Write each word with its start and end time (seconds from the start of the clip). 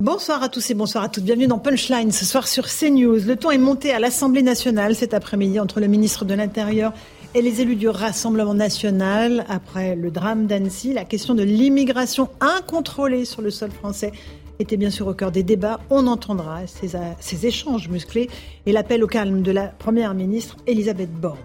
Bonsoir 0.00 0.42
à 0.42 0.48
tous 0.48 0.70
et 0.70 0.74
bonsoir 0.74 1.04
à 1.04 1.10
toutes. 1.10 1.24
Bienvenue 1.24 1.46
dans 1.46 1.58
Punchline 1.58 2.10
ce 2.10 2.24
soir 2.24 2.48
sur 2.48 2.68
CNews. 2.68 3.18
Le 3.26 3.36
ton 3.36 3.50
est 3.50 3.58
monté 3.58 3.92
à 3.92 3.98
l'Assemblée 3.98 4.40
nationale 4.40 4.94
cet 4.94 5.12
après-midi 5.12 5.60
entre 5.60 5.78
le 5.78 5.88
ministre 5.88 6.24
de 6.24 6.32
l'Intérieur 6.32 6.94
et 7.34 7.42
les 7.42 7.60
élus 7.60 7.76
du 7.76 7.86
Rassemblement 7.86 8.54
national. 8.54 9.44
Après 9.50 9.96
le 9.96 10.10
drame 10.10 10.46
d'Annecy, 10.46 10.94
la 10.94 11.04
question 11.04 11.34
de 11.34 11.42
l'immigration 11.42 12.30
incontrôlée 12.40 13.26
sur 13.26 13.42
le 13.42 13.50
sol 13.50 13.72
français 13.72 14.12
était 14.58 14.78
bien 14.78 14.88
sûr 14.88 15.06
au 15.06 15.12
cœur 15.12 15.32
des 15.32 15.42
débats. 15.42 15.80
On 15.90 16.06
entendra 16.06 16.66
ces, 16.66 16.92
ces 17.20 17.44
échanges 17.44 17.90
musclés 17.90 18.30
et 18.64 18.72
l'appel 18.72 19.04
au 19.04 19.06
calme 19.06 19.42
de 19.42 19.52
la 19.52 19.66
Première 19.66 20.14
ministre 20.14 20.56
Elisabeth 20.66 21.12
Borne. 21.12 21.36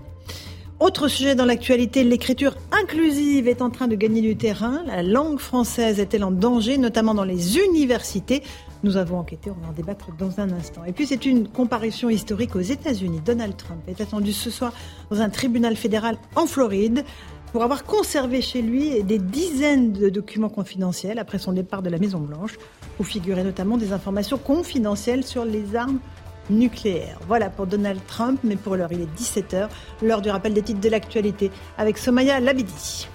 Autre 0.82 1.08
sujet 1.08 1.36
dans 1.36 1.46
l'actualité, 1.46 2.04
l'écriture 2.04 2.54
inclusive 2.74 3.48
est 3.48 3.62
en 3.62 3.70
train 3.70 3.88
de 3.88 3.96
gagner 3.96 4.20
du 4.20 4.36
terrain. 4.36 4.84
La 4.86 5.04
langue 5.04 5.40
française 5.40 6.02
est-elle 6.02 6.26
en 6.26 6.32
danger, 6.32 6.78
notamment 6.78 7.14
dans 7.14 7.24
les 7.24 7.58
universités? 7.60 8.44
Nous 8.84 8.98
avons 8.98 9.18
enquêté, 9.18 9.50
on 9.50 9.64
va 9.64 9.70
en 9.70 9.72
débattre 9.72 10.10
dans 10.20 10.42
un 10.42 10.52
instant. 10.52 10.84
Et 10.84 10.92
puis 10.92 11.08
c'est 11.08 11.26
une 11.26 11.48
comparution 11.48 12.10
historique 12.10 12.58
aux 12.58 12.62
États-Unis. 12.62 13.22
Donald 13.24 13.56
Trump 13.56 13.80
est 13.88 14.02
attendu 14.02 14.34
ce 14.34 14.50
soir 14.50 14.74
dans 15.10 15.22
un 15.22 15.30
tribunal 15.30 15.78
fédéral 15.78 16.18
en 16.36 16.46
Floride 16.46 17.06
pour 17.54 17.64
avoir 17.64 17.86
conservé 17.86 18.42
chez 18.42 18.62
lui 18.62 19.02
des 19.02 19.18
dizaines 19.18 19.94
de 19.94 20.10
documents 20.10 20.50
confidentiels 20.50 21.20
après 21.20 21.40
son 21.40 21.54
départ 21.54 21.84
de 21.84 21.90
la 21.90 22.00
Maison-Blanche, 22.00 22.58
où 23.00 23.04
figuraient 23.04 23.46
notamment 23.46 23.78
des 23.78 23.94
informations 23.94 24.38
confidentielles 24.38 25.24
sur 25.24 25.46
les 25.46 25.74
armes 25.78 26.00
nucléaire. 26.50 27.20
Voilà 27.28 27.50
pour 27.50 27.68
Donald 27.68 28.00
Trump, 28.08 28.40
mais 28.44 28.56
pour 28.56 28.76
l'heure, 28.76 28.92
il 28.92 29.02
est 29.02 29.20
17h, 29.20 29.68
l'heure 30.02 30.22
du 30.22 30.30
rappel 30.30 30.54
des 30.54 30.62
titres 30.62 30.82
de 30.82 30.90
l'actualité 30.90 31.52
avec 31.78 31.98
Somaya 31.98 32.40
Labidi. 32.40 33.08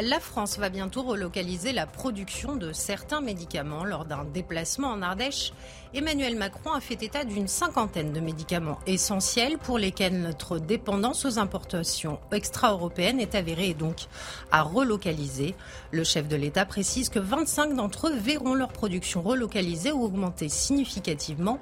La 0.00 0.20
France 0.20 0.58
va 0.58 0.70
bientôt 0.70 1.02
relocaliser 1.02 1.72
la 1.72 1.86
production 1.86 2.56
de 2.56 2.72
certains 2.72 3.20
médicaments 3.20 3.84
lors 3.84 4.06
d'un 4.06 4.24
déplacement 4.24 4.88
en 4.88 5.02
Ardèche. 5.02 5.52
Emmanuel 5.92 6.34
Macron 6.34 6.72
a 6.72 6.80
fait 6.80 7.02
état 7.02 7.24
d'une 7.24 7.46
cinquantaine 7.46 8.10
de 8.10 8.20
médicaments 8.20 8.78
essentiels 8.86 9.58
pour 9.58 9.76
lesquels 9.76 10.18
notre 10.18 10.58
dépendance 10.58 11.26
aux 11.26 11.38
importations 11.38 12.20
extra-européennes 12.32 13.20
est 13.20 13.34
avérée 13.34 13.68
et 13.68 13.74
donc 13.74 14.06
à 14.50 14.62
relocaliser. 14.62 15.54
Le 15.90 16.04
chef 16.04 16.26
de 16.26 16.36
l'État 16.36 16.64
précise 16.64 17.10
que 17.10 17.18
25 17.18 17.76
d'entre 17.76 18.08
eux 18.08 18.16
verront 18.16 18.54
leur 18.54 18.72
production 18.72 19.20
relocalisée 19.20 19.92
ou 19.92 20.02
augmenter 20.02 20.48
significativement 20.48 21.60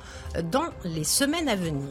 dans 0.52 0.68
les 0.84 1.04
semaines 1.04 1.48
à 1.48 1.56
venir. 1.56 1.90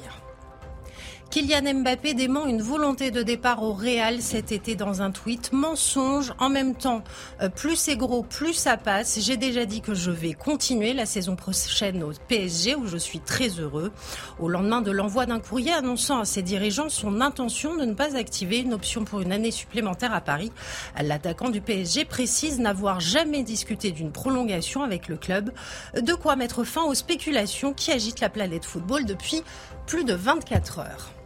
Kylian 1.31 1.81
Mbappé 1.81 2.15
dément 2.15 2.47
une 2.47 2.63
volonté 2.63 3.11
de 3.11 3.21
départ 3.21 3.61
au 3.61 3.71
Real 3.71 4.19
cet 4.19 4.51
été 4.51 4.75
dans 4.75 5.03
un 5.03 5.11
tweet. 5.11 5.53
Mensonge, 5.53 6.33
en 6.39 6.49
même 6.49 6.73
temps, 6.73 7.03
euh, 7.43 7.49
plus 7.49 7.75
c'est 7.75 7.95
gros, 7.95 8.23
plus 8.23 8.55
ça 8.55 8.77
passe. 8.77 9.19
J'ai 9.21 9.37
déjà 9.37 9.65
dit 9.65 9.81
que 9.81 9.93
je 9.93 10.09
vais 10.09 10.33
continuer 10.33 10.91
la 10.93 11.05
saison 11.05 11.35
prochaine 11.35 12.01
au 12.01 12.13
PSG 12.29 12.73
où 12.73 12.87
je 12.87 12.97
suis 12.97 13.19
très 13.19 13.49
heureux. 13.49 13.91
Au 14.39 14.49
lendemain 14.49 14.81
de 14.81 14.89
l'envoi 14.89 15.27
d'un 15.27 15.39
courrier 15.39 15.71
annonçant 15.71 16.17
à 16.17 16.25
ses 16.25 16.41
dirigeants 16.41 16.89
son 16.89 17.21
intention 17.21 17.77
de 17.77 17.85
ne 17.85 17.93
pas 17.93 18.15
activer 18.15 18.57
une 18.57 18.73
option 18.73 19.05
pour 19.05 19.21
une 19.21 19.31
année 19.31 19.51
supplémentaire 19.51 20.15
à 20.15 20.21
Paris, 20.21 20.51
l'attaquant 20.99 21.49
du 21.49 21.61
PSG 21.61 22.05
précise 22.05 22.59
n'avoir 22.59 23.01
jamais 23.01 23.43
discuté 23.43 23.91
d'une 23.91 24.11
prolongation 24.11 24.81
avec 24.81 25.07
le 25.07 25.15
club. 25.15 25.51
De 25.93 26.13
quoi 26.15 26.35
mettre 26.35 26.63
fin 26.63 26.85
aux 26.85 26.95
spéculations 26.95 27.71
qui 27.71 27.91
agitent 27.91 28.19
la 28.19 28.29
planète 28.29 28.65
football 28.65 29.05
depuis 29.05 29.43
plus 29.85 30.05
de 30.05 30.15
24 30.15 30.79
heures. 30.79 31.18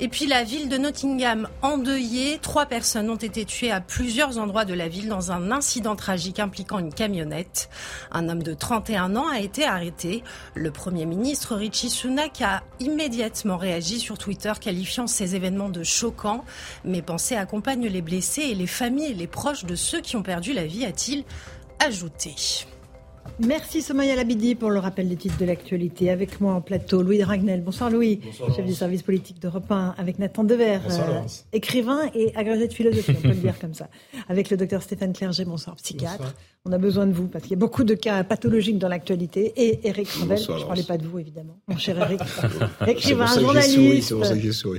Et 0.00 0.08
puis 0.08 0.26
la 0.26 0.44
ville 0.44 0.68
de 0.68 0.78
Nottingham 0.78 1.48
endeuillée. 1.62 2.38
Trois 2.40 2.66
personnes 2.66 3.10
ont 3.10 3.16
été 3.16 3.44
tuées 3.44 3.70
à 3.70 3.80
plusieurs 3.80 4.38
endroits 4.38 4.64
de 4.64 4.74
la 4.74 4.88
ville 4.88 5.08
dans 5.08 5.32
un 5.32 5.50
incident 5.50 5.96
tragique 5.96 6.40
impliquant 6.40 6.78
une 6.78 6.92
camionnette. 6.92 7.68
Un 8.10 8.28
homme 8.28 8.42
de 8.42 8.54
31 8.54 9.16
ans 9.16 9.28
a 9.28 9.40
été 9.40 9.64
arrêté. 9.64 10.22
Le 10.54 10.70
Premier 10.70 11.06
ministre 11.06 11.54
Richie 11.54 11.90
Sunak 11.90 12.40
a 12.42 12.62
immédiatement 12.80 13.56
réagi 13.56 14.00
sur 14.00 14.18
Twitter 14.18 14.52
qualifiant 14.60 15.06
ces 15.06 15.36
événements 15.36 15.68
de 15.68 15.82
choquants. 15.82 16.44
Mes 16.84 17.02
pensées 17.02 17.36
accompagnent 17.36 17.88
les 17.88 18.02
blessés 18.02 18.42
et 18.42 18.54
les 18.54 18.66
familles 18.66 19.12
et 19.12 19.14
les 19.14 19.26
proches 19.26 19.64
de 19.64 19.74
ceux 19.74 20.00
qui 20.00 20.16
ont 20.16 20.22
perdu 20.22 20.52
la 20.52 20.66
vie, 20.66 20.84
a-t-il 20.84 21.24
ajouté. 21.78 22.34
Merci 23.38 23.82
Somaya 23.82 24.14
Labidi 24.14 24.54
pour 24.54 24.70
le 24.70 24.78
rappel 24.78 25.08
des 25.08 25.16
titres 25.16 25.38
de 25.38 25.44
l'actualité. 25.44 26.10
Avec 26.10 26.40
moi 26.40 26.54
en 26.54 26.60
plateau, 26.60 27.02
Louis 27.02 27.22
Ragnel. 27.22 27.62
Bonsoir 27.62 27.90
Louis, 27.90 28.20
chef 28.54 28.64
du 28.64 28.74
service 28.74 29.02
politique 29.02 29.40
d'Europe 29.40 29.70
1, 29.70 29.94
avec 29.96 30.18
Nathan 30.18 30.44
Dever, 30.44 30.78
euh, 30.90 31.20
écrivain 31.52 32.00
et 32.14 32.34
agrégé 32.36 32.68
de 32.68 32.72
philosophie, 32.72 33.14
on 33.18 33.22
peut 33.22 33.28
le 33.28 33.34
dire 33.34 33.58
comme 33.58 33.74
ça. 33.74 33.88
Avec 34.28 34.50
le 34.50 34.56
docteur 34.56 34.82
Stéphane 34.82 35.12
Clerget, 35.12 35.44
bonsoir, 35.44 35.76
psychiatre. 35.76 36.34
On 36.64 36.70
a 36.70 36.78
besoin 36.78 37.08
de 37.08 37.12
vous 37.12 37.26
parce 37.26 37.42
qu'il 37.42 37.52
y 37.52 37.54
a 37.54 37.58
beaucoup 37.58 37.82
de 37.82 37.94
cas 37.94 38.22
pathologiques 38.22 38.78
dans 38.78 38.86
l'actualité. 38.86 39.52
Et 39.56 39.80
Eric 39.88 40.08
Revel, 40.10 40.38
je 40.38 40.52
ne 40.52 40.64
parlais 40.64 40.84
pas 40.84 40.96
de 40.96 41.04
vous 41.04 41.18
évidemment, 41.18 41.58
mon 41.66 41.76
cher 41.76 41.98
Eric, 41.98 42.20
écrivain, 42.86 43.26
journaliste. 43.26 44.12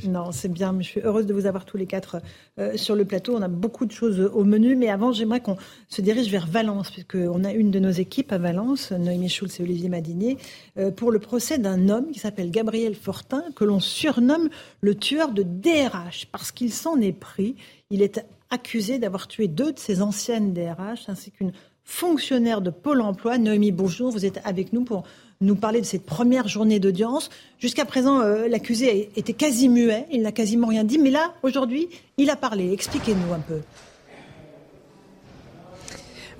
non, 0.07 0.31
c'est 0.31 0.51
bien, 0.51 0.71
mais 0.71 0.83
je 0.83 0.89
suis 0.89 1.01
heureuse 1.01 1.25
de 1.25 1.33
vous 1.33 1.45
avoir 1.45 1.65
tous 1.65 1.75
les 1.75 1.85
quatre 1.85 2.21
euh, 2.57 2.77
sur 2.77 2.95
le 2.95 3.03
plateau. 3.03 3.35
On 3.35 3.41
a 3.41 3.49
beaucoup 3.49 3.85
de 3.85 3.91
choses 3.91 4.21
au 4.33 4.45
menu, 4.45 4.77
mais 4.77 4.89
avant, 4.89 5.11
j'aimerais 5.11 5.41
qu'on 5.41 5.57
se 5.89 6.01
dirige 6.01 6.31
vers 6.31 6.47
Valence, 6.47 6.89
puisqu'on 6.89 7.43
a 7.43 7.51
une 7.51 7.69
de 7.69 7.79
nos 7.79 7.91
équipes 7.91 8.31
à 8.33 8.37
Valence, 8.39 8.91
Noémie 8.91 9.29
Schulz 9.29 9.59
et 9.59 9.63
Olivier 9.63 9.89
Madinier, 9.89 10.37
euh, 10.77 10.91
pour 10.91 11.11
le 11.11 11.19
procès 11.19 11.59
d'un 11.59 11.87
homme 11.87 12.11
qui 12.11 12.19
s'appelle 12.19 12.49
Gabriel 12.49 12.95
Fortin, 12.95 13.43
que 13.55 13.63
l'on 13.63 13.79
surnomme 13.79 14.49
le 14.81 14.95
tueur 14.95 15.31
de 15.31 15.43
DRH, 15.43 16.27
parce 16.31 16.51
qu'il 16.51 16.73
s'en 16.73 16.99
est 16.99 17.13
pris. 17.13 17.55
Il 17.91 18.01
est 18.01 18.25
accusé 18.49 18.97
d'avoir 18.97 19.27
tué 19.27 19.47
deux 19.47 19.71
de 19.71 19.79
ses 19.79 20.01
anciennes 20.01 20.51
DRH, 20.51 21.07
ainsi 21.07 21.31
qu'une 21.31 21.53
fonctionnaire 21.83 22.61
de 22.61 22.71
Pôle 22.71 23.01
emploi. 23.01 23.37
Noémie, 23.37 23.71
bonjour, 23.71 24.11
vous 24.11 24.25
êtes 24.25 24.41
avec 24.45 24.73
nous 24.73 24.83
pour 24.83 25.03
nous 25.39 25.55
parler 25.55 25.79
de 25.79 25.85
cette 25.85 26.05
première 26.05 26.47
journée 26.47 26.79
d'audience. 26.79 27.29
Jusqu'à 27.59 27.85
présent, 27.85 28.21
euh, 28.21 28.47
l'accusé 28.47 29.11
était 29.15 29.33
quasi 29.33 29.69
muet, 29.69 30.07
il 30.11 30.23
n'a 30.23 30.31
quasiment 30.31 30.67
rien 30.67 30.83
dit, 30.83 30.97
mais 30.97 31.11
là, 31.11 31.33
aujourd'hui, 31.43 31.87
il 32.17 32.31
a 32.31 32.35
parlé. 32.35 32.73
Expliquez-nous 32.73 33.33
un 33.33 33.39
peu. 33.39 33.59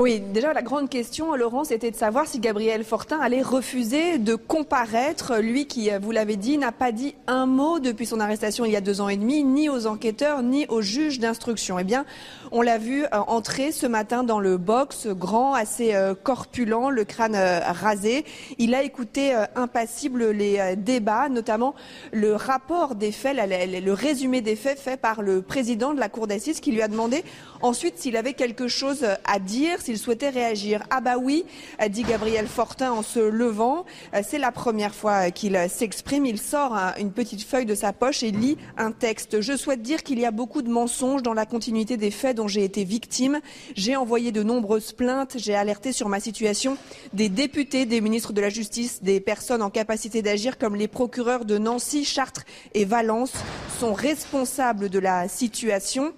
Oui, 0.03 0.19
déjà 0.19 0.51
la 0.51 0.61
grande 0.61 0.89
question, 0.89 1.33
Laurence, 1.33 1.71
était 1.71 1.89
de 1.89 1.95
savoir 1.95 2.27
si 2.27 2.39
Gabriel 2.39 2.83
Fortin 2.83 3.21
allait 3.21 3.41
refuser 3.41 4.17
de 4.17 4.35
comparaître, 4.35 5.37
lui 5.37 5.65
qui, 5.65 5.89
vous 6.01 6.11
l'avez 6.11 6.35
dit, 6.35 6.57
n'a 6.57 6.73
pas 6.73 6.91
dit 6.91 7.15
un 7.25 7.45
mot 7.45 7.79
depuis 7.79 8.05
son 8.05 8.19
arrestation 8.19 8.65
il 8.65 8.73
y 8.73 8.75
a 8.75 8.81
deux 8.81 8.99
ans 8.99 9.07
et 9.07 9.15
demi, 9.15 9.45
ni 9.45 9.69
aux 9.69 9.87
enquêteurs, 9.87 10.43
ni 10.43 10.65
aux 10.67 10.81
juges 10.81 11.19
d'instruction. 11.19 11.79
Eh 11.79 11.85
bien, 11.85 12.03
on 12.51 12.61
l'a 12.61 12.79
vu 12.79 13.05
euh, 13.05 13.07
entrer 13.27 13.71
ce 13.71 13.87
matin 13.87 14.25
dans 14.25 14.41
le 14.41 14.57
box, 14.57 15.07
grand, 15.07 15.53
assez 15.53 15.95
euh, 15.95 16.15
corpulent, 16.15 16.89
le 16.89 17.05
crâne 17.05 17.35
euh, 17.35 17.61
rasé. 17.61 18.25
Il 18.57 18.75
a 18.75 18.83
écouté 18.83 19.33
impassible 19.55 20.31
les 20.31 20.75
débats, 20.75 21.29
notamment 21.29 21.75
le 22.11 22.35
rapport 22.35 22.95
des 22.95 23.13
faits, 23.13 23.37
le 23.37 23.93
résumé 23.93 24.41
des 24.41 24.57
faits 24.57 24.79
fait 24.79 24.97
par 24.97 25.21
le 25.21 25.41
président 25.41 25.93
de 25.93 25.99
la 26.01 26.09
cour 26.09 26.27
d'assises 26.27 26.59
qui 26.59 26.73
lui 26.73 26.81
a 26.81 26.89
demandé 26.89 27.23
ensuite 27.63 27.97
s'il 27.97 28.15
avait 28.17 28.33
quelque 28.33 28.67
chose 28.67 29.07
à 29.23 29.39
dire 29.39 29.81
s'il 29.81 29.97
souhaitait 29.97 30.29
réagir. 30.29 30.83
Ah 30.91 31.01
bah 31.01 31.17
oui, 31.17 31.45
dit 31.89 32.03
Gabriel 32.03 32.45
Fortin 32.47 32.91
en 32.91 33.01
se 33.01 33.19
levant. 33.19 33.85
C'est 34.23 34.37
la 34.37 34.51
première 34.51 34.93
fois 34.93 35.31
qu'il 35.31 35.57
s'exprime. 35.69 36.25
Il 36.25 36.39
sort 36.39 36.77
une 36.99 37.11
petite 37.11 37.43
feuille 37.43 37.65
de 37.65 37.73
sa 37.73 37.93
poche 37.93 38.21
et 38.21 38.31
lit 38.31 38.57
un 38.77 38.91
texte. 38.91 39.41
Je 39.41 39.57
souhaite 39.57 39.81
dire 39.81 40.03
qu'il 40.03 40.19
y 40.19 40.25
a 40.25 40.31
beaucoup 40.31 40.61
de 40.61 40.69
mensonges 40.69 41.23
dans 41.23 41.33
la 41.33 41.45
continuité 41.45 41.97
des 41.97 42.11
faits 42.11 42.37
dont 42.37 42.47
j'ai 42.47 42.63
été 42.63 42.83
victime. 42.83 43.39
J'ai 43.75 43.95
envoyé 43.95 44.31
de 44.31 44.43
nombreuses 44.43 44.91
plaintes. 44.91 45.35
J'ai 45.37 45.55
alerté 45.55 45.93
sur 45.93 46.09
ma 46.09 46.19
situation 46.19 46.77
des 47.13 47.29
députés, 47.29 47.85
des 47.85 48.01
ministres 48.01 48.33
de 48.33 48.41
la 48.41 48.49
Justice, 48.49 49.01
des 49.01 49.19
personnes 49.19 49.61
en 49.61 49.69
capacité 49.69 50.21
d'agir 50.21 50.57
comme 50.57 50.75
les 50.75 50.89
procureurs 50.89 51.45
de 51.45 51.57
Nancy, 51.57 52.03
Chartres 52.03 52.43
et 52.73 52.85
Valence 52.85 53.33
sont 53.79 53.93
responsables 53.93 54.89
de 54.89 54.99
la 54.99 55.27
situation. 55.29 56.13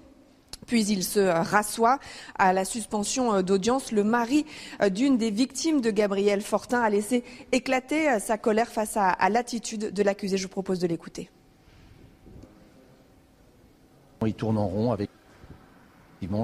Puis 0.65 0.85
il 0.85 1.03
se 1.03 1.19
rassoit 1.19 1.99
à 2.37 2.53
la 2.53 2.65
suspension 2.65 3.41
d'audience. 3.41 3.91
Le 3.91 4.03
mari 4.03 4.45
d'une 4.91 5.17
des 5.17 5.31
victimes 5.31 5.81
de 5.81 5.91
Gabriel 5.91 6.41
Fortin 6.41 6.81
a 6.81 6.89
laissé 6.89 7.23
éclater 7.51 8.19
sa 8.19 8.37
colère 8.37 8.69
face 8.69 8.97
à, 8.97 9.29
l'attitude 9.29 9.93
de 9.93 10.03
l'accusé. 10.03 10.37
Je 10.37 10.43
vous 10.43 10.49
propose 10.49 10.79
de 10.79 10.87
l'écouter. 10.87 11.29
Il 14.25 14.33
tourne 14.33 14.57
en 14.57 14.67
rond 14.67 14.91
avec 14.91 15.09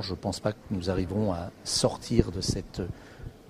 je 0.01 0.11
ne 0.11 0.15
pense 0.15 0.39
pas 0.39 0.51
que 0.51 0.57
nous 0.69 0.89
arriverons 0.89 1.33
à 1.33 1.51
sortir 1.63 2.31
de 2.31 2.41
cette 2.41 2.81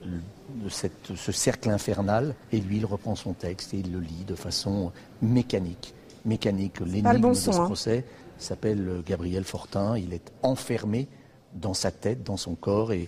de 0.03 0.69
cette, 0.69 1.15
ce 1.15 1.31
cercle 1.31 1.69
infernal. 1.69 2.33
Et 2.51 2.59
lui, 2.59 2.77
il 2.77 2.85
reprend 2.85 3.15
son 3.15 3.33
texte 3.33 3.73
et 3.75 3.77
il 3.77 3.91
le 3.91 3.99
lit 3.99 4.25
de 4.25 4.33
façon 4.33 4.91
mécanique. 5.21 5.93
Mécanique. 6.25 6.79
L'énigme 6.79 7.19
bon 7.19 7.29
de 7.29 7.33
ce 7.35 7.51
hein. 7.51 7.65
procès 7.65 8.03
s'appelle 8.41 9.03
Gabriel 9.05 9.43
Fortin. 9.43 9.97
Il 9.97 10.13
est 10.13 10.31
enfermé 10.43 11.07
dans 11.53 11.73
sa 11.73 11.91
tête, 11.91 12.23
dans 12.23 12.37
son 12.37 12.55
corps 12.55 12.93
et 12.93 13.07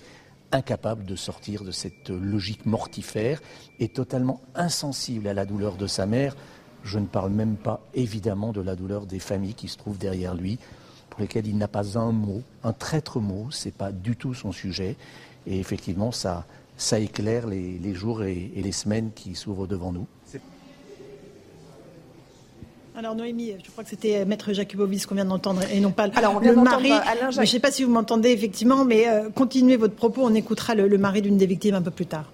incapable 0.52 1.06
de 1.06 1.16
sortir 1.16 1.64
de 1.64 1.72
cette 1.72 2.10
logique 2.10 2.66
mortifère 2.66 3.42
et 3.80 3.90
totalement 3.90 4.42
insensible 4.56 5.28
à 5.28 5.34
la 5.34 5.46
douleur 5.46 5.76
de 5.76 5.88
sa 5.88 6.06
mère. 6.06 6.36
Je 6.84 7.00
ne 7.00 7.06
parle 7.06 7.32
même 7.32 7.56
pas 7.56 7.82
évidemment 7.94 8.52
de 8.52 8.62
la 8.62 8.76
douleur 8.76 9.06
des 9.06 9.20
familles 9.20 9.56
qui 9.56 9.68
se 9.68 9.78
trouvent 9.78 9.98
derrière 9.98 10.36
lui, 10.36 10.60
pour 11.10 11.22
lesquelles 11.22 11.48
il 11.48 11.58
n'a 11.58 11.68
pas 11.68 11.98
un 11.98 12.12
mot, 12.12 12.42
un 12.64 12.74
traître 12.74 13.20
mot, 13.20 13.48
c'est 13.52 13.74
pas 13.74 13.92
du 13.92 14.16
tout 14.16 14.34
son 14.34 14.52
sujet. 14.52 14.96
Et 15.48 15.60
effectivement, 15.60 16.12
ça 16.12 16.46
éclaire 17.00 17.48
les, 17.48 17.94
jours 17.94 18.24
et, 18.24 18.52
les 18.56 18.72
semaines 18.72 19.12
qui 19.14 19.36
s'ouvrent 19.36 19.68
devant 19.68 19.92
nous. 19.92 20.08
Alors 22.96 23.16
Noémie, 23.16 23.54
je 23.64 23.72
crois 23.72 23.84
que 23.84 23.90
c'était 23.90 24.24
Maître 24.24 24.54
Jakubovic 24.54 25.08
qu'on 25.08 25.16
vient 25.16 25.26
d'entendre 25.26 25.62
et 25.72 25.80
non 25.80 25.92
pas 25.92 26.10
Alors, 26.16 26.36
on 26.36 26.40
vient 26.40 26.54
le 26.54 26.62
mari. 26.62 26.92
Alain 26.92 27.32
Je 27.32 27.42
ne 27.42 27.46
sais 27.46 27.60
pas 27.60 27.72
si 27.72 27.84
vous 27.84 27.92
m'entendez 27.92 28.30
effectivement, 28.30 28.86
mais 28.86 29.08
euh, 29.08 29.30
continuez 29.34 29.78
votre 29.78 29.96
propos, 29.96 30.22
on 30.24 30.34
écoutera 30.36 30.76
le 30.76 30.98
mari 30.98 31.22
d'une 31.22 31.38
des 31.38 31.48
victimes 31.48 31.76
un 31.76 31.82
peu 31.82 31.92
plus 31.92 32.06
tard. 32.06 32.32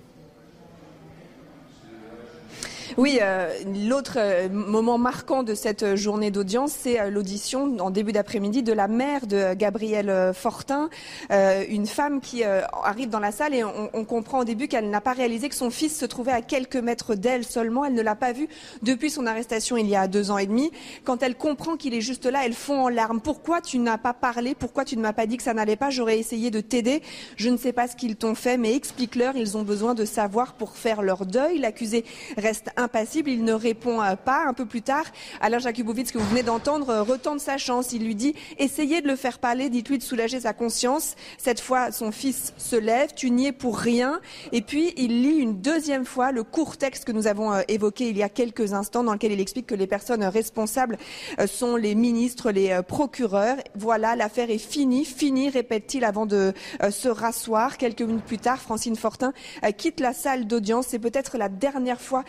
Oui, 3.00 3.20
euh, 3.22 3.54
l'autre 3.88 4.18
euh, 4.18 4.50
moment 4.50 4.98
marquant 4.98 5.42
de 5.44 5.54
cette 5.54 5.96
journée 5.96 6.32
d'audience, 6.32 6.74
c'est 6.78 7.00
euh, 7.00 7.10
l'audition 7.10 7.78
en 7.80 7.92
début 7.92 8.12
d'après-midi 8.12 8.62
de 8.62 8.74
la 8.74 8.90
mère 8.90 9.26
de 9.26 9.54
Gabrielle 9.54 10.34
Fortin, 10.34 10.90
une 11.30 11.88
femme 11.88 12.20
qui 12.20 12.44
arrive 12.44 13.10
dans 13.10 13.20
la 13.20 13.32
salle 13.32 13.54
et 13.54 13.64
on, 13.64 14.04
comprend 14.04 14.40
au 14.40 14.44
début 14.44 14.68
qu'elle 14.68 14.90
n'a 14.90 15.00
pas 15.00 15.14
réalisé 15.14 15.48
que 15.48 15.56
son 15.56 15.70
fils 15.70 15.98
se 15.98 16.06
trouvait 16.06 16.32
à 16.32 16.42
quelques 16.42 16.76
mètres 16.76 17.16
d'elle 17.16 17.46
seulement. 17.46 17.86
Elle 17.86 17.94
ne 17.94 18.02
l'a 18.02 18.16
pas 18.16 18.34
vu 18.34 18.50
depuis 18.82 19.10
son 19.10 19.26
arrestation 19.28 19.78
il 19.78 19.88
y 19.88 19.96
a 19.96 20.08
deux 20.08 20.32
ans 20.32 20.38
et 20.38 20.48
demi. 20.48 20.72
Quand 21.06 21.24
elle 21.24 21.36
comprend 21.36 21.78
qu'il 21.78 21.94
est 21.94 22.02
juste 22.02 22.26
là, 22.26 22.42
elle 22.46 22.54
fond 22.54 22.86
en 22.86 22.90
larmes. 22.90 23.22
Pourquoi 23.22 23.62
tu 23.62 23.78
n'as 23.78 23.98
pas 23.98 24.14
parlé? 24.14 24.56
Pourquoi 24.56 24.84
tu 24.84 24.98
ne 24.98 25.02
m'as 25.02 25.14
pas 25.14 25.26
dit 25.26 25.38
que 25.38 25.44
ça 25.44 25.54
n'allait 25.54 25.76
pas? 25.76 25.90
J'aurais 25.90 26.20
essayé 26.20 26.52
de 26.52 26.60
t'aider. 26.60 27.02
Je 27.38 27.50
ne 27.50 27.58
sais 27.58 27.74
pas 27.74 27.88
ce 27.88 27.96
qu'ils 27.96 28.16
t'ont 28.16 28.36
fait, 28.36 28.58
mais 28.58 28.76
explique-leur. 28.76 29.36
Ils 29.36 29.56
ont 29.58 29.64
besoin 29.64 29.94
de 29.94 30.06
savoir 30.06 30.54
pour 30.54 30.76
faire 30.76 31.02
leur 31.02 31.26
deuil. 31.26 31.60
L'accusé 31.60 32.04
reste 32.38 32.72
impassible, 32.90 33.30
il 33.30 33.44
ne 33.44 33.54
répond 33.54 34.02
euh, 34.02 34.16
pas. 34.16 34.46
Un 34.48 34.54
peu 34.54 34.66
plus 34.66 34.82
tard, 34.82 35.06
Alain 35.42 35.60
Jakubowicz, 35.60 36.12
que 36.12 36.18
vous 36.18 36.28
venez 36.28 36.42
d'entendre, 36.42 36.90
euh, 36.90 37.04
retente 37.04 37.40
sa 37.40 37.58
chance. 37.58 37.94
Il 37.94 38.04
lui 38.04 38.16
dit 38.16 38.34
essayez 38.58 39.02
de 39.02 39.08
le 39.08 39.16
faire 39.16 39.38
parler, 39.38 39.70
dites-lui 39.70 40.00
de 40.00 40.04
soulager 40.04 40.40
sa 40.40 40.54
conscience. 40.54 41.16
Cette 41.38 41.60
fois, 41.60 41.92
son 41.92 42.12
fils 42.12 42.54
se 42.58 42.76
lève, 42.76 43.14
tu 43.16 43.30
n'y 43.30 43.48
es 43.48 43.52
pour 43.52 43.78
rien. 43.78 44.22
Et 44.52 44.62
puis, 44.62 44.94
il 44.98 45.22
lit 45.22 45.38
une 45.38 45.62
deuxième 45.62 46.06
fois 46.06 46.32
le 46.32 46.44
court 46.44 46.78
texte 46.78 47.06
que 47.06 47.12
nous 47.12 47.28
avons 47.28 47.54
euh, 47.54 47.62
évoqué 47.68 48.10
il 48.10 48.18
y 48.18 48.24
a 48.24 48.30
quelques 48.30 48.74
instants, 48.74 49.04
dans 49.04 49.14
lequel 49.14 49.34
il 49.34 49.40
explique 49.40 49.68
que 49.68 49.76
les 49.76 49.88
personnes 49.88 50.24
responsables 50.24 50.98
sont 51.46 51.76
les 51.76 51.94
ministres, 51.94 52.50
les 52.52 52.82
procureurs. 52.88 53.58
Voilà, 53.76 54.16
l'affaire 54.16 54.50
est 54.50 54.58
finie, 54.58 55.06
finie, 55.06 55.50
répète-t-il 55.50 56.04
avant 56.04 56.26
de 56.26 56.54
se 56.90 57.08
rasseoir. 57.08 57.78
Quelques 57.78 58.02
minutes 58.02 58.26
plus 58.26 58.38
tard, 58.38 58.60
Francine 58.60 58.96
Fortin 58.96 59.34
quitte 59.78 60.00
la 60.00 60.14
salle 60.14 60.48
d'audience. 60.48 60.88
C'est 60.90 61.00
peut-être 61.00 61.38
la 61.38 61.50
dernière 61.50 62.02
fois 62.02 62.24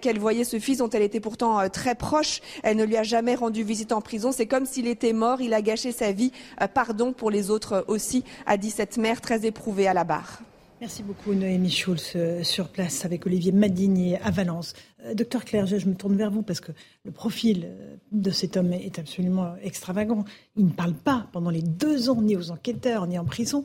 qu'elle 0.00 0.05
voyait 0.18 0.44
ce 0.44 0.58
fils 0.58 0.78
dont 0.78 0.90
elle 0.90 1.02
était 1.02 1.20
pourtant 1.20 1.60
euh, 1.60 1.68
très 1.68 1.94
proche. 1.94 2.40
Elle 2.62 2.76
ne 2.76 2.84
lui 2.84 2.96
a 2.96 3.02
jamais 3.02 3.34
rendu 3.34 3.62
visite 3.62 3.92
en 3.92 4.00
prison. 4.00 4.32
C'est 4.32 4.46
comme 4.46 4.66
s'il 4.66 4.86
était 4.86 5.12
mort. 5.12 5.40
Il 5.40 5.54
a 5.54 5.62
gâché 5.62 5.92
sa 5.92 6.12
vie. 6.12 6.32
Euh, 6.60 6.68
pardon 6.68 7.12
pour 7.12 7.30
les 7.30 7.50
autres 7.50 7.72
euh, 7.74 7.82
aussi, 7.88 8.24
a 8.46 8.56
dit 8.56 8.70
cette 8.70 8.96
mère 8.96 9.20
très 9.20 9.44
éprouvée 9.46 9.86
à 9.88 9.94
la 9.94 10.04
barre. 10.04 10.40
Merci 10.80 11.02
beaucoup 11.02 11.32
Noémie 11.32 11.70
Schulz 11.70 12.16
sur 12.42 12.68
place 12.68 13.06
avec 13.06 13.24
Olivier 13.24 13.50
Madigné 13.50 14.20
à 14.20 14.30
Valence. 14.30 14.74
docteur 15.14 15.46
Clerget, 15.46 15.78
je 15.78 15.88
me 15.88 15.94
tourne 15.94 16.16
vers 16.16 16.30
vous 16.30 16.42
parce 16.42 16.60
que 16.60 16.70
le 17.04 17.12
profil 17.12 17.70
de 18.12 18.30
cet 18.30 18.58
homme 18.58 18.74
est 18.74 18.98
absolument 18.98 19.54
extravagant. 19.62 20.26
Il 20.54 20.66
ne 20.66 20.72
parle 20.72 20.92
pas 20.92 21.28
pendant 21.32 21.48
les 21.48 21.62
deux 21.62 22.10
ans 22.10 22.20
ni 22.20 22.36
aux 22.36 22.50
enquêteurs 22.50 23.06
ni 23.06 23.18
en 23.18 23.24
prison. 23.24 23.64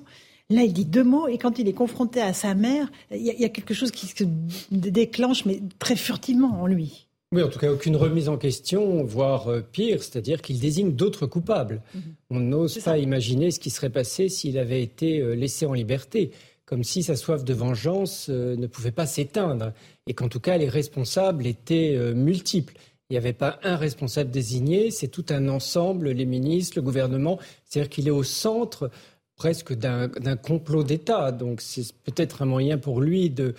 Là, 0.51 0.63
il 0.63 0.73
dit 0.73 0.85
deux 0.85 1.03
mots 1.03 1.27
et 1.27 1.37
quand 1.37 1.59
il 1.59 1.67
est 1.67 1.73
confronté 1.73 2.21
à 2.21 2.33
sa 2.33 2.53
mère, 2.55 2.91
il 3.11 3.21
y, 3.21 3.45
a 3.45 3.49
quelque 3.49 3.73
chose 3.73 3.91
qui 3.91 4.07
se 4.07 4.25
déclenche, 4.71 5.45
mais 5.45 5.61
très 5.79 5.95
furtivement 5.95 6.61
en 6.61 6.67
lui. 6.67 7.07
Oui, 7.33 7.41
en 7.41 7.47
tout 7.47 7.59
cas, 7.59 7.71
aucune 7.71 7.95
remise 7.95 8.27
en 8.27 8.37
question, 8.37 9.05
voire 9.05 9.47
euh, 9.47 9.61
pire, 9.61 10.03
c'est-à-dire 10.03 10.41
qu'il 10.41 10.59
désigne 10.59 10.91
d'autres 10.91 11.27
coupables. 11.27 11.81
Mhm. 11.95 12.01
On 12.31 12.39
n'ose 12.41 12.79
pas 12.79 12.97
imaginer 12.97 13.51
ce 13.51 13.61
qui 13.61 13.69
serait 13.69 13.89
passé 13.89 14.27
s'il 14.27 14.57
avait 14.57 14.83
été 14.83 15.19
euh, 15.19 15.33
laissé 15.33 15.65
en 15.65 15.71
liberté, 15.71 16.31
comme 16.65 16.83
si 16.83 17.03
sa 17.03 17.15
soif 17.15 17.45
de 17.45 17.53
vengeance 17.53 18.27
euh, 18.29 18.57
ne 18.57 18.67
pouvait 18.67 18.91
pas 18.91 19.05
s'éteindre, 19.05 19.71
et 20.07 20.13
qu'en 20.13 20.27
tout 20.27 20.41
cas, 20.41 20.57
les 20.57 20.67
responsables 20.67 21.47
étaient 21.47 21.97
multiples. 22.13 22.73
Il 23.09 23.13
n'y 23.13 23.17
avait 23.17 23.33
pas 23.33 23.59
un 23.63 23.77
responsable 23.77 24.31
désigné, 24.31 24.91
c'est 24.91 25.07
tout 25.07 25.25
un 25.29 25.47
ensemble, 25.47 26.11
les 26.11 26.25
ministres, 26.25 26.77
le 26.77 26.81
gouvernement, 26.81 27.39
c'est-à-dire 27.63 27.89
qu'il 27.89 28.07
est 28.07 28.11
au 28.11 28.23
centre 28.23 28.89
presque 29.41 29.73
d'un 29.73 30.35
complot 30.35 30.83
d'État. 30.83 31.31
Donc 31.31 31.61
c'est 31.61 31.91
peut-être 32.03 32.43
un 32.43 32.45
moyen 32.45 32.77
pour 32.77 33.01
lui 33.01 33.31
de, 33.31 33.55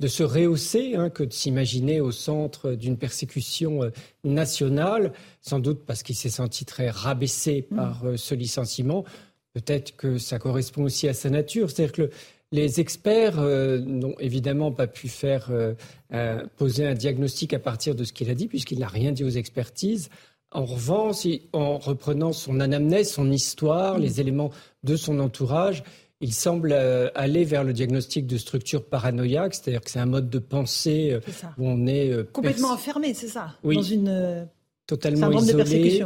de 0.00 0.08
se 0.08 0.22
rehausser 0.22 0.94
hein, 0.96 1.10
que 1.10 1.24
de 1.24 1.32
s'imaginer 1.34 2.00
au 2.00 2.10
centre 2.10 2.72
d'une 2.72 2.96
persécution 2.96 3.82
euh, 3.82 3.90
nationale, 4.24 5.12
sans 5.42 5.58
doute 5.58 5.84
parce 5.86 6.02
qu'il 6.02 6.14
s'est 6.14 6.30
senti 6.30 6.64
très 6.64 6.88
rabaissé 6.88 7.66
mm. 7.70 7.76
par 7.76 8.06
euh, 8.06 8.16
ce 8.16 8.34
licenciement. 8.34 9.04
Peut-être 9.52 9.94
que 9.96 10.16
ça 10.16 10.38
correspond 10.38 10.84
aussi 10.84 11.06
à 11.06 11.12
sa 11.12 11.28
nature. 11.28 11.70
C'est-à-dire 11.70 11.92
que 11.92 12.10
les 12.50 12.80
experts 12.80 13.38
euh, 13.38 13.78
n'ont 13.80 14.18
évidemment 14.18 14.72
pas 14.72 14.86
pu 14.86 15.08
faire 15.08 15.50
poser 16.56 16.86
un 16.86 16.94
diagnostic 16.94 17.52
à 17.52 17.58
partir 17.58 17.94
de 17.94 18.04
ce 18.04 18.14
qu'il 18.14 18.30
a 18.30 18.34
dit, 18.34 18.48
puisqu'il 18.48 18.78
n'a 18.78 18.88
rien 18.88 19.12
dit 19.12 19.24
aux 19.24 19.28
expertises. 19.28 20.08
En 20.56 20.64
revanche, 20.64 21.26
en 21.52 21.76
reprenant 21.76 22.32
son 22.32 22.60
anamnèse, 22.60 23.10
son 23.10 23.30
histoire, 23.30 23.98
les 23.98 24.22
éléments 24.22 24.50
de 24.84 24.96
son 24.96 25.20
entourage, 25.20 25.84
il 26.22 26.32
semble 26.32 26.72
euh, 26.72 27.10
aller 27.14 27.44
vers 27.44 27.62
le 27.62 27.74
diagnostic 27.74 28.26
de 28.26 28.38
structure 28.38 28.82
paranoïaque, 28.82 29.54
c'est-à-dire 29.54 29.82
que 29.82 29.90
c'est 29.90 29.98
un 29.98 30.06
mode 30.06 30.30
de 30.30 30.38
pensée 30.38 31.10
euh, 31.12 31.20
où 31.58 31.68
on 31.68 31.86
est 31.86 32.10
euh, 32.10 32.24
complètement 32.32 32.70
enfermé, 32.70 33.12
c'est 33.12 33.28
ça, 33.28 33.54
oui. 33.64 33.76
dans 33.76 33.82
une 33.82 34.48
totalement 34.86 35.30
isolé, 35.30 36.02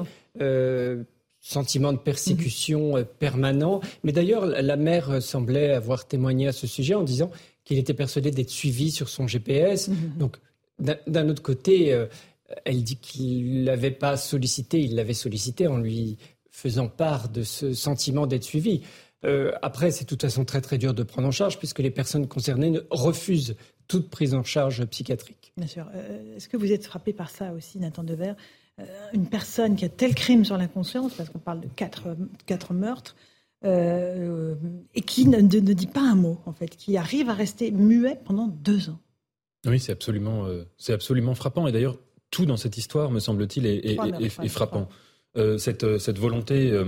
sentiment 1.40 1.92
de 1.92 1.98
persécution 1.98 3.06
permanent. 3.20 3.80
Mais 4.02 4.10
d'ailleurs, 4.10 4.46
la 4.46 4.76
mère 4.76 5.22
semblait 5.22 5.70
avoir 5.70 6.08
témoigné 6.08 6.48
à 6.48 6.52
ce 6.52 6.66
sujet 6.66 6.94
en 6.94 7.04
disant 7.04 7.30
qu'il 7.62 7.78
était 7.78 7.94
persuadé 7.94 8.32
d'être 8.32 8.50
suivi 8.50 8.90
sur 8.90 9.08
son 9.08 9.28
GPS. 9.28 9.86
Mhm. 9.86 9.96
Donc, 10.18 10.38
d'un 11.06 11.28
autre 11.28 11.42
côté, 11.42 11.94
elle 12.64 12.82
dit 12.82 12.96
qu'il 12.96 13.64
l'avait 13.64 13.90
pas 13.90 14.16
sollicité, 14.16 14.80
il 14.80 14.94
l'avait 14.94 15.14
sollicité 15.14 15.66
en 15.66 15.78
lui 15.78 16.18
faisant 16.50 16.88
part 16.88 17.28
de 17.28 17.42
ce 17.42 17.72
sentiment 17.72 18.26
d'être 18.26 18.44
suivi. 18.44 18.82
Euh, 19.24 19.52
après, 19.62 19.90
c'est 19.90 20.04
de 20.04 20.08
toute 20.08 20.22
façon 20.22 20.44
très 20.44 20.60
très 20.60 20.78
dur 20.78 20.94
de 20.94 21.02
prendre 21.02 21.28
en 21.28 21.30
charge 21.30 21.58
puisque 21.58 21.80
les 21.80 21.90
personnes 21.90 22.26
concernées 22.26 22.80
refusent 22.90 23.56
toute 23.86 24.08
prise 24.08 24.34
en 24.34 24.44
charge 24.44 24.84
psychiatrique. 24.86 25.52
Bien 25.56 25.66
sûr. 25.66 25.86
Euh, 25.94 26.36
est-ce 26.36 26.48
que 26.48 26.56
vous 26.56 26.72
êtes 26.72 26.84
frappé 26.84 27.12
par 27.12 27.30
ça 27.30 27.52
aussi, 27.52 27.78
Nathan 27.78 28.04
Devers? 28.04 28.36
Euh, 28.78 28.84
Une 29.12 29.26
personne 29.26 29.76
qui 29.76 29.84
a 29.84 29.88
tel 29.88 30.14
crime 30.14 30.44
sur 30.44 30.56
la 30.56 30.68
conscience, 30.68 31.14
parce 31.14 31.28
qu'on 31.28 31.38
parle 31.38 31.60
de 31.60 31.68
quatre, 31.68 32.16
quatre 32.46 32.72
meurtres, 32.72 33.16
et 33.62 35.02
qui 35.02 35.28
ne, 35.28 35.36
ne, 35.36 35.72
dit 35.74 35.86
pas 35.86 36.00
un 36.00 36.14
mot, 36.14 36.40
en 36.46 36.52
fait, 36.54 36.76
qui 36.76 36.96
arrive 36.96 37.28
à 37.28 37.34
rester 37.34 37.70
muet 37.70 38.18
pendant 38.24 38.46
deux 38.46 38.88
ans. 38.88 38.98
Oui, 39.66 39.78
c'est 39.78 39.92
absolument, 39.92 40.46
c'est 40.78 40.94
absolument 40.94 41.34
frappant. 41.34 41.66
Et 41.66 41.72
d'ailleurs, 41.72 41.98
tout 42.30 42.46
dans 42.46 42.56
cette 42.56 42.76
histoire, 42.76 43.10
me 43.10 43.20
semble-t-il, 43.20 43.66
est, 43.66 44.48
frappant. 44.48 44.88
Euh, 45.36 45.58
cette, 45.58 45.98
cette, 45.98 46.18
volonté 46.18 46.72
euh, 46.72 46.86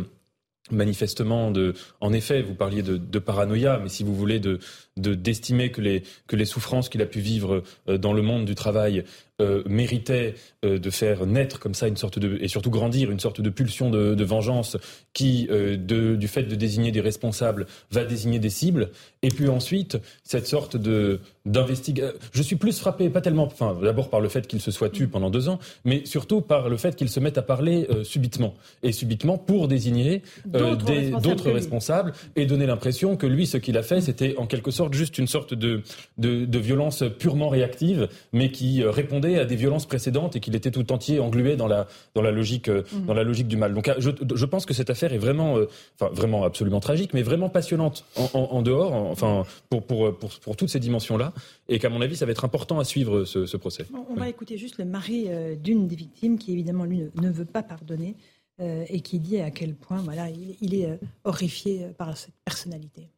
manifestement 0.71 1.51
de, 1.51 1.75
en 2.01 2.13
effet, 2.13 2.43
vous 2.43 2.55
parliez 2.55 2.83
de, 2.83 2.97
de, 2.97 3.19
paranoïa, 3.19 3.79
mais 3.83 3.89
si 3.89 4.03
vous 4.03 4.15
voulez 4.15 4.41
de 4.41 4.59
d'estimer 4.97 5.71
que 5.71 5.81
les 5.81 6.03
que 6.27 6.37
les 6.37 6.45
souffrances 6.45 6.89
qu'il 6.89 7.03
a 7.03 7.07
pu 7.07 7.21
vivre 7.21 7.63
euh, 7.89 7.99
dans 7.99 8.13
le 8.13 8.23
monde 8.23 8.45
du 8.45 8.55
travail 8.55 9.05
euh, 9.43 9.63
méritait 9.67 10.35
euh, 10.65 10.79
de 10.79 10.91
faire 10.91 11.27
naître 11.27 11.59
comme 11.59 11.75
ça 11.75 11.89
une 11.89 11.97
sorte 11.97 12.21
de 12.21 12.39
et 12.41 12.47
surtout 12.47 12.71
grandir 12.71 13.11
une 13.11 13.19
sorte 13.19 13.41
de 13.41 13.51
pulsion 13.51 13.91
de, 13.91 14.15
de 14.15 14.25
vengeance 14.25 14.77
qui 15.15 15.49
euh, 15.51 15.77
de, 15.77 16.15
du 16.15 16.29
fait 16.29 16.45
de 16.45 16.55
désigner 16.55 16.93
des 16.93 17.01
responsables 17.01 17.67
va 17.91 18.05
désigner 18.05 18.39
des 18.39 18.51
cibles 18.51 18.91
et 19.23 19.29
puis 19.29 19.49
ensuite 19.49 19.99
cette 20.23 20.47
sorte 20.47 20.77
de 20.77 21.19
d'investigation. 21.45 22.15
Je 22.33 22.43
suis 22.43 22.55
plus 22.55 22.79
frappé 22.79 23.11
pas 23.11 23.21
tellement 23.21 23.47
enfin 23.47 23.77
d'abord 23.83 24.11
par 24.11 24.21
le 24.21 24.29
fait 24.29 24.47
qu'il 24.47 24.61
se 24.61 24.71
soit 24.71 24.91
tué 24.91 25.09
pendant 25.09 25.29
deux 25.29 25.49
ans 25.49 25.59
mais 25.85 26.05
surtout 26.05 26.41
par 26.41 26.69
le 26.69 26.77
fait 26.77 26.95
qu'il 26.95 27.09
se 27.09 27.19
mette 27.19 27.37
à 27.37 27.43
parler 27.43 27.89
subitement 28.05 28.55
et 28.85 28.93
subitement 28.93 29.39
pour 29.39 29.67
désigner 29.67 30.23
d'autres 30.47 31.51
responsables, 31.51 32.13
et 32.37 32.47
donner 32.47 32.67
l'impression 32.67 33.17
que 33.17 33.27
lui 33.27 33.47
ce 33.47 33.57
qu'il 33.57 33.77
a 33.77 33.83
fait 33.83 34.01
c'était 34.01 34.37
en 34.37 34.47
quelque 34.47 34.71
sorte 34.71 34.95
juste 34.95 35.19
une 35.19 35.27
sorte 35.27 35.53
de, 35.53 35.83
de, 36.19 36.45
de 36.45 36.59
violence 36.61 37.03
purement 37.19 37.49
réactive 37.49 38.09
mais 38.33 38.53
qui 38.53 38.85
répondait 38.85 39.32
à 39.39 39.45
des 39.45 39.57
violences 39.57 39.87
précédentes 39.87 40.37
et 40.37 40.41
qu'il 40.41 40.55
était 40.55 40.71
tout 40.71 40.93
entier 40.93 41.21
englué 41.21 41.57
dans 41.57 41.67
la, 41.67 41.87
dans 42.15 42.23
la, 42.23 42.31
logique, 42.31 42.69
mhm. 42.69 43.07
dans 43.07 43.15
la 43.15 43.25
logique 43.25 43.49
du 43.49 43.57
mal. 43.57 43.75
Donc 43.75 43.91
je, 43.99 44.11
je, 44.35 44.45
pense 44.47 44.67
que 44.67 44.75
cette 44.75 44.91
affaire 44.91 45.13
est 45.13 45.19
vraiment, 45.19 45.57
enfin, 45.99 46.13
vraiment 46.13 46.45
absolument 46.45 46.81
tragique, 46.81 47.15
mais 47.15 47.23
vraiment 47.23 47.49
passionnante 47.49 48.05
en, 48.35 48.63
dehors, 48.63 48.93
enfin, 48.93 49.45
pour, 49.71 49.83
pour, 49.85 50.17
pour, 50.17 50.31
pour, 50.31 50.57
toutes 50.57 50.69
ces 50.69 50.81
dimensions-là, 50.81 51.33
et 51.69 51.79
qu'à 51.79 51.89
mon 51.89 52.01
avis, 52.01 52.17
ça 52.17 52.27
va 52.27 52.33
être 52.33 52.45
important 52.45 52.79
à 52.79 52.85
suivre 52.85 53.25
ce, 53.25 53.57
procès. 53.57 53.87
On, 54.11 54.15
va 54.15 54.29
écouter 54.29 54.59
juste 54.59 54.79
le 54.79 54.85
mari 54.85 55.29
d'une 55.63 55.87
des 55.87 55.97
victimes 55.97 56.39
qui, 56.39 56.53
évidemment, 56.53 56.85
lui, 56.85 57.05
ne, 57.21 57.31
veut 57.31 57.45
pas 57.45 57.63
pardonner. 57.63 58.15
et 58.61 59.01
qui 59.01 59.19
dit 59.19 59.41
à 59.41 59.51
quel 59.51 59.75
point 59.75 59.99
voilà, 59.99 60.29
il, 60.61 60.75
est 60.75 60.99
horrifié 61.25 61.87
par 61.97 62.17
cette 62.17 62.35
personnalité. 62.45 63.09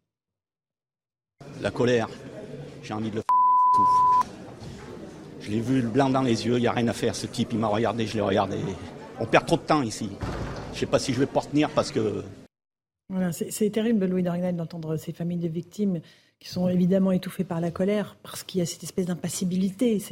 La 1.60 1.70
colère, 1.70 2.08
j'ai 2.82 2.94
envie 2.94 3.10
de 3.10 3.16
le 3.16 3.22
faire, 3.22 3.34
c'est 3.74 3.82
tout. 3.82 4.03
Je 5.44 5.50
l'ai 5.50 5.60
vu 5.60 5.82
le 5.82 5.88
blanc 5.88 6.08
dans 6.08 6.22
les 6.22 6.46
yeux, 6.46 6.56
il 6.56 6.60
n'y 6.60 6.66
a 6.66 6.72
rien 6.72 6.88
à 6.88 6.94
faire. 6.94 7.14
Ce 7.14 7.26
type, 7.26 7.52
il 7.52 7.58
m'a 7.58 7.66
regardé, 7.66 8.06
je 8.06 8.14
l'ai 8.14 8.22
regardé. 8.22 8.56
On 9.20 9.26
perd 9.26 9.44
trop 9.44 9.56
de 9.56 9.62
temps 9.62 9.82
ici. 9.82 10.08
Je 10.70 10.76
ne 10.76 10.80
sais 10.80 10.86
pas 10.86 10.98
si 10.98 11.12
je 11.12 11.18
vais 11.18 11.26
pouvoir 11.26 11.48
tenir 11.48 11.68
parce 11.68 11.90
que. 11.90 12.22
Voilà, 13.10 13.30
c'est 13.32 13.68
terrible, 13.68 14.06
Louis 14.06 14.22
Dargnel, 14.22 14.56
d'entendre 14.56 14.96
ces 14.96 15.12
familles 15.12 15.38
de 15.38 15.48
victimes 15.48 16.00
qui 16.40 16.48
sont 16.48 16.68
évidemment 16.68 17.12
étouffées 17.12 17.44
par 17.44 17.60
la 17.60 17.70
colère 17.70 18.16
parce 18.22 18.42
qu'il 18.42 18.60
y 18.60 18.62
a 18.62 18.66
cette 18.66 18.82
espèce 18.82 19.04
d'impassibilité, 19.04 20.02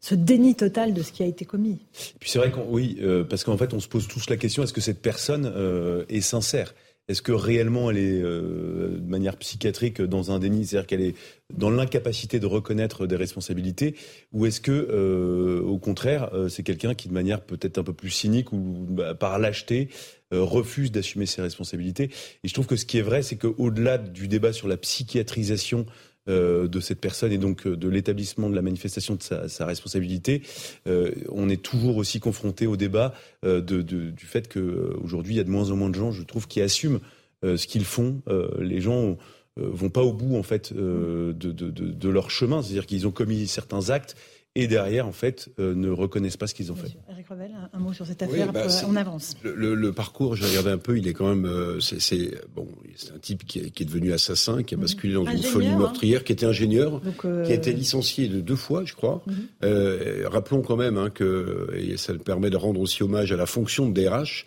ce 0.00 0.14
déni 0.16 0.56
total 0.56 0.92
de 0.92 1.02
ce 1.02 1.12
qui 1.12 1.22
a 1.22 1.26
été 1.26 1.44
commis. 1.44 1.78
puis 2.18 2.28
c'est 2.28 2.38
vrai 2.38 2.50
qu'on, 2.50 2.66
oui, 2.68 2.98
euh, 3.00 3.22
parce 3.22 3.44
qu'en 3.44 3.56
fait, 3.56 3.72
on 3.72 3.80
se 3.80 3.88
pose 3.88 4.08
tous 4.08 4.28
la 4.28 4.36
question 4.36 4.64
est-ce 4.64 4.72
que 4.72 4.80
cette 4.80 5.00
personne 5.00 5.50
euh, 5.54 6.04
est 6.08 6.20
sincère? 6.20 6.74
Est-ce 7.10 7.22
que 7.22 7.32
réellement 7.32 7.90
elle 7.90 7.98
est 7.98 8.22
euh, 8.22 8.98
de 8.98 9.10
manière 9.10 9.36
psychiatrique 9.36 10.00
dans 10.00 10.30
un 10.30 10.38
déni, 10.38 10.64
c'est-à-dire 10.64 10.86
qu'elle 10.86 11.00
est 11.00 11.14
dans 11.52 11.70
l'incapacité 11.70 12.38
de 12.38 12.46
reconnaître 12.46 13.08
des 13.08 13.16
responsabilités, 13.16 13.96
ou 14.32 14.46
est-ce 14.46 14.60
que, 14.60 14.70
euh, 14.70 15.60
au 15.60 15.78
contraire, 15.78 16.30
euh, 16.34 16.48
c'est 16.48 16.62
quelqu'un 16.62 16.94
qui, 16.94 17.08
de 17.08 17.12
manière 17.12 17.40
peut-être 17.40 17.78
un 17.78 17.82
peu 17.82 17.92
plus 17.92 18.10
cynique 18.10 18.52
ou 18.52 18.86
bah, 18.88 19.14
par 19.14 19.38
lâcheté, 19.38 19.88
refuse 20.30 20.92
d'assumer 20.92 21.26
ses 21.26 21.42
responsabilités? 21.42 22.04
Et 22.44 22.48
je 22.48 22.54
trouve 22.54 22.68
que 22.68 22.76
ce 22.76 22.86
qui 22.86 22.98
est 22.98 23.02
vrai, 23.02 23.22
c'est 23.22 23.34
qu'au-delà 23.34 23.98
du 23.98 24.28
débat 24.28 24.52
sur 24.52 24.68
la 24.68 24.76
psychiatrisation 24.76 25.86
euh, 25.86 26.09
de 26.26 26.80
cette 26.80 27.00
personne 27.00 27.32
et 27.32 27.38
donc 27.38 27.66
euh, 27.66 27.76
de 27.76 27.88
l'établissement 27.88 28.50
de 28.50 28.54
la 28.54 28.62
manifestation 28.62 29.16
de 29.16 29.22
sa, 29.22 29.66
responsabilité, 29.66 30.42
euh, 30.86 31.12
on 31.30 31.48
est 31.48 31.62
toujours 31.62 31.96
aussi 31.96 32.20
confronté 32.20 32.66
au 32.66 32.76
débat 32.76 33.14
du 33.42 34.26
fait 34.26 34.52
qu'aujourd'hui, 34.52 35.34
il 35.34 35.36
y 35.38 35.40
a 35.40 35.44
de 35.44 35.50
moins 35.50 35.70
en 35.70 35.76
moins 35.76 35.90
de 35.90 35.94
gens, 35.94 36.12
je 36.12 36.22
trouve, 36.22 36.46
qui 36.46 36.60
assument 36.60 37.00
ce 37.42 37.66
qu'ils 37.66 37.84
font. 37.84 38.20
les 38.58 38.80
gens 38.80 39.16
vont 39.56 39.88
pas 39.88 40.02
au 40.02 40.12
bout 40.12 40.36
en 40.36 40.42
fait 40.42 40.72
de, 40.74 41.32
de 41.32 42.08
leur 42.08 42.30
chemin, 42.30 42.62
c'est-à-dire 42.62 42.86
qu'ils 42.86 43.06
ont 43.06 43.10
commis 43.10 43.46
certains 43.46 43.90
actes 43.90 44.14
et 44.56 44.66
derrière, 44.66 45.06
en 45.06 45.12
fait, 45.12 45.48
euh, 45.60 45.76
ne 45.76 45.90
reconnaissent 45.90 46.36
pas 46.36 46.48
ce 46.48 46.54
qu'ils 46.54 46.72
ont 46.72 46.74
fait. 46.74 46.96
Eric 47.08 47.28
Revel, 47.28 47.52
un, 47.72 47.78
mot 47.78 47.92
sur 47.92 48.04
cette 48.04 48.20
affaire, 48.20 48.52
bah, 48.52 48.66
on 48.88 48.96
avance. 48.96 49.36
Le, 49.44 49.92
parcours, 49.92 50.34
j'ai 50.34 50.44
regardé 50.44 50.70
un 50.70 50.78
peu, 50.78 50.98
il 50.98 51.06
est 51.06 51.12
quand 51.12 51.28
même, 51.28 51.46
euh, 51.46 51.78
c'est 51.78 52.32
bon, 52.52 52.66
c'est 52.96 53.12
un 53.12 53.18
type 53.18 53.46
qui 53.46 53.60
est, 53.60 53.84
devenu 53.84 54.12
assassin, 54.12 54.64
qui 54.64 54.74
a 54.74 54.76
mhm. 54.76 54.82
basculé 54.82 55.14
dans 55.14 55.24
une 55.24 55.42
folie 55.42 55.68
hein. 55.68 55.78
meurtrière, 55.78 56.24
qui 56.24 56.32
était 56.32 56.46
ingénieur, 56.46 57.00
euh, 57.24 57.44
qui 57.44 57.52
a 57.52 57.54
été 57.54 57.72
licencié 57.72 58.26
de 58.26 58.40
deux 58.40 58.56
fois, 58.56 58.84
je 58.84 58.94
crois. 58.94 59.22
Mhm. 59.26 60.26
rappelons 60.26 60.62
quand 60.62 60.76
même 60.76 60.98
hein, 60.98 61.10
que, 61.10 61.70
et 61.76 61.96
ça 61.96 62.12
permet 62.14 62.50
de 62.50 62.56
rendre 62.56 62.80
aussi 62.80 63.04
hommage 63.04 63.30
à 63.30 63.36
la 63.36 63.46
fonction 63.46 63.88
de 63.88 63.92
DRH, 63.92 64.46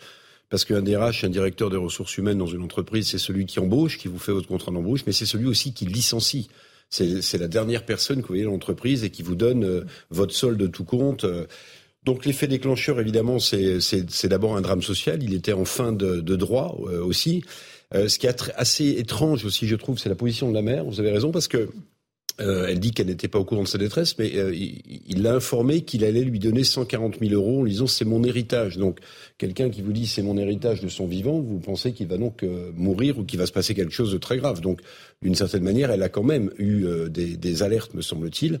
parce 0.50 0.66
qu'un 0.66 0.82
DRH, 0.82 1.24
un 1.24 1.30
directeur 1.30 1.70
des 1.70 1.78
ressources 1.78 2.18
humaines 2.18 2.38
dans 2.38 2.46
une 2.46 2.62
entreprise, 2.62 3.08
c'est 3.08 3.18
celui 3.18 3.46
qui 3.46 3.58
embauche, 3.58 3.96
qui 3.96 4.08
vous 4.08 4.18
fait 4.18 4.32
votre 4.32 4.48
contrat 4.48 4.70
d'embauche, 4.70 5.00
mais 5.06 5.12
c'est 5.12 5.24
celui 5.24 5.46
aussi 5.46 5.72
qui 5.72 5.86
licencie. 5.86 6.50
C'est 6.94 7.38
la 7.38 7.48
dernière 7.48 7.84
personne 7.84 8.18
que 8.18 8.22
vous 8.22 8.28
voyez 8.28 8.44
dans 8.44 8.52
l'entreprise 8.52 9.02
et 9.02 9.10
qui 9.10 9.22
vous 9.22 9.34
donne 9.34 9.64
euh, 9.64 9.84
votre 10.10 10.32
solde 10.32 10.58
de 10.58 10.68
tout 10.68 10.84
compte. 10.84 11.24
Euh. 11.24 11.46
Donc 12.04 12.24
l'effet 12.24 12.46
déclencheur, 12.46 13.00
évidemment, 13.00 13.38
c'est 13.38 14.28
d'abord 14.28 14.56
un 14.56 14.60
drame 14.60 14.82
social. 14.82 15.22
Il 15.22 15.34
était 15.34 15.54
en 15.54 15.64
fin 15.64 15.92
de, 15.92 16.20
droit 16.20 16.78
euh, 16.86 17.02
aussi. 17.02 17.42
ce 17.92 18.18
qui 18.18 18.26
est 18.26 18.52
assez 18.56 18.90
étrange 18.90 19.44
aussi, 19.44 19.66
je 19.66 19.74
trouve, 19.74 19.98
c'est 19.98 20.10
la 20.10 20.14
position 20.14 20.48
de 20.50 20.54
la 20.54 20.62
mère. 20.62 20.84
Vous 20.84 21.00
avez 21.00 21.10
raison, 21.10 21.32
parce 21.32 21.48
que 21.48 21.70
euh, 22.40 22.66
elle 22.68 22.80
dit 22.80 22.90
qu'elle 22.90 23.06
n'était 23.06 23.28
pas 23.28 23.38
au 23.38 23.44
courant 23.44 23.62
de 23.62 23.68
sa 23.68 23.78
détresse, 23.78 24.18
mais 24.18 24.36
euh, 24.36 24.52
il 24.54 25.22
l'a 25.22 25.34
informé 25.34 25.82
qu'il 25.82 26.04
allait 26.04 26.22
lui 26.22 26.40
donner 26.40 26.64
140 26.64 27.18
000 27.20 27.32
euros 27.32 27.60
en 27.60 27.62
lui 27.62 27.70
disant 27.72 27.86
c'est 27.86 28.04
mon 28.04 28.24
héritage. 28.24 28.76
Donc 28.76 28.98
quelqu'un 29.38 29.70
qui 29.70 29.82
vous 29.82 29.92
dit 29.92 30.08
c'est 30.08 30.22
mon 30.22 30.36
héritage 30.36 30.80
de 30.80 30.88
son 30.88 31.06
vivant, 31.06 31.38
vous 31.38 31.60
pensez 31.60 31.92
qu'il 31.92 32.08
va 32.08 32.16
donc 32.16 32.42
euh, 32.42 32.72
mourir 32.74 33.18
ou 33.18 33.24
qu'il 33.24 33.38
va 33.38 33.46
se 33.46 33.52
passer 33.52 33.74
quelque 33.74 33.92
chose 33.92 34.10
de 34.10 34.18
très 34.18 34.38
grave. 34.38 34.60
Donc 34.60 34.80
d'une 35.22 35.36
certaine 35.36 35.62
manière, 35.62 35.92
elle 35.92 36.02
a 36.02 36.08
quand 36.08 36.24
même 36.24 36.50
eu 36.58 36.86
des, 37.08 37.36
des, 37.36 37.62
alertes, 37.62 37.94
me 37.94 38.02
semble-t-il. 38.02 38.58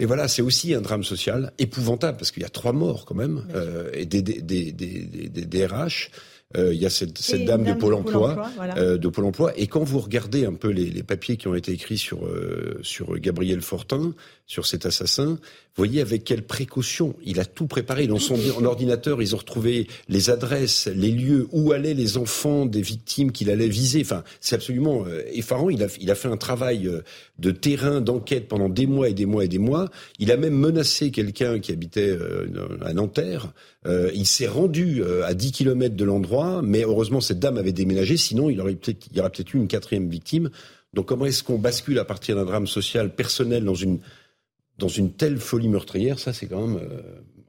Mais 0.00 0.06
voilà, 0.06 0.26
c'est 0.26 0.42
aussi 0.42 0.72
un 0.72 0.80
drame 0.80 1.04
social 1.04 1.52
épouvantable 1.58 2.16
parce 2.16 2.30
qu'il 2.30 2.42
y 2.42 2.46
a 2.46 2.50
trois 2.50 2.72
morts 2.72 3.04
quand 3.04 3.14
même 3.14 3.44
et 3.92 4.06
des, 4.06 4.22
des, 4.22 4.40
des, 4.40 4.72
des 4.72 5.66
RH. 5.66 6.10
Euh, 6.56 6.74
il 6.74 6.80
y 6.80 6.86
a 6.86 6.90
cette, 6.90 7.18
cette 7.18 7.44
dame, 7.44 7.64
de 7.64 7.72
Pôle 7.72 7.94
Emploi, 7.94 8.50
euh, 8.76 8.98
de 8.98 9.08
Pôle 9.08 9.24
Emploi. 9.24 9.52
Et 9.56 9.66
quand 9.66 9.82
vous 9.82 10.00
regardez 10.00 10.44
un 10.44 10.54
peu 10.54 10.68
les, 10.68 10.90
les 10.90 11.02
papiers 11.02 11.36
qui 11.36 11.48
ont 11.48 11.54
été 11.54 11.72
écrits 11.72 11.98
sur 11.98 12.26
euh, 12.26 12.78
sur 12.82 13.18
Gabriel 13.18 13.62
Fortin, 13.62 14.12
sur 14.46 14.66
cet 14.66 14.86
assassin, 14.86 15.38
voyez 15.76 16.00
avec 16.00 16.24
quelle 16.24 16.42
précaution 16.42 17.14
il 17.24 17.40
a 17.40 17.44
tout 17.44 17.66
préparé. 17.66 18.06
Dans 18.06 18.18
son 18.18 18.38
ordinateur, 18.64 19.22
ils 19.22 19.34
ont 19.34 19.38
retrouvé 19.38 19.86
les 20.08 20.28
adresses, 20.28 20.86
les 20.94 21.10
lieux 21.10 21.48
où 21.52 21.72
allaient 21.72 21.94
les 21.94 22.18
enfants 22.18 22.66
des 22.66 22.82
victimes 22.82 23.32
qu'il 23.32 23.50
allait 23.50 23.68
viser. 23.68 24.02
Enfin, 24.02 24.22
c'est 24.40 24.54
absolument 24.54 25.04
euh, 25.06 25.22
effarant. 25.32 25.70
Il 25.70 25.82
a, 25.82 25.86
il 26.00 26.10
a 26.10 26.14
fait 26.14 26.28
un 26.28 26.36
travail 26.36 26.86
euh, 26.86 27.02
de 27.38 27.50
terrain, 27.50 28.00
d'enquête 28.00 28.48
pendant 28.48 28.68
des 28.68 28.86
mois 28.86 29.08
et 29.08 29.14
des 29.14 29.26
mois 29.26 29.44
et 29.44 29.48
des 29.48 29.58
mois. 29.58 29.90
Il 30.18 30.30
a 30.30 30.36
même 30.36 30.54
menacé 30.54 31.10
quelqu'un 31.10 31.58
qui 31.58 31.72
habitait 31.72 32.10
euh, 32.10 32.46
à 32.82 32.92
Nanterre. 32.92 33.52
il 33.86 34.26
s'est 34.26 34.46
rendu 34.46 35.02
à 35.24 35.34
10 35.34 35.52
kilomètres 35.52 35.96
de 35.96 36.04
l'endroit, 36.04 36.60
mais 36.62 36.82
heureusement 36.82 37.20
cette 37.20 37.40
dame 37.40 37.56
avait 37.56 37.72
déménagé. 37.72 38.16
Sinon, 38.16 38.50
il 38.50 38.60
aurait 38.60 38.74
peut-être, 38.74 39.06
il 39.10 39.16
y 39.16 39.20
aurait 39.20 39.30
peut-être 39.30 39.54
eu 39.54 39.58
une 39.58 39.68
quatrième 39.68 40.08
victime. 40.08 40.50
Donc, 40.94 41.06
comment 41.06 41.24
est-ce 41.24 41.42
qu'on 41.42 41.58
bascule 41.58 41.98
à 41.98 42.04
partir 42.04 42.36
d'un 42.36 42.44
drame 42.44 42.66
social 42.66 43.14
personnel 43.14 43.64
dans 43.64 43.74
une 43.74 43.98
dans 44.78 44.88
une 44.88 45.12
telle 45.12 45.38
folie 45.38 45.68
meurtrière, 45.68 46.18
ça 46.18 46.32
c'est 46.32 46.46
quand 46.46 46.66
même. 46.66 46.78
Euh, 46.78 47.00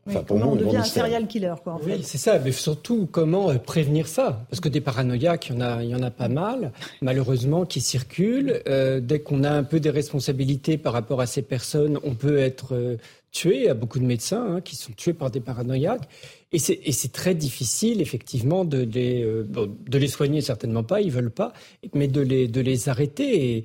enfin, 0.08 0.24
pour 0.24 0.38
moi, 0.38 0.48
on 0.48 0.56
devient 0.56 0.77
un 0.77 0.84
serial 0.84 1.27
killer, 1.27 1.53
quoi. 1.63 1.74
En 1.74 1.82
oui, 1.84 2.01
c'est 2.03 2.18
ça. 2.18 2.38
Mais 2.39 2.51
surtout, 2.51 3.08
comment 3.12 3.50
euh, 3.50 3.56
prévenir 3.56 4.08
ça? 4.08 4.46
Parce 4.50 4.60
que 4.60 4.70
des 4.70 4.82
paranoïaques, 4.82 5.50
il 5.50 5.56
y 5.56 5.58
en 5.58 5.62
a, 5.62 5.84
il 5.84 5.89
y 5.89 5.96
en 5.96 6.03
a 6.03 6.12
pas 6.12 6.27
mal, 6.27 6.72
malheureusement, 7.01 7.65
qui 7.65 7.82
circulent. 7.82 8.62
Euh, 8.68 9.00
dès 9.00 9.20
qu'on 9.20 9.44
a 9.44 9.51
un 9.51 9.63
peu 9.63 9.80
des 9.80 9.89
responsabilités 9.89 10.77
par 10.77 10.94
rapport 10.94 11.22
à 11.22 11.25
ces 11.25 11.42
personnes, 11.42 11.98
on 12.03 12.13
peut 12.13 12.38
être 12.38 12.98
tué. 13.32 13.58
Il 13.58 13.63
y 13.63 13.70
a 13.70 13.74
beaucoup 13.74 14.00
de 14.00 14.06
médecins 14.06 14.56
hein, 14.56 14.62
qui 14.62 14.75
sont 14.75 14.92
tués 14.92 15.13
par 15.13 15.32
des 15.32 15.39
paranoïaques. 15.39 16.08
Et 16.51 16.60
c'est 16.60 17.12
très 17.12 17.34
difficile, 17.34 18.00
effectivement, 18.00 18.63
de 18.63 18.84
les, 18.84 19.24
de 19.24 19.98
les 19.98 20.08
soigner, 20.08 20.42
certainement 20.42 20.84
pas, 20.84 21.01
ils 21.01 21.10
veulent 21.10 21.32
pas, 21.32 21.51
mais 21.96 22.08
de 22.08 22.22
les, 22.22 22.48
de 22.48 22.62
les 22.62 22.89
arrêter. 22.89 23.58
Et, 23.58 23.63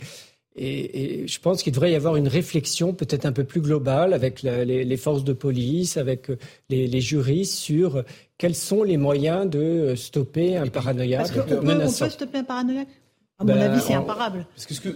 et, 0.58 1.26
je 1.26 1.40
pense 1.40 1.62
qu'il 1.62 1.72
devrait 1.72 1.92
y 1.92 1.94
avoir 1.94 2.16
une 2.16 2.28
réflexion 2.28 2.92
peut-être 2.92 3.26
un 3.26 3.32
peu 3.32 3.44
plus 3.44 3.60
globale 3.60 4.12
avec 4.12 4.42
les, 4.42 4.96
forces 4.96 5.24
de 5.24 5.32
police, 5.32 5.96
avec 5.96 6.30
euh, 6.30 6.36
les, 6.68 7.00
juristes 7.00 7.54
sur 7.54 8.04
quels 8.36 8.54
sont 8.54 8.82
les 8.82 8.96
moyens 8.96 9.48
de 9.48 9.94
stopper 9.94 10.56
un 10.56 10.66
paranoïaque 10.66 11.30
on 11.36 11.60
peut 11.60 12.08
stopper 12.08 12.38
un 12.38 12.44
paranoïaque? 12.44 12.88
À 13.40 13.44
mon 13.44 13.54
ben, 13.54 13.70
avis, 13.70 13.80
c'est 13.80 13.94
imparable. 13.94 14.46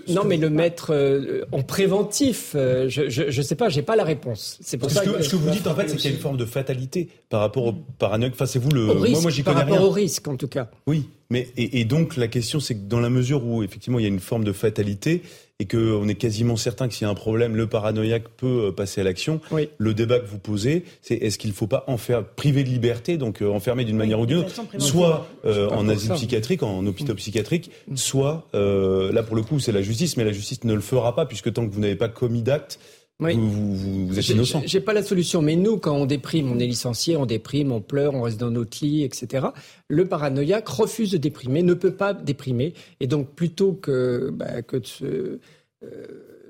non, 0.08 0.24
mais 0.24 0.36
le 0.36 0.50
mettre 0.50 0.92
euh, 0.92 1.44
en 1.52 1.62
préventif, 1.62 2.54
euh, 2.56 2.88
je 2.88 3.24
ne 3.24 3.42
sais 3.42 3.54
pas, 3.54 3.68
j'ai 3.68 3.82
pas 3.82 3.94
la 3.94 4.02
réponse. 4.02 4.58
C'est 4.60 4.78
pour 4.78 4.90
ça 4.90 5.04
que, 5.04 5.22
ce 5.22 5.30
que 5.30 5.36
vous 5.36 5.50
dites 5.50 5.68
en 5.68 5.76
fait, 5.76 5.88
c'est 5.88 5.96
qu'il 5.96 6.10
y 6.10 6.12
a 6.12 6.16
une 6.16 6.22
forme 6.22 6.36
de 6.36 6.44
fatalité 6.44 7.08
par 7.28 7.38
rapport 7.38 7.66
au 7.66 7.72
paranoïaque. 7.72 8.32
Enfin, 8.34 8.46
c'est 8.46 8.58
vous 8.58 8.70
le. 8.70 8.86
moi, 8.86 9.20
moi 9.20 9.30
j'y 9.30 9.44
connais 9.44 9.60
Par 9.60 9.68
rapport 9.68 9.86
au 9.86 9.90
risque, 9.90 10.26
en 10.26 10.34
tout 10.34 10.48
cas. 10.48 10.70
Oui, 10.88 11.08
mais 11.30 11.46
et, 11.56 11.80
et 11.80 11.84
donc 11.84 12.16
la 12.16 12.26
question, 12.26 12.58
c'est 12.58 12.74
que 12.74 12.88
dans 12.88 12.98
la 12.98 13.10
mesure 13.10 13.46
où 13.46 13.62
effectivement 13.62 14.00
il 14.00 14.02
y 14.02 14.06
a 14.06 14.08
une 14.08 14.18
forme 14.18 14.42
de 14.42 14.52
fatalité, 14.52 15.22
et 15.62 15.64
qu'on 15.64 16.08
est 16.08 16.16
quasiment 16.16 16.56
certain 16.56 16.88
que 16.88 16.94
s'il 16.94 17.04
y 17.04 17.08
a 17.08 17.10
un 17.10 17.14
problème, 17.14 17.54
le 17.54 17.68
paranoïaque 17.68 18.24
peut 18.36 18.66
euh, 18.66 18.72
passer 18.72 19.00
à 19.00 19.04
l'action. 19.04 19.40
Le 19.78 19.94
débat 19.94 20.18
que 20.18 20.26
vous 20.26 20.40
posez, 20.40 20.84
c'est 21.02 21.14
est-ce 21.14 21.38
qu'il 21.38 21.50
ne 21.50 21.54
faut 21.54 21.68
pas 21.68 21.84
en 21.86 21.98
faire 21.98 22.24
priver 22.24 22.64
de 22.64 22.68
liberté, 22.68 23.16
donc 23.16 23.42
euh, 23.42 23.48
enfermer 23.48 23.84
d'une 23.84 23.96
manière 23.96 24.18
ou 24.18 24.26
d'une 24.26 24.38
autre, 24.38 24.50
soit 24.78 25.28
euh, 25.44 25.68
en 25.68 25.88
asile 25.88 26.14
psychiatrique, 26.14 26.64
en 26.64 26.84
hôpital 26.84 27.14
psychiatrique, 27.14 27.70
mm. 27.86 27.96
soit 27.96 28.48
là 28.52 29.22
pour 29.22 29.36
le 29.36 29.42
coup 29.42 29.60
c'est 29.60 29.70
la 29.70 29.82
justice, 29.82 30.16
mais 30.16 30.24
la 30.24 30.32
justice 30.32 30.64
ne 30.64 30.74
le 30.74 30.80
fera 30.80 31.14
pas 31.14 31.26
puisque 31.26 31.52
tant 31.52 31.64
que 31.64 31.72
vous 31.72 31.80
n'avez 31.80 31.94
pas 31.94 32.08
commis 32.08 32.42
d'acte, 32.42 32.80
vous, 33.20 34.06
vous, 34.06 34.18
êtes 34.18 34.28
innocent. 34.28 34.62
J'ai 34.66 34.80
pas 34.80 34.92
la 34.92 35.02
solution, 35.02 35.42
mais 35.42 35.56
nous, 35.56 35.78
quand 35.78 35.96
on 35.96 36.06
déprime, 36.06 36.50
on 36.50 36.58
est 36.58 36.66
licencié, 36.66 37.16
on 37.16 37.26
déprime, 37.26 37.72
on 37.72 37.80
pleure, 37.80 38.14
on 38.14 38.22
reste 38.22 38.40
dans 38.40 38.50
notre 38.50 38.78
lit, 38.82 39.04
etc. 39.04 39.46
Le 39.88 40.06
paranoïaque 40.06 40.68
refuse 40.68 41.10
de 41.12 41.18
déprimer, 41.18 41.62
ne 41.62 41.74
peut 41.74 41.94
pas 41.94 42.14
déprimer, 42.14 42.74
et 43.00 43.06
donc 43.06 43.34
plutôt 43.34 43.72
que, 43.74 44.30
bah, 44.32 44.62
que 44.62 44.76
de, 44.76 45.40
euh, 45.84 45.88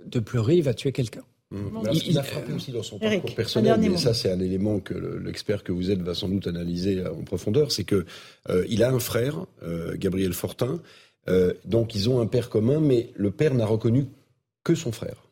de 0.06 0.20
pleurer, 0.20 0.56
il 0.56 0.62
va 0.62 0.74
tuer 0.74 0.92
quelqu'un. 0.92 1.22
Mmh. 1.50 1.82
il, 2.06 2.18
a 2.18 2.22
frappé 2.22 2.54
aussi 2.54 2.72
dans 2.72 2.82
son 2.82 2.98
parcours 2.98 3.34
personnel, 3.34 3.84
et 3.84 3.98
ça 3.98 4.14
c'est 4.14 4.30
un 4.30 4.40
élément 4.40 4.80
que 4.80 4.94
l'expert 5.22 5.62
que 5.62 5.70
vous 5.70 5.90
êtes 5.90 6.00
va 6.00 6.14
sans 6.14 6.30
doute 6.30 6.46
analyser 6.46 7.06
en 7.06 7.24
profondeur, 7.24 7.72
c'est 7.72 7.84
que 7.84 8.06
euh, 8.48 8.64
il 8.70 8.82
a 8.82 8.90
un 8.90 8.98
frère, 8.98 9.44
euh, 9.62 9.94
Gabriel 9.98 10.32
Fortin, 10.32 10.80
donc 11.66 11.94
ils 11.94 12.08
ont 12.08 12.20
un 12.20 12.26
père 12.26 12.48
commun, 12.48 12.80
mais 12.80 13.10
le 13.14 13.30
père 13.30 13.54
n'a 13.54 13.66
reconnu 13.66 14.06
que 14.64 14.74
son 14.74 14.92
frère. 14.92 15.28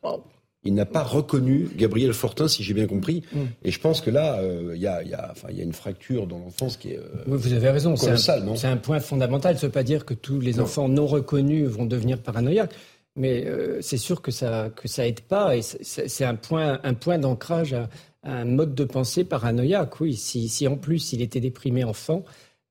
Il 0.63 0.73
n'a 0.75 0.85
pas 0.85 1.03
reconnu 1.03 1.69
Gabriel 1.75 2.13
Fortin, 2.13 2.47
si 2.47 2.63
j'ai 2.63 2.73
bien 2.73 2.87
compris. 2.87 3.23
Mm. 3.33 3.39
Et 3.63 3.71
je 3.71 3.79
pense 3.79 4.01
que 4.01 4.11
là, 4.11 4.39
il 4.43 4.79
y, 4.79 4.87
a, 4.87 5.01
y, 5.03 5.13
a, 5.13 5.33
y, 5.49 5.59
a, 5.59 5.63
une 5.63 5.73
fracture 5.73 6.27
dans 6.27 6.37
l'enfance 6.37 6.77
qui 6.77 6.89
est 6.89 6.99
Vous 7.25 7.53
avez 7.53 7.69
raison, 7.69 7.95
c'est 7.95 8.09
un, 8.29 8.71
un, 8.71 8.77
point 8.77 8.99
fondamental. 8.99 9.55
Ça 9.55 9.61
ne 9.61 9.67
veut 9.67 9.73
pas 9.73 9.83
dire 9.83 10.05
que 10.05 10.13
tous 10.13 10.39
les 10.39 10.59
enfants 10.59 10.87
non 10.87 11.07
reconnus 11.07 11.67
vont 11.67 11.85
devenir 11.85 12.19
paranoïaques. 12.19 12.73
Mais 13.15 13.45
c'est 13.81 13.97
sûr 13.97 14.21
que 14.21 14.31
ça 14.31 14.69
que 14.73 14.87
ça 14.87 15.05
aide 15.05 15.19
pas 15.21 15.57
et 15.57 15.61
c'est 15.61 16.23
un 16.23 16.35
point 16.35 16.79
un 16.83 16.93
point 16.93 17.17
d'ancrage 17.17 17.73
à, 17.73 17.89
un 18.23 18.45
mode 18.45 18.75
de 18.75 18.83
pensée 18.83 19.23
paranoïaque. 19.23 19.99
Oui, 19.99 20.15
si, 20.15 20.47
si 20.47 20.67
en 20.67 20.77
plus 20.77 21.13
il 21.13 21.21
était 21.21 21.39
déprimé 21.39 21.83
enfant, 21.83 22.23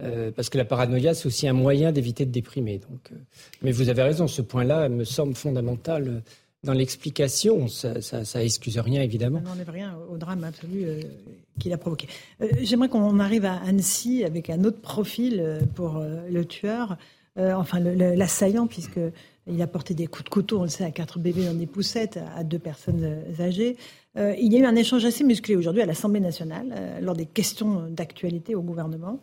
euh, 0.02 0.30
parce 0.30 0.48
que 0.48 0.58
la 0.58 0.64
paranoïa, 0.64 1.14
c'est 1.14 1.26
aussi 1.26 1.48
un 1.48 1.52
moyen 1.52 1.92
d'éviter 1.92 2.24
de 2.24 2.30
déprimer. 2.30 2.78
Donc, 2.78 3.10
euh, 3.12 3.16
mais 3.62 3.72
vous 3.72 3.88
avez 3.88 4.02
raison, 4.02 4.26
ce 4.26 4.42
point-là 4.42 4.88
me 4.88 5.04
semble 5.04 5.34
fondamental 5.34 6.08
euh, 6.08 6.20
dans 6.64 6.72
l'explication. 6.72 7.68
Ça, 7.68 8.00
ça, 8.02 8.44
excuse 8.44 8.78
rien, 8.78 9.02
évidemment. 9.02 9.40
Ça 9.44 9.50
n'enlève 9.50 9.70
rien 9.70 9.96
au 10.10 10.16
drame 10.16 10.44
absolu 10.44 10.86
qu'il 11.58 11.72
a 11.72 11.78
provoqué. 11.78 12.08
J'aimerais 12.60 12.88
qu'on 12.88 13.18
arrive 13.18 13.44
à 13.44 13.56
Annecy 13.66 14.24
avec 14.24 14.50
un 14.50 14.64
autre 14.64 14.80
profil 14.80 15.60
pour 15.74 16.02
le 16.02 16.44
tueur, 16.44 16.96
enfin 17.36 17.80
l'assaillant, 17.80 18.66
puisque 18.66 19.00
il 19.46 19.60
a 19.62 19.66
porté 19.66 19.94
des 19.94 20.06
coups 20.06 20.24
de 20.24 20.28
couteau, 20.30 20.60
on 20.60 20.62
le 20.64 20.68
sait, 20.68 20.84
à 20.84 20.90
quatre 20.90 21.18
bébés 21.18 21.46
dans 21.46 21.54
des 21.54 21.66
poussettes, 21.66 22.18
à 22.36 22.44
deux 22.44 22.58
personnes 22.58 23.24
âgées. 23.40 23.76
il 24.16 24.52
y 24.52 24.56
a 24.56 24.60
eu 24.60 24.64
un 24.64 24.76
échange 24.76 25.04
assez 25.04 25.24
musclé 25.24 25.56
aujourd'hui 25.56 25.82
à 25.82 25.86
l'Assemblée 25.86 26.20
nationale, 26.20 26.98
lors 27.00 27.14
des 27.14 27.26
questions 27.26 27.88
d'actualité 27.88 28.54
au 28.54 28.62
gouvernement. 28.62 29.20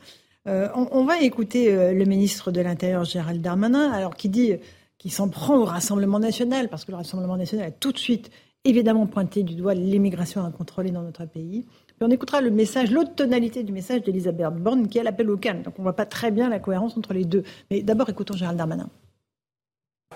Euh, 0.48 0.70
on, 0.76 1.04
va 1.04 1.20
écouter 1.22 1.74
euh, 1.74 1.94
le 1.94 2.06
ministre 2.06 2.52
de 2.52 2.62
l'Intérieur, 2.62 3.04
Gérald 3.04 3.42
Darmanin, 3.42 3.92
alors 3.92 4.16
qui 4.16 4.30
dit 4.30 4.54
qu'il 4.98 5.12
s'en 5.12 5.30
prend 5.30 5.58
au 5.58 5.66
Rassemblement 5.66 6.20
national, 6.20 6.70
parce 6.70 6.86
que 6.86 6.92
le 6.92 6.98
Rassemblement 6.98 7.38
national 7.38 7.68
a 7.68 7.72
tout 7.72 7.92
de 7.92 7.98
suite 7.98 8.32
évidemment 8.64 9.06
pointé 9.06 9.44
du 9.44 9.56
doigt 9.56 9.74
l'immigration 9.74 10.44
incontrôlée 10.44 10.92
dans 10.92 11.04
notre 11.04 11.26
pays. 11.26 11.66
Puis 11.88 12.02
on 12.02 12.10
écoutera 12.10 12.42
le 12.42 12.52
message, 12.52 12.92
l'autre 12.92 13.16
tonalité 13.16 13.64
du 13.64 13.72
message 13.72 14.04
d'Elisabeth 14.04 14.54
Borne 14.56 14.88
qui 14.88 14.98
est 14.98 15.04
l'appel 15.04 15.30
au 15.30 15.38
calme. 15.38 15.64
Donc 15.64 15.76
on 15.78 15.82
ne 15.82 15.86
voit 15.86 15.96
pas 15.96 16.06
très 16.06 16.32
bien 16.32 16.50
la 16.50 16.60
cohérence 16.60 16.98
entre 16.98 17.14
les 17.14 17.26
deux. 17.26 17.44
Mais 17.72 17.82
d'abord 17.82 18.10
écoutons 18.10 18.36
Gérald 18.36 18.58
Darmanin. 18.58 18.90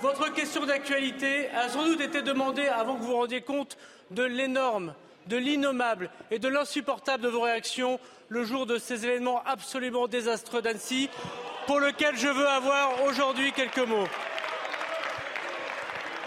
Votre 0.02 0.34
question 0.34 0.66
d'actualité 0.66 1.50
a 1.50 1.70
sans 1.70 1.86
doute 1.86 2.02
été 2.02 2.22
demandée 2.22 2.68
avant 2.68 2.96
que 2.96 3.02
vous 3.02 3.08
vous 3.08 3.16
rendiez 3.16 3.42
compte 3.42 3.78
de 4.12 4.24
l'énorme, 4.24 4.94
de 5.28 5.38
l'innommable 5.38 6.10
et 6.30 6.40
de 6.40 6.48
l'insupportable 6.48 7.24
de 7.24 7.30
vos 7.30 7.42
réactions 7.42 8.00
le 8.30 8.44
jour 8.44 8.66
de 8.66 8.78
ces 8.78 9.06
événements 9.06 9.42
absolument 9.46 10.08
désastreux 10.08 10.62
d'Annecy, 10.62 11.10
pour 11.68 11.80
lesquels 11.80 12.16
je 12.16 12.28
veux 12.28 12.48
avoir 12.48 13.04
aujourd'hui 13.04 13.52
quelques 13.52 13.88
mots. 13.88 14.08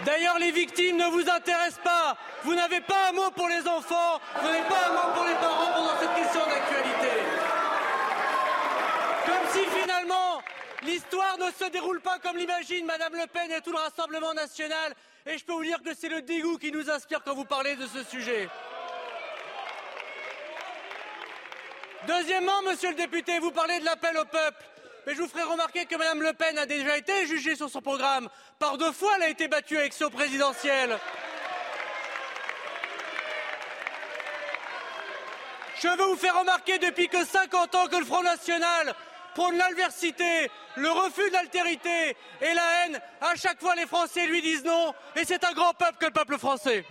D'ailleurs, 0.03 0.37
les 0.39 0.51
victimes 0.51 0.97
ne 0.97 1.05
vous 1.05 1.29
intéressent 1.29 1.83
pas. 1.83 2.17
Vous 2.43 2.53
n'avez 2.53 2.81
pas 2.81 3.09
un 3.09 3.11
mot 3.13 3.31
pour 3.31 3.47
les 3.47 3.65
enfants, 3.67 4.19
vous 4.41 4.47
n'avez 4.47 4.67
pas 4.67 4.87
un 4.89 4.93
mot 4.93 5.13
pour 5.13 5.25
les 5.25 5.35
parents 5.35 5.71
pendant 5.73 5.97
cette 5.99 6.13
question 6.15 6.41
d'actualité. 6.45 7.23
Comme 9.25 9.47
si 9.53 9.79
finalement 9.79 10.41
l'histoire 10.83 11.37
ne 11.37 11.49
se 11.51 11.69
déroule 11.71 12.01
pas 12.01 12.19
comme 12.19 12.37
l'imagine 12.37 12.85
Madame 12.85 13.13
Le 13.15 13.25
Pen 13.27 13.51
et 13.51 13.61
tout 13.61 13.71
le 13.71 13.77
Rassemblement 13.77 14.33
national. 14.33 14.93
Et 15.25 15.37
je 15.37 15.45
peux 15.45 15.53
vous 15.53 15.63
dire 15.63 15.81
que 15.81 15.95
c'est 15.95 16.09
le 16.09 16.21
dégoût 16.21 16.57
qui 16.57 16.71
nous 16.71 16.89
inspire 16.89 17.23
quand 17.23 17.33
vous 17.33 17.45
parlez 17.45 17.75
de 17.75 17.87
ce 17.87 18.03
sujet. 18.03 18.49
Deuxièmement, 22.05 22.61
monsieur 22.61 22.89
le 22.89 22.95
député, 22.95 23.39
vous 23.39 23.51
parlez 23.51 23.79
de 23.79 23.85
l'appel 23.85 24.15
au 24.17 24.25
peuple. 24.25 24.63
Mais 25.05 25.13
je 25.13 25.21
vous 25.21 25.27
ferai 25.27 25.43
remarquer 25.43 25.85
que 25.85 25.95
Mme 25.95 26.23
Le 26.23 26.33
Pen 26.33 26.57
a 26.57 26.65
déjà 26.65 26.97
été 26.97 27.27
jugée 27.27 27.55
sur 27.55 27.69
son 27.69 27.81
programme. 27.81 28.27
Par 28.57 28.77
deux 28.77 28.91
fois, 28.91 29.11
elle 29.17 29.23
a 29.23 29.29
été 29.29 29.47
battue 29.47 29.75
à 29.77 29.81
l'élection 29.81 30.09
présidentielle. 30.09 30.97
Je 35.81 35.87
veux 35.87 36.05
vous 36.05 36.15
faire 36.15 36.39
remarquer 36.39 36.79
depuis 36.79 37.07
que 37.07 37.23
50 37.23 37.75
ans 37.75 37.87
que 37.87 37.97
le 37.97 38.05
Front 38.05 38.23
National 38.23 38.95
prône 39.35 39.57
l'adversité, 39.57 40.49
le 40.77 40.89
refus 40.89 41.27
de 41.29 41.33
l'altérité 41.33 42.17
et 42.41 42.53
la 42.53 42.85
haine. 42.85 42.99
À 43.21 43.35
chaque 43.35 43.59
fois, 43.59 43.75
les 43.75 43.85
Français 43.85 44.25
lui 44.25 44.41
disent 44.41 44.63
non. 44.63 44.93
Et 45.15 45.25
c'est 45.25 45.43
un 45.43 45.53
grand 45.53 45.73
peuple 45.73 45.97
que 45.99 46.05
le 46.05 46.11
peuple 46.11 46.37
français. 46.39 46.85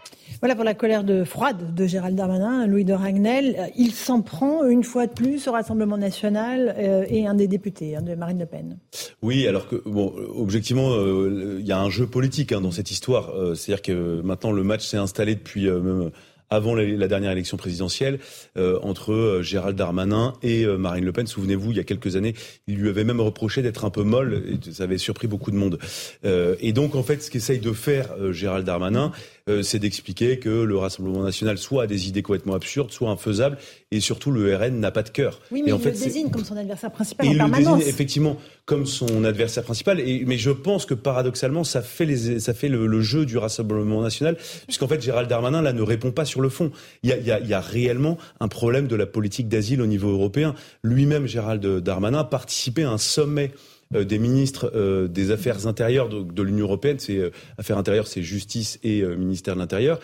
Voilà 0.45 0.57
pour 0.57 0.65
la 0.67 0.75
colère 0.75 1.05
de 1.05 1.25
froide 1.25 1.75
de 1.75 1.87
Gérald 1.87 2.19
Darmanin, 2.19 2.67
Louis 2.67 2.85
de 2.85 2.93
Ragnel. 2.93 3.71
Il 3.79 3.93
s'en 3.93 4.21
prend 4.21 4.67
une 4.67 4.85
fois 4.85 5.07
de 5.07 5.13
plus 5.15 5.49
au 5.49 5.53
Rassemblement 5.53 5.97
national 5.97 6.75
euh, 6.77 7.07
et 7.09 7.27
un 7.27 7.33
des 7.33 7.49
députés, 7.49 7.97
hein, 7.97 8.03
de 8.03 8.15
Marine 8.15 8.41
Le 8.41 8.45
Pen. 8.45 8.77
Oui, 9.23 9.49
alors 9.49 9.67
que, 9.67 9.77
bon, 9.87 10.13
objectivement, 10.37 10.93
euh, 10.93 11.57
il 11.61 11.67
y 11.67 11.73
a 11.73 11.81
un 11.81 11.89
jeu 11.89 12.07
politique 12.07 12.53
hein, 12.53 12.61
dans 12.61 12.73
cette 12.73 12.91
histoire. 12.91 13.31
Euh, 13.31 13.55
c'est-à-dire 13.55 13.81
que 13.81 14.21
maintenant, 14.21 14.53
le 14.53 14.63
match 14.65 14.87
s'est 14.87 14.99
installé 14.99 15.35
depuis 15.35 15.65
même 15.65 16.11
avant 16.51 16.75
la, 16.75 17.09
dernière 17.09 17.31
élection 17.31 17.57
présidentielle 17.57 18.21
entre 18.55 19.41
Gérald 19.41 19.77
Darmanin 19.77 20.35
et 20.43 20.67
Marine 20.67 21.05
Le 21.05 21.11
Pen. 21.11 21.27
Souvenez-vous, 21.27 21.71
il 21.71 21.79
y 21.79 21.81
a 21.81 21.85
quelques 21.85 22.17
années, 22.17 22.35
il 22.69 22.77
lui 22.77 22.91
avait 22.91 23.03
même 23.03 23.21
reproché 23.21 23.63
d'être 23.63 23.87
un 23.87 23.91
peu 23.91 24.03
molle 24.03 24.45
et 24.47 24.73
ça 24.73 24.85
avait 24.85 24.99
surpris 24.99 25.27
beaucoup 25.27 25.51
de 25.51 25.57
monde. 25.57 25.79
et 26.23 26.73
donc, 26.73 26.95
en 26.95 27.03
fait, 27.03 27.23
ce 27.23 27.31
qu'essaye 27.31 27.59
de 27.59 27.73
faire 27.73 28.33
Gérald 28.33 28.67
Darmanin, 28.67 29.11
c'est 29.63 29.79
d'expliquer 29.79 30.39
que 30.39 30.49
le 30.49 30.79
Rassemblement 30.79 31.23
national 31.23 31.59
soit 31.59 31.83
a 31.83 31.87
des 31.87 32.09
idées 32.09 32.23
complètement 32.23 32.55
absurdes, 32.55 32.93
soit 32.93 33.11
infaisables, 33.11 33.59
et 33.91 34.01
surtout 34.01 34.31
le 34.31 34.57
RN 34.57 34.81
n'a 34.81 34.91
pas 34.91 35.03
de 35.03 35.11
cœur. 35.11 35.41
Oui, 35.51 35.63
mais 35.63 35.71
et 35.71 35.73
en 35.75 35.79
il 35.79 35.83
fait, 35.83 35.91
le 35.91 35.99
désigne 35.99 36.31
comme 36.31 36.45
son 36.45 36.57
adversaire 36.57 36.91
principal 36.91 37.27
en 37.27 37.31
il 37.31 37.37
permanence. 37.37 37.59
le 37.59 37.77
désigne 37.77 37.89
effectivement 37.89 38.39
comme 38.65 38.87
son 38.87 39.25
adversaire 39.25 39.63
principal. 39.63 40.01
Et, 40.01 40.25
mais 40.27 40.39
je 40.39 40.51
pense 40.51 40.87
que 40.87 40.95
paradoxalement, 40.95 41.65
ça 41.65 41.83
fait, 41.83 42.07
les, 42.07 42.41
ça 42.41 42.55
fait 42.55 42.69
le, 42.69 43.01
jeu 43.03 43.27
du 43.27 43.37
Rassemblement 43.37 44.01
national, 44.01 44.39
puisqu'en 44.67 44.89
fait, 44.89 45.03
Gérald 45.03 45.29
Darmanin 45.29 45.61
là 45.61 45.73
ne 45.73 45.83
répond 45.83 46.11
pas 46.11 46.25
sur 46.25 46.41
le 46.41 46.49
fond. 46.49 46.71
Il 47.03 47.11
y 47.11 47.13
a, 47.13 47.19
il 47.19 47.27
y 47.27 47.31
a, 47.31 47.41
il 47.41 47.47
y 47.47 47.55
a 47.55 47.61
réellement 47.61 48.17
un 48.41 48.49
problème 48.49 48.87
de 48.87 48.97
la 48.97 49.07
politique 49.07 49.49
d'asile 49.49 49.83
au 49.83 49.87
niveau 49.87 50.11
européen. 50.11 50.55
Lui-même, 50.83 51.27
Gérald 51.27 51.65
Darmanin, 51.81 52.25
participait 52.25 52.85
à 52.85 52.91
un 52.91 52.99
sommet 52.99 53.51
euh, 53.53 53.74
des 54.03 54.19
ministres 54.19 54.73
euh, 54.75 55.09
des 55.09 55.31
Affaires 55.31 55.67
intérieures 55.67 56.09
de, 56.09 56.43
l'Union 56.43 56.65
européenne, 56.67 56.99
c'est 56.99 57.19
euh, 57.19 57.31
Affaires 57.59 57.79
intérieures, 57.79 58.07
c'est 58.07 58.23
Justice 58.23 58.79
et 58.83 59.03
ministère 59.03 59.55
de 59.55 59.61
l'Intérieur, 59.61 60.01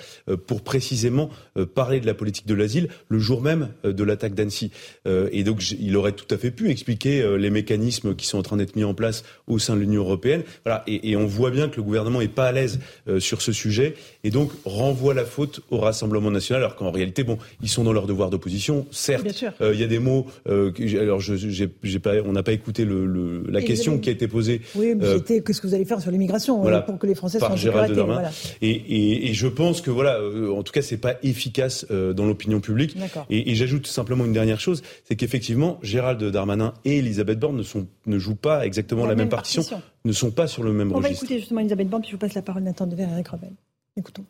pour 0.46 0.62
précisément 0.62 1.30
parler 1.74 2.00
de 2.00 2.06
la 2.06 2.14
politique 2.14 2.46
de 2.46 2.54
l'asile 2.54 2.88
le 3.08 3.18
jour 3.18 3.40
même 3.42 3.70
de 3.84 4.04
l'attaque 4.04 4.34
d'Annecy. 4.34 4.70
et 5.06 5.44
donc 5.44 5.70
il 5.70 5.96
aurait 5.96 6.12
tout 6.12 6.32
à 6.32 6.38
fait 6.38 6.50
pu 6.50 6.70
expliquer 6.70 7.36
les 7.38 7.50
mécanismes 7.50 8.14
qui 8.14 8.26
sont 8.26 8.38
en 8.38 8.42
train 8.42 8.56
d'être 8.56 8.76
mis 8.76 8.84
en 8.84 8.94
place 8.94 9.24
au 9.46 9.58
sein 9.58 9.74
de 9.74 9.80
l'Union 9.80 10.02
européenne. 10.02 10.42
Voilà, 10.64 10.84
et, 10.86 11.16
on 11.16 11.26
voit 11.26 11.50
bien 11.50 11.68
que 11.68 11.76
le 11.76 11.82
gouvernement 11.82 12.20
n'est 12.20 12.28
pas 12.28 12.46
à 12.46 12.52
l'aise 12.52 12.80
sur 13.18 13.42
ce 13.42 13.52
sujet 13.52 13.94
et 14.24 14.30
donc 14.30 14.50
renvoie 14.64 15.14
la 15.14 15.24
faute 15.24 15.60
au 15.70 15.78
Rassemblement 15.78 16.30
national, 16.30 16.62
alors 16.62 16.76
qu'en 16.76 16.90
réalité, 16.90 17.24
bon, 17.24 17.38
ils 17.62 17.68
sont 17.68 17.84
dans 17.84 17.92
leur 17.92 18.06
devoir 18.06 18.30
d'opposition. 18.30 18.86
Certes, 18.90 19.44
il 19.60 19.80
y 19.80 19.84
a 19.84 19.88
des 19.88 19.98
mots. 19.98 20.26
alors, 20.46 21.20
je, 21.20 21.66
pas, 21.98 22.14
on 22.24 22.32
n'a 22.32 22.42
pas 22.42 22.52
écouté 22.52 22.84
le, 22.84 23.44
la 23.48 23.62
question 23.62 23.79
qui 23.98 24.08
a 24.08 24.12
été 24.12 24.28
posée. 24.28 24.60
Oui, 24.74 24.94
mais 24.94 25.04
euh, 25.04 25.16
c'était 25.18 25.42
qu'est-ce 25.42 25.60
que 25.60 25.66
vous 25.66 25.74
allez 25.74 25.84
faire 25.84 26.00
sur 26.00 26.10
l'immigration 26.10 26.66
euh, 26.66 26.80
pour 26.80 26.98
que 26.98 27.06
les 27.06 27.14
Français 27.14 27.38
soient 27.38 27.52
en 27.52 27.56
sécurité. 27.56 27.94
Voilà. 27.94 28.30
Et, 28.62 28.70
et, 28.70 29.30
et, 29.30 29.34
je 29.34 29.46
pense 29.46 29.80
que 29.80 29.90
voilà, 29.90 30.18
euh, 30.18 30.52
en 30.52 30.62
tout 30.62 30.72
cas, 30.72 30.82
c'est 30.82 30.96
pas 30.96 31.14
efficace 31.22 31.86
dans 31.90 32.26
l'opinion 32.26 32.60
publique. 32.60 32.96
Et, 33.28 33.50
et 33.50 33.54
j'ajoute 33.54 33.86
simplement 33.86 34.24
une 34.24 34.32
dernière 34.32 34.60
chose, 34.60 34.82
c'est 35.04 35.16
qu'effectivement, 35.16 35.78
Gérald 35.82 36.22
Darmanin 36.22 36.74
et 36.84 36.98
Elisabeth 36.98 37.38
Borne 37.38 37.56
ne 37.56 37.62
sont 37.62 37.86
ne 38.06 38.18
jouent 38.18 38.34
pas 38.34 38.66
exactement 38.66 39.06
la, 39.06 39.14
même, 39.14 39.28
partition, 39.28 39.62
ne 40.04 40.12
sont 40.12 40.30
pas 40.30 40.46
sur 40.46 40.62
le 40.62 40.72
même 40.72 40.92
registre. 40.92 40.98
On 40.98 41.00
va 41.00 41.10
écouter 41.10 41.38
justement 41.38 41.60
Elisabeth 41.60 41.88
Borne, 41.88 42.02
puis 42.02 42.10
je 42.10 42.16
vous 42.16 42.20
passe 42.20 42.34
la 42.34 42.42
parole 42.42 42.62
Nathan 42.62 42.86
Dever 42.86 43.04
et 43.04 43.12
Eric 43.12 43.28
Revel. 43.28 43.52
Écoutons. 43.96 44.24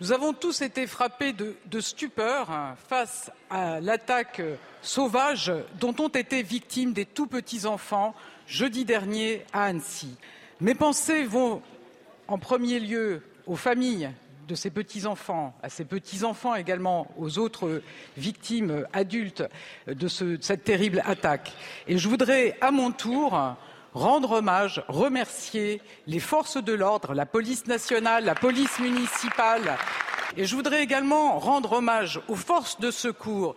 Nous 0.00 0.12
avons 0.12 0.32
tous 0.32 0.62
été 0.62 0.86
frappés 0.86 1.32
de, 1.32 1.56
de 1.68 1.80
stupeur 1.80 2.50
hein, 2.50 2.76
face 2.88 3.32
à 3.50 3.80
l'attaque 3.80 4.40
sauvage 4.80 5.52
dont 5.80 5.94
ont 5.98 6.08
été 6.08 6.42
victimes 6.44 6.92
des 6.92 7.04
tout 7.04 7.26
petits 7.26 7.66
enfants 7.66 8.14
jeudi 8.48 8.86
dernier 8.86 9.44
à 9.52 9.64
Annecy. 9.64 10.16
Mes 10.60 10.74
pensées 10.74 11.24
vont 11.24 11.62
en 12.26 12.38
premier 12.38 12.80
lieu 12.80 13.22
aux 13.46 13.56
familles 13.56 14.10
de 14.48 14.54
ces 14.54 14.70
petits-enfants, 14.70 15.54
à 15.62 15.68
ces 15.68 15.84
petits-enfants 15.84 16.54
également, 16.54 17.08
aux 17.18 17.38
autres 17.38 17.82
victimes 18.16 18.86
adultes 18.94 19.44
de, 19.86 20.08
cette 20.08 20.64
terrible 20.64 21.02
attaque. 21.04 21.52
Et 21.86 21.98
je 21.98 22.08
voudrais 22.08 22.56
à 22.62 22.70
mon 22.70 22.90
tour 22.90 23.38
rendre 23.92 24.32
hommage, 24.32 24.82
remercier 24.88 25.82
les 26.06 26.20
forces 26.20 26.62
de 26.62 26.72
l'ordre, 26.72 27.12
la 27.12 27.26
police 27.26 27.66
nationale, 27.66 28.24
la 28.24 28.34
police 28.34 28.78
municipale. 28.78 29.76
Et 30.38 30.46
je 30.46 30.56
voudrais 30.56 30.82
également 30.82 31.38
rendre 31.38 31.72
hommage 31.72 32.20
aux 32.28 32.36
forces 32.36 32.80
de 32.80 32.90
secours 32.90 33.54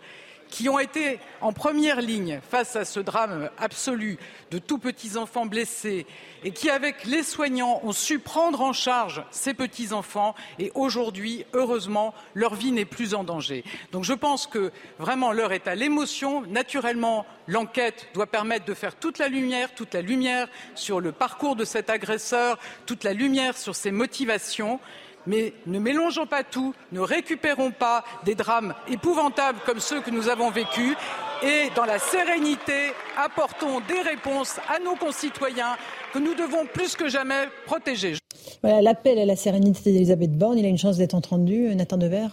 qui 0.52 0.68
ont 0.68 0.78
été 0.78 1.18
en 1.40 1.54
première 1.54 2.02
ligne 2.02 2.40
face 2.48 2.76
à 2.76 2.84
ce 2.84 3.00
drame 3.00 3.48
absolu 3.56 4.18
de 4.50 4.58
tout 4.58 4.76
petits 4.76 5.16
enfants 5.16 5.46
blessés 5.46 6.06
et 6.44 6.50
qui, 6.50 6.68
avec 6.68 7.06
les 7.06 7.22
soignants, 7.22 7.80
ont 7.82 7.92
su 7.92 8.18
prendre 8.18 8.60
en 8.60 8.74
charge 8.74 9.24
ces 9.30 9.54
petits 9.54 9.94
enfants 9.94 10.34
et 10.58 10.70
aujourd'hui, 10.74 11.46
heureusement, 11.54 12.12
leur 12.34 12.54
vie 12.54 12.70
n'est 12.70 12.84
plus 12.84 13.14
en 13.14 13.24
danger. 13.24 13.64
Donc 13.92 14.04
je 14.04 14.12
pense 14.12 14.46
que 14.46 14.72
vraiment 14.98 15.32
l'heure 15.32 15.52
est 15.52 15.68
à 15.68 15.74
l'émotion. 15.74 16.42
Naturellement, 16.42 17.24
l'enquête 17.48 18.08
doit 18.12 18.26
permettre 18.26 18.66
de 18.66 18.74
faire 18.74 18.94
toute 18.96 19.16
la 19.18 19.28
lumière, 19.28 19.74
toute 19.74 19.94
la 19.94 20.02
lumière 20.02 20.48
sur 20.74 21.00
le 21.00 21.12
parcours 21.12 21.56
de 21.56 21.64
cet 21.64 21.88
agresseur, 21.88 22.58
toute 22.84 23.04
la 23.04 23.14
lumière 23.14 23.56
sur 23.56 23.74
ses 23.74 23.90
motivations. 23.90 24.80
Mais 25.26 25.52
ne 25.66 25.78
mélangeons 25.78 26.26
pas 26.26 26.44
tout, 26.44 26.74
ne 26.92 27.00
récupérons 27.00 27.70
pas 27.70 28.04
des 28.24 28.34
drames 28.34 28.74
épouvantables 28.88 29.58
comme 29.64 29.80
ceux 29.80 30.00
que 30.00 30.10
nous 30.10 30.28
avons 30.28 30.50
vécus 30.50 30.96
et 31.42 31.70
dans 31.74 31.84
la 31.84 31.98
sérénité, 31.98 32.92
apportons 33.16 33.80
des 33.80 34.00
réponses 34.08 34.58
à 34.68 34.78
nos 34.78 34.94
concitoyens 34.94 35.76
que 36.12 36.18
nous 36.18 36.34
devons 36.34 36.66
plus 36.72 36.94
que 36.94 37.08
jamais 37.08 37.48
protéger. 37.66 38.14
Voilà 38.62 38.80
l'appel 38.80 39.18
à 39.18 39.24
la 39.24 39.34
sérénité 39.34 39.92
d'Elisabeth 39.92 40.38
Borne, 40.38 40.58
il 40.58 40.64
a 40.64 40.68
une 40.68 40.78
chance 40.78 40.98
d'être 40.98 41.14
entendu, 41.14 41.74
Nathan 41.74 41.96
Dever 41.96 42.28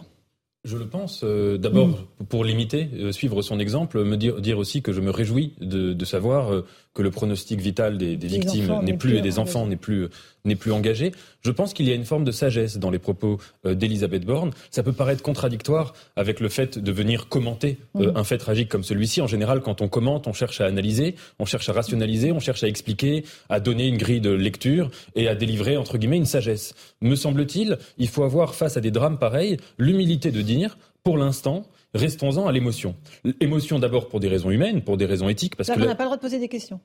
je 0.65 0.77
le 0.77 0.87
pense. 0.87 1.23
Euh, 1.23 1.57
d'abord, 1.57 1.87
mm. 1.87 2.25
pour 2.27 2.43
l'imiter, 2.43 2.89
euh, 2.93 3.11
suivre 3.13 3.41
son 3.41 3.59
exemple, 3.59 4.03
me 4.03 4.17
dire, 4.17 4.41
dire, 4.41 4.57
aussi 4.57 4.81
que 4.81 4.91
je 4.91 4.99
me 4.99 5.09
réjouis 5.09 5.53
de, 5.61 5.93
de 5.93 6.05
savoir 6.05 6.53
euh, 6.53 6.65
que 6.99 7.03
le 7.03 7.11
pronostic 7.11 7.61
vital 7.61 7.97
des, 7.97 8.17
des, 8.17 8.27
victimes 8.27 8.81
n'est 8.83 8.97
plus 8.97 9.15
et 9.15 9.21
des 9.21 9.39
enfants 9.39 9.65
n'est 9.65 9.77
plus 9.77 10.09
n'est 10.43 10.57
plus 10.57 10.73
engagé. 10.73 11.13
Je 11.43 11.51
pense 11.51 11.73
qu'il 11.73 11.87
y 11.87 11.91
a 11.93 11.95
une 11.95 12.03
forme 12.03 12.25
de 12.25 12.31
sagesse 12.31 12.77
dans 12.77 12.89
les 12.89 12.99
propos 12.99 13.39
d'Elisabeth 13.63 14.25
Borne. 14.25 14.51
Ça 14.69 14.83
peut 14.83 14.91
paraître 14.91 15.23
contradictoire 15.23 15.93
avec 16.17 16.41
le 16.41 16.49
fait 16.49 16.77
de 16.77 16.91
venir 16.91 17.29
commenter 17.29 17.77
mm. 17.93 18.11
un 18.15 18.23
fait 18.25 18.37
tragique 18.37 18.67
comme 18.67 18.83
celui-ci. 18.83 19.21
En 19.21 19.27
général, 19.27 19.61
quand 19.61 19.81
on 19.81 19.87
commente, 19.87 20.27
on 20.27 20.33
cherche 20.33 20.59
à 20.59 20.65
analyser, 20.65 21.15
on 21.39 21.45
cherche 21.45 21.69
à 21.69 21.73
rationaliser, 21.73 22.33
on 22.33 22.41
cherche 22.41 22.63
à 22.63 22.67
expliquer, 22.67 23.23
à 23.47 23.61
donner 23.61 23.87
une 23.87 23.97
grille 23.97 24.21
de 24.21 24.31
lecture 24.31 24.91
et 25.15 25.29
à 25.29 25.35
délivrer 25.35 25.77
entre 25.77 25.97
guillemets 25.97 26.17
une 26.17 26.25
sagesse. 26.25 26.75
Me 27.01 27.15
semble-t-il, 27.15 27.77
il 27.97 28.09
faut 28.09 28.23
avoir 28.23 28.55
face 28.55 28.75
à 28.75 28.81
des 28.81 28.91
drames 28.91 29.19
pareils 29.19 29.55
l'humilité 29.77 30.31
de 30.31 30.41
dire, 30.41 30.77
pour 31.03 31.17
l'instant, 31.17 31.65
restons-en 31.93 32.47
à 32.47 32.51
l'émotion. 32.51 32.95
Émotion 33.39 33.79
d'abord 33.79 34.07
pour 34.07 34.19
des 34.19 34.27
raisons 34.27 34.51
humaines, 34.51 34.81
pour 34.81 34.97
des 34.97 35.05
raisons 35.05 35.29
éthiques. 35.29 35.55
Parce 35.55 35.69
que 35.69 35.79
on 35.79 35.85
n'a 35.85 35.95
pas 35.95 36.03
le 36.03 36.07
droit 36.07 36.17
de 36.17 36.21
poser 36.21 36.39
des 36.39 36.49
questions. 36.49 36.79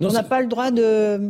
on 0.00 0.10
n'a 0.10 0.22
pas 0.22 0.40
le 0.40 0.46
droit 0.46 0.70
de... 0.70 1.20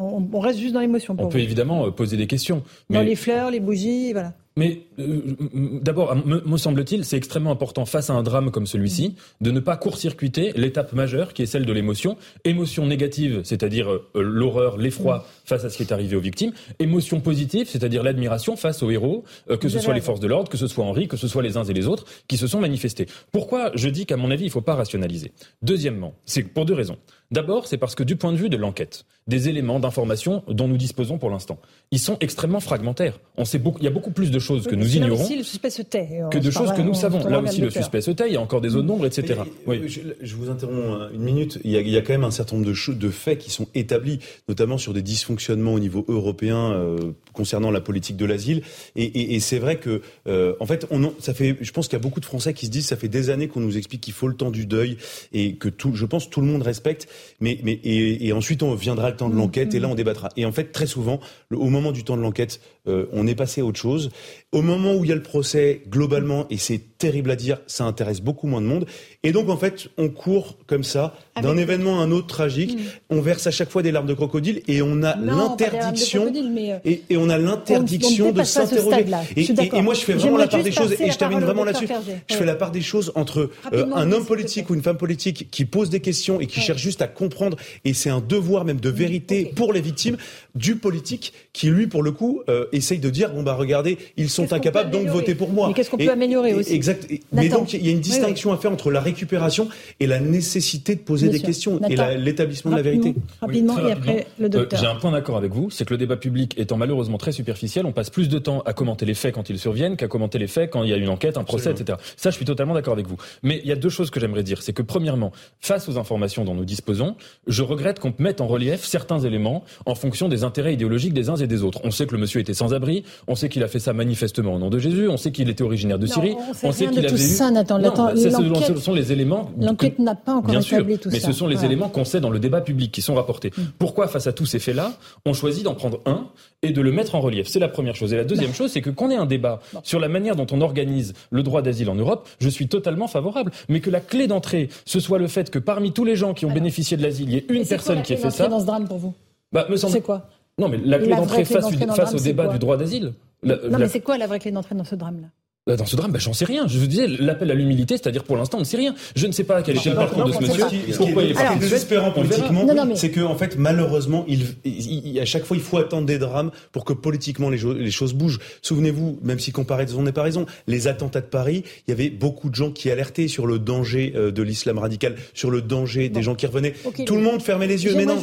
On, 0.00 0.38
reste 0.38 0.60
juste 0.60 0.74
dans 0.74 0.80
l'émotion. 0.80 1.16
On 1.18 1.26
peut 1.26 1.40
évidemment 1.40 1.86
euh, 1.86 1.90
poser 1.90 2.16
des 2.16 2.28
questions. 2.28 2.62
Dans 2.88 3.02
les 3.02 3.16
fleurs, 3.16 3.50
les 3.50 3.58
bougies, 3.58 4.12
voilà. 4.12 4.34
Mais 4.58 4.80
euh, 4.98 5.36
d'abord, 5.82 6.16
me, 6.16 6.56
semble-t-il, 6.56 7.04
c'est 7.04 7.16
extrêmement 7.16 7.52
important 7.52 7.86
face 7.86 8.10
à 8.10 8.14
un 8.14 8.24
drame 8.24 8.50
comme 8.50 8.66
celui-ci 8.66 9.14
de 9.40 9.52
ne 9.52 9.60
pas 9.60 9.76
court-circuiter 9.76 10.52
l'étape 10.56 10.92
majeure 10.94 11.32
qui 11.32 11.42
est 11.42 11.46
celle 11.46 11.64
de 11.64 11.72
l'émotion. 11.72 12.16
Émotion 12.44 12.84
négative, 12.84 13.42
c'est-à-dire 13.44 13.88
euh, 13.88 14.10
l'horreur, 14.16 14.76
l'effroi 14.76 15.24
face 15.44 15.64
à 15.64 15.70
ce 15.70 15.76
qui 15.76 15.84
est 15.84 15.92
arrivé 15.92 16.16
aux 16.16 16.20
victimes. 16.20 16.50
Émotion 16.80 17.20
positive, 17.20 17.68
c'est-à-dire 17.68 18.02
l'admiration 18.02 18.56
face 18.56 18.82
aux 18.82 18.90
héros, 18.90 19.22
euh, 19.48 19.56
que 19.56 19.68
ce 19.68 19.78
soit 19.78 19.94
les 19.94 20.00
forces 20.00 20.18
de 20.18 20.26
l'ordre, 20.26 20.50
que 20.50 20.58
ce 20.58 20.66
soit 20.66 20.84
Henri, 20.84 21.06
que 21.06 21.16
ce 21.16 21.28
soit 21.28 21.44
les 21.44 21.56
uns 21.56 21.62
et 21.62 21.72
les 21.72 21.86
autres, 21.86 22.04
qui 22.26 22.36
se 22.36 22.48
sont 22.48 22.58
manifestés. 22.58 23.06
Pourquoi 23.30 23.70
je 23.76 23.88
dis 23.88 24.06
qu'à 24.06 24.16
mon 24.16 24.32
avis, 24.32 24.42
il 24.42 24.48
ne 24.48 24.52
faut 24.52 24.60
pas 24.60 24.74
rationaliser? 24.74 25.30
Deuxièmement, 25.62 26.14
c'est 26.24 26.42
pour 26.42 26.64
deux 26.64 26.74
raisons. 26.74 26.98
D'abord, 27.30 27.66
c'est 27.66 27.76
parce 27.76 27.94
que 27.94 28.02
du 28.02 28.16
point 28.16 28.32
de 28.32 28.38
vue 28.38 28.48
de 28.48 28.56
l'enquête, 28.56 29.04
des 29.26 29.50
éléments 29.50 29.78
d'information 29.80 30.42
dont 30.48 30.66
nous 30.66 30.78
disposons 30.78 31.18
pour 31.18 31.28
l'instant, 31.28 31.58
ils 31.90 31.98
sont 31.98 32.16
extrêmement 32.20 32.60
fragmentaires. 32.60 33.20
On 33.36 33.44
sait 33.44 33.58
beaucoup, 33.58 33.78
il 33.80 33.84
y 33.84 33.86
a 33.86 33.90
beaucoup 33.90 34.10
plus 34.10 34.30
de 34.30 34.38
choses 34.38 34.66
que 34.66 34.74
nous 34.74 34.96
ignorons. 34.96 35.18
Là 35.18 35.24
aussi, 35.24 35.36
le 35.36 35.42
suspect 35.42 35.68
se 35.68 35.82
tait. 35.82 36.22
Que 36.30 36.38
de 36.38 36.50
choses 36.50 36.72
que 36.72 36.80
nous 36.80 36.94
savons. 36.94 37.22
Là 37.28 37.40
aussi, 37.40 37.60
le 37.60 37.68
suspect 37.68 38.00
se 38.00 38.10
tait. 38.12 38.28
Il 38.28 38.32
y 38.32 38.36
a 38.36 38.40
encore 38.40 38.62
des 38.62 38.70
zones 38.70 38.86
d'ombre, 38.86 39.04
etc. 39.04 39.40
Oui. 39.66 39.82
Je, 39.88 40.36
vous 40.36 40.48
interromps 40.48 41.12
une 41.12 41.20
minute. 41.20 41.58
Il 41.64 41.70
y, 41.70 41.76
a, 41.76 41.80
il 41.80 41.90
y, 41.90 41.98
a, 41.98 42.00
quand 42.00 42.14
même 42.14 42.24
un 42.24 42.30
certain 42.30 42.56
nombre 42.56 42.68
de, 42.68 42.92
de 42.94 43.10
faits 43.10 43.38
qui 43.38 43.50
sont 43.50 43.68
établis, 43.74 44.20
notamment 44.48 44.78
sur 44.78 44.94
des 44.94 45.02
dysfonctionnements 45.02 45.74
au 45.74 45.80
niveau 45.80 46.06
européen 46.08 46.72
euh, 46.72 47.12
concernant 47.34 47.70
la 47.70 47.82
politique 47.82 48.16
de 48.16 48.24
l'asile. 48.24 48.62
Et, 48.96 49.04
et, 49.04 49.34
et 49.34 49.40
c'est 49.40 49.58
vrai 49.58 49.76
que, 49.76 50.00
euh, 50.26 50.54
en 50.60 50.66
fait, 50.66 50.86
on, 50.90 51.12
ça 51.18 51.34
fait. 51.34 51.58
Je 51.60 51.72
pense 51.72 51.88
qu'il 51.88 51.98
y 51.98 52.00
a 52.00 52.02
beaucoup 52.02 52.20
de 52.20 52.26
Français 52.26 52.54
qui 52.54 52.64
se 52.64 52.70
disent, 52.70 52.86
ça 52.86 52.96
fait 52.96 53.08
des 53.08 53.28
années 53.28 53.48
qu'on 53.48 53.60
nous 53.60 53.76
explique 53.76 54.00
qu'il 54.00 54.14
faut 54.14 54.28
le 54.28 54.34
temps 54.34 54.50
du 54.50 54.64
deuil 54.64 54.96
et 55.34 55.56
que 55.56 55.68
tout, 55.68 55.94
je 55.94 56.06
pense, 56.06 56.30
tout 56.30 56.40
le 56.40 56.46
monde 56.46 56.62
respecte. 56.62 57.08
Mais, 57.40 57.58
mais 57.62 57.72
et, 57.72 58.26
et 58.26 58.32
ensuite, 58.32 58.62
on 58.62 58.74
viendra 58.74 59.10
le 59.10 59.16
temps 59.16 59.28
de 59.28 59.34
mm, 59.34 59.38
l'enquête 59.38 59.74
et 59.74 59.80
là, 59.80 59.88
mm. 59.88 59.90
on 59.92 59.94
débattra. 59.94 60.28
Et 60.36 60.44
en 60.44 60.52
fait, 60.52 60.72
très 60.72 60.86
souvent, 60.86 61.20
au 61.52 61.68
moment 61.68 61.92
du 61.92 62.04
temps 62.04 62.16
de 62.16 62.22
l'enquête, 62.22 62.60
euh, 62.86 63.06
on 63.12 63.26
est 63.26 63.34
passé 63.34 63.60
à 63.60 63.64
autre 63.64 63.78
chose. 63.78 64.10
Au 64.50 64.62
moment 64.62 64.94
où 64.94 65.04
il 65.04 65.10
y 65.10 65.12
a 65.12 65.14
le 65.14 65.22
procès, 65.22 65.82
globalement, 65.90 66.46
et 66.48 66.56
c'est 66.56 66.80
terrible 66.96 67.30
à 67.30 67.36
dire, 67.36 67.58
ça 67.66 67.84
intéresse 67.84 68.22
beaucoup 68.22 68.46
moins 68.46 68.62
de 68.62 68.66
monde. 68.66 68.86
Et 69.22 69.30
donc, 69.30 69.50
en 69.50 69.58
fait, 69.58 69.88
on 69.98 70.08
court 70.08 70.56
comme 70.66 70.84
ça, 70.84 71.14
d'un 71.42 71.58
événement 71.58 72.00
à 72.00 72.04
un 72.04 72.10
autre 72.10 72.28
tragique. 72.28 72.78
Mm. 72.78 72.82
On 73.10 73.20
verse 73.20 73.46
à 73.46 73.50
chaque 73.50 73.68
fois 73.70 73.82
des 73.82 73.92
larmes 73.92 74.06
de 74.06 74.14
crocodile 74.14 74.62
et 74.66 74.80
on 74.80 75.02
a 75.02 75.16
l'interdiction 75.16 76.32
euh, 76.34 76.78
et, 76.86 77.02
et, 77.10 77.16
on 77.18 77.28
a 77.28 77.36
l'interdiction 77.36 78.32
de 78.32 78.42
s'interroger. 78.42 79.04
Et, 79.36 79.82
moi, 79.82 79.92
je 79.92 80.00
fais 80.00 80.14
vraiment 80.14 80.38
la 80.38 80.48
part 80.48 80.62
des 80.62 80.72
choses 80.72 80.92
et 80.98 81.10
je 81.10 81.18
termine 81.18 81.40
vraiment 81.40 81.64
là-dessus. 81.64 81.88
Je 82.28 82.34
fais 82.34 82.46
la 82.46 82.54
part 82.54 82.70
des 82.70 82.80
choses 82.80 83.12
entre 83.16 83.50
euh, 83.74 83.86
un 83.94 84.10
homme 84.12 84.24
politique 84.24 84.70
ou 84.70 84.74
une 84.74 84.82
femme 84.82 84.96
politique 84.96 85.50
qui 85.50 85.66
pose 85.66 85.90
des 85.90 86.00
questions 86.00 86.40
et 86.40 86.46
qui 86.46 86.60
cherche 86.60 86.80
juste 86.80 87.02
à 87.02 87.06
comprendre. 87.06 87.58
Et 87.84 87.92
c'est 87.92 88.10
un 88.10 88.20
devoir 88.20 88.64
même 88.64 88.80
de 88.80 88.88
vérité 88.88 89.52
pour 89.54 89.74
les 89.74 89.82
victimes 89.82 90.16
du 90.54 90.76
politique 90.76 91.34
qui, 91.58 91.70
lui, 91.70 91.88
pour 91.88 92.04
le 92.04 92.12
coup, 92.12 92.42
euh, 92.48 92.66
essaye 92.70 93.00
de 93.00 93.10
dire 93.10 93.32
bon 93.32 93.42
bah 93.42 93.54
regardez, 93.54 93.98
ils 94.16 94.30
sont 94.30 94.52
incapables, 94.52 94.92
donc 94.92 95.08
votez 95.08 95.34
pour 95.34 95.50
moi. 95.50 95.66
Mais 95.66 95.74
qu'est-ce 95.74 95.90
qu'on 95.90 95.96
peut 95.96 96.08
améliorer 96.08 96.54
aussi 96.54 96.72
Exact. 96.72 97.08
Mais 97.32 97.48
donc 97.48 97.72
il 97.72 97.84
y 97.84 97.88
a 97.88 97.92
une 97.92 98.00
distinction 98.00 98.52
à 98.52 98.58
faire 98.58 98.70
entre 98.70 98.92
la 98.92 99.00
récupération 99.00 99.68
et 99.98 100.06
la 100.06 100.20
nécessité 100.20 100.94
de 100.94 101.00
poser 101.00 101.28
des 101.28 101.40
questions 101.40 101.80
et 101.88 101.96
l'établissement 102.16 102.70
de 102.70 102.76
la 102.76 102.82
vérité. 102.82 103.16
Rapidement, 103.40 103.76
et 103.80 103.90
après 103.90 104.26
le 104.38 104.46
euh, 104.46 104.48
docteur. 104.48 104.78
J'ai 104.78 104.86
un 104.86 104.94
point 104.94 105.10
d'accord 105.10 105.36
avec 105.36 105.52
vous, 105.52 105.68
c'est 105.70 105.84
que 105.84 105.92
le 105.92 105.98
débat 105.98 106.16
public 106.16 106.54
étant 106.58 106.76
malheureusement 106.76 107.18
très 107.18 107.32
superficiel, 107.32 107.86
on 107.86 107.92
passe 107.92 108.10
plus 108.10 108.28
de 108.28 108.38
temps 108.38 108.60
à 108.60 108.72
commenter 108.72 109.04
les 109.04 109.14
faits 109.14 109.34
quand 109.34 109.50
ils 109.50 109.58
surviennent 109.58 109.96
qu'à 109.96 110.06
commenter 110.06 110.38
les 110.38 110.46
faits 110.46 110.70
quand 110.70 110.84
il 110.84 110.90
y 110.90 110.92
a 110.92 110.96
une 110.96 111.08
enquête, 111.08 111.38
un 111.38 111.44
procès, 111.44 111.72
etc. 111.72 111.98
Ça, 112.16 112.30
je 112.30 112.36
suis 112.36 112.44
totalement 112.44 112.74
d'accord 112.74 112.92
avec 112.92 113.08
vous. 113.08 113.16
Mais 113.42 113.60
il 113.64 113.68
y 113.68 113.72
a 113.72 113.76
deux 113.76 113.88
choses 113.88 114.10
que 114.10 114.20
j'aimerais 114.20 114.44
dire, 114.44 114.62
c'est 114.62 114.72
que 114.72 114.82
premièrement, 114.82 115.32
face 115.58 115.88
aux 115.88 115.98
informations 115.98 116.44
dont 116.44 116.54
nous 116.54 116.64
disposons, 116.64 117.16
je 117.48 117.64
regrette 117.64 117.98
qu'on 117.98 118.14
mette 118.18 118.40
en 118.40 118.46
relief 118.46 118.84
certains 118.84 119.18
éléments 119.18 119.64
en 119.86 119.96
fonction 119.96 120.28
des 120.28 120.44
intérêts 120.44 120.74
idéologiques 120.74 121.14
des 121.14 121.30
uns 121.30 121.36
et 121.36 121.47
des 121.48 121.62
autres. 121.62 121.80
On 121.84 121.90
sait 121.90 122.06
que 122.06 122.14
le 122.14 122.20
monsieur 122.20 122.40
était 122.40 122.54
sans 122.54 122.74
abri, 122.74 123.04
on 123.26 123.34
sait 123.34 123.48
qu'il 123.48 123.62
a 123.62 123.68
fait 123.68 123.78
ça 123.78 123.92
manifestement 123.92 124.54
au 124.54 124.58
nom 124.58 124.70
de 124.70 124.78
Jésus, 124.78 125.08
on 125.08 125.16
sait 125.16 125.32
qu'il 125.32 125.48
était 125.48 125.64
originaire 125.64 125.98
de 125.98 126.06
Syrie, 126.06 126.36
on 126.62 126.72
sait, 126.72 126.86
qu'il 126.86 127.04
avait 127.04 127.14
eu... 127.14 127.18
ça, 127.18 127.50
Nathan. 127.50 127.80
ce 128.14 128.76
sont 128.76 128.94
les 128.94 129.12
éléments. 129.12 129.50
L'enquête 129.58 129.98
n'a 129.98 130.14
pas 130.14 130.34
encore 130.34 130.54
établi 130.54 130.98
tout 130.98 131.08
mais 131.10 131.18
ça. 131.18 131.26
Mais 131.26 131.32
ce 131.32 131.38
sont 131.38 131.46
les 131.46 131.64
éléments 131.64 131.88
qu'on 131.88 132.04
sait 132.04 132.20
dans 132.20 132.30
le 132.30 132.38
débat 132.38 132.60
public 132.60 132.92
qui 132.92 133.02
sont 133.02 133.14
rapportés. 133.14 133.50
Mm. 133.56 133.62
Pourquoi, 133.78 134.08
face 134.08 134.26
à 134.26 134.32
tous 134.32 134.46
ces 134.46 134.58
faits-là, 134.58 134.92
on 135.24 135.32
choisit 135.32 135.64
d'en 135.64 135.74
prendre 135.74 136.00
un 136.06 136.28
et 136.62 136.70
de 136.70 136.80
le 136.80 136.92
mettre 136.92 137.14
en 137.14 137.20
relief? 137.20 137.48
C'est 137.48 137.58
la 137.58 137.68
première 137.68 137.96
chose. 137.96 138.12
Et 138.12 138.16
la 138.16 138.24
deuxième 138.24 138.52
chose, 138.52 138.70
c'est 138.70 138.80
que 138.80 138.90
qu'on 138.90 139.10
ait 139.10 139.16
un 139.16 139.26
débat 139.26 139.60
sur 139.82 140.00
la 140.00 140.08
manière 140.08 140.36
dont 140.36 140.46
on 140.52 140.60
organise 140.60 141.14
le 141.30 141.42
droit 141.42 141.62
d'asile 141.62 141.90
en 141.90 141.94
Europe, 141.94 142.28
je 142.40 142.48
suis 142.48 142.68
totalement 142.68 143.08
favorable. 143.08 143.52
Mais 143.68 143.80
que 143.80 143.90
la 143.90 144.00
clé 144.00 144.26
d'entrée, 144.26 144.68
ce 144.84 145.00
soit 145.00 145.18
le 145.18 145.28
fait 145.28 145.50
que 145.50 145.58
parmi 145.58 145.92
tous 145.92 146.04
les 146.04 146.16
gens 146.16 146.34
qui 146.34 146.46
ont 146.46 146.52
bénéficié 146.52 146.96
de 146.96 147.02
l'asile, 147.02 147.28
il 147.28 147.34
y 147.34 147.38
ait 147.38 147.46
une 147.48 147.66
personne 147.66 148.02
qui 148.02 148.12
ait 148.12 148.16
fait 148.16 148.30
ça. 148.30 148.48
dans 148.48 148.60
ce 148.60 148.66
drame 148.66 148.86
pour 148.86 148.98
vous? 148.98 149.14
Bah, 149.52 149.66
me 149.70 149.76
semble... 149.76 149.94
C'est 149.94 150.02
quoi? 150.02 150.28
Non, 150.58 150.68
mais 150.68 150.78
la 150.78 150.98
clé 150.98 151.08
d'entrée 151.08 151.44
face, 151.44 151.74
face 151.94 152.14
au 152.14 152.18
débat 152.18 152.48
du 152.48 152.58
droit 152.58 152.76
d'asile. 152.76 153.14
non, 153.42 153.78
mais 153.78 153.88
c'est 153.88 154.00
quoi 154.00 154.18
la 154.18 154.26
vraie 154.26 154.38
clé 154.38 154.50
d'entrée 154.50 154.74
dans 154.74 154.84
ce 154.84 154.94
drame-là? 154.94 155.28
Dans 155.76 155.86
ce 155.86 155.96
drame, 155.96 156.12
bah, 156.12 156.18
j'en 156.18 156.32
sais 156.32 156.44
rien. 156.44 156.66
Je 156.66 156.78
vous 156.78 156.86
disais, 156.86 157.06
l'appel 157.06 157.50
à 157.50 157.54
l'humilité, 157.54 157.96
c'est-à-dire 157.96 158.24
pour 158.24 158.36
l'instant, 158.36 158.58
on 158.58 158.62
ne 158.62 158.66
sait 158.66 158.76
rien. 158.76 158.94
Je 159.14 159.26
ne 159.26 159.32
sais 159.32 159.44
pas 159.44 159.62
quel 159.62 159.76
était 159.76 159.90
le 159.90 159.96
parcours 159.96 160.24
de 160.24 160.32
ce 160.32 160.40
monsieur. 160.40 160.64
Pourquoi 160.96 161.24
il 161.24 161.30
est 161.30 161.34
parti 161.34 161.58
désespérant 161.58 162.10
politiquement, 162.10 162.66
c'est 162.94 163.10
que 163.10 163.20
en 163.20 163.36
fait, 163.36 163.56
malheureusement, 163.58 164.24
il, 164.28 165.18
à 165.20 165.24
chaque 165.24 165.44
fois, 165.44 165.56
il 165.56 165.62
faut 165.62 165.78
attendre 165.78 166.06
des 166.06 166.18
drames 166.18 166.50
pour 166.72 166.84
que 166.84 166.92
politiquement 166.92 167.50
les, 167.50 167.58
les 167.58 167.90
choses 167.90 168.14
bougent. 168.14 168.38
Souvenez-vous, 168.62 169.18
même 169.22 169.38
si 169.38 169.52
comparaison 169.52 170.02
n'est 170.02 170.12
pas 170.12 170.22
raison, 170.22 170.46
les 170.66 170.88
attentats 170.88 171.20
de 171.20 171.26
Paris, 171.26 171.64
il 171.86 171.90
y 171.90 171.92
avait 171.92 172.10
beaucoup 172.10 172.50
de 172.50 172.54
gens 172.54 172.70
qui 172.70 172.90
alertaient 172.90 173.28
sur 173.28 173.46
le 173.46 173.58
danger 173.58 174.12
euh, 174.16 174.30
de 174.30 174.42
l'islam 174.42 174.78
radical, 174.78 175.16
sur 175.34 175.50
le 175.50 175.62
danger 175.62 176.08
des 176.08 176.22
gens 176.22 176.34
qui 176.34 176.46
revenaient. 176.46 176.74
Tout 177.06 177.16
le 177.16 177.22
monde 177.22 177.42
fermait 177.42 177.66
les 177.66 177.84
yeux, 177.84 177.94
mais 177.96 178.06
non. 178.06 178.18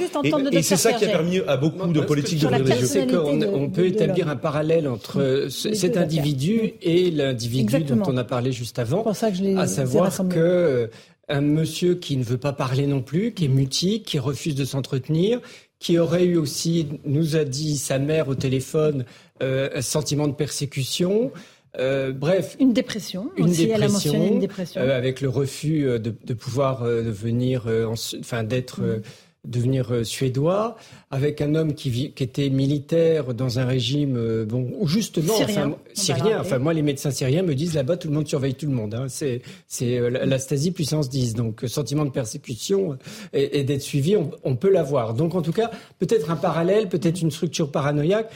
Et, 0.51 0.62
c'est 0.62 0.77
ça 0.77 0.93
qui 0.93 1.05
a 1.05 1.10
permis 1.10 1.39
à 1.47 1.58
beaucoup 1.58 1.88
de 1.88 2.01
politiques 2.01 2.39
d'ouvrir 2.39 2.63
les 2.63 2.81
yeux. 2.81 2.86
C'est 2.86 3.08
qu'on 3.08 3.69
peut 3.69 3.86
établir 3.86 4.29
un 4.29 4.36
parallèle 4.36 4.88
entre 4.88 5.47
cet 5.49 5.97
individu 5.97 6.73
et 6.81 7.12
le 7.35 7.61
individu 7.61 7.83
dont 7.83 8.03
on 8.07 8.17
a 8.17 8.23
parlé 8.23 8.51
juste 8.51 8.79
avant, 8.79 9.13
ça 9.13 9.31
que 9.31 9.57
à 9.57 9.67
savoir 9.67 10.15
que 10.15 10.39
euh, 10.39 10.87
un 11.29 11.41
monsieur 11.41 11.95
qui 11.95 12.17
ne 12.17 12.23
veut 12.23 12.37
pas 12.37 12.53
parler 12.53 12.87
non 12.87 13.01
plus, 13.01 13.33
qui 13.33 13.45
est 13.45 13.49
mutique, 13.49 14.05
qui 14.05 14.19
refuse 14.19 14.55
de 14.55 14.65
s'entretenir, 14.65 15.41
qui 15.79 15.97
aurait 15.97 16.25
eu 16.25 16.37
aussi, 16.37 16.87
nous 17.05 17.35
a 17.35 17.43
dit 17.43 17.77
sa 17.77 17.99
mère 17.99 18.27
au 18.27 18.35
téléphone, 18.35 19.05
euh, 19.41 19.69
un 19.73 19.81
sentiment 19.81 20.27
de 20.27 20.33
persécution. 20.33 21.31
Euh, 21.77 22.11
bref, 22.11 22.55
une 22.59 22.73
dépression. 22.73 23.31
Une 23.37 23.49
aussi, 23.49 23.67
dépression, 23.67 24.13
elle 24.13 24.21
a 24.21 24.27
une 24.27 24.39
dépression. 24.39 24.81
avec 24.81 25.19
le 25.21 25.29
refus 25.29 25.83
de, 25.83 26.15
de 26.23 26.33
pouvoir 26.33 26.83
devenir, 26.83 27.65
enfin 27.89 28.43
d'être 28.43 28.81
mm 28.81 29.01
devenir 29.45 29.91
euh, 29.91 30.03
suédois, 30.03 30.75
avec 31.12 31.41
un 31.41 31.55
homme 31.55 31.73
qui, 31.73 32.12
qui 32.12 32.23
était 32.23 32.49
militaire 32.49 33.34
dans 33.34 33.60
un 33.60 33.65
régime, 33.65 34.15
euh, 34.17 34.45
bon, 34.45 34.86
justement, 34.86 35.36
syrien. 35.36 35.67
Enfin, 35.67 35.77
syrien. 35.93 36.39
Enfin, 36.41 36.60
moi, 36.60 36.73
les 36.73 36.81
médecins 36.81 37.12
syriens 37.12 37.43
me 37.43 37.55
disent 37.55 37.73
là-bas, 37.73 37.97
tout 37.97 38.08
le 38.08 38.13
monde 38.13 38.27
surveille 38.27 38.55
tout 38.55 38.65
le 38.65 38.73
monde. 38.73 38.93
Hein. 38.93 39.05
C'est, 39.08 39.41
c'est 39.67 39.97
euh, 39.97 40.10
la 40.10 40.39
Stasi 40.39 40.71
puissance 40.71 41.10
10. 41.10 41.34
Donc, 41.36 41.63
sentiment 41.67 42.05
de 42.05 42.12
persécution 42.12 42.97
et, 43.34 43.63
d'être 43.63 43.81
suivi, 43.81 44.15
on, 44.15 44.31
on 44.43 44.55
peut 44.55 44.69
l'avoir. 44.69 45.13
Donc, 45.13 45.36
en 45.36 45.41
tout 45.41 45.53
cas, 45.53 45.71
peut-être 45.99 46.31
un 46.31 46.36
parallèle, 46.36 46.89
peut-être 46.89 47.21
une 47.21 47.31
structure 47.31 47.71
paranoïaque. 47.71 48.31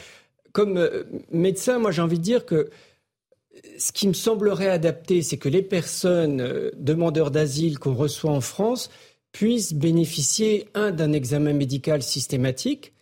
Comme 0.52 0.88
médecin, 1.30 1.78
moi, 1.78 1.92
j'ai 1.92 2.02
envie 2.02 2.18
de 2.18 2.24
dire 2.24 2.44
que 2.44 2.70
ce 3.78 3.92
qui 3.92 4.08
me 4.08 4.14
semblerait 4.14 4.68
adapté, 4.68 5.22
c'est 5.22 5.36
que 5.36 5.48
les 5.48 5.62
personnes 5.62 6.70
demandeurs 6.76 7.30
d'asile 7.30 7.78
qu'on 7.78 7.94
reçoit 7.94 8.32
en 8.32 8.40
France 8.40 8.90
puissent 9.32 9.74
bénéficier, 9.74 10.68
un, 10.74 10.90
d'un 10.90 11.12
examen 11.12 11.52
médical 11.52 12.02
systématique, 12.02 12.92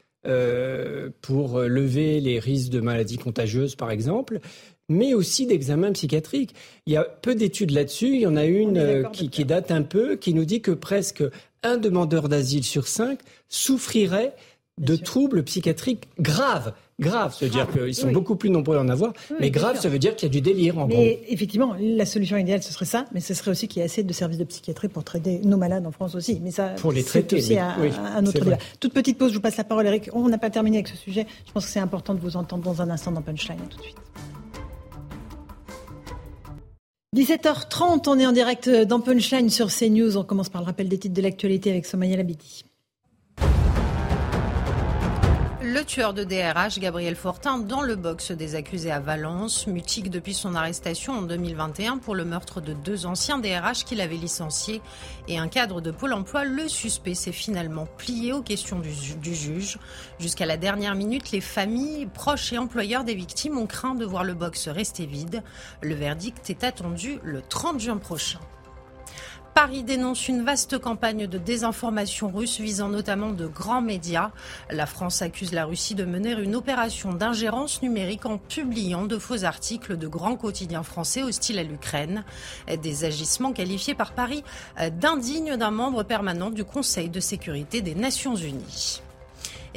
pour 1.23 1.61
lever 1.61 2.21
les 2.21 2.39
risques 2.39 2.71
de 2.71 2.81
maladies 2.81 3.17
contagieuses, 3.17 3.77
par 3.77 3.91
exemple 3.91 4.41
mais 4.89 5.15
aussi 5.15 5.47
d'examens 5.47 5.93
psychiatriques. 5.93 6.55
Il 6.87 6.93
y 6.93 6.97
a 6.97 7.05
peu 7.05 7.35
d'études 7.35 7.71
là-dessus. 7.71 8.15
Il 8.15 8.21
y 8.21 8.27
en 8.27 8.37
a 8.37 8.45
une 8.45 9.09
qui, 9.13 9.29
qui, 9.29 9.45
date 9.45 9.71
un 9.71 9.83
peu, 9.83 10.17
qui 10.17 10.35
nous 10.35 10.45
dit 10.45 10.63
que 10.63 10.71
presque 10.71 11.23
un 11.63 11.77
demandeur 11.77 12.29
d'asile 12.29 12.65
sur 12.65 12.89
cinq 12.89 13.21
souffrirait 13.49 14.35
de 14.79 14.97
troubles 14.97 15.43
psychiatriques 15.43 16.09
graves. 16.21 16.73
Grave, 17.01 17.33
ça 17.33 17.45
veut 17.45 17.51
dire 17.51 17.71
qu'ils 17.71 17.95
sont 17.95 18.11
beaucoup 18.11 18.35
plus 18.35 18.51
nombreux 18.51 18.77
à 18.77 18.81
en 18.81 18.89
avoir, 18.89 19.13
mais 19.39 19.51
grave, 19.51 19.79
ça 19.81 19.89
veut 19.89 20.01
dire 20.01 20.17
qu'il 20.17 20.29
y 20.29 20.31
a 20.31 20.33
du 20.33 20.41
délire 20.41 20.79
en 20.79 20.89
mais 20.89 21.21
Effectivement, 21.29 21.77
la 21.79 22.05
solution 22.05 22.37
idéale, 22.37 22.61
ce 22.61 22.73
serait 22.73 22.87
ça, 22.87 23.05
mais 23.13 23.21
ce 23.21 23.35
serait 23.35 23.53
aussi 23.53 23.69
qu'il 23.69 23.81
y 23.81 23.83
ait 23.83 23.87
assez 23.87 24.03
de 24.03 24.13
services 24.13 24.39
de 24.39 24.45
psychiatrie 24.45 24.89
pour 24.89 25.05
traiter 25.05 25.41
nos 25.45 25.57
malades 25.57 25.87
en 25.87 25.93
France 25.93 26.17
aussi. 26.17 26.41
Mais 26.43 26.51
ça, 26.51 26.71
pour 26.71 26.91
les 26.91 27.05
traiter, 27.05 27.37
aussi 27.37 27.57
un, 27.57 28.27
autre 28.27 28.41
débat. 28.41 28.59
Toute 28.81 28.93
petite 28.93 29.17
pause, 29.17 29.31
je 29.31 29.37
vous 29.37 29.41
passe 29.41 29.57
la 29.57 29.65
parole, 29.65 29.87
Eric. 29.87 30.11
On 30.13 30.29
n'a 30.29 30.39
pas 30.39 30.51
terminé 30.51 30.79
avec 30.79 30.89
ce 30.89 30.97
sujet. 30.97 31.27
Je 31.47 31.53
pense 31.53 31.67
que 31.67 31.71
c'est 31.71 31.79
important 31.79 32.15
de 32.15 32.21
vous 32.21 32.37
entendre 32.37 32.65
dans 32.65 32.83
un 32.83 32.91
instant 32.91 33.13
dans 33.13 33.23
Punchline. 33.23 33.59
tout 33.71 33.79
de 33.79 33.83
suite. 33.83 33.97
17h30, 37.17 38.09
on 38.09 38.19
est 38.19 38.27
en 38.27 38.33
direct 38.33 38.69
dans 38.69 39.01
Punchline 39.01 39.51
sur 39.51 39.69
CNews. 39.69 40.17
On 40.17 40.25
commence 40.25 40.49
par 40.49 40.63
le 40.63 40.67
rappel 40.67 40.89
des 40.89 40.99
titres 40.99 41.15
de 41.15 41.23
l'actualité 41.23 41.71
avec 41.71 41.87
Somaya 41.87 42.17
Labidi. 42.17 42.65
Le 45.71 45.85
tueur 45.85 46.15
de 46.15 46.25
DRH, 46.25 46.79
Gabriel 46.79 47.15
Fortin, 47.15 47.59
dans 47.59 47.83
le 47.83 47.95
box 47.95 48.33
des 48.33 48.55
accusés 48.55 48.91
à 48.91 49.01
Valence, 49.01 49.67
mutique 49.67 50.09
depuis 50.09 50.33
son 50.33 50.55
arrestation 50.55 51.13
en 51.13 51.21
2021 51.21 51.99
pour 51.99 52.15
le 52.15 52.25
meurtre 52.25 52.63
de 52.63 52.73
deux 52.73 53.05
anciens 53.05 53.37
DRH 53.37 53.85
qu'il 53.85 54.01
avait 54.01 54.17
licenciés 54.17 54.81
et 55.29 55.37
un 55.37 55.47
cadre 55.47 55.83
de 55.83 55.91
Pôle 55.91 56.15
emploi, 56.15 56.45
le 56.45 56.69
suspect 56.69 57.13
s'est 57.13 57.33
finalement 57.33 57.87
plié 57.99 58.33
aux 58.33 58.41
questions 58.41 58.79
du, 58.79 58.93
du 59.21 59.35
juge. 59.35 59.79
Jusqu'à 60.19 60.47
la 60.47 60.57
dernière 60.57 60.95
minute, 60.95 61.33
les 61.33 61.43
familles, 61.43 62.07
proches 62.07 62.51
et 62.55 62.59
employeurs 62.59 63.05
des 63.05 63.15
victimes 63.15 63.59
ont 63.59 63.67
craint 63.67 63.95
de 63.95 64.07
voir 64.07 64.25
le 64.25 64.33
box 64.33 64.69
rester 64.69 65.05
vide. 65.05 65.43
Le 65.83 65.95
verdict 65.95 66.49
est 66.49 66.65
attendu 66.65 67.19
le 67.23 67.43
30 67.43 67.79
juin 67.79 67.99
prochain. 67.99 68.41
Paris 69.61 69.83
dénonce 69.83 70.29
une 70.29 70.45
vaste 70.45 70.79
campagne 70.79 71.27
de 71.27 71.37
désinformation 71.37 72.29
russe 72.29 72.61
visant 72.61 72.89
notamment 72.89 73.33
de 73.33 73.49
grands 73.49 73.83
médias. 73.83 74.31
La 74.71 74.87
France 74.87 75.21
accuse 75.21 75.53
la 75.53 75.65
Russie 75.65 75.97
de 75.97 76.05
mener 76.05 76.31
une 76.31 76.55
opération 76.55 77.13
d'ingérence 77.13 77.83
numérique 77.83 78.25
en 78.25 78.39
publiant 78.39 79.07
de 79.07 79.19
faux 79.19 79.43
articles 79.43 79.97
de 79.97 80.07
grands 80.07 80.37
quotidiens 80.37 80.85
français 80.85 81.25
hostiles 81.25 81.59
à 81.59 81.65
l'Ukraine. 81.65 82.25
Des 82.81 83.05
agissements 83.05 83.53
qualifiés 83.53 83.97
par 83.97 84.13
Paris 84.13 84.45
d'indignes 84.93 85.57
d'un 85.57 85.73
membre 85.73 86.05
permanent 86.05 86.51
du 86.51 86.63
Conseil 86.63 87.09
de 87.09 87.19
sécurité 87.19 87.81
des 87.81 87.97
Nations 87.97 88.37
Unies. 88.37 89.03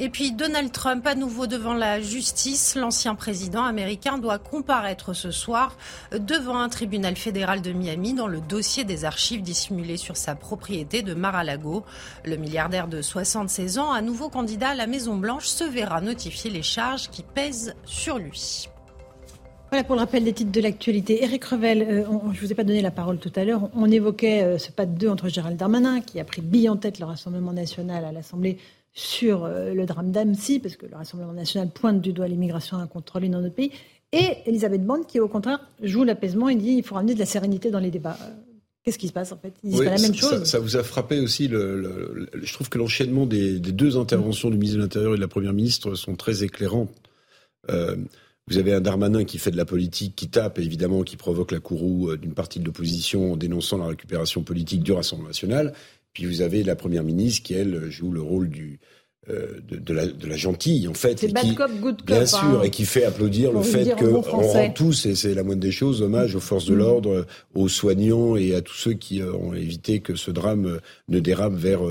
Et 0.04 0.08
puis 0.08 0.32
Donald 0.32 0.72
Trump 0.72 1.06
à 1.06 1.14
nouveau 1.14 1.46
devant 1.46 1.74
la 1.74 2.00
justice. 2.00 2.74
L'ancien 2.74 3.14
président 3.14 3.62
américain 3.62 4.18
doit 4.18 4.40
comparaître 4.40 5.12
ce 5.12 5.30
soir 5.30 5.76
devant 6.10 6.58
un 6.58 6.68
tribunal 6.68 7.14
fédéral 7.14 7.62
de 7.62 7.70
Miami 7.70 8.12
dans 8.12 8.26
le 8.26 8.40
dossier 8.40 8.82
des 8.82 9.04
archives 9.04 9.42
dissimulées 9.42 9.96
sur 9.96 10.16
sa 10.16 10.34
propriété 10.34 11.02
de 11.02 11.14
Mar-a-Lago. 11.14 11.84
Le 12.24 12.34
milliardaire 12.34 12.88
de 12.88 13.00
76 13.00 13.78
ans, 13.78 13.92
à 13.92 14.02
nouveau 14.02 14.28
candidat 14.28 14.70
à 14.70 14.74
la 14.74 14.88
Maison-Blanche, 14.88 15.46
se 15.46 15.62
verra 15.62 16.00
notifier 16.00 16.50
les 16.50 16.64
charges 16.64 17.08
qui 17.08 17.22
pèsent 17.22 17.76
sur 17.84 18.18
lui. 18.18 18.68
Voilà 19.70 19.84
pour 19.84 19.94
le 19.94 20.00
rappel 20.00 20.24
des 20.24 20.32
titres 20.32 20.50
de 20.50 20.60
l'actualité. 20.60 21.22
Eric 21.22 21.44
Revel, 21.44 21.80
euh, 21.80 22.04
je 22.32 22.40
ne 22.40 22.46
vous 22.46 22.50
ai 22.50 22.54
pas 22.56 22.64
donné 22.64 22.82
la 22.82 22.90
parole 22.90 23.18
tout 23.18 23.32
à 23.36 23.44
l'heure. 23.44 23.70
On, 23.74 23.90
évoquait 23.90 24.42
euh, 24.42 24.58
ce 24.58 24.72
pas 24.72 24.84
de 24.84 24.98
deux 24.98 25.08
entre 25.08 25.28
Gérald 25.28 25.56
Darmanin, 25.56 26.00
qui 26.00 26.18
a 26.18 26.24
pris 26.24 26.42
bille 26.42 26.68
en 26.68 26.76
tête 26.76 26.98
le 26.98 27.06
Rassemblement 27.06 27.52
national 27.52 28.04
à 28.04 28.10
l'Assemblée 28.10 28.58
sur 28.92 29.44
euh, 29.44 29.72
le 29.72 29.86
drame 29.86 30.10
d'Amsi, 30.10 30.58
parce 30.58 30.76
que 30.76 30.86
le 30.86 30.96
Rassemblement 30.96 31.32
national 31.32 31.70
pointe 31.70 32.00
du 32.00 32.12
doigt 32.12 32.28
l'immigration 32.28 32.76
incontrôlée 32.76 33.28
dans 33.28 33.40
notre 33.40 33.54
pays, 33.54 33.72
et 34.12 34.36
Elisabeth 34.46 34.84
Borne 34.84 35.06
qui, 35.06 35.20
au 35.20 35.28
contraire, 35.28 35.60
joue 35.82 36.04
l'apaisement 36.04 36.50
et 36.50 36.54
dit 36.54 36.74
qu'il 36.74 36.84
faut 36.84 36.94
ramener 36.94 37.14
de 37.14 37.18
la 37.18 37.26
sérénité 37.26 37.70
dans 37.70 37.78
les 37.78 37.90
débats. 37.90 38.18
Euh, 38.20 38.30
qu'est-ce 38.84 38.98
qui 38.98 39.08
se 39.08 39.12
passe 39.12 39.32
en 39.32 39.38
fait? 39.38 39.54
Ils 39.64 39.70
disent 39.70 39.78
pas 39.78 39.96
la 39.96 39.98
même 39.98 40.14
chose. 40.14 40.44
Ça, 40.44 40.58
vous 40.58 40.76
a 40.76 40.82
frappé 40.82 41.18
aussi. 41.18 41.48
Le, 41.48 42.28
je 42.42 42.52
trouve 42.52 42.68
que 42.68 42.76
l'enchaînement 42.76 43.24
des, 43.24 43.58
deux 43.58 43.96
interventions 43.96 44.50
du 44.50 44.58
ministre 44.58 44.76
de 44.76 44.82
l'Intérieur 44.82 45.14
et 45.14 45.16
de 45.16 45.22
la 45.22 45.28
Première 45.28 45.54
ministre 45.54 45.94
sont 45.94 46.14
très 46.14 46.44
éclairants. 46.44 46.88
Euh, 47.70 47.96
vous 48.48 48.58
avez 48.58 48.74
un 48.74 48.80
Darmanin 48.80 49.24
qui 49.24 49.38
fait 49.38 49.52
de 49.52 49.56
la 49.56 49.64
politique, 49.64 50.14
qui 50.16 50.28
tape, 50.28 50.58
évidemment, 50.58 51.04
qui 51.04 51.16
provoque 51.16 51.52
la 51.52 51.60
courroux 51.60 52.16
d'une 52.16 52.34
partie 52.34 52.58
de 52.58 52.66
l'opposition 52.66 53.32
en 53.32 53.36
dénonçant 53.36 53.78
la 53.78 53.86
récupération 53.86 54.42
politique 54.42 54.82
du 54.82 54.92
Rassemblement 54.92 55.28
national. 55.28 55.72
Puis 56.12 56.26
vous 56.26 56.42
avez 56.42 56.62
la 56.62 56.76
première 56.76 57.04
ministre 57.04 57.42
qui, 57.42 57.54
elle, 57.54 57.90
joue 57.90 58.10
le 58.10 58.20
rôle 58.20 58.48
du, 58.48 58.80
euh, 59.30 59.60
de, 59.68 59.76
de, 59.76 59.94
la, 59.94 60.06
de, 60.06 60.26
la, 60.26 60.36
gentille, 60.36 60.88
en 60.88 60.94
fait. 60.94 61.20
C'est 61.20 61.32
bad 61.32 61.54
cop, 61.54 61.70
good 61.80 61.98
cop. 61.98 62.06
Bien 62.06 62.26
sûr, 62.26 62.42
hein. 62.42 62.62
et 62.64 62.70
qui 62.70 62.84
fait 62.84 63.04
applaudir 63.04 63.52
le 63.52 63.62
fait 63.62 63.94
qu'on 63.96 64.20
rend 64.20 64.70
tous, 64.70 65.06
et 65.06 65.14
c'est 65.14 65.32
la 65.32 65.44
moindre 65.44 65.60
des 65.60 65.70
choses, 65.70 66.02
hommage 66.02 66.34
aux 66.34 66.40
forces 66.40 66.64
de 66.64 66.74
mm. 66.74 66.78
l'ordre, 66.78 67.26
aux 67.54 67.68
soignants 67.68 68.34
et 68.34 68.54
à 68.54 68.62
tous 68.62 68.74
ceux 68.74 68.94
qui 68.94 69.22
euh, 69.22 69.32
ont 69.32 69.54
évité 69.54 70.00
que 70.00 70.16
ce 70.16 70.32
drame 70.32 70.66
euh, 70.66 70.80
ne 71.08 71.20
dérape 71.20 71.54
vers, 71.54 71.82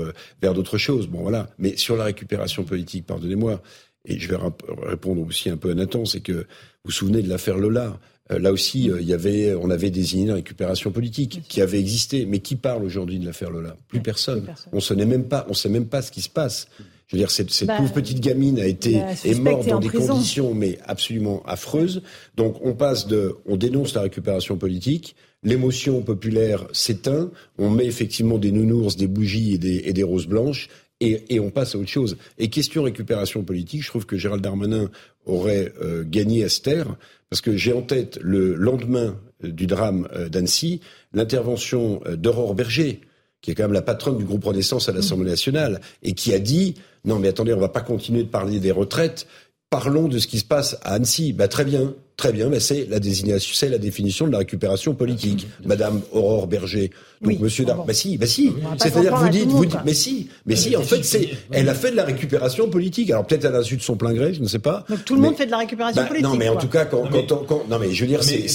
vers 0.42 0.52
d'autres 0.52 0.76
choses. 0.76 1.06
Bon, 1.06 1.22
voilà. 1.22 1.48
Mais 1.58 1.76
sur 1.78 1.96
la 1.96 2.04
récupération 2.04 2.64
politique, 2.64 3.06
pardonnez-moi, 3.06 3.62
et 4.04 4.18
je 4.18 4.28
vais 4.28 4.38
répondre 4.82 5.26
aussi 5.26 5.48
un 5.48 5.56
peu 5.56 5.70
à 5.70 5.74
Nathan, 5.74 6.04
c'est 6.04 6.20
que 6.20 6.32
vous 6.32 6.44
vous 6.84 6.90
souvenez 6.90 7.22
de 7.22 7.30
l'affaire 7.30 7.56
Lola? 7.56 7.98
Euh, 8.30 8.38
là 8.38 8.52
aussi, 8.52 8.90
euh, 8.90 9.00
il 9.00 9.08
y 9.08 9.14
avait, 9.14 9.54
on 9.54 9.70
avait 9.70 9.90
désigné 9.90 10.24
une 10.24 10.32
récupération 10.32 10.92
politique 10.92 11.42
qui 11.48 11.60
avait 11.60 11.80
existé, 11.80 12.24
mais 12.26 12.38
qui 12.38 12.56
parle 12.56 12.84
aujourd'hui 12.84 13.18
de 13.18 13.26
l'affaire 13.26 13.50
Lola? 13.50 13.76
Plus 13.88 14.00
personne. 14.00 14.46
On 14.72 14.78
ne 14.78 15.04
même 15.04 15.24
pas, 15.24 15.46
on 15.48 15.54
sait 15.54 15.68
même 15.68 15.86
pas 15.86 16.02
ce 16.02 16.12
qui 16.12 16.22
se 16.22 16.28
passe. 16.28 16.68
Je 17.08 17.16
veux 17.16 17.20
dire, 17.20 17.30
cette, 17.30 17.50
cette 17.50 17.68
bah, 17.68 17.76
pauvre 17.76 17.92
petite 17.92 18.20
gamine 18.20 18.58
a 18.58 18.66
été 18.66 19.02
est 19.24 19.38
morte 19.38 19.68
dans 19.68 19.80
des 19.80 19.90
conditions 19.90 20.54
mais 20.54 20.78
absolument 20.86 21.42
affreuses. 21.44 22.02
Donc 22.36 22.56
on 22.62 22.72
passe 22.72 23.06
de, 23.06 23.36
on 23.44 23.56
dénonce 23.56 23.94
la 23.94 24.02
récupération 24.02 24.56
politique, 24.56 25.14
l'émotion 25.42 26.00
populaire 26.02 26.66
s'éteint, 26.72 27.30
on 27.58 27.68
met 27.68 27.84
effectivement 27.84 28.38
des 28.38 28.50
nounours, 28.50 28.96
des 28.96 29.08
bougies 29.08 29.54
et 29.54 29.58
des, 29.58 29.82
et 29.84 29.92
des 29.92 30.02
roses 30.02 30.26
blanches, 30.26 30.68
et, 31.02 31.34
et, 31.34 31.40
on 31.40 31.50
passe 31.50 31.74
à 31.74 31.78
autre 31.78 31.88
chose. 31.88 32.16
Et 32.38 32.48
question 32.48 32.84
récupération 32.84 33.42
politique, 33.42 33.82
je 33.82 33.88
trouve 33.88 34.06
que 34.06 34.16
Gérald 34.16 34.42
Darmanin 34.42 34.90
aurait 35.26 35.72
euh, 35.82 36.04
gagné 36.06 36.44
à 36.44 36.48
se 36.48 36.60
taire, 36.60 36.96
parce 37.28 37.40
que 37.40 37.56
j'ai 37.56 37.72
en 37.72 37.82
tête 37.82 38.18
le 38.22 38.54
lendemain 38.54 39.18
euh, 39.44 39.50
du 39.50 39.66
drame 39.66 40.08
euh, 40.14 40.28
d'Annecy, 40.28 40.80
l'intervention 41.12 42.00
d'Aurore 42.16 42.54
Berger, 42.54 43.00
qui 43.40 43.50
est 43.50 43.54
quand 43.54 43.64
même 43.64 43.72
la 43.72 43.82
patronne 43.82 44.18
du 44.18 44.24
groupe 44.24 44.44
Renaissance 44.44 44.88
à 44.88 44.92
l'Assemblée 44.92 45.30
nationale, 45.30 45.80
et 46.02 46.12
qui 46.12 46.32
a 46.32 46.38
dit 46.38 46.74
non 47.04 47.18
mais 47.18 47.28
attendez, 47.28 47.52
on 47.52 47.60
va 47.60 47.68
pas 47.68 47.80
continuer 47.80 48.22
de 48.22 48.28
parler 48.28 48.60
des 48.60 48.70
retraites, 48.70 49.26
parlons 49.70 50.08
de 50.08 50.18
ce 50.18 50.26
qui 50.26 50.38
se 50.38 50.44
passe 50.44 50.76
à 50.82 50.94
Annecy. 50.94 51.32
Bah, 51.32 51.48
très 51.48 51.64
bien, 51.64 51.94
très 52.22 52.32
bien, 52.32 52.48
mais 52.48 52.60
c'est 52.60 52.86
la 52.88 53.00
désignation, 53.00 53.52
c'est 53.52 53.68
la 53.68 53.78
définition 53.78 54.28
de 54.28 54.32
la 54.32 54.38
récupération 54.38 54.94
politique. 54.94 55.48
Madame 55.64 56.02
Aurore 56.12 56.46
Berger. 56.46 56.92
Donc, 57.20 57.40
Monsieur 57.40 57.64
Dar, 57.64 57.84
bah 57.84 57.94
si, 57.94 58.16
bah 58.16 58.26
si. 58.26 58.52
C'est-à-dire, 58.78 59.16
vous 59.16 59.28
dites, 59.28 59.48
vous 59.48 59.66
dites, 59.66 59.80
mais 59.84 59.92
si, 59.92 60.28
mais 60.46 60.54
si, 60.54 60.76
en 60.76 60.82
fait, 60.82 61.04
c'est, 61.04 61.30
elle 61.50 61.68
a 61.68 61.74
fait 61.74 61.90
de 61.90 61.96
la 61.96 62.04
récupération 62.04 62.68
politique. 62.68 63.10
Alors 63.10 63.26
peut-être 63.26 63.44
à 63.44 63.50
l'insu 63.50 63.76
de 63.76 63.82
son 63.82 63.96
plein 63.96 64.12
gré, 64.12 64.34
je 64.34 64.40
ne 64.40 64.46
sais 64.46 64.60
pas. 64.60 64.84
Donc 64.88 65.04
tout 65.04 65.16
le 65.16 65.20
monde 65.20 65.36
fait 65.36 65.46
de 65.46 65.50
la 65.50 65.58
récupération 65.58 66.00
bah, 66.00 66.06
politique. 66.06 66.30
Non, 66.30 66.36
mais 66.36 66.48
en 66.48 66.56
tout 66.56 66.68
cas, 66.68 66.84
quand, 66.84 67.08
quand, 67.10 67.44
quand, 67.44 67.68
non, 67.68 67.80
mais 67.80 67.90
je 67.90 68.04
veux 68.04 68.08
dire, 68.08 68.22
c'est, 68.22 68.46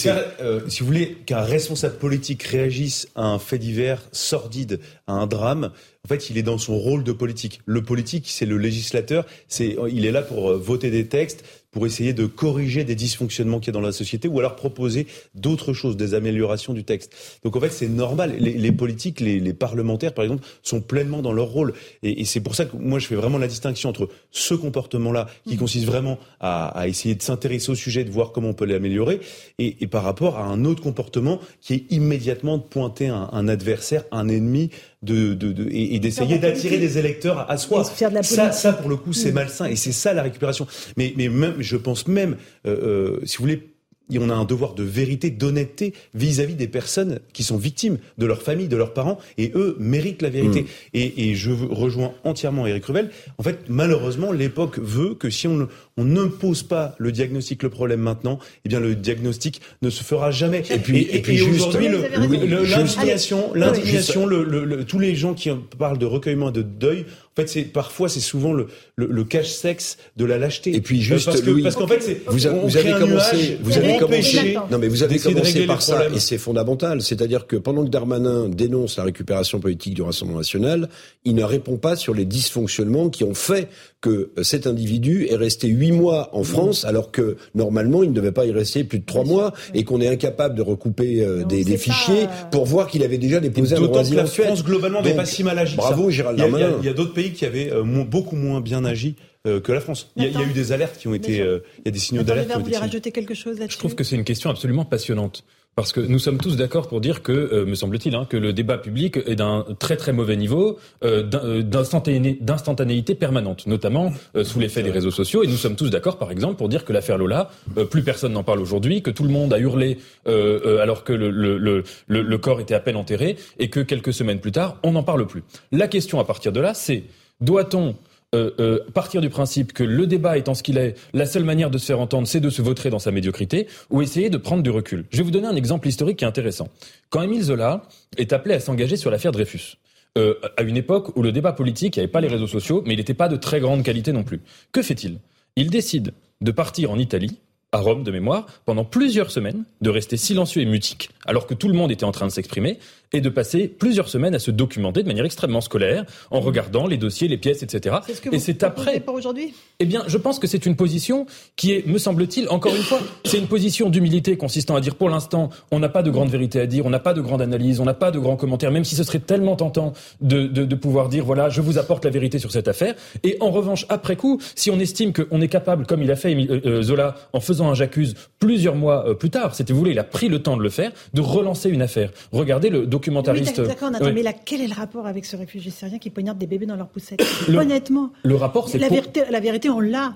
euh, 0.42 0.62
si 0.70 0.80
vous 0.80 0.86
voulez 0.86 1.18
qu'un 1.26 1.42
responsable 1.42 1.96
politique 1.96 2.44
réagisse 2.44 3.10
à 3.16 3.26
un 3.26 3.40
fait 3.40 3.60
divers 3.60 4.02
sordide, 4.14 4.80
à 5.08 5.14
un 5.14 5.28
drame, 5.28 5.72
en 6.06 6.08
fait, 6.08 6.30
il 6.30 6.38
est 6.38 6.44
dans 6.44 6.58
son 6.58 6.78
rôle 6.78 7.04
de 7.04 7.12
politique. 7.12 7.60
Le 7.66 7.82
politique, 7.82 8.28
c'est 8.30 8.46
le 8.46 8.58
législateur. 8.58 9.26
C'est, 9.50 9.76
il 9.92 10.06
est 10.06 10.12
là 10.12 10.22
pour 10.22 10.52
euh, 10.52 10.58
voter 10.58 10.90
des 10.90 11.08
textes, 11.08 11.44
pour 11.72 11.86
essayer 11.86 12.14
de 12.14 12.26
corriger 12.26 12.84
des 12.84 12.96
dysfonctionnements 12.96 13.60
qu'il 13.60 13.68
y 13.68 13.78
a 13.78 13.80
dans 13.80 13.86
la 13.86 13.92
société 13.92 14.28
ou 14.28 14.40
alors 14.40 14.56
proposer 14.56 15.08
d'autres 15.36 15.74
choses, 15.74 15.98
des 15.98 16.14
améliorations 16.14 16.74
du 16.74 16.84
texte. 16.84 17.14
Donc 17.44 17.56
en 17.56 17.60
fait, 17.60 17.70
c'est 17.70 17.90
normal. 17.90 18.36
Les, 18.40 18.72
politiques, 18.72 19.20
les, 19.20 19.54
parlementaires, 19.54 20.14
par 20.14 20.24
exemple, 20.24 20.46
sont 20.64 20.82
pleinement 20.82 21.22
dans 21.22 21.34
leur 21.34 21.48
rôle. 21.48 21.74
Et, 22.04 22.26
c'est 22.26 22.40
pour 22.40 22.56
ça 22.56 22.66
que 22.66 22.78
moi, 22.78 23.00
je 23.00 23.08
fais 23.08 23.16
vraiment 23.16 23.38
la 23.38 23.48
distinction 23.48 23.90
entre 23.90 24.10
ce 24.32 24.54
comportement-là, 24.54 25.28
qui 25.46 25.56
mmh. 25.56 25.60
consiste 25.60 25.86
vraiment 25.86 26.18
à, 26.40 26.88
essayer 26.88 27.16
de 27.16 27.22
s'intéresser 27.22 27.72
au 27.72 27.76
sujet, 27.76 28.04
de 28.04 28.12
voir 28.12 28.32
comment 28.32 28.50
on 28.50 28.54
peut 28.54 28.66
l'améliorer, 28.66 29.20
et, 29.60 29.88
par 29.88 30.04
rapport 30.04 30.38
à 30.38 30.46
un 30.46 30.66
autre 30.66 30.82
comportement 30.82 31.40
qui 31.62 31.74
est 31.74 31.86
immédiatement 31.92 32.58
de 32.58 32.64
pointer 32.64 33.08
un, 33.08 33.30
un 33.32 33.48
adversaire, 33.48 34.04
un 34.12 34.30
ennemi, 34.30 34.70
de, 35.04 35.34
de, 35.34 35.52
de 35.52 35.68
et, 35.72 36.00
d'essayer 36.00 36.40
d'attirer 36.40 36.78
des 36.80 36.98
électeurs 36.98 37.50
à 37.50 37.58
soi. 37.58 37.84
ça, 37.84 38.52
ça, 38.52 38.74
pour 38.74 38.90
le 38.90 38.96
coup, 38.96 39.14
c'est 39.14 39.32
mmh. 39.32 39.36
malsain 39.36 39.66
et 39.66 39.76
c'est 39.76 39.92
ça 39.92 40.14
la 40.14 40.24
récupération. 40.24 40.68
Mais, 40.98 41.14
mais 41.16 41.30
même, 41.30 41.56
je 41.60 41.78
pense 41.78 42.08
même, 42.08 42.38
euh, 42.66 43.18
euh, 43.20 43.26
si 43.26 43.38
vous 43.38 43.44
voulez, 43.44 43.77
on 44.16 44.30
a 44.30 44.34
un 44.34 44.46
devoir 44.46 44.74
de 44.74 44.84
vérité, 44.84 45.30
d'honnêteté 45.30 45.94
vis-à-vis 46.14 46.56
des 46.56 46.68
personnes 46.68 47.20
qui 47.34 47.44
sont 47.44 47.58
victimes 47.58 47.98
de 48.18 48.26
leur 48.26 48.42
famille, 48.42 48.68
de 48.68 48.78
leurs 48.78 48.94
parents, 48.94 49.18
et 49.38 49.52
eux 49.56 49.76
méritent 49.80 50.22
la 50.22 50.30
vérité. 50.30 50.62
Mm. 50.62 50.66
Et, 50.94 51.30
et, 51.30 51.36
je 51.36 51.52
rejoins 51.52 52.14
entièrement 52.24 52.66
Eric 52.68 52.86
Revel. 52.86 53.10
En 53.38 53.44
fait, 53.44 53.60
malheureusement, 53.68 54.32
l'époque 54.32 54.80
veut 54.80 55.14
que 55.14 55.30
si 55.30 55.48
on, 55.48 55.68
on 55.98 56.06
n'impose 56.06 56.64
pas 56.64 56.96
le 56.98 57.12
diagnostic, 57.12 57.64
le 57.64 57.70
problème 57.70 58.00
maintenant, 58.00 58.40
eh 58.66 58.70
bien 58.70 58.80
le 58.80 58.96
diagnostic 58.96 59.62
ne 59.82 59.90
se 59.90 60.04
fera 60.04 60.32
jamais. 60.32 60.64
Et 60.70 60.80
puis, 60.80 61.08
et, 61.12 61.22
puis 61.22 61.42
aujourd'hui, 61.42 61.90
l'indignation, 61.90 63.54
l'indignation, 63.54 64.26
le, 64.26 64.84
tous 64.86 65.00
les 65.00 65.16
gens 65.16 65.34
qui 65.34 65.50
parlent 65.78 65.98
de 65.98 66.06
recueillement 66.06 66.50
et 66.50 66.54
de 66.54 66.62
deuil, 66.62 67.06
en 67.38 67.42
fait, 67.42 67.50
c'est 67.50 67.62
parfois 67.66 68.10
c'est 68.10 68.20
souvent 68.20 68.52
le, 68.52 68.68
le, 68.96 69.24
cache-sexe 69.24 69.98
de 70.16 70.26
la 70.26 70.40
lâcheté. 70.40 70.76
Et 70.76 70.82
puis 70.82 71.02
juste 71.04 71.26
parce 71.26 71.42
que, 71.42 71.62
parce 71.62 71.76
qu'en 71.76 71.88
fait, 71.88 72.02
c'est 72.02 72.24
vous, 72.26 72.48
avez 72.48 72.94
commencé, 72.94 73.60
vous 73.62 73.78
avez 73.78 73.98
commencé, 73.98 74.58
non 74.72 74.80
mais 74.80 74.88
vous 74.88 75.04
avez 75.04 75.20
commencé 75.20 75.68
par 75.68 75.84
ça 75.84 76.08
et 76.10 76.20
c'est 76.20 76.40
fondamental. 76.40 77.04
C'est-à-dire 77.04 77.46
que 77.46 77.56
pendant 77.56 77.86
que 77.86 77.90
Darmanin 77.90 78.50
dénonce 78.50 78.98
la 78.98 79.04
récupération 79.04 79.60
politique 79.60 79.94
du 79.94 80.02
Rassemblement 80.02 80.40
national, 80.40 80.90
il 81.26 81.36
ne 81.36 81.44
répond 81.44 81.78
pas 81.78 81.96
sur 81.96 82.16
les 82.16 82.26
dysfonctionnements 82.26 83.10
qui 83.10 83.24
ont 83.24 83.36
fait 83.36 83.70
que 84.02 84.32
cet 84.42 84.66
individu 84.68 85.28
est 85.30 85.36
resté 85.36 85.68
huit 85.68 85.92
mois 85.92 86.30
en 86.34 86.44
France 86.44 86.86
alors 86.86 87.12
que 87.12 87.38
normalement 87.56 88.04
il 88.04 88.10
ne 88.10 88.16
devait 88.16 88.32
pas 88.32 88.46
y 88.46 88.52
rester 88.52 88.84
plus 88.84 89.00
de 89.00 89.06
trois 89.06 89.24
mois 89.24 89.54
et 89.74 89.84
qu'on 89.84 90.02
est 90.02 90.08
incapable 90.08 90.56
de 90.56 90.62
recouper 90.62 91.22
euh, 91.22 91.44
des, 91.44 91.64
des 91.64 91.78
fichiers 91.78 92.28
pour 92.52 92.66
voir 92.66 92.88
qu'il 92.88 93.04
avait 93.04 93.18
déjà 93.18 93.40
déposé 93.40 93.76
un 93.76 93.82
droit 93.82 94.04
que 94.04 94.14
la 94.16 94.26
France 94.26 94.64
globalement 94.64 95.02
n'est 95.02 95.16
pas 95.16 95.26
si 95.26 95.44
mal 95.44 95.58
agi. 95.60 95.76
Bravo 95.76 96.10
Gérald 96.10 96.38
Darmanin. 96.38 96.78
Il 96.82 96.86
y 96.86 96.90
a, 96.90 96.94
d'autres 96.94 97.14
pays 97.14 97.27
qui 97.34 97.46
avaient 97.46 97.72
euh, 97.72 97.84
beaucoup 97.84 98.36
moins 98.36 98.62
bien 98.62 98.86
agi 98.86 99.16
euh, 99.46 99.60
que 99.60 99.72
la 99.72 99.80
France. 99.80 100.12
Il 100.16 100.24
y, 100.24 100.38
a, 100.38 100.42
eu 100.42 100.54
des 100.54 100.72
alertes 100.72 100.98
qui 100.98 101.08
ont 101.08 101.14
été, 101.14 101.38
il 101.38 101.86
y 101.86 101.88
a 101.88 101.92
des 101.92 102.00
signaux 102.00 102.24
d'alerte. 102.24 102.52
Vous 102.54 102.64
voulez 102.64 102.78
rajouter 102.78 103.12
quelque 103.12 103.34
chose 103.34 103.60
là-dessus 103.60 103.76
Je 103.76 103.80
trouve 103.80 103.96
que 103.96 104.04
c'est 104.04 104.16
une 104.16 104.24
question 104.24 104.50
absolument 104.50 104.86
passionnante. 104.86 105.44
Parce 105.78 105.92
que 105.92 106.00
nous 106.00 106.18
sommes 106.18 106.40
tous 106.40 106.58
d'accord 106.58 106.88
pour 106.88 107.02
dire 107.02 107.22
que, 107.22 107.32
euh, 107.32 107.64
me 107.64 107.76
semble-t-il, 107.76 108.16
hein, 108.16 108.26
que 108.28 108.36
le 108.36 108.52
débat 108.52 108.80
public 108.80 109.20
est 109.28 109.36
d'un 109.36 109.64
très 109.78 109.96
très 109.96 110.12
mauvais 110.12 110.36
niveau, 110.36 110.80
euh, 111.04 111.24
euh 111.36 111.62
d'instantanéité 111.62 113.14
permanente, 113.14 113.68
notamment 113.68 114.12
sous 114.42 114.60
l'effet 114.60 114.82
des 114.82 114.90
réseaux 114.90 115.12
sociaux. 115.12 115.44
Et 115.44 115.48
nous 115.48 115.56
sommes 115.56 115.76
tous 115.76 115.92
d'accord, 115.92 116.18
par 116.18 116.32
exemple, 116.32 116.56
pour 116.56 116.68
dire 116.68 116.84
que 116.84 116.94
l'affaire 116.94 117.20
Lola, 117.20 117.52
plus 117.92 118.02
personne 118.02 118.34
n'en 118.34 118.44
parle 118.44 118.60
aujourd'hui, 118.60 119.04
que 119.04 119.12
tout 119.12 119.22
le 119.22 119.30
monde 119.30 119.54
a 119.54 119.60
hurlé 119.60 120.00
alors 120.26 121.04
que 121.04 121.14
le, 121.14 121.30
le, 121.30 121.58
le, 121.60 121.84
le 122.08 122.38
corps 122.40 122.60
était 122.60 122.74
à 122.74 122.80
peine 122.80 122.96
enterré, 122.96 123.38
et 123.60 123.70
que 123.70 123.80
quelques 123.80 124.14
semaines 124.14 124.40
plus 124.40 124.52
tard, 124.52 124.78
on 124.82 124.94
n'en 124.94 125.04
parle 125.04 125.28
plus. 125.28 125.44
La 125.72 125.88
question 125.88 126.20
à 126.20 126.24
partir 126.24 126.52
de 126.52 126.60
là, 126.60 126.74
c'est 126.74 127.04
doit-on 127.40 127.96
euh, 128.38 128.52
euh, 128.60 128.80
partir 128.94 129.22
du 129.22 129.30
principe 129.30 129.74
que 129.74 129.84
le 129.84 130.06
débat 130.06 130.38
étant 130.38 130.54
ce 130.54 130.64
qu'il 130.64 130.78
est, 130.78 130.96
la 131.14 131.26
seule 131.26 131.44
manière 131.44 131.70
de 131.70 131.78
se 131.78 131.86
faire 131.86 132.00
entendre, 132.00 132.28
c'est 132.28 132.40
de 132.40 132.50
se 132.50 132.62
vautrer 132.62 132.90
dans 132.90 133.00
sa 133.00 133.12
médiocrité, 133.12 133.68
ou 133.90 134.02
essayer 134.02 134.30
de 134.30 134.38
prendre 134.38 134.62
du 134.62 134.70
recul. 134.70 135.06
Je 135.10 135.18
vais 135.18 135.24
vous 135.24 135.32
donner 135.32 135.48
un 135.48 135.56
exemple 135.56 135.88
historique 135.88 136.20
qui 136.20 136.26
est 136.26 136.28
intéressant. 136.28 136.70
Quand 137.10 137.22
Émile 137.22 137.44
Zola 137.44 137.84
est 138.18 138.34
appelé 138.34 138.54
à 138.56 138.60
s'engager 138.60 138.96
sur 138.96 139.10
l'affaire 139.10 139.32
Dreyfus, 139.32 139.78
euh, 140.18 140.36
à 140.56 140.64
une 140.64 140.78
époque 140.78 141.16
où 141.16 141.22
le 141.22 141.32
débat 141.32 141.54
politique, 141.54 141.96
il 141.96 142.00
n'y 142.00 142.04
avait 142.04 142.12
pas 142.12 142.22
les 142.22 142.28
réseaux 142.28 142.48
sociaux, 142.48 142.84
mais 142.86 142.94
il 142.94 142.98
n'était 142.98 143.14
pas 143.14 143.28
de 143.28 143.38
très 143.38 143.60
grande 143.60 143.84
qualité 143.84 144.12
non 144.12 144.24
plus. 144.24 144.42
Que 144.72 144.82
fait-il? 144.82 145.20
Il 145.56 145.70
décide 145.70 146.14
de 146.42 146.52
partir 146.52 146.92
en 146.92 146.98
Italie, 146.98 147.40
à 147.72 147.80
Rome 147.80 148.04
de 148.04 148.12
mémoire, 148.12 148.46
pendant 148.66 148.86
plusieurs 148.86 149.32
semaines, 149.32 149.66
de 149.82 149.90
rester 149.90 150.18
silencieux 150.18 150.62
et 150.62 150.66
mutique, 150.66 151.10
alors 151.26 151.48
que 151.48 151.54
tout 151.54 151.68
le 151.68 151.74
monde 151.74 151.92
était 151.92 152.06
en 152.06 152.12
train 152.12 152.28
de 152.28 152.32
s'exprimer, 152.32 152.80
et 153.14 153.22
de 153.22 153.30
passer 153.30 153.68
plusieurs 153.68 154.10
semaines 154.10 154.36
à 154.36 154.40
se 154.40 154.52
documenter 154.52 155.04
de 155.04 155.08
manière 155.08 155.26
extrêmement 155.26 155.62
scolaire, 155.62 156.06
en 156.32 156.40
regardant 156.40 156.88
les 156.88 156.98
dossiers, 156.98 157.28
les 157.28 157.38
pièces, 157.38 157.64
etc. 157.64 157.98
C'est 158.06 158.14
ce 158.16 158.22
que 158.22 158.34
et 158.34 158.40
c'est 158.40 158.64
après. 158.64 159.00
Pour 159.00 159.16
aujourd'hui? 159.16 159.54
Eh 159.80 159.86
bien, 159.86 160.04
je 160.08 160.18
pense 160.18 160.40
que 160.40 160.48
c'est 160.48 160.66
une 160.66 160.76
position 160.76 161.26
qui 161.56 161.72
est, 161.72 161.88
me 161.88 161.98
semble-t-il, 161.98 162.50
encore 162.50 162.76
une 162.76 162.82
fois, 162.82 163.00
c'est 163.26 163.38
une 163.38 163.48
position 163.48 163.90
d'humilité 163.90 164.38
consistant 164.38 164.76
à 164.76 164.82
dire, 164.82 164.96
pour 164.96 165.10
l'instant, 165.10 165.50
on 165.72 165.80
n'a 165.80 165.90
pas 165.90 166.04
de 166.04 166.10
grande 166.10 166.30
vérité 166.30 166.60
à 166.60 166.66
dire, 166.66 166.86
on 166.86 166.90
n'a 166.90 167.00
pas 167.00 167.14
de 167.14 167.22
grande 167.22 167.42
analyse, 167.42 167.80
on 167.80 167.86
n'a 167.86 167.94
pas 167.94 168.12
de 168.12 168.20
grands 168.20 168.36
commentaires, 168.36 168.72
même 168.72 168.84
si 168.84 168.96
ce 168.96 169.04
serait 169.04 169.20
tellement 169.20 169.56
tentant 169.56 169.94
de, 170.22 170.48
de, 170.48 170.66
de, 170.66 170.76
pouvoir 170.76 171.10
dire, 171.10 171.24
voilà, 171.24 171.50
je 171.50 171.62
vous 171.62 171.78
apporte 171.78 172.06
la 172.06 172.12
vérité 172.12 172.40
sur 172.40 172.52
cette 172.52 172.68
affaire. 172.68 172.96
Et 173.24 173.38
en 173.40 173.52
revanche, 173.52 173.86
après 173.90 174.16
coup, 174.16 174.40
si 174.56 174.72
on 174.72 174.80
estime 174.80 175.14
qu'on 175.14 175.42
est 175.42 175.48
capable, 175.48 175.86
comme 175.86 176.02
il 176.02 176.12
a 176.12 176.16
fait 176.16 176.36
euh, 176.36 176.62
euh, 176.66 176.82
Zola, 176.82 177.16
en 177.34 177.40
faisant 177.40 177.70
un 177.70 177.74
j'accuse 177.74 178.16
plusieurs 178.40 178.76
mois 178.76 179.08
euh, 179.08 179.14
plus 179.14 179.30
tard, 179.30 179.56
c'était 179.56 179.74
vous 179.74 179.80
voulez, 179.80 179.92
il 179.92 180.00
a 180.00 180.04
pris 180.04 180.28
le 180.28 180.42
temps 180.42 180.58
de 180.58 180.64
le 180.64 180.70
faire, 180.70 180.92
de 181.14 181.22
relancer 181.22 181.70
une 181.70 181.82
affaire. 181.82 182.12
Regardez 182.32 182.70
le 182.70 182.86
documentariste. 182.98 183.60
Oui, 183.60 183.68
d'accord, 183.68 183.92
mais 183.92 184.24
là, 184.24 184.34
quel 184.34 184.62
est 184.62 184.68
le 184.68 184.74
rapport 184.74 185.08
avec 185.08 185.26
ce 185.26 185.36
réfugié 185.36 185.72
syrien 185.72 186.00
qui 186.00 186.10
poignarde 186.10 186.38
des 186.38 186.48
bébés 186.48 186.66
dans 186.66 186.76
leur 186.76 186.90
poussette 186.90 187.24
Honnêtement. 187.50 188.12
Le 188.24 188.36
rapport, 188.36 188.70
c'est 188.70 188.78
la, 188.78 188.90
vérité, 188.90 189.24
la 189.30 189.40
vérité, 189.40 189.70
on 189.70 189.80
l'a. 189.80 190.16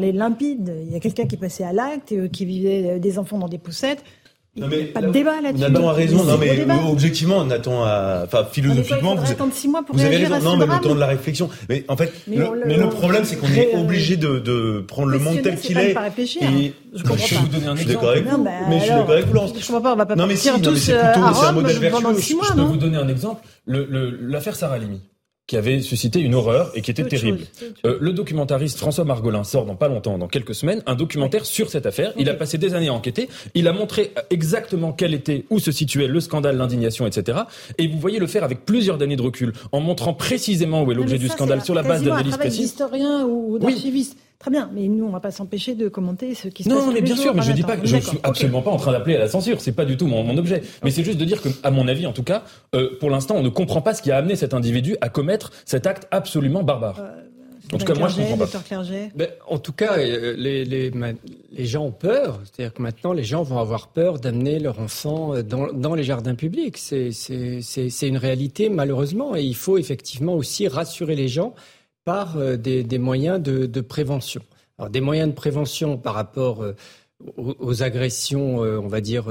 Les 0.00 0.10
limpides, 0.10 0.74
il 0.84 0.92
y 0.92 0.96
a 0.96 1.00
quelqu'un 1.00 1.26
qui 1.26 1.36
passait 1.36 1.62
à 1.62 1.72
l'acte, 1.72 2.10
euh, 2.10 2.26
qui 2.26 2.44
vivait 2.44 2.90
euh, 2.90 2.98
des 2.98 3.20
enfants 3.20 3.38
dans 3.38 3.48
des 3.48 3.58
poussettes. 3.58 4.02
Non 4.56 4.68
mais, 4.68 4.84
pas 4.84 5.02
de 5.02 5.10
débat 5.10 5.40
là-dessus. 5.42 5.70
Nathan 5.70 5.88
a 5.88 5.92
raison. 5.92 6.24
Non 6.24 6.38
mais 6.38 6.66
objectivement, 6.88 7.44
Nathan 7.44 7.84
a, 7.84 8.22
enfin 8.24 8.46
philosophiquement, 8.50 9.14
vous, 9.14 9.82
pour 9.82 9.96
vous 9.96 10.04
avez 10.04 10.16
raison. 10.16 10.40
Non 10.40 10.56
mais 10.56 10.66
le 10.66 10.80
temps 10.80 10.94
de 10.94 11.00
la 11.00 11.06
réflexion. 11.06 11.50
Mais 11.68 11.84
en 11.88 11.96
fait, 11.96 12.12
mais 12.26 12.36
le, 12.36 12.88
problème 12.88 13.24
c'est 13.24 13.36
qu'on 13.36 13.48
est 13.48 13.74
obligé 13.74 14.16
de, 14.16 14.38
de 14.38 14.84
prendre 14.86 15.08
le 15.08 15.18
monde 15.18 15.42
tel 15.42 15.56
qu'il 15.56 15.78
est. 15.78 15.92
Pas 15.92 16.00
réfléchir. 16.00 16.42
Et 16.42 16.72
je, 16.94 17.02
je 17.04 17.34
vais 17.34 17.40
vous 17.40 17.48
donner 17.48 17.66
un 17.66 17.76
exemple. 17.76 17.76
Je 17.76 17.82
suis 17.82 17.94
d'accord 17.94 18.10
avec 18.10 18.26
vous. 18.26 18.44
mais 18.68 18.78
je 18.78 18.84
suis 18.84 18.90
d'accord 18.90 19.10
avec 19.10 19.26
Florence. 19.26 19.52
Je 19.58 19.66
comprends 19.66 19.80
pas. 19.82 19.92
On 19.92 19.96
va 19.96 20.06
pas 20.06 20.16
non 20.16 20.26
mais 20.26 20.36
si, 20.36 20.48
tous 20.60 20.76
c'est 20.76 20.94
plutôt 20.94 21.34
c'est 21.34 21.46
un 21.46 21.52
modèle 21.52 21.78
vertueux. 21.78 22.14
Je 22.22 22.52
peux 22.54 22.60
vous 22.62 22.76
donner 22.76 22.96
un 22.96 23.08
exemple. 23.08 23.42
L'affaire 23.66 24.56
Sarah 24.56 24.78
Limi 24.78 25.00
qui 25.46 25.56
avait 25.56 25.80
suscité 25.80 26.20
une 26.20 26.34
horreur 26.34 26.72
et 26.74 26.82
qui 26.82 26.90
était 26.90 27.04
terrible. 27.04 27.40
Euh, 27.84 27.98
le 28.00 28.12
documentariste 28.12 28.78
François 28.78 29.04
Margolin 29.04 29.44
sort 29.44 29.64
dans 29.64 29.76
pas 29.76 29.86
longtemps, 29.86 30.18
dans 30.18 30.26
quelques 30.26 30.56
semaines, 30.56 30.82
un 30.86 30.96
documentaire 30.96 31.46
sur 31.46 31.70
cette 31.70 31.86
affaire. 31.86 32.12
Il 32.18 32.28
a 32.28 32.34
passé 32.34 32.58
des 32.58 32.74
années 32.74 32.88
à 32.88 32.92
enquêter. 32.92 33.28
Il 33.54 33.68
a 33.68 33.72
montré 33.72 34.12
exactement 34.30 34.92
quel 34.92 35.14
était, 35.14 35.44
où 35.50 35.60
se 35.60 35.70
situait 35.70 36.08
le 36.08 36.18
scandale, 36.20 36.56
l'indignation, 36.56 37.06
etc. 37.06 37.38
Et 37.78 37.86
vous 37.86 37.98
voyez 37.98 38.18
le 38.18 38.26
faire 38.26 38.42
avec 38.42 38.64
plusieurs 38.64 39.00
années 39.02 39.16
de 39.16 39.22
recul, 39.22 39.52
en 39.70 39.80
montrant 39.80 40.14
précisément 40.14 40.82
où 40.82 40.90
est 40.90 40.96
l'objet 40.96 41.18
du 41.18 41.28
scandale 41.28 41.62
sur 41.62 41.74
la 41.74 41.82
base 41.82 42.02
d'analyses 42.02 42.36
précises. 42.36 42.60
d'historien 42.60 43.24
ou 43.24 43.58
d'archiviste. 43.58 44.16
Très 44.38 44.50
bien, 44.50 44.70
mais 44.74 44.86
nous, 44.88 45.04
on 45.04 45.08
ne 45.08 45.12
va 45.12 45.20
pas 45.20 45.30
s'empêcher 45.30 45.74
de 45.74 45.88
commenter 45.88 46.34
ce 46.34 46.48
qui 46.48 46.62
se 46.62 46.68
passe. 46.68 46.78
Non, 46.78 46.92
mais 46.92 47.00
bien 47.00 47.16
sûr, 47.16 47.34
mais 47.34 47.42
je 47.42 47.52
dis 47.52 47.62
pas, 47.62 47.76
je 47.82 47.96
suis 47.96 48.18
absolument 48.22 48.60
pas 48.60 48.70
en 48.70 48.76
train 48.76 48.92
d'appeler 48.92 49.16
à 49.16 49.20
la 49.20 49.28
censure. 49.28 49.60
C'est 49.60 49.72
pas 49.72 49.86
du 49.86 49.96
tout 49.96 50.06
mon, 50.06 50.36
objet. 50.36 50.62
Mais 50.84 50.90
c'est 50.90 51.04
juste 51.04 51.18
de 51.18 51.24
dire 51.24 51.40
que, 51.40 51.48
à 51.62 51.70
mon 51.70 51.88
avis, 51.88 52.06
en 52.06 52.12
tout 52.12 52.22
cas, 52.22 52.42
euh, 52.74 52.90
pour 53.00 53.08
l'instant, 53.08 53.36
on 53.36 53.42
ne 53.42 53.48
comprend 53.48 53.80
pas 53.80 53.94
ce 53.94 54.02
qui 54.02 54.10
a 54.10 54.18
amené 54.18 54.36
cet 54.36 54.52
individu 54.52 54.96
à 55.00 55.08
commettre 55.08 55.52
cet 55.64 55.86
acte 55.86 56.06
absolument 56.10 56.62
barbare. 56.62 57.00
Euh, 57.00 57.22
en 57.72 57.78
tout 57.78 57.86
cas, 57.86 57.94
moi, 57.94 58.08
je 58.08 58.16
comprends 58.16 58.36
pas. 58.36 58.82
Ben, 59.16 59.28
en 59.48 59.58
tout 59.58 59.72
cas, 59.72 59.96
euh, 59.96 60.34
les, 60.36 60.64
les, 60.66 60.92
les 61.50 61.64
gens 61.64 61.86
ont 61.86 61.92
peur. 61.92 62.40
C'est-à-dire 62.44 62.74
que 62.74 62.82
maintenant, 62.82 63.14
les 63.14 63.24
gens 63.24 63.42
vont 63.42 63.58
avoir 63.58 63.88
peur 63.88 64.20
d'amener 64.20 64.58
leur 64.58 64.78
enfant 64.78 65.42
dans, 65.42 65.72
dans 65.72 65.94
les 65.94 66.04
jardins 66.04 66.34
publics. 66.34 66.76
C'est 66.76 67.08
une 68.02 68.18
réalité, 68.18 68.68
malheureusement. 68.68 69.34
Et 69.34 69.42
il 69.42 69.56
faut 69.56 69.78
effectivement 69.78 70.34
aussi 70.34 70.68
rassurer 70.68 71.16
les 71.16 71.28
gens 71.28 71.54
par 72.06 72.38
euh, 72.38 72.56
des, 72.56 72.98
moyens 72.98 73.42
de, 73.42 73.80
prévention. 73.82 74.40
Alors, 74.78 74.88
des 74.88 75.02
moyens 75.02 75.28
de 75.28 75.34
prévention 75.34 75.98
par 75.98 76.14
rapport 76.14 76.62
euh, 76.62 76.72
aux, 77.36 77.82
agressions, 77.82 78.64
euh, 78.64 78.78
on 78.78 78.86
va 78.86 79.02
dire, 79.02 79.26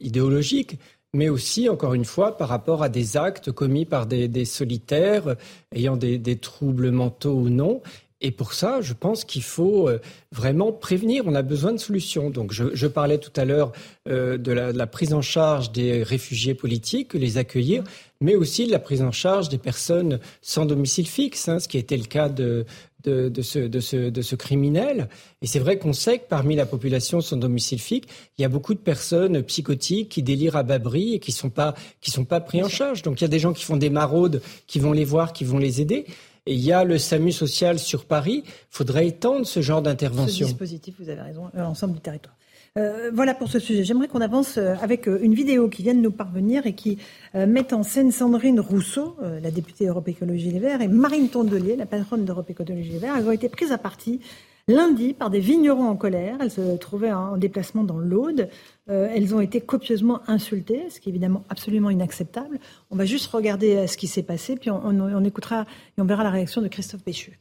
idéologiques, 0.00 0.76
mais 1.14 1.30
aussi, 1.30 1.70
encore 1.70 1.94
une 1.94 2.04
fois, 2.04 2.36
par 2.36 2.48
rapport 2.48 2.82
à 2.82 2.90
des 2.90 3.16
actes 3.16 3.52
commis 3.52 3.86
par 3.86 4.06
des, 4.06 4.44
solitaires 4.44 5.36
ayant 5.72 5.96
des, 5.96 6.36
troubles 6.36 6.90
mentaux 6.90 7.34
ou 7.34 7.48
non. 7.48 7.80
Et 8.20 8.32
pour 8.32 8.54
ça, 8.54 8.80
je 8.80 8.92
pense 8.92 9.24
qu'il 9.24 9.42
faut 9.42 9.88
vraiment 10.32 10.72
prévenir. 10.72 11.24
On 11.26 11.34
a 11.34 11.42
besoin 11.42 11.72
de 11.72 11.78
solutions. 11.78 12.28
Donc, 12.28 12.52
je, 12.52 12.86
parlais 12.86 13.18
tout 13.18 13.32
à 13.36 13.44
l'heure 13.44 13.72
de, 14.06 14.52
la, 14.52 14.86
prise 14.86 15.14
en 15.14 15.22
charge 15.22 15.72
des 15.72 16.02
réfugiés 16.02 16.54
politiques, 16.54 17.14
les 17.14 17.38
accueillir 17.38 17.84
mais 18.20 18.34
aussi 18.34 18.66
de 18.66 18.72
la 18.72 18.78
prise 18.78 19.02
en 19.02 19.12
charge 19.12 19.48
des 19.48 19.58
personnes 19.58 20.20
sans 20.42 20.66
domicile 20.66 21.06
fixe, 21.06 21.48
hein, 21.48 21.58
ce 21.58 21.68
qui 21.68 21.78
était 21.78 21.96
le 21.96 22.04
cas 22.04 22.28
de, 22.28 22.64
de, 23.04 23.28
de, 23.28 23.42
ce, 23.42 23.58
de, 23.58 23.80
ce, 23.80 24.10
de 24.10 24.22
ce 24.22 24.34
criminel. 24.34 25.08
Et 25.42 25.46
c'est 25.46 25.58
vrai 25.58 25.78
qu'on 25.78 25.92
sait 25.92 26.18
que 26.18 26.28
parmi 26.28 26.56
la 26.56 26.66
population 26.66 27.20
sans 27.20 27.36
domicile 27.36 27.78
fixe, 27.78 28.08
il 28.38 28.42
y 28.42 28.44
a 28.44 28.48
beaucoup 28.48 28.74
de 28.74 28.80
personnes 28.80 29.42
psychotiques 29.42 30.08
qui 30.08 30.22
délirent 30.22 30.56
à 30.56 30.62
bas 30.62 30.78
et 30.94 31.18
qui 31.18 31.32
sont 31.32 31.50
pas 31.50 31.74
qui 32.00 32.10
sont 32.10 32.24
pas 32.24 32.40
pris 32.40 32.62
en 32.62 32.68
charge. 32.68 33.02
Donc 33.02 33.20
il 33.20 33.24
y 33.24 33.26
a 33.26 33.28
des 33.28 33.38
gens 33.38 33.52
qui 33.52 33.64
font 33.64 33.76
des 33.76 33.90
maraudes, 33.90 34.42
qui 34.66 34.78
vont 34.78 34.92
les 34.92 35.04
voir, 35.04 35.32
qui 35.32 35.44
vont 35.44 35.58
les 35.58 35.80
aider. 35.80 36.06
Et 36.46 36.54
il 36.54 36.60
y 36.60 36.72
a 36.72 36.84
le 36.84 36.96
SAMU 36.96 37.32
social 37.32 37.78
sur 37.78 38.04
Paris. 38.04 38.44
Il 38.46 38.52
faudrait 38.70 39.08
étendre 39.08 39.46
ce 39.46 39.60
genre 39.60 39.82
d'intervention. 39.82 40.46
Ce 40.46 40.52
dispositif, 40.52 40.94
vous 41.00 41.08
avez 41.08 41.20
raison, 41.20 41.46
euh, 41.46 41.62
l'ensemble 41.62 41.94
du 41.94 42.00
territoire. 42.00 42.36
Euh, 42.76 43.10
voilà 43.12 43.34
pour 43.34 43.48
ce 43.48 43.58
sujet. 43.58 43.84
J'aimerais 43.84 44.08
qu'on 44.08 44.20
avance 44.20 44.58
euh, 44.58 44.74
avec 44.82 45.08
euh, 45.08 45.18
une 45.22 45.34
vidéo 45.34 45.68
qui 45.68 45.82
vient 45.82 45.94
de 45.94 46.00
nous 46.00 46.10
parvenir 46.10 46.66
et 46.66 46.74
qui 46.74 46.98
met 47.34 47.74
en 47.74 47.82
scène 47.82 48.12
Sandrine 48.12 48.60
Rousseau, 48.60 49.14
la 49.20 49.50
députée 49.50 49.86
Europe 49.86 50.08
Écologie 50.08 50.50
Les 50.50 50.58
Verts, 50.58 50.80
et 50.80 50.88
Marine 50.88 51.28
Tondelier, 51.28 51.76
la 51.76 51.84
patronne 51.84 52.24
d'Europe 52.24 52.48
Écologie 52.48 52.92
Les 52.92 52.98
Verts. 52.98 53.14
Elles 53.18 53.28
ont 53.28 53.32
été 53.32 53.50
prises 53.50 53.72
à 53.72 53.78
partie 53.78 54.20
lundi 54.68 55.12
par 55.12 55.28
des 55.28 55.38
vignerons 55.38 55.86
en 55.86 55.96
colère. 55.96 56.38
Elles 56.40 56.50
se 56.50 56.76
trouvaient 56.78 57.12
en 57.12 57.36
déplacement 57.36 57.84
dans 57.84 57.98
l'Aude. 57.98 58.48
elles 58.86 59.34
ont 59.34 59.40
été 59.40 59.60
copieusement 59.60 60.22
insultées, 60.28 60.88
ce 60.88 60.98
qui 60.98 61.10
est 61.10 61.12
évidemment 61.12 61.44
absolument 61.50 61.90
inacceptable. 61.90 62.58
On 62.90 62.96
va 62.96 63.04
juste 63.04 63.26
regarder 63.26 63.86
ce 63.86 63.98
qui 63.98 64.06
s'est 64.06 64.22
passé, 64.22 64.56
puis 64.56 64.70
on, 64.70 65.24
écoutera 65.24 65.66
et 65.98 66.00
on 66.00 66.06
verra 66.06 66.24
la 66.24 66.30
réaction 66.30 66.62
de 66.62 66.68
Christophe 66.68 67.02
Péchu. 67.02 67.38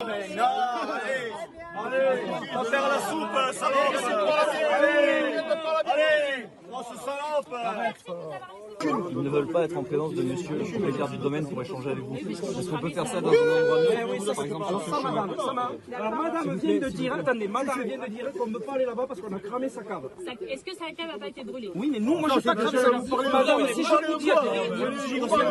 On 0.00 0.06
va 0.06 1.17
faire 2.64 2.88
la 2.88 2.98
soupe, 3.08 3.38
salope 3.52 3.94
Allez 4.74 5.38
Allez 5.86 6.37
Grosse 6.78 7.00
salope 7.04 7.52
Ils 9.10 9.22
ne 9.22 9.28
veulent 9.28 9.48
pas 9.48 9.64
être 9.64 9.76
en 9.76 9.82
présence 9.82 10.14
de 10.14 10.22
monsieur 10.22 10.56
le 10.56 10.64
propriétaire 10.64 11.08
du 11.08 11.18
domaine 11.18 11.48
pour 11.48 11.60
échanger 11.60 11.90
avec 11.90 12.04
vous. 12.04 12.16
Est-ce 12.16 12.70
qu'on 12.70 12.78
peut 12.78 12.90
faire 12.90 13.06
ça 13.06 13.20
dans 13.20 13.30
un 13.30 13.32
endroit 13.32 13.78
oui, 14.08 14.18
par 14.24 14.44
exemple 14.44 14.64
ça, 14.88 15.00
madame, 15.02 15.34
Alors 15.94 16.22
madame 16.22 16.56
vient 16.56 16.78
de 16.78 16.88
dire, 16.88 17.14
attendez, 17.14 17.48
madame 17.48 17.82
vient 17.82 17.98
de 17.98 18.06
dire 18.06 18.32
qu'on 18.32 18.46
ne 18.46 18.52
peut 18.52 18.60
pas 18.60 18.74
aller 18.74 18.84
là-bas 18.84 19.06
parce 19.08 19.20
qu'on 19.20 19.34
a 19.34 19.40
cramé 19.40 19.68
sa 19.68 19.82
cave. 19.82 20.08
Est-ce 20.48 20.64
que 20.64 20.74
sa 20.74 20.92
cave 20.92 21.08
n'a 21.08 21.18
pas 21.18 21.28
été 21.28 21.42
brûlée? 21.42 21.70
Oui, 21.74 21.90
mais 21.92 21.98
nous, 21.98 22.16
moi, 22.16 22.28
je 22.34 22.40
pas 22.40 22.54
cramé 22.54 22.78
sa 22.78 22.90
cave. 22.90 23.32
Madame, 23.32 23.66
si 23.74 23.82
je 23.82 24.12
vous 24.12 24.18
dis... 24.18 24.30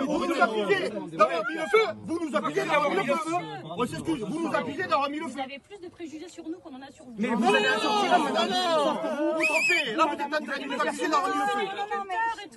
Vous 0.08 0.26
nous 0.26 0.42
accusez 0.42 0.70
d'avoir 0.78 1.44
mis 1.50 1.56
le 1.56 1.66
feu. 1.66 1.86
Vous 2.06 2.20
nous 2.26 2.36
accusez 2.36 2.66
d'avoir 2.66 2.90
mis 2.90 2.96
le 3.06 3.16
feu. 3.16 3.36
On 3.78 3.86
s'excuse, 3.86 4.22
vous 4.22 4.48
nous 4.48 4.56
accusez 4.56 4.88
d'avoir 4.88 5.10
mis 5.10 5.20
le 5.20 5.26
feu. 5.26 5.32
Vous 5.34 5.40
avez 5.40 5.60
plus 5.60 5.80
de 5.80 5.90
préjugés 5.90 6.30
sur 6.30 6.48
nous 6.48 6.58
qu'on 6.60 6.76
en 6.76 6.82
a 6.82 6.92
sur 6.92 7.04
vous. 7.06 7.14
Mais 7.18 7.30
vous 7.30 7.54
allez 7.54 7.70
en 7.70 7.80
sortir, 7.80 8.20
madame. 8.20 8.48
Vous 8.48 9.38
vous 9.38 9.46
trompez. 9.46 9.96
Là, 9.96 10.06
vous 10.06 10.14
êtes 10.14 10.22
en 10.22 10.46
train 10.46 10.60
de 10.60 10.66
nous 10.66 10.82
accuser 10.82 11.08
d'avoir 11.22 11.36
mis 11.36 11.42
le 11.42 11.48
feu 11.48 11.78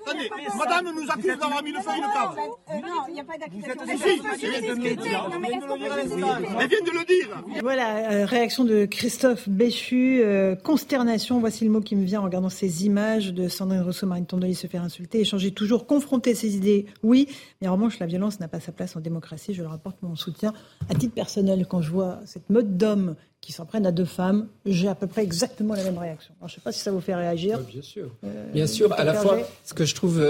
Attendez, 0.06 0.30
madame 0.58 0.94
nous 0.94 1.10
accuse 1.10 1.38
d'avoir 1.38 1.62
mis 1.62 1.72
le 1.72 1.80
feu 1.80 1.90
à 1.90 1.96
une 1.96 2.02
cave. 2.02 2.36
Non, 2.82 3.02
il 3.08 3.14
n'y 3.14 3.20
a 3.20 3.24
pas 3.24 3.38
d'accusation. 3.38 3.82
Si, 3.86 4.38
si, 4.38 4.46
elle 4.46 4.62
vient 4.62 4.76
de 4.76 4.82
le 4.82 4.96
dire. 4.96 5.30
Elle 6.60 6.68
vient 6.68 6.80
de 6.80 6.90
le 6.90 7.04
dire. 7.04 7.44
Voilà, 7.62 8.12
euh, 8.12 8.26
réaction 8.26 8.64
de 8.64 8.84
Christophe 8.86 9.48
Béchu, 9.48 10.20
euh, 10.22 10.54
consternation, 10.56 11.40
voici 11.40 11.64
le 11.64 11.70
mot 11.70 11.80
qui 11.80 11.96
me 11.96 12.04
vient 12.04 12.20
en 12.20 12.24
regardant 12.24 12.48
ces 12.48 12.86
images 12.86 13.32
de 13.32 13.48
Sandrine 13.48 13.82
Rousseau, 13.82 14.06
Marine 14.06 14.26
Tondoli 14.26 14.54
se 14.54 14.66
faire 14.66 14.82
insulter, 14.82 15.20
échanger 15.20 15.52
toujours, 15.52 15.86
confronter 15.86 16.34
ses 16.34 16.56
idées, 16.56 16.86
oui, 17.02 17.28
mais 17.60 17.68
en 17.68 17.74
revanche, 17.74 17.98
la 17.98 18.06
violence 18.06 18.40
n'a 18.40 18.48
pas 18.48 18.60
sa 18.60 18.72
place 18.72 18.96
en 18.96 19.00
démocratie. 19.00 19.54
Je 19.54 19.62
leur 19.62 19.72
apporte 19.72 20.02
mon 20.02 20.16
soutien 20.16 20.52
à 20.88 20.94
titre 20.94 21.14
personnel. 21.14 21.66
Quand 21.68 21.82
je 21.82 21.90
vois 21.90 22.20
cette 22.24 22.48
mode 22.50 22.76
d'hommes 22.76 23.16
qui 23.40 23.52
s'en 23.52 23.64
prennent 23.64 23.86
à 23.86 23.92
deux 23.92 24.04
femmes, 24.04 24.48
j'ai 24.66 24.88
à 24.88 24.94
peu 24.94 25.06
près 25.06 25.22
exactement 25.22 25.74
la 25.74 25.82
même 25.84 25.96
réaction. 25.96 26.34
Alors, 26.38 26.48
je 26.48 26.54
ne 26.54 26.56
sais 26.56 26.60
pas 26.62 26.72
si 26.72 26.80
ça 26.80 26.90
vous 26.90 27.00
fait 27.00 27.14
réagir. 27.14 27.58
bien 27.60 27.82
sûr. 27.82 28.10
Euh, 28.24 28.52
bien 28.52 28.66
sûr. 28.66 28.92
À 28.92 29.04
la 29.04 29.14
fois, 29.14 29.38
ce 29.64 29.72
que 29.72 29.84
je 29.84 29.94
trouve 29.94 30.22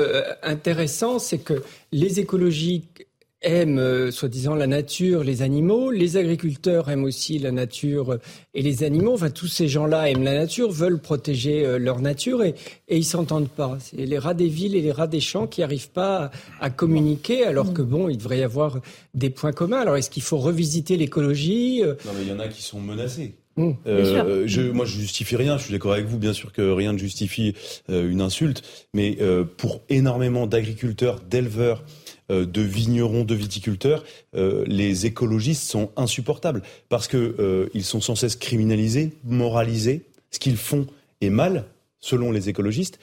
intéressant, 0.43 1.19
c'est 1.19 1.39
que 1.39 1.63
les 1.93 2.21
écologiques 2.21 3.07
aiment 3.43 3.79
euh, 3.79 4.11
soi-disant 4.11 4.55
la 4.55 4.67
nature, 4.67 5.25
les 5.25 5.43
animaux. 5.43 5.91
Les 5.91 6.17
agriculteurs 6.17 6.91
aiment 6.91 7.05
aussi 7.05 7.39
la 7.39 7.53
nature 7.53 8.19
et 8.55 8.63
les 8.63 8.85
animaux. 8.85 9.15
Enfin, 9.15 9.31
tous 9.31 9.47
ces 9.47 9.69
gens-là 9.69 10.11
aiment 10.11 10.25
la 10.25 10.35
nature, 10.35 10.71
veulent 10.71 11.01
protéger 11.01 11.65
euh, 11.65 11.79
leur 11.79 12.01
nature 12.01 12.43
et, 12.45 12.55
et 12.89 12.99
ils 12.99 13.05
s'entendent 13.05 13.49
pas. 13.49 13.79
C'est 13.81 14.05
les 14.05 14.19
rats 14.19 14.35
des 14.35 14.49
villes 14.49 14.75
et 14.75 14.83
les 14.83 14.93
rats 14.93 15.07
des 15.07 15.21
champs 15.21 15.47
qui 15.47 15.61
n'arrivent 15.61 15.91
pas 15.91 16.31
à, 16.61 16.71
communiquer, 16.71 17.45
alors 17.45 17.73
que 17.73 17.83
bon, 17.83 18.09
il 18.09 18.19
devrait 18.19 18.39
y 18.39 18.43
avoir 18.43 18.81
des 19.15 19.31
points 19.31 19.53
communs. 19.53 19.81
Alors, 19.81 19.97
est-ce 19.97 20.11
qu'il 20.11 20.23
faut 20.23 20.39
revisiter 20.39 20.97
l'écologie 20.97 21.83
euh? 21.83 21.95
Non, 22.05 22.13
mais 22.15 22.23
il 22.23 22.29
y 22.29 22.33
en 22.33 22.41
a 22.41 22.49
qui 22.49 22.63
sont 22.63 22.81
menacés. 22.81 23.35
Mmh, 23.57 23.71
euh, 23.87 24.45
je, 24.47 24.63
moi, 24.63 24.87
je 24.87 24.99
justifie 24.99 25.37
rien. 25.37 25.59
Je 25.59 25.65
suis 25.65 25.73
d'accord 25.73 25.93
avec 25.93 26.07
vous, 26.07 26.19
bien 26.19 26.33
sûr 26.33 26.53
que 26.53 26.63
rien 26.63 26.93
ne 26.93 26.99
justifie 26.99 27.55
une 27.89 28.21
insulte, 28.21 28.63
mais 28.95 29.19
pour 29.57 29.83
énormément 29.89 30.47
d'agriculteurs, 30.47 31.21
d'éleveurs, 31.29 31.83
euh, 31.83 32.00
de 32.31 32.63
vignerons, 32.63 33.25
de 33.25 33.35
viticulteurs, 33.35 34.05
euh, 34.37 34.65
les 34.67 35.07
écologistes 35.07 35.69
sont 35.69 35.91
insupportables 35.97 36.63
parce 36.89 37.09
que 37.09 37.35
euh, 37.39 37.69
ils 37.75 37.85
sont 37.85 38.01
sans 38.01 38.15
cesse 38.15 38.37
criminalisés, 38.37 39.13
moralisés. 39.25 40.07
Ce 40.31 40.39
qu'ils 40.39 40.57
font 40.57 40.87
est 41.21 41.31
mal, 41.31 41.65
selon 41.99 42.31
les 42.31 42.49
écologistes. 42.49 42.99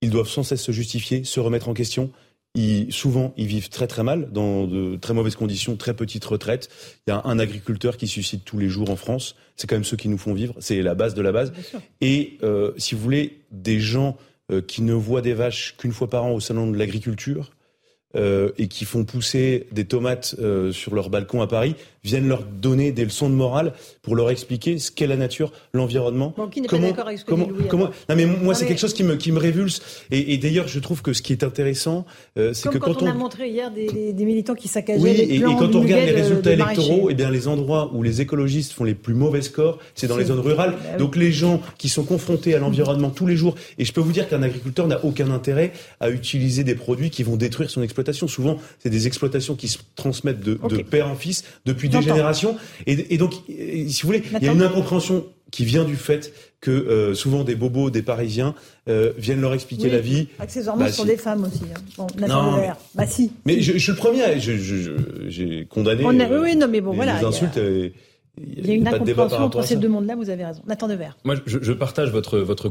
Ils 0.00 0.10
doivent 0.10 0.28
sans 0.28 0.42
cesse 0.42 0.62
se 0.62 0.72
justifier, 0.72 1.24
se 1.24 1.38
remettre 1.38 1.68
en 1.68 1.74
question. 1.74 2.10
Ils, 2.56 2.92
souvent, 2.92 3.32
ils 3.36 3.46
vivent 3.46 3.68
très 3.68 3.86
très 3.86 4.02
mal, 4.02 4.30
dans 4.32 4.66
de 4.66 4.96
très 4.96 5.14
mauvaises 5.14 5.36
conditions, 5.36 5.76
très 5.76 5.94
petites 5.94 6.24
retraites. 6.24 6.68
Il 7.06 7.10
y 7.10 7.12
a 7.12 7.22
un 7.24 7.38
agriculteur 7.38 7.96
qui 7.96 8.08
suscite 8.08 8.44
tous 8.44 8.58
les 8.58 8.68
jours 8.68 8.90
en 8.90 8.96
France. 8.96 9.36
C'est 9.56 9.68
quand 9.68 9.76
même 9.76 9.84
ceux 9.84 9.96
qui 9.96 10.08
nous 10.08 10.18
font 10.18 10.34
vivre. 10.34 10.54
C'est 10.58 10.82
la 10.82 10.94
base 10.94 11.14
de 11.14 11.22
la 11.22 11.32
base. 11.32 11.52
Et 12.00 12.38
si 12.76 12.94
vous 12.94 13.00
voulez, 13.00 13.38
des 13.50 13.80
gens 13.80 14.16
qui 14.66 14.82
ne 14.82 14.92
voient 14.92 15.22
des 15.22 15.34
vaches 15.34 15.76
qu'une 15.78 15.92
fois 15.92 16.10
par 16.10 16.24
an 16.24 16.32
au 16.32 16.40
salon 16.40 16.70
de 16.70 16.76
l'agriculture, 16.76 17.50
euh, 17.50 17.53
et 18.16 18.68
qui 18.68 18.84
font 18.84 19.04
pousser 19.04 19.66
des 19.72 19.84
tomates 19.84 20.36
euh, 20.38 20.72
sur 20.72 20.94
leur 20.94 21.10
balcon 21.10 21.40
à 21.42 21.46
Paris 21.46 21.76
viennent 22.04 22.28
leur 22.28 22.42
donner 22.42 22.92
des 22.92 23.04
leçons 23.04 23.28
de 23.28 23.34
morale 23.34 23.72
pour 24.02 24.14
leur 24.14 24.30
expliquer 24.30 24.78
ce 24.78 24.90
qu'est 24.90 25.06
la 25.06 25.16
nature, 25.16 25.52
l'environnement. 25.72 26.34
Bon, 26.36 26.48
qui 26.48 26.60
n'est 26.60 26.68
pas 26.68 26.78
d'accord 26.78 27.06
avec 27.08 27.18
ce 27.18 27.24
que 27.24 27.30
comment, 27.30 27.46
dit 27.46 27.52
Louis, 27.52 27.68
comment 27.68 27.90
Non 28.08 28.16
mais 28.16 28.26
moi 28.26 28.54
c'est 28.54 28.66
quelque 28.66 28.80
chose 28.80 28.94
qui 28.94 29.04
me 29.04 29.16
qui 29.16 29.32
me 29.32 29.38
révulse 29.38 29.82
et, 30.10 30.34
et 30.34 30.38
d'ailleurs 30.38 30.68
je 30.68 30.78
trouve 30.78 31.02
que 31.02 31.12
ce 31.12 31.22
qui 31.22 31.32
est 31.32 31.42
intéressant 31.42 32.04
euh, 32.38 32.52
c'est 32.52 32.68
que 32.68 32.78
quand, 32.78 32.94
quand 32.94 33.02
on, 33.02 33.06
a 33.06 33.14
montré 33.14 33.48
hier 33.48 33.70
des, 33.70 33.86
des, 33.86 34.12
des 34.12 34.24
militants 34.24 34.54
qui 34.54 34.68
saccageaient 34.68 35.00
oui, 35.00 35.16
les 35.16 35.36
et, 35.36 35.40
plans 35.40 35.52
et 35.52 35.56
quand 35.56 35.68
du 35.68 35.76
on 35.76 35.80
regarde 35.80 36.04
les 36.04 36.12
résultats 36.12 36.50
de 36.50 36.62
électoraux, 36.62 37.10
et 37.10 37.14
bien 37.14 37.30
les 37.30 37.48
endroits 37.48 37.90
où 37.94 38.02
les 38.02 38.20
écologistes 38.20 38.72
font 38.72 38.84
les 38.84 38.94
plus 38.94 39.14
mauvais 39.14 39.42
scores, 39.42 39.78
c'est 39.94 40.06
dans 40.06 40.16
les 40.16 40.26
zones 40.26 40.40
rurales. 40.40 40.72
Bah 40.72 40.78
oui. 40.92 40.98
Donc 40.98 41.16
les 41.16 41.32
gens 41.32 41.60
qui 41.78 41.88
sont 41.88 42.04
confrontés 42.04 42.54
à 42.54 42.58
l'environnement 42.58 43.10
tous 43.10 43.26
les 43.26 43.36
jours, 43.36 43.54
et 43.78 43.84
je 43.84 43.92
peux 43.92 44.00
vous 44.00 44.12
dire 44.12 44.28
qu'un 44.28 44.42
agriculteur 44.42 44.86
n'a 44.86 45.04
aucun 45.04 45.30
intérêt 45.30 45.72
à 46.00 46.10
utiliser 46.10 46.64
des 46.64 46.74
produits 46.74 47.10
qui 47.10 47.22
vont 47.22 47.36
détruire 47.36 47.70
son 47.70 47.82
exploitation. 47.82 48.28
Souvent, 48.28 48.58
c'est 48.78 48.90
des 48.90 49.06
exploitations 49.06 49.54
qui 49.54 49.68
se 49.68 49.78
transmettent 49.96 50.40
de, 50.40 50.58
de 50.68 50.82
père 50.82 51.08
en 51.08 51.14
fils 51.14 51.44
depuis 51.64 51.88
générations. 52.02 52.56
Et, 52.86 53.14
et 53.14 53.18
donc, 53.18 53.32
et 53.48 53.88
si 53.88 54.02
vous 54.02 54.08
voulez, 54.08 54.22
il 54.40 54.44
y 54.44 54.48
a 54.48 54.52
une 54.52 54.62
incompréhension 54.62 55.24
qui 55.50 55.64
vient 55.64 55.84
du 55.84 55.96
fait 55.96 56.32
que 56.60 56.70
euh, 56.70 57.14
souvent 57.14 57.44
des 57.44 57.54
bobos, 57.54 57.90
des 57.90 58.02
Parisiens 58.02 58.54
euh, 58.88 59.12
viennent 59.18 59.40
leur 59.40 59.54
expliquer 59.54 59.84
Oui, 59.84 59.90
la 59.92 60.00
vie. 60.00 60.28
Accessoirement, 60.38 60.84
Bah, 60.84 60.90
ce 60.90 60.96
sont 60.96 61.02
si. 61.02 61.08
des 61.08 61.16
femmes 61.16 61.44
aussi. 61.44 61.60
hein. 61.72 61.80
Bon, 61.98 62.06
Nathan 62.18 62.42
Non, 62.50 62.56
Devers. 62.56 62.76
Bah 62.94 63.06
si. 63.06 63.30
Mais 63.44 63.60
je, 63.60 63.74
je 63.74 63.78
suis 63.78 63.92
le 63.92 63.98
premier, 63.98 64.40
je- 64.40 64.56
je- 64.56 64.74
je- 64.76 64.92
j'ai 65.28 65.66
condamné. 65.66 66.02
On 66.04 66.18
a- 66.18 66.24
euh, 66.28 66.42
oui, 66.42 66.56
non, 66.56 66.66
mais 66.68 66.80
bon, 66.80 66.90
les, 66.90 66.96
voilà, 66.96 67.12
les 67.12 67.18
il 67.18 67.22
y 67.22 67.24
a- 67.24 67.28
insultes. 67.28 67.56
euh, 67.58 67.90
Il 68.36 68.66
y 68.66 68.70
a 68.72 68.74
une 68.74 68.82
pas 68.84 68.98
de 68.98 69.04
débat 69.04 69.26
par 69.28 69.34
incompréhension 69.34 69.36
rapport 69.36 69.46
entre 69.46 69.58
à 69.58 69.62
ces 69.62 69.76
deux 69.76 69.88
mondes-là, 69.88 70.16
vous 70.16 70.28
avez 70.30 70.44
raison. 70.44 70.60
Nathan 70.66 70.88
Devers. 70.88 71.16
Moi, 71.24 71.36
je, 71.46 71.58
je 71.62 71.72
partage 71.72 72.10
votre, 72.10 72.38
votre 72.40 72.68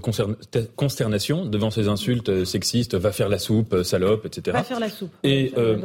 consternation 0.75 1.45
devant 1.45 1.71
ces 1.71 1.87
insultes 1.87 2.29
euh, 2.29 2.45
sexistes, 2.45 2.95
va 2.95 3.11
faire 3.11 3.29
la 3.29 3.39
soupe, 3.39 3.73
euh, 3.73 3.83
salope, 3.83 4.25
etc. 4.25 4.57
Va 4.57 4.63
faire 4.63 4.79
la 4.79 4.89
soupe. 4.89 5.11
Et 5.23 5.53
euh, 5.57 5.77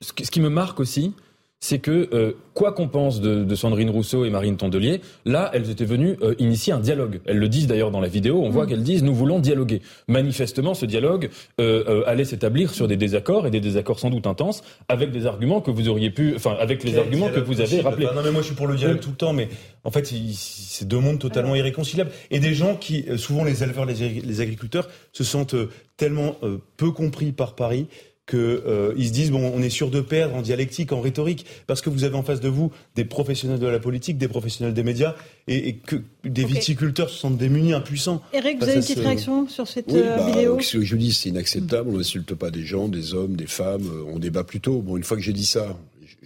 ce 0.00 0.12
qui 0.30 0.40
me 0.40 0.48
marque 0.50 0.78
aussi, 0.80 1.12
c'est 1.58 1.78
que 1.78 2.08
euh, 2.12 2.32
quoi 2.52 2.72
qu'on 2.72 2.86
pense 2.86 3.20
de, 3.20 3.42
de 3.42 3.54
Sandrine 3.54 3.88
Rousseau 3.90 4.24
et 4.24 4.30
Marine 4.30 4.56
Tondelier, 4.56 5.00
là, 5.24 5.50
elles 5.54 5.70
étaient 5.70 5.86
venues 5.86 6.16
euh, 6.22 6.34
initier 6.38 6.72
un 6.72 6.80
dialogue. 6.80 7.20
Elles 7.24 7.38
le 7.38 7.48
disent 7.48 7.66
d'ailleurs 7.66 7.90
dans 7.90 8.00
la 8.00 8.08
vidéo. 8.08 8.42
On 8.44 8.50
voit 8.50 8.66
qu'elles 8.66 8.82
disent 8.82 9.02
nous 9.02 9.14
voulons 9.14 9.40
dialoguer. 9.40 9.80
Manifestement, 10.06 10.74
ce 10.74 10.84
dialogue 10.84 11.30
euh, 11.60 11.82
euh, 11.88 12.02
allait 12.06 12.26
s'établir 12.26 12.74
sur 12.74 12.88
des 12.88 12.96
désaccords 12.96 13.46
et 13.46 13.50
des 13.50 13.60
désaccords 13.60 13.98
sans 13.98 14.10
doute 14.10 14.26
intenses, 14.26 14.62
avec 14.88 15.10
des 15.12 15.26
arguments 15.26 15.60
que 15.62 15.70
vous 15.70 15.88
auriez 15.88 16.10
pu, 16.10 16.34
enfin, 16.36 16.56
avec 16.60 16.84
les 16.84 16.90
Quel 16.92 17.00
arguments 17.00 17.30
que 17.30 17.40
vous 17.40 17.60
avez 17.60 17.80
rappelés. 17.80 18.06
Non, 18.14 18.22
mais 18.22 18.32
moi 18.32 18.42
je 18.42 18.48
suis 18.48 18.54
pour 18.54 18.66
le 18.66 18.76
dialogue 18.76 19.00
tout 19.00 19.10
le 19.10 19.16
temps, 19.16 19.32
mais 19.32 19.48
en 19.82 19.90
fait, 19.90 20.06
c'est 20.06 20.86
deux 20.86 21.00
mondes 21.00 21.18
totalement 21.18 21.54
irréconciliables. 21.54 22.10
Et 22.30 22.38
des 22.38 22.54
gens 22.54 22.76
qui, 22.76 23.06
souvent 23.16 23.44
les 23.44 23.62
éleveurs, 23.62 23.86
les, 23.86 24.02
agri- 24.02 24.22
les 24.22 24.40
agriculteurs, 24.42 24.88
se 25.12 25.24
sentent 25.24 25.56
tellement 25.96 26.36
peu 26.76 26.90
compris 26.90 27.32
par 27.32 27.54
Paris 27.54 27.86
que 28.26 28.36
euh, 28.66 28.92
ils 28.96 29.06
se 29.06 29.12
disent 29.12 29.30
bon, 29.30 29.52
on 29.54 29.62
est 29.62 29.70
sûr 29.70 29.88
de 29.90 30.00
perdre 30.00 30.34
en 30.34 30.42
dialectique, 30.42 30.90
en 30.92 31.00
rhétorique, 31.00 31.46
parce 31.68 31.80
que 31.80 31.90
vous 31.90 32.02
avez 32.02 32.16
en 32.16 32.24
face 32.24 32.40
de 32.40 32.48
vous 32.48 32.72
des 32.96 33.04
professionnels 33.04 33.60
de 33.60 33.66
la 33.68 33.78
politique, 33.78 34.18
des 34.18 34.26
professionnels 34.28 34.74
des 34.74 34.82
médias, 34.82 35.14
et, 35.46 35.68
et 35.68 35.74
que 35.76 35.96
des 36.24 36.44
viticulteurs 36.44 37.08
se 37.08 37.18
sentent 37.18 37.38
démunis, 37.38 37.72
impuissants. 37.72 38.20
Eric, 38.32 38.54
vous 38.54 38.60
face 38.60 38.68
avez 38.68 38.76
une 38.78 38.82
petite 38.82 38.98
ce- 38.98 39.02
réaction 39.02 39.48
sur 39.48 39.68
cette 39.68 39.86
Oui, 39.92 40.00
euh, 40.02 40.16
bah, 40.16 40.26
vidéo 40.26 40.58
ce 40.60 40.78
que 40.78 40.84
je 40.84 40.96
dis, 40.96 41.12
c'est 41.12 41.28
inacceptable. 41.28 41.88
On 41.88 41.96
n'insulte 41.98 42.34
pas 42.34 42.50
des 42.50 42.64
gens, 42.64 42.88
des 42.88 43.14
hommes, 43.14 43.36
des 43.36 43.46
femmes. 43.46 43.86
euh, 43.86 44.10
On 44.12 44.18
débat 44.18 44.42
plutôt. 44.42 44.80
Bon, 44.82 44.96
une 44.96 45.04
fois 45.04 45.16
que 45.16 45.22
j'ai 45.22 45.32
dit 45.32 45.46
ça, 45.46 45.76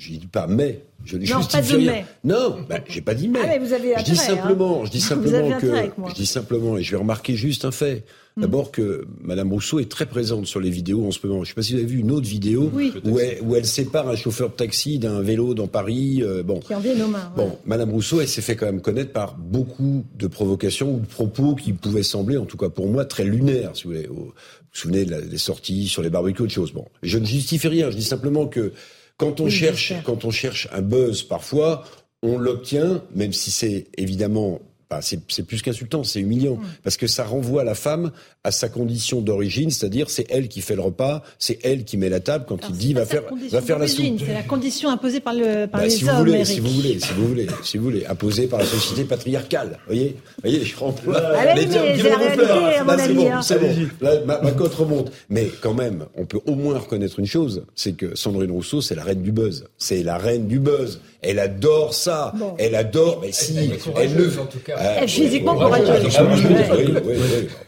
je 0.01 0.13
dis 0.13 0.27
pas 0.27 0.47
mais. 0.47 0.83
Je 1.05 1.17
ne 1.17 1.25
justifie 1.25 1.77
rien. 1.77 1.93
mais. 1.93 2.05
Non, 2.25 2.59
bah, 2.69 2.79
j'ai 2.89 3.01
pas 3.01 3.15
dit 3.15 3.29
mais. 3.29 3.39
Ah, 3.43 3.47
mais 3.47 3.59
vous 3.59 3.73
avez 3.73 3.95
je 3.99 4.05
dis 4.05 4.11
intérêt, 4.13 4.33
hein. 4.33 4.37
simplement, 4.37 4.85
je 4.85 4.91
dis 4.91 5.01
simplement 5.01 5.49
que, 5.49 5.55
intérêt 5.55 5.79
avec 5.79 5.99
moi. 5.99 6.11
je 6.11 6.15
dis 6.15 6.27
simplement, 6.27 6.77
et 6.77 6.83
je 6.83 6.91
vais 6.91 6.97
remarquer 6.99 7.37
juste 7.37 7.65
un 7.65 7.71
fait. 7.71 8.05
Hmm. 8.37 8.43
D'abord 8.43 8.71
que 8.71 9.07
Madame 9.23 9.51
Rousseau 9.53 9.81
est 9.81 9.91
très 9.91 10.05
présente 10.07 10.47
sur 10.47 10.61
les 10.61 10.69
vidéos 10.71 11.07
en 11.07 11.11
ce 11.11 11.19
moment. 11.27 11.39
Je 11.39 11.41
ne 11.41 11.47
sais 11.47 11.55
pas 11.55 11.63
si 11.63 11.73
vous 11.73 11.79
avez 11.79 11.89
vu 11.89 11.99
une 12.01 12.11
autre 12.13 12.29
vidéo 12.29 12.71
Oui. 12.75 12.93
où, 13.05 13.19
elle, 13.19 13.39
où 13.43 13.57
elle 13.57 13.65
sépare 13.67 14.09
un 14.09 14.15
chauffeur 14.15 14.51
de 14.51 14.55
taxi 14.55 14.99
d'un 14.99 15.21
vélo 15.23 15.55
dans 15.55 15.67
Paris. 15.67 16.23
euh, 16.23 16.43
bon, 16.43 16.61
Qui 16.61 16.75
en 16.75 16.81
viennent 16.81 17.03
aux 17.03 17.09
mains. 17.09 17.33
ouais. 17.37 17.45
Bon, 17.45 17.59
Madame 17.65 17.91
Rousseau, 17.91 18.21
elle 18.21 18.29
s'est 18.29 18.43
fait 18.43 18.55
quand 18.55 18.67
même 18.67 18.83
connaître 18.83 19.13
par 19.13 19.37
beaucoup 19.37 20.05
de 20.19 20.27
provocations 20.27 20.95
ou 20.95 21.01
de 21.01 21.07
propos 21.07 21.55
qui 21.55 21.73
pouvaient 21.73 22.03
sembler, 22.03 22.37
en 22.37 22.45
tout 22.45 22.57
cas 22.59 22.69
pour 22.69 22.87
moi, 22.89 23.05
très 23.07 23.25
lunaires. 23.25 23.71
Si 23.75 23.85
vous, 23.85 23.91
voulez. 23.91 24.07
Vous 24.07 24.15
vous 24.27 24.33
souvenez 24.73 25.05
des 25.05 25.39
sorties 25.39 25.89
sur 25.89 26.01
les 26.03 26.11
barbecues, 26.11 26.43
autre 26.43 26.53
chose. 26.53 26.73
Bon, 26.73 26.85
je 27.03 27.19
ne 27.19 27.25
justifie 27.25 27.67
rien. 27.69 27.91
Je 27.91 27.97
dis 27.97 28.05
simplement 28.05 28.47
que 28.47 28.73
quand 29.21 29.39
on 29.41 29.45
Oui, 29.45 29.51
cherche, 29.51 29.93
quand 30.05 30.25
on 30.25 30.31
cherche 30.31 30.67
un 30.73 30.81
buzz, 30.81 31.23
parfois, 31.23 31.85
on 32.23 32.39
l'obtient, 32.39 33.05
même 33.15 33.35
si 33.35 33.51
c'est 33.51 33.87
évidemment 33.99 34.61
bah, 34.91 34.99
c'est 35.03 35.21
c'est 35.29 35.45
plus 35.45 35.63
qu'insultant, 35.63 36.03
c'est 36.03 36.19
humiliant, 36.19 36.59
parce 36.83 36.97
que 36.97 37.07
ça 37.07 37.23
renvoie 37.25 37.63
la 37.63 37.77
femme 37.77 38.11
à 38.43 38.51
sa 38.51 38.69
condition 38.69 39.21
d'origine, 39.21 39.71
c'est-à-dire 39.71 40.11
c'est 40.11 40.27
elle 40.31 40.49
qui 40.49 40.63
fait 40.63 40.75
le 40.75 40.81
repas, 40.81 41.23
c'est 41.39 41.59
elle 41.63 41.85
qui 41.85 41.97
met 41.97 42.09
la 42.09 42.19
table 42.19 42.45
quand 42.49 42.57
Alors, 42.57 42.71
il 42.71 42.77
dit 42.77 42.95
va 42.95 43.07
faire, 43.07 43.23
va 43.51 43.63
faire 43.63 43.79
la 43.79 43.87
soupe. 43.87 44.05
C'est 44.19 44.35
la 44.35 44.43
condition 44.43 44.91
imposée 44.91 45.21
par, 45.21 45.35
le, 45.35 45.67
par 45.67 45.81
Bah, 45.81 45.85
les 45.87 45.91
si 45.91 46.03
vous 46.03 46.11
hommes, 46.11 46.19
voulez, 46.19 46.33
Eric. 46.33 46.47
si 46.47 46.61
vous 46.61 46.71
voulez, 46.71 46.99
si 46.99 47.13
vous 47.13 47.29
voulez, 47.29 47.47
si 47.63 47.79
vous 47.79 47.85
voulez, 47.85 48.07
imposé 48.07 48.47
par 48.49 48.59
la 48.59 48.65
société 48.67 49.05
patriarcale. 49.05 49.79
Voyez, 49.87 50.17
voyez, 50.43 50.65
je. 50.65 50.75
Ah 50.81 51.55
c'est 51.55 53.03
avis, 53.03 53.15
bon, 53.15 53.31
hein. 53.33 53.43
c'est 53.43 53.59
bon. 53.61 53.75
Là, 54.01 54.21
ma, 54.27 54.41
ma 54.41 54.51
cote 54.53 54.75
remonte. 54.75 55.13
Mais 55.29 55.51
quand 55.61 55.75
même, 55.75 56.07
on 56.17 56.25
peut 56.25 56.41
au 56.47 56.55
moins 56.55 56.79
reconnaître 56.79 57.19
une 57.19 57.27
chose, 57.27 57.65
c'est 57.75 57.93
que 57.93 58.17
Sandrine 58.17 58.51
Rousseau, 58.51 58.81
c'est 58.81 58.95
la 58.95 59.05
reine 59.05 59.23
du 59.23 59.33
buzz. 59.33 59.67
C'est 59.79 60.03
la 60.03 60.19
reine 60.19 60.47
du 60.49 60.59
buzz. 60.59 61.01
Elle 61.23 61.39
adore 61.39 61.95
ça. 61.95 62.33
Bon. 62.37 62.55
Elle 62.59 62.75
adore. 62.75 63.21
Mais 63.23 63.33
si, 63.33 63.71
elle, 63.97 64.15
le, 64.15 64.33
Ah, 64.81 65.07
physiquement 65.07 65.55
courageuse. 65.55 66.19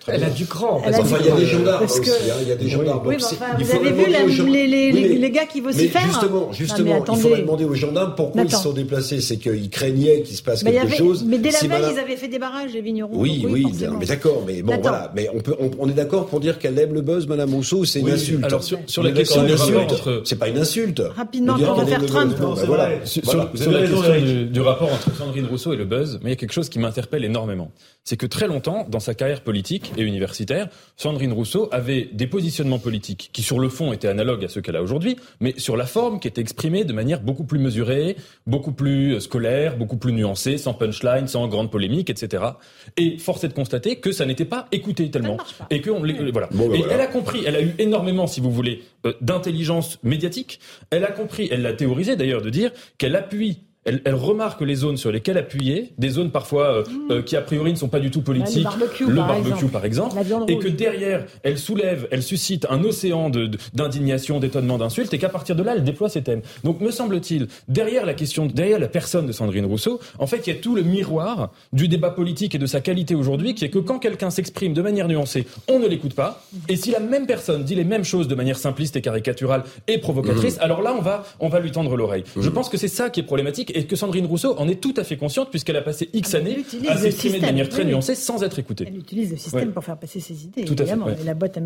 Elle 0.09 0.25
a 0.25 0.31
du 0.31 0.47
cran. 0.47 0.81
Enfin, 0.85 1.17
il 1.21 1.27
y 1.27 1.31
a 1.31 1.37
des 1.37 1.47
gendarmes 1.47 1.85
aussi. 1.85 2.01
Hein, 2.11 2.35
il 2.43 2.49
y 2.49 2.53
a 2.53 2.57
des 2.57 2.69
gendarmes. 2.69 3.03
Vous 3.59 3.71
avez 3.75 3.91
vu 3.93 5.19
les 5.19 5.31
gars 5.31 5.47
qui 5.47 5.61
vocifèrent 5.61 6.03
Justement, 6.03 6.53
justement, 6.53 7.05
il 7.13 7.21
faudrait 7.21 7.41
demander 7.41 7.65
aux 7.65 7.75
gendarmes 7.75 8.15
pourquoi 8.17 8.43
ils 8.43 8.51
se 8.51 8.63
sont 8.63 8.73
déplacés. 8.73 9.21
C'est 9.21 9.37
qu'ils 9.37 9.71
craignaient 9.71 10.23
qu'il 10.23 10.37
se 10.37 10.43
passe 10.43 10.63
quelque 10.63 10.97
chose. 10.97 11.25
Mais 11.27 11.39
dès 11.39 11.51
la 11.51 11.61
veille, 11.61 11.93
ils 11.93 11.99
avaient 11.99 12.17
fait 12.17 12.29
des 12.29 12.39
barrages, 12.39 12.73
les 12.73 12.81
vignerons. 12.81 13.11
Oui, 13.13 13.47
oui, 13.49 13.67
mais 13.99 14.07
d'accord. 14.07 14.43
Mais 14.47 14.63
bon, 14.63 14.75
voilà. 14.81 15.13
Mais 15.15 15.29
on 15.79 15.89
est 15.89 15.95
d'accord 15.95 16.27
pour 16.27 16.41
dire 16.41 16.59
qu'elle 16.59 16.79
aime 16.79 16.95
le 16.95 17.03
buzz, 17.03 17.27
Madame 17.27 17.55
Rousseau. 17.55 17.85
C'est 17.85 18.01
une 18.01 18.11
insulte. 18.11 18.45
Alors 18.45 18.63
sur 18.63 19.03
la 19.03 19.13
question 19.13 19.43
c'est 20.25 20.39
pas 20.39 20.49
une 20.49 20.59
insulte. 20.59 21.03
Rapidement, 21.17 21.57
on 21.59 21.75
va 21.75 21.87
faire 21.87 22.07
Trump. 22.07 22.35
Sur 23.05 23.37
la 23.37 23.47
question 23.47 23.71
du 24.51 24.61
rapport 24.61 24.93
entre 24.93 25.15
Sandrine 25.17 25.47
Rousseau 25.47 25.73
et 25.73 25.77
le 25.77 25.85
buzz, 25.85 26.19
mais 26.23 26.31
il 26.31 26.33
y 26.33 26.37
a 26.37 26.37
quelque 26.37 26.53
chose 26.53 26.69
qui 26.69 26.79
m'interpelle 27.03 27.25
énormément. 27.25 27.71
C'est 28.05 28.17
que 28.17 28.27
très 28.27 28.49
longtemps, 28.49 28.87
dans 28.89 28.99
sa 28.99 29.15
carrière 29.15 29.43
politique 29.43 29.93
et 29.97 30.03
universitaire, 30.03 30.69
Sandrine 30.97 31.33
Rousseau 31.33 31.69
avait 31.71 32.09
des 32.13 32.27
positionnements 32.27 32.81
politiques 32.81 33.31
qui, 33.33 33.43
sur 33.43 33.61
le 33.61 33.69
fond, 33.69 33.93
étaient 33.93 34.09
analogues 34.09 34.45
à 34.45 34.49
ceux 34.49 34.61
qu'elle 34.61 34.77
a 34.77 34.83
aujourd'hui, 34.83 35.17
mais 35.41 35.55
sur 35.57 35.77
la 35.77 35.87
forme, 35.87 36.19
qui 36.19 36.27
étaient 36.27 36.41
exprimés 36.41 36.85
de 36.85 36.93
manière 36.93 37.21
beaucoup 37.21 37.45
plus 37.45 37.61
mesurée, 37.61 38.17
beaucoup 38.47 38.73
plus 38.73 39.21
scolaire, 39.21 39.77
beaucoup 39.77 39.97
plus 39.97 40.13
nuancée, 40.13 40.59
sans 40.59 40.75
punchline, 40.75 41.29
sans 41.29 41.47
grande 41.47 41.71
polémique, 41.71 42.11
etc. 42.11 42.45
Et 42.97 43.19
force 43.19 43.45
est 43.45 43.49
de 43.49 43.53
constater 43.53 43.97
que 43.97 44.11
ça 44.11 44.27
n'était 44.27 44.45
pas 44.45 44.67
écouté 44.73 45.11
tellement. 45.11 45.37
Et 45.71 45.81
que 45.81 45.91
on, 45.91 46.01
voilà. 46.33 46.49
et 46.75 46.85
elle 46.91 47.01
a 47.01 47.07
compris, 47.07 47.43
elle 47.47 47.57
a 47.57 47.63
eu 47.63 47.75
énormément, 47.79 48.27
si 48.27 48.41
vous 48.41 48.51
voulez, 48.51 48.83
euh, 49.07 49.13
d'intelligence 49.21 49.99
médiatique. 50.03 50.59
Elle 50.91 51.05
a 51.05 51.13
compris, 51.13 51.49
elle 51.53 51.63
l'a 51.63 51.73
théorisé 51.73 52.17
d'ailleurs, 52.17 52.43
de 52.43 52.51
dire 52.51 52.73
qu'elle 52.99 53.15
appuie 53.15 53.61
elle, 53.85 54.01
elle, 54.05 54.15
remarque 54.15 54.61
les 54.61 54.77
zones 54.77 54.97
sur 54.97 55.11
lesquelles 55.11 55.39
appuyer, 55.39 55.93
des 55.99 56.09
zones 56.09 56.31
parfois 56.31 56.67
euh, 56.67 56.83
mmh. 56.85 57.13
euh, 57.13 57.23
qui 57.23 57.37
a 57.37 57.41
priori 57.41 57.73
ne 57.73 57.77
sont 57.77 57.89
pas 57.89 57.99
du 57.99 58.11
tout 58.11 58.23
politiques, 58.23 58.67
le 59.01 59.15
barbecue, 59.15 59.67
par, 59.67 59.85
exemple, 59.85 60.17
et 60.49 60.59
que 60.59 60.69
derrière 60.69 61.27
elle 61.43 61.59
soulève, 61.59 62.07
elle 62.13 62.23
suscite 62.23 62.67
un 62.71 62.85
océan 62.85 63.31
d'indignation, 63.75 64.39
d'étonnement, 64.39 64.79
d'insultes, 64.79 65.13
et 65.13 65.19
qu'à 65.19 65.29
partir 65.29 65.57
de 65.57 65.63
là 65.65 65.75
elle 65.75 65.83
déploie 65.83 66.09
ses 66.09 66.23
thèmes. 66.23 66.43
Donc 66.63 66.81
me 66.81 66.93
semble-t-il, 66.93 67.49
derrière 67.67 68.07
la 68.07 68.15
question, 68.15 68.47
derrière 68.47 68.79
la 68.79 68.87
personne 68.87 69.27
de 69.27 69.33
Sandrine 69.33 69.67
Rousseau, 69.67 70.01
en 70.19 70.27
fait 70.29 70.47
il 70.47 70.55
y 70.55 70.57
a 70.57 70.61
tout 70.61 70.77
le 70.77 70.83
miroir 70.83 71.51
du 71.73 71.89
débat 71.89 72.11
politique 72.11 72.55
et 72.55 72.59
de 72.59 72.67
sa 72.67 72.81
qualité 72.81 73.17
aujourd'hui, 73.17 73.55
qui 73.55 73.65
est 73.65 73.71
que 73.71 73.81
quand 73.81 73.99
quelqu'un 73.99 74.31
s'exprime 74.31 74.75
de 74.75 74.83
manière 74.83 75.09
nuancée, 75.09 75.47
on 75.69 75.81
ne 75.81 75.89
l'écoute 75.89 76.15
pas, 76.15 76.45
et 76.69 76.77
si 76.77 76.93
la 76.93 77.01
même 77.01 77.27
personne 77.27 77.65
dit 77.65 77.75
les 77.75 77.85
mêmes 77.85 78.05
choses 78.05 78.29
de 78.29 78.35
manière 78.37 78.59
simpliste 78.59 78.95
et 78.95 79.01
caricaturale 79.01 79.65
et 79.89 79.99
provocatrice, 79.99 80.59
mmh. 80.59 80.63
alors 80.63 80.83
là 80.83 80.95
on 80.97 81.03
va 81.03 81.25
on 81.41 81.49
va 81.49 81.59
lui 81.59 81.73
tendre 81.73 81.97
l'oreille. 81.97 82.23
Je 82.39 82.49
mmh. 82.49 82.53
pense 82.53 82.69
que 82.69 82.77
c'est 82.77 82.87
ça 82.87 83.11
qui 83.11 83.19
est 83.19 83.25
problématique 83.25 83.72
et 83.77 83.87
que 83.87 83.97
Sandrine 83.97 84.27
Rousseau 84.27 84.55
en 84.59 84.69
est 84.69 84.81
tout 84.81 84.95
à 84.97 85.05
fait 85.05 85.17
consciente 85.17 85.51
puisqu'elle 85.51 85.77
a 85.77 85.83
passé 85.83 86.09
X 86.13 86.35
années 86.35 86.65
à 86.89 86.97
s'exprimer 86.97 87.39
de 87.39 87.47
manière 87.47 87.69
très 87.69 87.85
nuancée 87.85 88.15
sans 88.15 88.43
être 88.43 88.59
écoutée. 88.59 88.85
Elle 88.89 88.99
utilise 88.99 89.31
le 89.31 89.37
système 89.37 89.73
pour 89.73 89.85
faire 89.85 89.99
passer 89.99 90.21
ses 90.21 90.45
idées, 90.45 90.65
tout 90.65 90.81
évidemment, 90.81 91.09
et 91.09 91.25
la 91.25 91.35
boîte, 91.35 91.59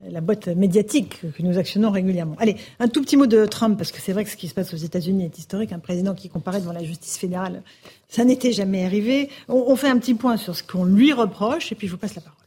la 0.00 0.20
boîte 0.20 0.48
médiatique 0.48 1.20
que 1.36 1.42
nous 1.42 1.58
actionnons 1.58 1.90
régulièrement. 1.90 2.36
Allez, 2.38 2.56
un 2.78 2.88
tout 2.88 3.02
petit 3.02 3.16
mot 3.16 3.26
de 3.26 3.46
Trump, 3.46 3.76
parce 3.78 3.92
que 3.92 4.00
c'est 4.00 4.12
vrai 4.12 4.24
que 4.24 4.30
ce 4.30 4.36
qui 4.36 4.48
se 4.48 4.54
passe 4.54 4.72
aux 4.74 4.78
États-Unis 4.78 5.24
est 5.24 5.38
historique. 5.38 5.72
Un 5.72 5.78
président 5.78 6.14
qui 6.14 6.28
comparaît 6.28 6.60
devant 6.60 6.72
la 6.72 6.84
justice 6.84 7.16
fédérale, 7.16 7.62
ça 8.08 8.24
n'était 8.24 8.52
jamais 8.52 8.84
arrivé. 8.84 9.30
On, 9.48 9.64
on 9.68 9.76
fait 9.76 9.88
un 9.88 9.98
petit 9.98 10.14
point 10.14 10.36
sur 10.36 10.54
ce 10.54 10.62
qu'on 10.62 10.84
lui 10.84 11.12
reproche, 11.12 11.72
et 11.72 11.74
puis 11.74 11.86
je 11.86 11.92
vous 11.92 11.98
passe 11.98 12.14
la 12.14 12.22
parole. 12.22 12.38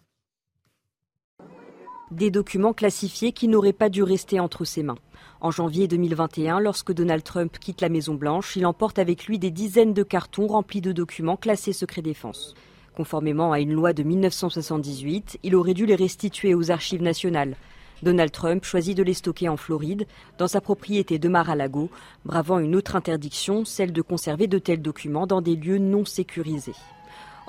Des 2.11 2.31
documents 2.31 2.73
classifiés 2.73 3.33
qui 3.33 3.47
n'auraient 3.47 3.73
pas 3.73 3.89
dû 3.89 4.01
rester 4.01 4.39
entre 4.39 4.63
ses 4.63 4.83
mains. 4.83 4.97
En 5.39 5.51
janvier 5.51 5.87
2021, 5.87 6.59
lorsque 6.59 6.91
Donald 6.91 7.23
Trump 7.23 7.59
quitte 7.59 7.81
la 7.81 7.89
Maison-Blanche, 7.89 8.55
il 8.55 8.65
emporte 8.65 8.97
avec 8.97 9.27
lui 9.27 9.37
des 9.37 9.51
dizaines 9.51 9.93
de 9.93 10.01
cartons 10.01 10.47
remplis 10.47 10.81
de 10.81 10.91
documents 10.91 11.37
classés 11.37 11.73
secret 11.73 12.01
défense. 12.01 12.55
Conformément 12.95 13.51
à 13.51 13.59
une 13.59 13.73
loi 13.73 13.93
de 13.93 14.01
1978, 14.01 15.37
il 15.43 15.55
aurait 15.55 15.75
dû 15.75 15.85
les 15.85 15.95
restituer 15.95 16.55
aux 16.55 16.71
archives 16.71 17.03
nationales. 17.03 17.55
Donald 18.01 18.31
Trump 18.31 18.63
choisit 18.63 18.97
de 18.97 19.03
les 19.03 19.13
stocker 19.13 19.47
en 19.47 19.57
Floride, 19.57 20.07
dans 20.39 20.47
sa 20.47 20.59
propriété 20.59 21.19
de 21.19 21.29
Mar-a-Lago, 21.29 21.91
bravant 22.25 22.57
une 22.57 22.75
autre 22.75 22.95
interdiction, 22.95 23.63
celle 23.63 23.93
de 23.93 24.01
conserver 24.01 24.47
de 24.47 24.57
tels 24.57 24.81
documents 24.81 25.27
dans 25.27 25.41
des 25.41 25.55
lieux 25.55 25.77
non 25.77 26.03
sécurisés. 26.03 26.73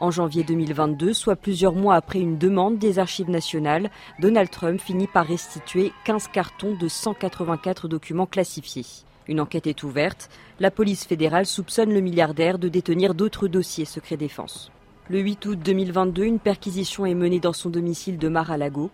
En 0.00 0.12
janvier 0.12 0.44
2022, 0.44 1.12
soit 1.12 1.34
plusieurs 1.34 1.74
mois 1.74 1.96
après 1.96 2.20
une 2.20 2.38
demande 2.38 2.78
des 2.78 3.00
archives 3.00 3.28
nationales, 3.28 3.90
Donald 4.20 4.48
Trump 4.48 4.80
finit 4.80 5.08
par 5.08 5.26
restituer 5.26 5.92
15 6.04 6.28
cartons 6.28 6.76
de 6.76 6.86
184 6.86 7.88
documents 7.88 8.26
classifiés. 8.26 8.86
Une 9.26 9.40
enquête 9.40 9.66
est 9.66 9.82
ouverte. 9.82 10.30
La 10.60 10.70
police 10.70 11.04
fédérale 11.04 11.46
soupçonne 11.46 11.92
le 11.92 12.00
milliardaire 12.00 12.60
de 12.60 12.68
détenir 12.68 13.12
d'autres 13.14 13.48
dossiers 13.48 13.86
secret 13.86 14.16
défense. 14.16 14.70
Le 15.08 15.18
8 15.18 15.46
août 15.46 15.58
2022, 15.64 16.22
une 16.22 16.38
perquisition 16.38 17.04
est 17.04 17.14
menée 17.14 17.40
dans 17.40 17.52
son 17.52 17.68
domicile 17.68 18.18
de 18.18 18.28
Mar-a-Lago. 18.28 18.90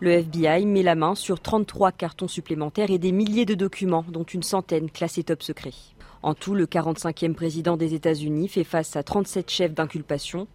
Le 0.00 0.10
FBI 0.10 0.64
met 0.64 0.82
la 0.82 0.94
main 0.94 1.14
sur 1.14 1.38
33 1.38 1.92
cartons 1.92 2.28
supplémentaires 2.28 2.90
et 2.90 2.98
des 2.98 3.12
milliers 3.12 3.44
de 3.44 3.54
documents, 3.54 4.06
dont 4.08 4.24
une 4.24 4.42
centaine 4.42 4.90
classés 4.90 5.24
top 5.24 5.42
secret. 5.42 5.72
En 6.26 6.34
tout, 6.34 6.56
le 6.56 6.66
45e 6.66 7.34
président 7.34 7.76
des 7.76 7.94
États-Unis 7.94 8.48
fait 8.48 8.64
face 8.64 8.96
à 8.96 9.04
37 9.04 9.48
chefs 9.48 9.72
d'inculpation. 9.72 10.48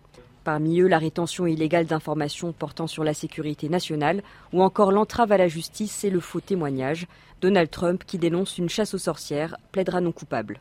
Parmi 0.43 0.82
eux, 0.82 0.88
la 0.89 0.97
rétention 0.97 1.47
illégale 1.47 1.86
d'informations 1.86 2.51
portant 2.51 2.88
sur 2.88 3.05
la 3.05 3.13
sécurité 3.13 3.69
nationale 3.69 4.22
ou 4.51 4.63
encore 4.63 4.91
l'entrave 4.91 5.32
à 5.32 5.38
la 5.38 5.47
justice 5.47 6.03
et 6.03 6.09
le 6.09 6.19
faux 6.19 6.41
témoignage. 6.41 7.07
Donald 7.39 7.69
Trump, 7.69 8.03
qui 8.05 8.17
dénonce 8.17 8.57
une 8.57 8.67
chasse 8.67 8.93
aux 8.93 8.97
sorcières, 8.97 9.55
plaidera 9.72 10.01
non 10.01 10.11
coupable. 10.11 10.59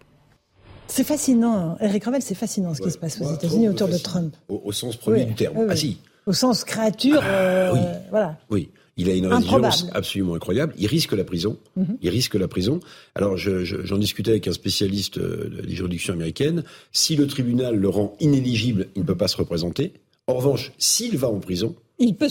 C'est 0.86 1.02
fascinant, 1.02 1.76
Eric 1.80 2.04
Revel, 2.04 2.22
c'est 2.22 2.36
fascinant 2.36 2.72
ce 2.72 2.80
qui 2.80 2.92
se 2.92 2.98
passe 2.98 3.20
aux 3.20 3.34
États-Unis 3.34 3.68
autour 3.68 3.88
de 3.88 3.98
Trump. 3.98 4.36
Au, 4.48 4.70
sens 4.70 4.94
premier 4.94 5.24
du 5.24 5.34
terme. 5.34 5.66
Ah 5.68 5.74
si. 5.74 5.98
Au 6.26 6.32
sens 6.32 6.62
créature, 6.62 7.20
euh, 7.24 7.72
oui. 7.72 7.80
voilà. 8.10 8.38
Oui. 8.48 8.70
Il 9.00 9.08
a 9.08 9.14
une 9.14 9.28
résilience 9.28 9.86
absolument 9.94 10.34
incroyable. 10.34 10.74
Il 10.76 10.86
risque 10.86 11.12
la 11.12 11.24
prison. 11.24 11.58
Mhm. 11.74 11.96
Il 12.02 12.10
risque 12.10 12.34
la 12.34 12.48
prison. 12.48 12.80
Alors, 13.14 13.38
j'en 13.38 13.96
discutais 13.96 14.32
avec 14.32 14.46
un 14.46 14.52
spécialiste 14.52 15.16
euh, 15.16 15.62
des 15.66 15.74
juridictions 15.74 16.12
américaines. 16.12 16.64
Si 16.92 17.16
le 17.16 17.26
tribunal 17.26 17.76
le 17.76 17.88
rend 17.88 18.14
inéligible, 18.20 18.88
il 18.96 19.00
ne 19.00 19.06
peut 19.06 19.16
pas 19.16 19.28
se 19.28 19.38
représenter. 19.38 19.94
En 20.26 20.34
revanche, 20.34 20.72
s'il 20.76 21.16
va 21.16 21.28
en 21.28 21.40
prison, 21.40 21.76
il 22.00 22.16
peut, 22.16 22.26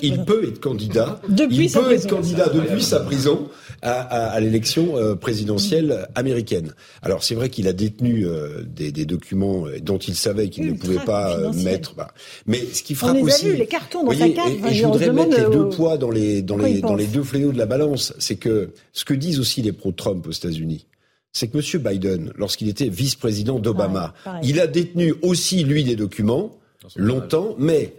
être 0.48 0.60
candidat. 0.60 1.22
Depuis 1.30 1.66
il 1.66 1.72
peut 1.72 1.92
être 1.92 2.10
candidat 2.10 2.50
depuis 2.50 2.84
sa 2.84 3.00
prison 3.00 3.48
à, 3.82 4.40
l'élection 4.40 4.98
euh, 4.98 5.16
présidentielle 5.16 6.08
américaine. 6.16 6.74
Alors 7.02 7.24
c'est 7.24 7.36
vrai 7.36 7.50
qu'il 7.50 7.68
a 7.68 7.74
détenu 7.74 8.26
euh, 8.26 8.64
des, 8.66 8.92
documents 9.06 9.66
dont 9.82 10.00
il 10.00 10.16
savait 10.16 10.50
qu'il 10.50 10.66
ne 10.66 10.74
pouvait 10.74 11.06
pas 11.06 11.38
euh, 11.38 11.54
mettre. 11.54 11.94
Bah. 11.94 12.12
Mais 12.48 12.66
ce 12.74 12.84
qui 12.84 12.96
frappe 12.96 13.12
On 13.12 13.14
les 13.14 13.24
aussi, 13.24 13.46
a 13.46 13.50
vus, 13.52 13.58
les 13.58 13.68
cartons 13.68 14.04
dans 14.04 14.12
sa 14.12 14.30
carte. 14.30 14.50
Et, 14.70 14.74
je 14.74 14.86
voudrais 14.86 15.12
mettre 15.12 15.38
les 15.38 15.50
deux 15.50 15.70
poids 15.70 15.98
dans 15.98 16.12
les 16.12 16.42
dans 16.42 16.58
les 16.58 16.82
dans 16.82 16.96
les 16.96 17.08
deux 17.08 17.24
fléaux 17.24 17.52
de 17.52 17.58
la 17.58 17.68
balance. 17.68 18.14
C'est 18.18 18.38
que 18.38 18.72
ce 18.92 19.06
que 19.06 19.14
disent 19.14 19.40
aussi 19.40 19.62
les 19.62 19.72
pro-Trump 19.72 20.26
aux 20.28 20.32
États-Unis, 20.32 20.88
c'est 21.32 21.48
que 21.48 21.58
M. 21.58 21.84
Biden, 21.84 22.34
lorsqu'il 22.36 22.70
était 22.70 22.90
vice-président 22.90 23.60
d'Obama, 23.60 24.16
il 24.42 24.60
a 24.60 24.68
détenu 24.68 25.14
aussi 25.22 25.64
lui 25.64 25.84
des 25.84 25.96
documents 25.96 26.58
longtemps, 26.96 27.56
mais 27.60 27.94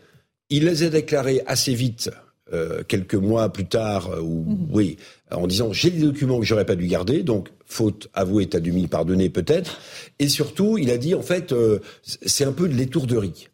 il 0.50 0.64
les 0.64 0.82
a 0.82 0.90
déclarés 0.90 1.42
assez 1.46 1.74
vite, 1.74 2.10
euh, 2.52 2.82
quelques 2.86 3.14
mois 3.14 3.52
plus 3.52 3.66
tard, 3.66 4.10
euh, 4.10 4.20
ou 4.20 4.44
mhm. 4.44 4.68
oui, 4.72 4.96
en 5.30 5.46
disant 5.46 5.72
j'ai 5.72 5.90
des 5.90 6.02
documents 6.02 6.40
que 6.40 6.46
j'aurais 6.46 6.66
pas 6.66 6.76
dû 6.76 6.86
garder, 6.86 7.22
donc 7.22 7.48
faute 7.64 8.08
avouée, 8.12 8.48
t'as 8.48 8.60
dû 8.60 8.72
m'y 8.72 8.88
pardonner 8.88 9.30
peut-être. 9.30 9.80
Et 10.18 10.28
surtout, 10.28 10.76
il 10.76 10.90
a 10.90 10.98
dit 10.98 11.14
en 11.14 11.22
fait, 11.22 11.52
euh, 11.52 11.78
c'est 12.02 12.44
un 12.44 12.52
peu 12.52 12.68
de 12.68 12.74
l'étourderie. 12.74 13.48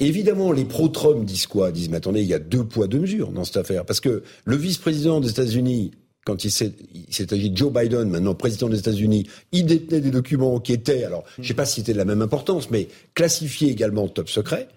Évidemment, 0.00 0.50
les 0.50 0.64
pro-Trump 0.64 1.24
disent 1.24 1.46
quoi? 1.46 1.70
Disent 1.70 1.90
mais 1.90 1.98
attendez, 1.98 2.22
il 2.22 2.26
y 2.26 2.34
a 2.34 2.38
deux 2.38 2.64
poids 2.64 2.86
deux 2.88 3.00
mesures 3.00 3.30
dans 3.30 3.44
cette 3.44 3.58
affaire, 3.58 3.84
parce 3.84 4.00
que 4.00 4.24
le 4.44 4.56
vice-président 4.56 5.20
des 5.20 5.30
États-Unis 5.30 5.92
quand 6.24 6.44
il 6.44 6.50
s'est 6.50 6.74
agi 7.32 7.50
de 7.50 7.56
Joe 7.56 7.72
Biden, 7.72 8.10
maintenant 8.10 8.34
président 8.34 8.68
des 8.68 8.78
États-Unis, 8.78 9.26
il 9.52 9.64
détenait 9.64 10.00
des 10.00 10.10
documents 10.10 10.60
qui 10.60 10.72
étaient, 10.72 11.04
alors 11.04 11.24
je 11.36 11.42
ne 11.42 11.46
sais 11.46 11.54
pas 11.54 11.64
si 11.64 11.76
c'était 11.76 11.92
de 11.92 11.98
la 11.98 12.04
même 12.04 12.22
importance, 12.22 12.70
mais 12.70 12.88
classifiés 13.14 13.70
également 13.70 14.06
top 14.06 14.28
secret. 14.28 14.68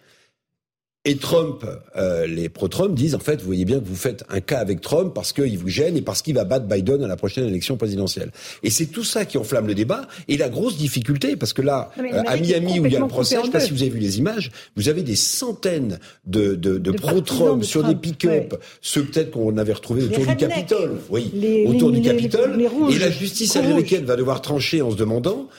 Et 1.05 1.17
Trump, 1.17 1.65
euh, 1.97 2.25
les 2.27 2.47
pro-Trump 2.47 2.95
disent 2.95 3.13
en 3.13 3.19
fait, 3.19 3.41
vous 3.41 3.45
voyez 3.45 3.65
bien 3.65 3.81
que 3.81 3.85
vous 3.85 3.93
faites 3.93 4.23
un 4.29 4.39
cas 4.39 4.59
avec 4.59 4.79
Trump 4.79 5.13
parce 5.13 5.33
qu'il 5.33 5.57
vous 5.57 5.67
gêne 5.67 5.97
et 5.97 6.01
parce 6.01 6.21
qu'il 6.21 6.33
va 6.33 6.45
battre 6.45 6.65
Biden 6.65 7.03
à 7.03 7.07
la 7.07 7.17
prochaine 7.17 7.45
élection 7.45 7.75
présidentielle. 7.75 8.31
Et 8.63 8.69
c'est 8.69 8.85
tout 8.85 9.03
ça 9.03 9.25
qui 9.25 9.37
enflamme 9.37 9.67
le 9.67 9.75
débat. 9.75 10.07
Et 10.29 10.37
la 10.37 10.47
grosse 10.47 10.77
difficulté, 10.77 11.35
parce 11.35 11.51
que 11.51 11.61
là, 11.61 11.91
euh, 11.99 12.23
à 12.25 12.37
Miami 12.37 12.79
où 12.79 12.85
il 12.85 12.93
y 12.93 12.95
a 12.95 12.99
le 12.99 13.07
procès, 13.07 13.35
je 13.35 13.41
ne 13.41 13.45
sais 13.47 13.51
pas 13.51 13.59
si 13.59 13.71
vous 13.71 13.81
avez 13.81 13.91
vu 13.91 13.99
les 13.99 14.17
images, 14.17 14.49
vous 14.77 14.87
avez 14.87 15.03
des 15.03 15.17
centaines 15.17 15.99
de, 16.25 16.55
de, 16.55 16.77
de, 16.77 16.91
pro-Trump 16.91 17.65
sur 17.65 17.83
des 17.83 17.95
pick-up, 17.95 18.55
ceux 18.79 19.03
peut-être 19.03 19.31
qu'on 19.31 19.57
avait 19.57 19.73
retrouvés 19.73 20.03
autour 20.03 20.25
du 20.25 20.37
Capitole, 20.37 21.01
oui, 21.09 21.65
autour 21.67 21.91
du 21.91 22.01
Capitole. 22.01 22.61
Et 22.89 22.97
la 22.99 23.11
justice 23.11 23.57
américaine 23.57 24.05
va 24.05 24.15
devoir 24.15 24.41
trancher 24.41 24.81
en 24.81 24.91
se 24.91 24.95
demandant 24.95 25.49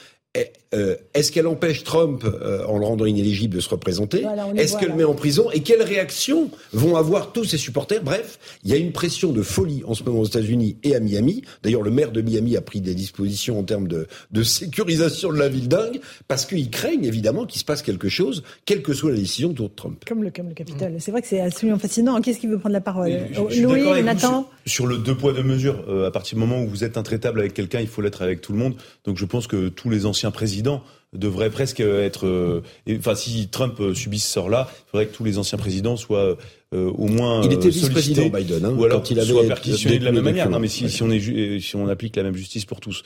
est-ce 1.13 1.31
qu'elle 1.31 1.47
empêche 1.47 1.83
Trump, 1.83 2.23
euh, 2.25 2.65
en 2.65 2.77
le 2.77 2.85
rendant 2.85 3.05
inéligible, 3.05 3.55
de 3.55 3.61
se 3.61 3.69
représenter 3.69 4.25
Est-ce 4.57 4.77
qu'elle 4.77 4.89
le 4.89 4.95
met 4.95 5.03
en 5.03 5.13
prison 5.13 5.49
Et 5.53 5.61
quelles 5.61 5.81
réactions 5.81 6.49
vont 6.73 6.97
avoir 6.97 7.31
tous 7.31 7.45
ses 7.45 7.57
supporters 7.57 8.03
Bref, 8.03 8.39
il 8.63 8.71
y 8.71 8.73
a 8.73 8.77
une 8.77 8.91
pression 8.91 9.31
de 9.31 9.41
folie 9.41 9.83
en 9.85 9.93
ce 9.93 10.03
moment 10.03 10.19
aux 10.19 10.25
États-Unis 10.25 10.77
et 10.83 10.95
à 10.95 10.99
Miami. 10.99 11.43
D'ailleurs, 11.63 11.81
le 11.81 11.91
maire 11.91 12.11
de 12.11 12.21
Miami 12.21 12.57
a 12.57 12.61
pris 12.61 12.81
des 12.81 12.95
dispositions 12.95 13.59
en 13.59 13.63
termes 13.63 13.87
de, 13.87 14.07
de 14.31 14.43
sécurisation 14.43 15.31
de 15.31 15.37
la 15.37 15.47
ville 15.47 15.67
dingue, 15.67 16.01
parce 16.27 16.45
qu'ils 16.45 16.69
craignent 16.69 17.05
évidemment 17.05 17.45
qu'il 17.45 17.59
se 17.59 17.65
passe 17.65 17.81
quelque 17.81 18.09
chose, 18.09 18.43
quelle 18.65 18.81
que 18.81 18.93
soit 18.93 19.11
la 19.11 19.17
décision 19.17 19.49
de 19.49 19.67
Trump. 19.67 20.03
Comme 20.05 20.23
le, 20.23 20.31
comme 20.31 20.49
le 20.49 20.53
Capitole. 20.53 20.95
C'est 20.99 21.11
vrai 21.11 21.21
que 21.21 21.27
c'est 21.27 21.41
absolument 21.41 21.79
fascinant. 21.79 22.19
Qu'est-ce 22.21 22.39
qui 22.39 22.47
veut 22.47 22.59
prendre 22.59 22.73
la 22.73 22.81
parole 22.81 23.11
Louis, 23.57 24.03
Nathan 24.03 24.49
sur, 24.65 24.87
le 24.87 24.97
deux 24.97 25.15
poids, 25.15 25.31
deux 25.31 25.43
mesures. 25.43 25.85
Euh, 25.87 26.07
à 26.07 26.11
partir 26.11 26.35
du 26.35 26.43
moment 26.43 26.61
où 26.61 26.67
vous 26.67 26.83
êtes 26.83 26.97
intraitable 26.97 27.39
avec 27.39 27.53
quelqu'un, 27.53 27.79
il 27.79 27.87
faut 27.87 28.01
l'être 28.01 28.21
avec 28.21 28.41
tout 28.41 28.51
le 28.51 28.57
monde. 28.57 28.75
Donc 29.05 29.17
je 29.17 29.25
pense 29.25 29.47
que 29.47 29.69
tous 29.69 29.89
les 29.89 30.05
anciens 30.05 30.24
présidents 30.31 30.83
devraient 31.17 31.49
presque 31.49 31.79
être. 31.79 32.27
Euh, 32.27 32.61
enfin, 32.97 33.15
si 33.15 33.47
Trump 33.47 33.79
euh, 33.79 33.93
subit 33.93 34.19
ce 34.19 34.29
sort-là, 34.29 34.69
il 34.69 34.91
faudrait 34.91 35.07
que 35.07 35.15
tous 35.15 35.23
les 35.23 35.37
anciens 35.37 35.57
présidents 35.57 35.97
soient 35.97 36.37
euh, 36.73 36.91
au 36.91 37.07
moins 37.07 37.41
il 37.43 37.53
était 37.53 37.69
vice-président 37.69 38.27
Biden, 38.29 38.65
hein, 38.65 38.73
ou 38.77 38.83
alors 38.83 38.99
quand 38.99 39.11
il 39.11 39.19
avait 39.19 39.31
soit 39.31 39.47
perquisitionné 39.47 39.99
de 39.99 40.05
la 40.05 40.11
même 40.11 40.23
manière. 40.23 40.49
Non, 40.49 40.59
mais 40.59 40.67
si, 40.67 40.89
si 40.89 41.03
on 41.03 41.09
est 41.09 41.59
si 41.59 41.75
on 41.75 41.87
applique 41.87 42.15
la 42.15 42.23
même 42.23 42.35
justice 42.35 42.65
pour 42.65 42.79
tous. 42.79 43.03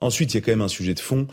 Ensuite, 0.00 0.32
il 0.32 0.36
y 0.36 0.38
a 0.38 0.40
quand 0.40 0.52
même 0.52 0.62
un 0.62 0.68
sujet 0.68 0.94
de 0.94 1.00
fond, 1.00 1.26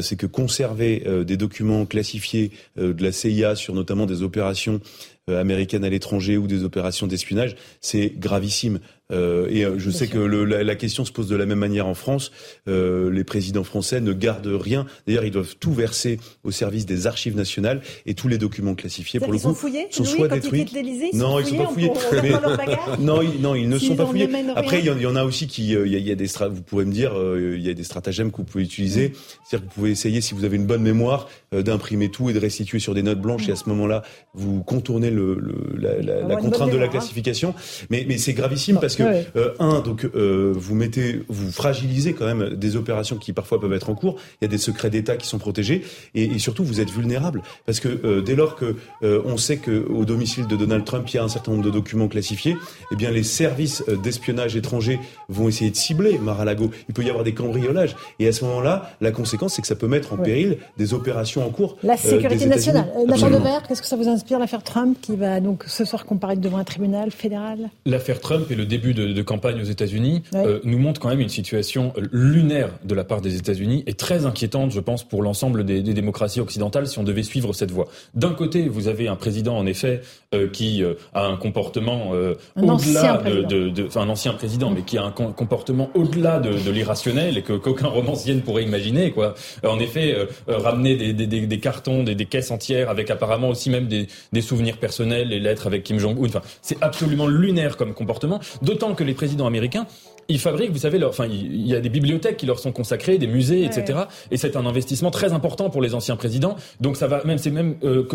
c'est 0.00 0.16
que 0.16 0.26
conserver 0.26 1.04
des 1.26 1.36
documents 1.36 1.84
classifiés 1.86 2.52
de 2.76 3.02
la 3.02 3.12
CIA 3.12 3.56
sur 3.56 3.74
notamment 3.74 4.06
des 4.06 4.22
opérations 4.22 4.80
américaines 5.28 5.84
à 5.84 5.88
l'étranger 5.88 6.36
ou 6.36 6.46
des 6.46 6.64
opérations 6.64 7.06
d'espionnage, 7.06 7.56
c'est 7.80 8.12
gravissime. 8.16 8.80
Euh, 9.10 9.46
et 9.50 9.64
euh, 9.64 9.78
je 9.78 9.90
sais 9.90 10.06
que 10.06 10.18
le, 10.18 10.44
la, 10.44 10.62
la, 10.62 10.74
question 10.74 11.04
se 11.04 11.12
pose 11.12 11.28
de 11.28 11.36
la 11.36 11.46
même 11.46 11.58
manière 11.58 11.86
en 11.86 11.94
France. 11.94 12.32
Euh, 12.68 13.10
les 13.10 13.24
présidents 13.24 13.64
français 13.64 14.00
ne 14.00 14.12
gardent 14.12 14.46
rien. 14.46 14.86
D'ailleurs, 15.06 15.24
ils 15.24 15.30
doivent 15.30 15.56
tout 15.58 15.72
verser 15.72 16.18
au 16.44 16.50
service 16.50 16.86
des 16.86 17.06
archives 17.06 17.36
nationales 17.36 17.82
et 18.06 18.14
tous 18.14 18.28
les 18.28 18.38
documents 18.38 18.74
classifiés 18.74 19.20
pour 19.20 19.32
le 19.32 19.38
coup 19.38 19.44
sont, 19.44 19.54
fouillés 19.54 19.86
sont 19.90 20.04
soit 20.04 20.28
détruits. 20.28 20.66
Ils 20.72 21.18
non, 21.18 21.40
ils 21.40 21.46
sont 21.46 21.56
pas 21.56 21.66
fouillés. 21.66 21.92
Mais... 22.22 22.30
non, 22.98 23.22
ils, 23.22 23.40
non, 23.40 23.54
ils 23.54 23.68
ne 23.68 23.78
sont 23.78 23.96
pas 23.96 24.06
fouillés. 24.06 24.28
Après, 24.56 24.78
il 24.78 24.86
y, 24.86 25.06
en 25.06 25.16
a 25.16 25.24
aussi 25.24 25.46
qui, 25.46 25.72
il 25.72 25.88
y, 25.88 26.10
a, 26.10 26.14
des 26.14 26.26
vous 26.50 26.62
pourrez 26.62 26.84
me 26.84 26.92
dire, 26.92 27.12
il 27.36 27.60
y 27.60 27.68
a 27.68 27.74
des 27.74 27.84
stratagèmes 27.84 28.30
que 28.30 28.38
vous 28.38 28.44
pouvez 28.44 28.64
utiliser. 28.64 29.08
Mm. 29.08 29.12
C'est-à-dire 29.44 29.66
que 29.66 29.74
vous 29.74 29.80
pouvez 29.80 29.90
essayer, 29.90 30.20
si 30.20 30.34
vous 30.34 30.44
avez 30.44 30.56
une 30.56 30.66
bonne 30.66 30.82
mémoire, 30.82 31.28
d'imprimer 31.52 32.10
tout 32.10 32.30
et 32.30 32.32
de 32.32 32.38
restituer 32.38 32.78
sur 32.78 32.94
des 32.94 33.02
notes 33.02 33.20
blanches. 33.20 33.46
Mm. 33.46 33.50
Et 33.50 33.52
à 33.52 33.56
ce 33.56 33.68
moment-là, 33.68 34.02
vous 34.34 34.62
contournez 34.62 35.10
le, 35.10 35.34
le 35.34 35.76
la, 35.76 36.00
la, 36.00 36.26
la 36.26 36.36
contrainte 36.36 36.70
de 36.70 36.76
la 36.76 36.86
hein. 36.86 36.88
classification. 36.88 37.54
Mais, 37.90 38.04
mais 38.08 38.18
c'est 38.18 38.32
gravissime 38.32 38.78
parce 38.80 38.91
que 38.96 39.02
euh, 39.36 39.54
un, 39.58 39.80
donc 39.80 40.04
euh, 40.04 40.52
vous 40.54 40.74
mettez, 40.74 41.22
vous 41.28 41.50
fragilisez 41.50 42.12
quand 42.12 42.26
même 42.26 42.54
des 42.56 42.76
opérations 42.76 43.16
qui 43.16 43.32
parfois 43.32 43.60
peuvent 43.60 43.72
être 43.72 43.90
en 43.90 43.94
cours. 43.94 44.16
Il 44.40 44.44
y 44.44 44.46
a 44.46 44.48
des 44.48 44.58
secrets 44.58 44.90
d'État 44.90 45.16
qui 45.16 45.26
sont 45.26 45.38
protégés 45.38 45.82
et, 46.14 46.24
et, 46.24 46.38
surtout 46.38 46.64
vous 46.64 46.80
êtes 46.80 46.90
vulnérable 46.90 47.42
parce 47.66 47.80
que 47.80 47.88
euh, 48.04 48.20
dès 48.20 48.34
lors 48.34 48.56
que 48.56 48.76
on 49.02 49.36
sait 49.36 49.56
que 49.56 49.86
au 49.88 50.04
domicile 50.04 50.46
de 50.46 50.56
Donald 50.56 50.84
Trump 50.84 51.08
il 51.08 51.16
y 51.16 51.18
a 51.18 51.24
un 51.24 51.28
certain 51.28 51.52
nombre 51.52 51.64
de 51.64 51.70
documents 51.70 52.08
classifiés, 52.08 52.56
eh 52.90 52.96
bien 52.96 53.10
les 53.10 53.22
services 53.22 53.82
d'espionnage 54.02 54.56
étrangers 54.56 54.98
vont 55.28 55.48
essayer 55.48 55.70
de 55.70 55.76
cibler 55.76 56.18
Mar-a-Lago. 56.18 56.70
Il 56.88 56.94
peut 56.94 57.02
y 57.02 57.08
avoir 57.08 57.24
des 57.24 57.34
cambriolages 57.34 57.96
et 58.18 58.28
à 58.28 58.32
ce 58.32 58.44
moment-là, 58.44 58.90
la 59.00 59.10
conséquence 59.10 59.54
c'est 59.54 59.62
que 59.62 59.68
ça 59.68 59.76
peut 59.76 59.88
mettre 59.88 60.12
en 60.12 60.16
péril 60.16 60.58
des 60.78 60.94
opérations 60.94 61.46
en 61.46 61.50
cours. 61.50 61.76
La 61.82 61.96
sécurité 61.96 62.46
nationale. 62.46 62.86
L'affaire 63.06 63.30
de 63.30 63.36
Vert, 63.36 63.62
qu'est-ce 63.66 63.82
que 63.82 63.88
ça 63.88 63.96
vous 63.96 64.08
inspire 64.08 64.38
l'affaire 64.38 64.62
Trump 64.62 64.96
qui 65.00 65.16
va 65.16 65.40
donc 65.40 65.64
ce 65.66 65.84
soir 65.84 66.04
comparaître 66.04 66.40
devant 66.40 66.58
un 66.58 66.64
tribunal 66.64 67.10
fédéral? 67.10 67.70
L'affaire 67.86 68.20
Trump 68.20 68.50
est 68.50 68.54
le 68.54 68.66
début 68.82 68.94
de, 68.94 69.12
de 69.12 69.22
campagne 69.22 69.60
aux 69.60 69.64
États-Unis 69.64 70.22
euh, 70.34 70.60
nous 70.64 70.78
montre 70.78 71.00
quand 71.00 71.08
même 71.08 71.20
une 71.20 71.28
situation 71.28 71.92
lunaire 72.10 72.70
de 72.84 72.94
la 72.94 73.04
part 73.04 73.20
des 73.20 73.36
États-Unis 73.36 73.84
et 73.86 73.94
très 73.94 74.26
inquiétante, 74.26 74.72
je 74.72 74.80
pense, 74.80 75.04
pour 75.04 75.22
l'ensemble 75.22 75.64
des, 75.64 75.82
des, 75.82 75.94
démocraties 75.94 76.40
occidentales 76.40 76.88
si 76.88 76.98
on 76.98 77.04
devait 77.04 77.22
suivre 77.22 77.52
cette 77.52 77.70
voie. 77.70 77.86
D'un 78.14 78.32
côté, 78.32 78.68
vous 78.68 78.88
avez 78.88 79.08
un 79.08 79.16
président, 79.16 79.56
en 79.56 79.66
effet, 79.66 80.00
euh, 80.34 80.48
qui 80.48 80.82
euh, 80.82 80.94
a 81.12 81.26
un 81.26 81.36
comportement 81.36 82.12
euh, 82.14 82.36
au-delà 82.56 83.18
de, 83.18 83.42
de, 83.42 83.68
de, 83.68 83.86
enfin 83.86 84.00
un 84.00 84.08
ancien 84.08 84.32
président, 84.32 84.70
mais 84.70 84.80
qui 84.80 84.96
a 84.96 85.04
un 85.04 85.10
comportement 85.10 85.90
au-delà 85.94 86.38
de, 86.38 86.52
de 86.52 86.70
l'irrationnel 86.70 87.36
et 87.36 87.42
que 87.42 87.52
qu'aucun 87.52 87.88
romancier 87.88 88.34
ne 88.34 88.40
pourrait 88.40 88.62
imaginer, 88.62 89.10
quoi. 89.10 89.34
En 89.62 89.78
effet, 89.78 90.16
ramener 90.48 90.96
des, 90.96 91.12
des, 91.12 91.46
des, 91.46 91.58
cartons, 91.60 92.02
des, 92.02 92.16
caisses 92.24 92.50
entières 92.50 92.88
avec 92.88 93.10
apparemment 93.10 93.50
aussi 93.50 93.68
même 93.68 93.88
des, 93.88 94.40
souvenirs 94.40 94.78
personnels, 94.78 95.28
les 95.28 95.38
lettres 95.38 95.66
avec 95.66 95.82
Kim 95.82 95.98
Jong-un. 95.98 96.24
Enfin, 96.24 96.40
c'est 96.62 96.82
absolument 96.82 97.26
lunaire 97.26 97.76
comme 97.76 97.92
comportement. 97.92 98.40
D'autant 98.72 98.94
que 98.94 99.04
les 99.04 99.12
présidents 99.12 99.46
américains, 99.46 99.86
ils 100.28 100.38
fabriquent, 100.38 100.72
vous 100.72 100.78
savez, 100.78 100.98
leur, 100.98 101.10
enfin, 101.10 101.26
il 101.26 101.66
y 101.66 101.74
a 101.74 101.80
des 101.80 101.88
bibliothèques 101.88 102.36
qui 102.36 102.46
leur 102.46 102.58
sont 102.58 102.72
consacrées, 102.72 103.18
des 103.18 103.26
musées, 103.26 103.64
etc. 103.64 104.00
Et 104.30 104.36
c'est 104.36 104.56
un 104.56 104.66
investissement 104.66 105.10
très 105.10 105.32
important 105.32 105.70
pour 105.70 105.82
les 105.82 105.94
anciens 105.94 106.16
présidents. 106.16 106.56
Donc 106.80 106.96
ça 106.96 107.06
va 107.06 107.22
même, 107.24 107.38
c'est 107.38 107.50
même 107.50 107.76
euh, 107.84 108.06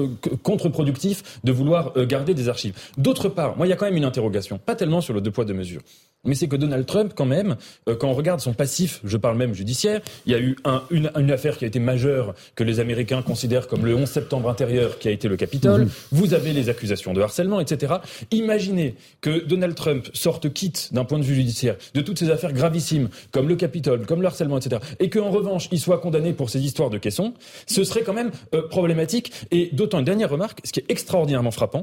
contre-productif 0.43 1.39
de 1.43 1.51
vouloir 1.51 1.93
euh, 1.97 2.05
garder 2.05 2.33
des 2.33 2.49
archives. 2.49 2.73
D'autre 2.97 3.29
part, 3.29 3.57
moi, 3.57 3.67
il 3.67 3.69
y 3.69 3.73
a 3.73 3.75
quand 3.75 3.85
même 3.85 3.97
une 3.97 4.05
interrogation, 4.05 4.57
pas 4.57 4.75
tellement 4.75 5.01
sur 5.01 5.13
le 5.13 5.21
deux 5.21 5.31
poids 5.31 5.45
deux 5.45 5.53
mesures, 5.53 5.81
mais 6.25 6.35
c'est 6.35 6.47
que 6.47 6.55
Donald 6.55 6.85
Trump, 6.85 7.13
quand 7.15 7.25
même, 7.25 7.55
euh, 7.87 7.95
quand 7.95 8.09
on 8.09 8.13
regarde 8.13 8.39
son 8.39 8.53
passif, 8.53 8.99
je 9.03 9.17
parle 9.17 9.37
même 9.37 9.53
judiciaire, 9.53 10.01
il 10.25 10.31
y 10.31 10.35
a 10.35 10.39
eu 10.39 10.55
un, 10.65 10.83
une, 10.91 11.11
une, 11.15 11.31
affaire 11.31 11.57
qui 11.57 11.65
a 11.65 11.67
été 11.67 11.79
majeure 11.79 12.35
que 12.55 12.63
les 12.63 12.79
Américains 12.79 13.21
considèrent 13.21 13.67
comme 13.67 13.85
le 13.85 13.95
11 13.95 14.09
septembre 14.09 14.49
intérieur, 14.49 14.99
qui 14.99 15.07
a 15.07 15.11
été 15.11 15.27
le 15.27 15.37
Capitole. 15.37 15.85
Mmh. 15.85 15.89
Vous 16.11 16.33
avez 16.33 16.53
les 16.53 16.69
accusations 16.69 17.13
de 17.13 17.21
harcèlement, 17.21 17.59
etc. 17.59 17.95
Imaginez 18.31 18.95
que 19.21 19.45
Donald 19.45 19.75
Trump 19.75 20.07
sorte 20.13 20.51
quitte 20.51 20.93
d'un 20.93 21.05
point 21.05 21.19
de 21.19 21.23
vue 21.23 21.35
judiciaire 21.35 21.75
de 21.97 22.01
toutes 22.03 22.19
ces 22.19 22.29
affaires 22.29 22.53
gravissimes, 22.53 23.09
comme 23.31 23.47
le 23.47 23.55
Capitole, 23.55 24.05
comme 24.05 24.21
le 24.21 24.27
harcèlement, 24.27 24.57
etc., 24.57 24.81
et 24.99 25.09
qu'en 25.09 25.31
revanche, 25.31 25.67
il 25.71 25.79
soit 25.79 25.97
condamné 25.97 26.31
pour 26.31 26.49
ces 26.49 26.61
histoires 26.61 26.91
de 26.91 26.97
caissons, 26.97 27.33
ce 27.65 27.83
serait 27.83 28.03
quand 28.03 28.13
même 28.13 28.31
euh, 28.53 28.67
problématique. 28.67 29.31
Et 29.51 29.69
d'autant 29.73 29.99
une 29.99 30.05
dernière 30.05 30.29
remarque, 30.29 30.61
ce 30.63 30.71
qui 30.71 30.79
est 30.79 30.85
extraordinairement 30.89 31.51
frappant, 31.51 31.81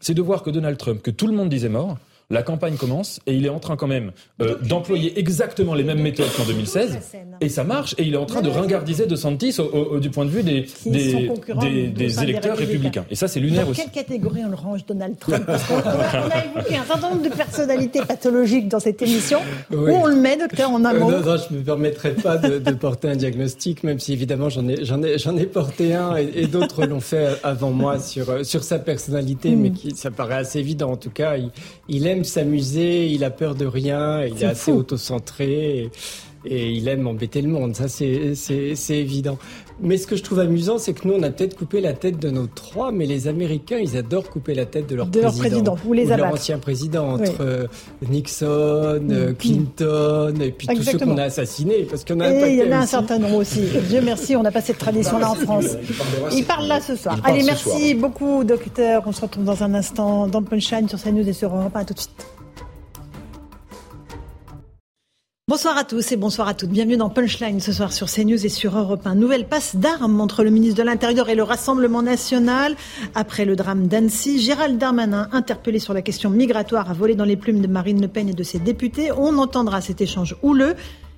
c'est 0.00 0.14
de 0.14 0.20
voir 0.20 0.42
que 0.42 0.50
Donald 0.50 0.76
Trump, 0.76 1.02
que 1.02 1.10
tout 1.10 1.26
le 1.26 1.32
monde 1.32 1.48
disait 1.48 1.70
mort, 1.70 1.96
la 2.30 2.42
campagne 2.42 2.76
commence 2.76 3.20
et 3.26 3.34
il 3.34 3.46
est 3.46 3.50
en 3.50 3.58
train 3.58 3.76
quand 3.76 3.86
même 3.86 4.12
euh, 4.40 4.56
d'employer 4.62 5.18
exactement 5.18 5.74
les 5.74 5.84
mêmes 5.84 6.00
méthodes 6.00 6.30
qu'en 6.36 6.44
2016 6.44 6.98
et 7.40 7.48
ça 7.48 7.64
marche 7.64 7.94
et 7.98 8.04
il 8.04 8.14
est 8.14 8.18
en 8.18 8.26
train 8.26 8.42
de 8.42 8.48
ringardiser 8.48 9.06
De 9.06 9.16
Santis 9.16 9.56
au, 9.60 9.98
du 9.98 10.10
point 10.10 10.24
de 10.24 10.30
vue 10.30 10.42
des, 10.42 10.66
des, 10.86 11.88
des, 11.88 12.22
électeurs 12.22 12.56
républicains. 12.56 13.04
Et 13.10 13.14
ça, 13.14 13.28
c'est 13.28 13.40
lunaire 13.40 13.68
aussi. 13.68 13.80
Dans 13.80 13.90
quelle 13.90 14.04
catégorie 14.04 14.42
on 14.44 14.50
le 14.50 14.56
range, 14.56 14.86
Donald 14.86 15.18
Trump 15.18 15.44
Parce 15.46 15.64
qu'on 15.64 15.76
a 15.78 16.44
évoqué 16.44 16.76
un 16.76 16.84
certain 16.84 17.10
nombre 17.10 17.22
de 17.22 17.28
personnalités 17.28 18.00
pathologiques 18.00 18.68
dans 18.68 18.80
cette 18.80 19.00
émission. 19.02 19.40
Où 19.72 19.76
on 19.76 20.06
le 20.06 20.16
met, 20.16 20.36
docteur, 20.36 20.70
en 20.70 20.84
amont 20.84 21.10
euh, 21.10 21.20
Non, 21.20 21.36
je 21.36 21.54
ne 21.54 21.58
me 21.58 21.64
permettrai 21.64 22.14
pas 22.14 22.38
de, 22.38 22.58
porter 22.74 23.08
un 23.08 23.16
diagnostic, 23.16 23.84
même 23.84 23.98
si 23.98 24.12
évidemment 24.12 24.48
j'en 24.48 24.66
ai, 24.68 24.84
j'en 24.84 25.02
ai, 25.02 25.18
j'en 25.18 25.36
ai 25.36 25.46
porté 25.46 25.94
un 25.94 26.16
et, 26.16 26.46
d'autres 26.46 26.84
l'ont 26.86 27.00
fait 27.00 27.28
avant 27.42 27.70
moi 27.70 27.98
sur, 27.98 28.44
sur 28.44 28.62
sa 28.62 28.78
personnalité, 28.78 29.50
mm. 29.50 29.60
mais 29.60 29.70
qui, 29.70 29.90
ça 29.96 30.10
paraît 30.10 30.36
assez 30.36 30.58
évident. 30.58 30.90
En 30.90 30.96
tout 30.96 31.10
cas, 31.10 31.36
il, 31.36 31.50
il 31.88 32.06
aime 32.14 32.24
s'amuser, 32.24 33.06
il 33.06 33.24
a 33.24 33.30
peur 33.30 33.54
de 33.54 33.66
rien, 33.66 34.24
il 34.24 34.34
est, 34.34 34.42
est 34.42 34.46
assez 34.46 34.72
autocentré. 34.72 35.90
Et, 36.44 36.72
il 36.72 36.88
aime 36.88 37.06
embêter 37.06 37.42
le 37.42 37.48
monde, 37.48 37.74
ça 37.74 37.88
c'est 37.88 38.34
évident. 38.90 39.38
Mais 39.80 39.96
ce 39.96 40.06
que 40.06 40.14
je 40.14 40.22
trouve 40.22 40.38
amusant, 40.38 40.78
c'est 40.78 40.92
que 40.92 41.06
nous, 41.06 41.14
on 41.14 41.22
a 41.24 41.30
peut-être 41.30 41.56
coupé 41.56 41.80
la 41.80 41.94
tête 41.94 42.20
de 42.20 42.30
nos 42.30 42.46
trois, 42.46 42.92
mais 42.92 43.06
les 43.06 43.26
Américains, 43.26 43.78
ils 43.78 43.96
adorent 43.96 44.30
couper 44.30 44.54
la 44.54 44.66
tête 44.66 44.88
de 44.88 44.94
leur 44.94 45.06
de 45.06 45.18
président. 45.20 45.42
Leur 45.42 45.50
président, 45.50 45.76
ou 45.84 45.92
les 45.92 46.06
ou 46.06 46.16
leur 46.16 46.32
ancien 46.32 46.58
président, 46.58 47.14
entre 47.14 47.40
euh, 47.40 47.66
Nixon, 48.08 48.46
euh, 48.46 49.30
mm. 49.30 49.34
Clinton, 49.34 50.34
et 50.40 50.52
puis 50.52 50.68
tous 50.68 50.82
ceux 50.82 50.98
qu'on 50.98 51.18
a 51.18 51.24
assassinés, 51.24 51.86
parce 51.90 52.04
qu'on 52.04 52.20
a 52.20 52.30
Et 52.30 52.52
il 52.52 52.58
y 52.58 52.62
en 52.62 52.72
a 52.72 52.82
un 52.82 52.86
certain 52.86 53.18
nombre 53.18 53.36
aussi. 53.36 53.62
Dieu 53.88 54.00
merci, 54.00 54.36
on 54.36 54.42
n'a 54.42 54.52
pas 54.52 54.60
cette 54.60 54.78
tradition-là 54.78 55.30
en 55.30 55.34
France. 55.34 55.76
Il 56.32 56.44
parle 56.44 56.68
là 56.68 56.80
ce 56.80 56.94
soir. 56.94 57.18
Allez, 57.24 57.42
merci 57.42 57.94
beaucoup, 57.94 58.44
docteur. 58.44 59.02
On 59.06 59.12
se 59.12 59.22
retrouve 59.22 59.44
dans 59.44 59.62
un 59.64 59.74
instant 59.74 60.28
dans 60.28 60.42
Punchline 60.42 60.88
sur 60.88 61.02
CNews 61.02 61.28
et 61.28 61.32
sur 61.32 61.54
Europe 61.54 61.74
1. 61.74 61.80
À 61.80 61.84
tout 61.84 61.94
de 61.94 61.98
suite. 61.98 62.33
Bonsoir 65.46 65.76
à 65.76 65.84
tous 65.84 66.10
et 66.10 66.16
bonsoir 66.16 66.48
à 66.48 66.54
toutes. 66.54 66.70
Bienvenue 66.70 66.96
dans 66.96 67.10
Punchline 67.10 67.60
ce 67.60 67.70
soir 67.70 67.92
sur 67.92 68.10
CNews 68.10 68.46
et 68.46 68.48
sur 68.48 68.78
Europe 68.78 69.06
1. 69.06 69.14
Nouvelle 69.14 69.46
passe 69.46 69.76
d'armes 69.76 70.18
entre 70.22 70.42
le 70.42 70.48
ministre 70.48 70.78
de 70.78 70.82
l'Intérieur 70.82 71.28
et 71.28 71.34
le 71.34 71.42
Rassemblement 71.42 72.00
national. 72.00 72.74
Après 73.14 73.44
le 73.44 73.54
drame 73.54 73.86
d'Annecy, 73.86 74.40
Gérald 74.40 74.78
Darmanin, 74.78 75.28
interpellé 75.32 75.78
sur 75.80 75.92
la 75.92 76.00
question 76.00 76.30
migratoire, 76.30 76.90
a 76.90 76.94
volé 76.94 77.14
dans 77.14 77.26
les 77.26 77.36
plumes 77.36 77.60
de 77.60 77.66
Marine 77.66 78.00
Le 78.00 78.08
Pen 78.08 78.30
et 78.30 78.32
de 78.32 78.42
ses 78.42 78.58
députés. 78.58 79.12
On 79.12 79.36
entendra 79.36 79.82
cet 79.82 80.00
échange 80.00 80.34
houleux. 80.42 80.76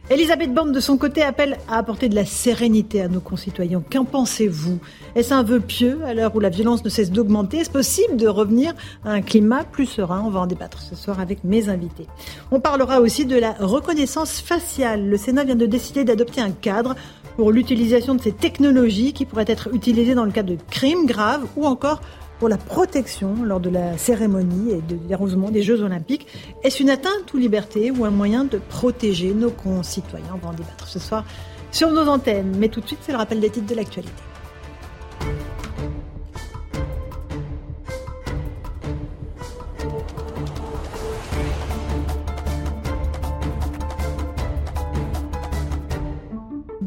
Elisabeth 0.08 0.54
Borne, 0.54 0.70
de 0.70 0.78
son 0.78 0.98
côté, 0.98 1.22
appelle 1.22 1.58
à 1.68 1.78
apporter 1.78 2.08
de 2.08 2.14
la 2.14 2.24
sérénité 2.24 3.02
à 3.02 3.08
nos 3.08 3.18
concitoyens. 3.18 3.82
Qu'en 3.90 4.04
pensez-vous? 4.04 4.78
Est-ce 5.16 5.34
un 5.34 5.42
vœu 5.42 5.58
pieux 5.58 5.98
à 6.06 6.14
l'heure 6.14 6.36
où 6.36 6.38
la 6.38 6.48
violence 6.48 6.84
ne 6.84 6.88
cesse 6.88 7.10
d'augmenter? 7.10 7.58
Est-ce 7.58 7.70
possible 7.70 8.16
de 8.16 8.28
revenir 8.28 8.72
à 9.04 9.10
un 9.10 9.20
climat 9.20 9.64
plus 9.64 9.86
serein? 9.86 10.22
On 10.24 10.30
va 10.30 10.38
en 10.38 10.46
débattre 10.46 10.80
ce 10.80 10.94
soir 10.94 11.18
avec 11.18 11.42
mes 11.42 11.68
invités. 11.68 12.06
On 12.52 12.60
parlera 12.60 13.00
aussi 13.00 13.26
de 13.26 13.36
la 13.36 13.56
reconnaissance 13.58 14.40
faciale. 14.40 15.08
Le 15.08 15.16
Sénat 15.16 15.42
vient 15.42 15.56
de 15.56 15.66
décider 15.66 16.04
d'adopter 16.04 16.40
un 16.40 16.52
cadre 16.52 16.94
pour 17.34 17.50
l'utilisation 17.50 18.14
de 18.14 18.22
ces 18.22 18.32
technologies 18.32 19.12
qui 19.12 19.24
pourraient 19.24 19.44
être 19.48 19.74
utilisées 19.74 20.14
dans 20.14 20.24
le 20.24 20.30
cas 20.30 20.44
de 20.44 20.56
crimes 20.70 21.06
graves 21.06 21.44
ou 21.56 21.66
encore 21.66 22.00
pour 22.38 22.48
la 22.48 22.58
protection 22.58 23.42
lors 23.44 23.60
de 23.60 23.70
la 23.70 23.96
cérémonie 23.98 24.72
et 24.72 24.82
de 24.82 24.96
déroulement 24.96 25.50
des 25.50 25.62
Jeux 25.62 25.82
Olympiques. 25.82 26.26
Est-ce 26.62 26.82
une 26.82 26.90
atteinte 26.90 27.34
aux 27.34 27.38
libertés 27.38 27.90
ou 27.90 28.04
un 28.04 28.10
moyen 28.10 28.44
de 28.44 28.58
protéger 28.58 29.32
nos 29.32 29.50
concitoyens 29.50 30.32
On 30.34 30.38
va 30.38 30.48
en 30.48 30.54
débattre 30.54 30.86
ce 30.86 30.98
soir 30.98 31.24
sur 31.70 31.90
nos 31.90 32.08
antennes. 32.08 32.54
Mais 32.58 32.68
tout 32.68 32.80
de 32.80 32.86
suite, 32.86 33.00
c'est 33.02 33.12
le 33.12 33.18
rappel 33.18 33.40
des 33.40 33.50
titres 33.50 33.66
de 33.66 33.74
l'actualité. 33.74 34.22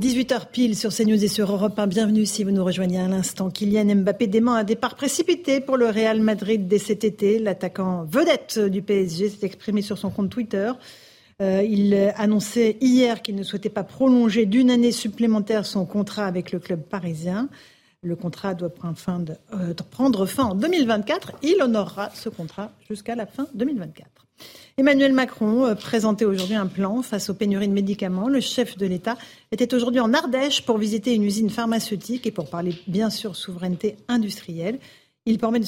18h 0.10 0.48
pile 0.52 0.76
sur 0.76 0.92
CNews 0.92 1.24
et 1.24 1.28
sur 1.28 1.52
Europe 1.52 1.78
1. 1.78 1.86
Bienvenue 1.86 2.26
si 2.26 2.44
vous 2.44 2.50
nous 2.50 2.66
rejoignez 2.66 3.00
à 3.00 3.08
l'instant. 3.08 3.52
Kylian 3.52 3.94
Mbappé 3.98 4.26
dément 4.26 4.56
un 4.56 4.64
départ 4.64 4.96
précipité 4.96 5.62
pour 5.62 5.78
le 5.78 5.86
Real 5.86 6.20
Madrid 6.20 6.68
dès 6.68 6.80
cet 6.80 7.04
été. 7.04 7.38
L'attaquant 7.38 8.06
vedette 8.06 8.58
du 8.58 8.82
PSG 8.82 9.30
s'est 9.30 9.46
exprimé 9.46 9.84
sur 9.84 10.00
son 10.00 10.10
compte 10.10 10.32
Twitter. 10.32 10.72
Euh, 11.44 11.62
il 11.62 11.94
annonçait 12.16 12.78
hier 12.82 13.22
qu'il 13.22 13.36
ne 13.36 13.44
souhaitait 13.44 13.70
pas 13.70 13.84
prolonger 13.84 14.48
d'une 14.48 14.72
année 14.72 14.92
supplémentaire 14.92 15.64
son 15.64 15.86
contrat 15.86 16.26
avec 16.26 16.52
le 16.52 16.58
club 16.58 16.82
parisien. 16.82 17.48
Le 18.02 18.16
contrat 18.16 18.56
doit 18.56 18.74
prendre 18.74 18.98
fin, 18.98 19.24
euh, 19.54 19.76
prendre 19.92 20.26
fin 20.26 20.46
en 20.46 20.56
2024. 20.56 21.34
Il 21.44 21.62
honorera 21.62 22.10
ce 22.16 22.30
contrat 22.30 22.72
jusqu'à 22.90 23.14
la 23.14 23.28
fin 23.28 23.46
2024. 23.54 24.26
Emmanuel 24.80 25.12
Macron 25.12 25.66
euh, 25.66 25.76
présentait 25.76 26.24
aujourd'hui 26.24 26.56
un 26.56 26.66
plan 26.66 27.02
face 27.02 27.30
aux 27.30 27.34
pénuries 27.34 27.68
de 27.68 27.74
médicaments. 27.74 28.30
Le 28.30 28.40
chef 28.40 28.78
de 28.78 28.86
l'État 28.86 29.18
était 29.52 29.74
aujourd'hui 29.74 30.00
en 30.00 30.14
Ardèche 30.14 30.66
pour 30.66 30.78
visiter 30.78 31.14
une 31.14 31.26
usine 31.26 31.50
pharmaceutique 31.50 32.26
et 32.26 32.32
pour 32.32 32.50
parler 32.50 32.74
bien 32.88 33.10
sûr 33.10 33.36
souveraineté 33.36 33.98
industrielle. 34.08 34.80
Il 35.26 35.38
promet 35.38 35.60
de, 35.60 35.66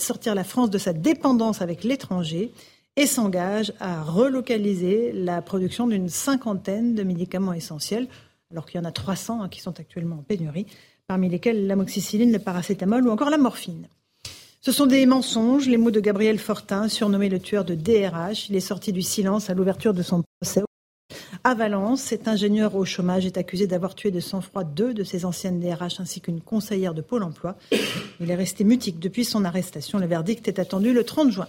sortir 0.00 0.34
la 0.34 0.44
France 0.44 0.70
de 0.70 0.78
sa 0.78 0.94
dépendance 0.94 1.60
avec 1.60 1.84
l'étranger 1.84 2.52
et 2.96 3.04
s'engage 3.04 3.74
à 3.80 4.02
relocaliser 4.02 5.12
la 5.12 5.42
production 5.42 5.86
d'une 5.86 6.08
cinquantaine 6.08 6.94
de 6.94 7.02
médicaments 7.02 7.52
essentiels, 7.52 8.08
alors 8.50 8.64
qu'il 8.64 8.80
y 8.80 8.82
en 8.82 8.88
a 8.88 8.92
300 8.92 9.42
hein, 9.42 9.48
qui 9.50 9.60
sont 9.60 9.78
actuellement 9.78 10.20
en 10.20 10.22
pénurie, 10.22 10.64
parmi 11.06 11.28
lesquels 11.28 11.66
l'amoxicilline, 11.66 12.32
le 12.32 12.38
paracétamol 12.38 13.06
ou 13.06 13.10
encore 13.10 13.28
la 13.28 13.36
morphine. 13.36 13.86
Ce 14.66 14.72
sont 14.72 14.86
des 14.86 15.06
mensonges, 15.06 15.68
les 15.68 15.76
mots 15.76 15.92
de 15.92 16.00
Gabriel 16.00 16.40
Fortin, 16.40 16.88
surnommé 16.88 17.28
le 17.28 17.38
tueur 17.38 17.64
de 17.64 17.76
DRH. 17.76 18.48
Il 18.50 18.56
est 18.56 18.58
sorti 18.58 18.92
du 18.92 19.00
silence 19.00 19.48
à 19.48 19.54
l'ouverture 19.54 19.94
de 19.94 20.02
son 20.02 20.24
procès. 20.40 20.62
À 21.44 21.54
Valence, 21.54 22.00
cet 22.00 22.26
ingénieur 22.26 22.74
au 22.74 22.84
chômage 22.84 23.26
est 23.26 23.38
accusé 23.38 23.68
d'avoir 23.68 23.94
tué 23.94 24.10
de 24.10 24.18
sang-froid 24.18 24.64
deux 24.64 24.92
de 24.92 25.04
ses 25.04 25.24
anciennes 25.24 25.60
DRH 25.60 26.00
ainsi 26.00 26.20
qu'une 26.20 26.40
conseillère 26.40 26.94
de 26.94 27.00
Pôle 27.00 27.22
emploi. 27.22 27.54
Il 28.18 28.28
est 28.28 28.34
resté 28.34 28.64
mutique 28.64 28.98
depuis 28.98 29.24
son 29.24 29.44
arrestation. 29.44 30.00
Le 30.00 30.06
verdict 30.06 30.48
est 30.48 30.58
attendu 30.58 30.92
le 30.92 31.04
30 31.04 31.30
juin. 31.30 31.48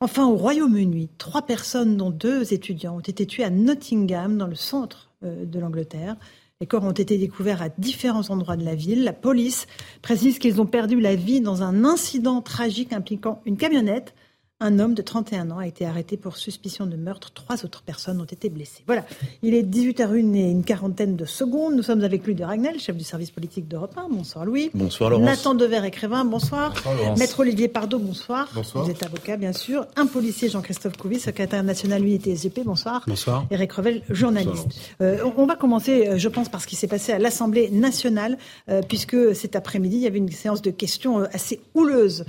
Enfin, 0.00 0.26
au 0.26 0.34
Royaume-Uni, 0.34 1.08
trois 1.18 1.42
personnes, 1.42 1.96
dont 1.96 2.10
deux 2.10 2.52
étudiants, 2.52 2.96
ont 2.96 3.00
été 3.00 3.26
tuées 3.26 3.44
à 3.44 3.50
Nottingham, 3.50 4.36
dans 4.36 4.48
le 4.48 4.56
centre 4.56 5.12
euh, 5.22 5.44
de 5.44 5.60
l'Angleterre. 5.60 6.16
Les 6.62 6.66
corps 6.66 6.84
ont 6.84 6.92
été 6.92 7.16
découverts 7.16 7.62
à 7.62 7.70
différents 7.70 8.28
endroits 8.28 8.58
de 8.58 8.66
la 8.66 8.74
ville. 8.74 9.02
La 9.02 9.14
police 9.14 9.66
précise 10.02 10.38
qu'ils 10.38 10.60
ont 10.60 10.66
perdu 10.66 11.00
la 11.00 11.14
vie 11.14 11.40
dans 11.40 11.62
un 11.62 11.86
incident 11.86 12.42
tragique 12.42 12.92
impliquant 12.92 13.40
une 13.46 13.56
camionnette 13.56 14.14
un 14.60 14.78
homme 14.78 14.92
de 14.92 15.00
31 15.00 15.50
ans 15.50 15.58
a 15.58 15.66
été 15.66 15.86
arrêté 15.86 16.18
pour 16.18 16.36
suspicion 16.36 16.84
de 16.84 16.94
meurtre. 16.96 17.30
Trois 17.32 17.64
autres 17.64 17.82
personnes 17.82 18.20
ont 18.20 18.26
été 18.26 18.50
blessées. 18.50 18.82
Voilà, 18.86 19.04
il 19.42 19.54
est 19.54 19.62
18h01 19.62 20.34
et 20.36 20.50
une 20.50 20.64
quarantaine 20.64 21.16
de 21.16 21.24
secondes. 21.24 21.74
Nous 21.74 21.82
sommes 21.82 22.04
avec 22.04 22.26
Louis 22.26 22.34
de 22.34 22.44
Ragnel, 22.44 22.78
chef 22.78 22.94
du 22.94 23.04
service 23.04 23.30
politique 23.30 23.68
d'Europe 23.68 23.94
1. 23.96 24.08
Bonsoir 24.10 24.44
Louis. 24.44 24.70
Bonsoir 24.74 25.10
Laurence. 25.10 25.26
Nathan 25.26 25.54
Dever, 25.54 25.86
écrivain. 25.86 26.26
Bonsoir. 26.26 26.74
bonsoir 26.74 27.16
Maître 27.16 27.40
Olivier 27.40 27.68
Pardo, 27.68 27.98
bonsoir. 27.98 28.50
Bonsoir. 28.54 28.84
Vous 28.84 28.90
êtes 28.90 29.02
avocat, 29.02 29.38
bien 29.38 29.54
sûr. 29.54 29.86
Un 29.96 30.06
policier, 30.06 30.50
Jean-Christophe 30.50 30.98
Couvis, 30.98 31.20
secrétaire 31.20 31.62
national 31.62 32.04
unité 32.04 32.36
SGP. 32.36 32.60
Bonsoir. 32.64 33.04
Bonsoir. 33.06 33.46
Eric 33.50 33.72
Revel, 33.72 34.02
journaliste. 34.10 34.68
Euh, 35.00 35.24
on 35.38 35.46
va 35.46 35.56
commencer, 35.56 36.06
euh, 36.06 36.18
je 36.18 36.28
pense, 36.28 36.50
par 36.50 36.60
ce 36.60 36.66
qui 36.66 36.76
s'est 36.76 36.86
passé 36.86 37.12
à 37.12 37.18
l'Assemblée 37.18 37.70
nationale, 37.70 38.36
euh, 38.68 38.82
puisque 38.86 39.34
cet 39.34 39.56
après-midi, 39.56 39.96
il 39.96 40.02
y 40.02 40.06
avait 40.06 40.18
une 40.18 40.30
séance 40.30 40.60
de 40.60 40.70
questions 40.70 41.20
assez 41.32 41.60
houleuse 41.74 42.24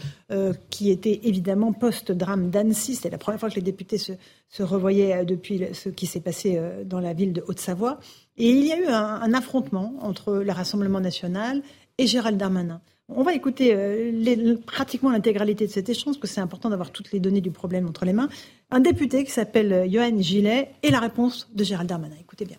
qui 0.70 0.92
était 0.92 1.20
évidemment 1.24 1.74
post-drame 2.22 2.50
d'Annecy 2.50 2.96
c'est 2.96 3.10
la 3.10 3.18
première 3.18 3.40
fois 3.40 3.50
que 3.50 3.56
les 3.56 3.62
députés 3.62 3.98
se, 3.98 4.64
revoyaient 4.64 5.18
euh, 5.18 5.26
depuis 5.26 5.62
ce 5.74 5.90
qui 5.90 6.06
s'est 6.06 6.20
passé 6.20 6.58
euh, 6.58 6.84
dans 6.84 7.00
la 7.00 7.14
ville 7.14 7.34
de 7.34 7.44
Haute-Savoie. 7.48 8.00
Et 8.38 8.50
il 8.50 8.66
y 8.66 8.72
a 8.72 8.80
eu 8.80 8.86
un, 8.86 9.34
affrontement 9.34 9.94
entre 10.02 10.36
le 10.38 10.52
Rassemblement 10.52 11.00
national 11.00 11.62
et 11.98 12.08
Gérald 12.08 12.38
Darmanin. 12.38 12.82
On 13.10 13.24
va 13.24 13.34
écouter 13.34 13.74
euh, 13.76 14.56
pratiquement 14.66 15.10
l'intégralité 15.10 15.68
de 15.68 15.72
cet 15.72 15.90
échange, 15.90 16.16
parce 16.16 16.20
que 16.20 16.28
c'est 16.28 16.42
important 16.42 16.70
d'avoir 16.70 16.92
toutes 16.92 17.12
les 17.12 17.20
données 17.20 17.42
du 17.42 17.52
problème 17.52 17.88
entre 17.88 18.06
les 18.06 18.14
mains. 18.14 18.30
Un 18.70 18.80
député 18.80 19.26
qui 19.26 19.32
s'appelle 19.32 19.88
Johan 19.92 20.18
Gillet 20.18 20.72
et 20.82 20.92
la 20.92 21.00
réponse 21.00 21.50
de 21.54 21.64
Gérald 21.64 21.90
Darmanin. 21.90 22.16
Écoutez 22.20 22.46
bien. 22.46 22.58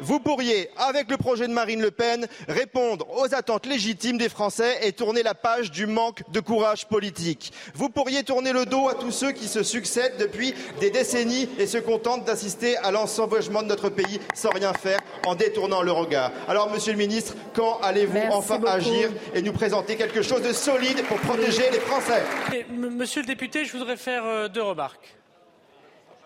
Vous 0.00 0.18
pourriez, 0.18 0.70
avec 0.76 1.10
le 1.10 1.16
projet 1.16 1.46
de 1.46 1.52
Marine 1.52 1.80
Le 1.80 1.90
Pen, 1.90 2.26
répondre 2.48 3.06
aux 3.16 3.34
attentes 3.34 3.66
légitimes 3.66 4.18
des 4.18 4.28
Français 4.28 4.78
et 4.82 4.92
tourner 4.92 5.22
la 5.22 5.34
page 5.34 5.70
du 5.70 5.86
manque 5.86 6.22
de 6.32 6.40
courage 6.40 6.86
politique. 6.86 7.52
Vous 7.74 7.88
pourriez 7.88 8.24
tourner 8.24 8.52
le 8.52 8.66
dos 8.66 8.88
à 8.88 8.94
tous 8.94 9.12
ceux 9.12 9.32
qui 9.32 9.46
se 9.46 9.62
succèdent 9.62 10.16
depuis 10.18 10.54
des 10.80 10.90
décennies 10.90 11.48
et 11.58 11.66
se 11.66 11.78
contentent 11.78 12.24
d'assister 12.24 12.76
à 12.78 12.90
l'ensauvagement 12.90 13.62
de 13.62 13.68
notre 13.68 13.88
pays 13.88 14.20
sans 14.34 14.50
rien 14.50 14.72
faire 14.72 15.00
en 15.26 15.34
détournant 15.34 15.82
le 15.82 15.92
regard. 15.92 16.32
Alors, 16.48 16.70
Monsieur 16.70 16.92
le 16.92 16.98
Ministre, 16.98 17.34
quand 17.54 17.78
allez-vous 17.82 18.20
enfin 18.30 18.60
agir 18.66 19.10
et 19.34 19.42
nous 19.42 19.52
présenter 19.52 19.96
quelque 19.96 20.22
chose 20.22 20.42
de 20.42 20.52
solide 20.52 21.04
pour 21.06 21.18
protéger 21.18 21.70
les 21.70 21.80
Français? 21.80 22.22
Monsieur 22.70 23.22
le 23.22 23.26
député, 23.26 23.64
je 23.64 23.72
voudrais 23.72 23.96
faire 23.96 24.24
euh, 24.24 24.48
deux 24.48 24.62
remarques. 24.62 25.14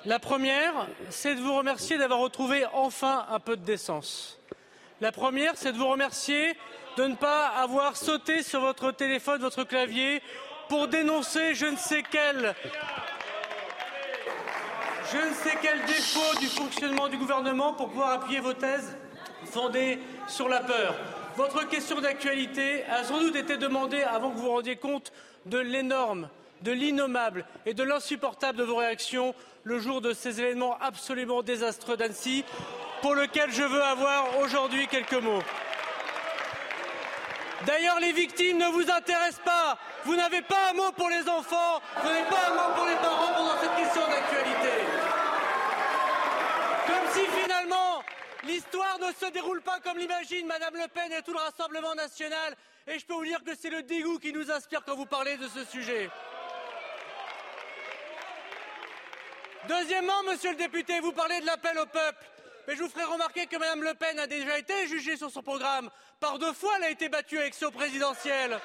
La 0.08 0.18
première, 0.18 0.86
c'est 1.10 1.34
de 1.34 1.40
vous 1.40 1.54
remercier 1.54 1.98
d'avoir 1.98 2.20
retrouvé 2.20 2.64
enfin 2.72 3.26
un 3.28 3.38
peu 3.40 3.58
de 3.58 3.62
décence. 3.62 4.40
La 5.02 5.12
première, 5.12 5.52
c'est 5.54 5.70
de 5.70 5.76
vous 5.76 5.86
remercier 5.86 6.56
de 6.96 7.04
ne 7.04 7.14
pas 7.14 7.48
avoir 7.48 7.94
sauté 7.94 8.42
sur 8.42 8.62
votre 8.62 8.90
téléphone, 8.90 9.42
votre 9.42 9.64
clavier, 9.64 10.22
pour 10.70 10.88
dénoncer 10.88 11.54
je 11.54 11.66
ne 11.66 11.76
sais 11.76 12.02
quel 12.10 12.54
défaut 15.84 16.38
du 16.40 16.46
fonctionnement 16.46 17.08
du 17.08 17.18
gouvernement 17.18 17.74
pour 17.74 17.90
pouvoir 17.90 18.12
appuyer 18.12 18.40
vos 18.40 18.54
thèses 18.54 18.96
fondées 19.44 19.98
sur 20.26 20.48
la 20.48 20.60
peur. 20.60 20.94
Votre 21.36 21.68
question 21.68 22.00
d'actualité 22.00 22.82
a 22.86 23.04
sans 23.04 23.20
doute 23.20 23.36
été 23.36 23.58
demandée 23.58 24.04
avant 24.04 24.30
que 24.30 24.36
vous 24.36 24.44
vous 24.44 24.52
rendiez 24.52 24.76
compte 24.76 25.12
de 25.44 25.58
l'énorme, 25.58 26.30
de 26.62 26.72
l'innommable 26.72 27.44
et 27.66 27.74
de 27.74 27.82
l'insupportable 27.82 28.58
de 28.58 28.64
vos 28.64 28.76
réactions 28.76 29.34
le 29.64 29.78
jour 29.78 30.00
de 30.00 30.12
ces 30.12 30.40
événements 30.40 30.78
absolument 30.80 31.42
désastreux 31.42 31.96
d'Annecy, 31.96 32.44
pour 33.02 33.14
lesquels 33.14 33.52
je 33.52 33.62
veux 33.62 33.82
avoir 33.82 34.38
aujourd'hui 34.38 34.86
quelques 34.88 35.12
mots. 35.12 35.42
D'ailleurs, 37.66 37.98
les 38.00 38.12
victimes 38.12 38.58
ne 38.58 38.66
vous 38.66 38.90
intéressent 38.90 39.42
pas. 39.44 39.78
Vous 40.04 40.14
n'avez 40.14 40.42
pas 40.42 40.70
un 40.70 40.74
mot 40.74 40.92
pour 40.92 41.08
les 41.08 41.28
enfants, 41.28 41.80
vous 42.00 42.08
n'avez 42.08 42.28
pas 42.28 42.50
un 42.50 42.54
mot 42.54 42.74
pour 42.76 42.86
les 42.86 42.94
parents 42.96 43.34
pendant 43.34 43.58
cette 43.60 43.74
question 43.74 44.02
d'actualité. 44.08 44.84
Comme 46.86 47.12
si 47.12 47.26
finalement 47.42 48.02
l'histoire 48.44 48.98
ne 49.00 49.12
se 49.12 49.30
déroule 49.32 49.60
pas 49.60 49.80
comme 49.80 49.98
l'imagine 49.98 50.46
Madame 50.46 50.74
Le 50.74 50.88
Pen 50.88 51.12
et 51.12 51.22
tout 51.22 51.32
le 51.32 51.40
Rassemblement 51.40 51.94
national. 51.94 52.54
Et 52.86 52.98
je 52.98 53.04
peux 53.04 53.14
vous 53.14 53.24
dire 53.24 53.42
que 53.44 53.54
c'est 53.60 53.70
le 53.70 53.82
dégoût 53.82 54.18
qui 54.18 54.32
nous 54.32 54.50
inspire 54.50 54.82
quand 54.86 54.94
vous 54.94 55.04
parlez 55.04 55.36
de 55.36 55.48
ce 55.48 55.64
sujet. 55.64 56.08
Deuxièmement, 59.66 60.22
monsieur 60.24 60.50
le 60.50 60.56
député, 60.56 61.00
vous 61.00 61.12
parlez 61.12 61.40
de 61.40 61.46
l'appel 61.46 61.78
au 61.78 61.86
peuple. 61.86 62.24
Mais 62.66 62.76
je 62.76 62.82
vous 62.82 62.88
ferai 62.88 63.04
remarquer 63.04 63.46
que 63.46 63.56
Mme 63.56 63.82
Le 63.82 63.94
Pen 63.94 64.18
a 64.18 64.26
déjà 64.26 64.58
été 64.58 64.86
jugée 64.86 65.16
sur 65.16 65.30
son 65.30 65.42
programme. 65.42 65.90
Par 66.20 66.38
deux 66.38 66.52
fois, 66.52 66.74
elle 66.76 66.84
a 66.84 66.90
été 66.90 67.08
battue 67.08 67.38
à 67.38 67.40
l'élection 67.40 67.70
présidentielle. 67.70 68.60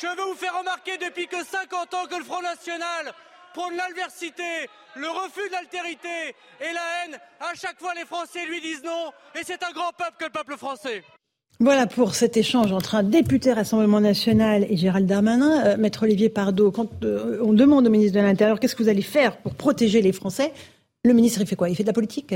Je 0.00 0.06
veux 0.06 0.24
vous 0.24 0.34
faire 0.34 0.56
remarquer 0.58 0.98
depuis 0.98 1.26
que 1.26 1.42
50 1.42 1.94
ans 1.94 2.06
que 2.06 2.16
le 2.16 2.24
Front 2.24 2.42
National 2.42 3.14
prône 3.54 3.76
l'adversité, 3.76 4.68
le 4.94 5.08
refus 5.08 5.48
de 5.48 5.52
l'altérité 5.52 6.36
et 6.60 6.72
la 6.72 7.04
haine. 7.04 7.18
À 7.40 7.54
chaque 7.54 7.78
fois, 7.78 7.94
les 7.94 8.04
Français 8.04 8.44
lui 8.44 8.60
disent 8.60 8.82
non. 8.82 9.12
Et 9.34 9.42
c'est 9.42 9.62
un 9.62 9.72
grand 9.72 9.92
peuple 9.92 10.16
que 10.18 10.24
le 10.24 10.30
peuple 10.30 10.56
français. 10.56 11.02
Voilà 11.58 11.86
pour 11.86 12.14
cet 12.14 12.36
échange 12.36 12.70
entre 12.72 12.96
un 12.96 13.02
député 13.02 13.52
Rassemblement 13.52 14.00
national 14.00 14.66
et 14.68 14.76
Gérald 14.76 15.06
Darmanin. 15.06 15.64
Euh, 15.64 15.76
Maître 15.78 16.02
Olivier 16.02 16.28
Pardo, 16.28 16.70
quand 16.70 17.02
euh, 17.02 17.38
on 17.42 17.54
demande 17.54 17.86
au 17.86 17.90
ministre 17.90 18.14
de 18.14 18.20
l'Intérieur 18.20 18.60
qu'est-ce 18.60 18.76
que 18.76 18.82
vous 18.82 18.90
allez 18.90 19.02
faire 19.02 19.38
pour 19.38 19.54
protéger 19.54 20.02
les 20.02 20.12
Français, 20.12 20.52
le 21.04 21.14
ministre, 21.14 21.40
il 21.40 21.46
fait 21.46 21.56
quoi? 21.56 21.70
Il 21.70 21.76
fait 21.76 21.82
de 21.82 21.88
la 21.88 21.94
politique? 21.94 22.34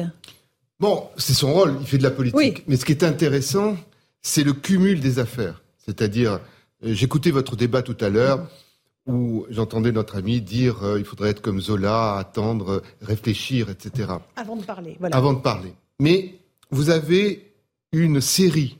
Bon, 0.78 1.04
c'est 1.18 1.34
son 1.34 1.52
rôle, 1.52 1.76
il 1.80 1.86
fait 1.86 1.98
de 1.98 2.02
la 2.02 2.10
politique. 2.10 2.64
Mais 2.66 2.76
ce 2.76 2.86
qui 2.86 2.92
est 2.92 3.04
intéressant, 3.04 3.76
c'est 4.22 4.42
le 4.42 4.54
cumul 4.54 5.00
des 5.00 5.18
affaires. 5.18 5.62
C'est-à-dire, 5.76 6.40
euh, 6.82 6.94
j'écoutais 6.94 7.30
votre 7.30 7.56
débat 7.56 7.82
tout 7.82 7.96
à 8.00 8.08
l'heure 8.08 8.48
où 9.06 9.44
j'entendais 9.50 9.92
notre 9.92 10.16
ami 10.16 10.40
dire 10.40 10.76
il 10.96 11.04
faudrait 11.04 11.30
être 11.30 11.42
comme 11.42 11.60
Zola, 11.60 12.16
attendre, 12.16 12.82
réfléchir, 13.02 13.68
etc. 13.68 14.08
Avant 14.36 14.56
de 14.56 14.62
parler, 14.62 14.96
voilà. 15.00 15.16
Avant 15.16 15.32
de 15.32 15.40
parler. 15.40 15.72
Mais 15.98 16.34
vous 16.70 16.90
avez 16.90 17.52
une 17.92 18.20
série 18.20 18.78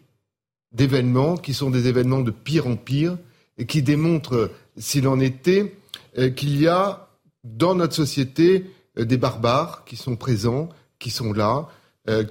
d'événements 0.72 1.36
qui 1.36 1.54
sont 1.54 1.70
des 1.70 1.88
événements 1.88 2.20
de 2.20 2.30
pire 2.30 2.66
en 2.66 2.76
pire 2.76 3.18
et 3.58 3.66
qui 3.66 3.82
démontrent, 3.82 4.50
s'il 4.76 5.08
en 5.08 5.20
était, 5.20 5.74
euh, 6.18 6.30
qu'il 6.30 6.60
y 6.60 6.68
a 6.68 7.08
dans 7.44 7.74
notre 7.74 7.94
société 7.94 8.66
des 8.96 9.16
barbares 9.16 9.84
qui 9.84 9.96
sont 9.96 10.16
présents, 10.16 10.68
qui 10.98 11.10
sont 11.10 11.32
là, 11.32 11.68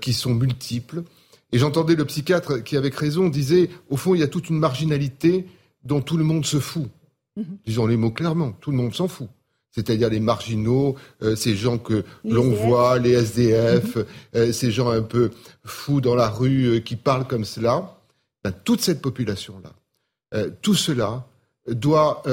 qui 0.01 0.13
sont 0.13 0.33
multiples. 0.33 1.03
Et 1.51 1.57
j'entendais 1.57 1.95
le 1.95 2.05
psychiatre 2.05 2.63
qui, 2.63 2.77
avec 2.77 2.95
raison, 2.95 3.27
disait, 3.27 3.69
au 3.89 3.97
fond, 3.97 4.13
il 4.13 4.19
y 4.19 4.23
a 4.23 4.27
toute 4.27 4.49
une 4.49 4.59
marginalité 4.59 5.47
dont 5.83 6.01
tout 6.01 6.17
le 6.17 6.23
monde 6.23 6.45
se 6.45 6.59
fout. 6.59 6.89
Mhm. 7.37 7.57
Disons 7.65 7.87
les 7.87 7.97
mots 7.97 8.11
clairement, 8.11 8.51
tout 8.51 8.71
le 8.71 8.77
monde 8.77 8.93
s'en 8.93 9.07
fout. 9.07 9.29
C'est-à-dire 9.71 10.09
les 10.09 10.19
marginaux, 10.19 10.95
euh, 11.21 11.35
ces 11.35 11.55
gens 11.55 11.77
que 11.77 12.03
l'on 12.25 12.51
voit, 12.51 12.97
les 12.99 13.11
SDF, 13.23 13.97
euh, 14.35 14.51
ces 14.51 14.71
gens 14.71 14.89
un 14.89 15.03
peu 15.03 15.31
fous 15.63 16.01
dans 16.01 16.15
la 16.15 16.27
rue 16.27 16.65
euh, 16.65 16.79
qui 16.79 16.95
parlent 16.95 17.27
comme 17.27 17.45
cela. 17.45 17.98
Ben, 18.43 18.53
toute 18.63 18.81
cette 18.81 19.01
population-là, 19.01 20.47
tout 20.61 20.75
cela 20.75 21.27
doit 21.67 22.23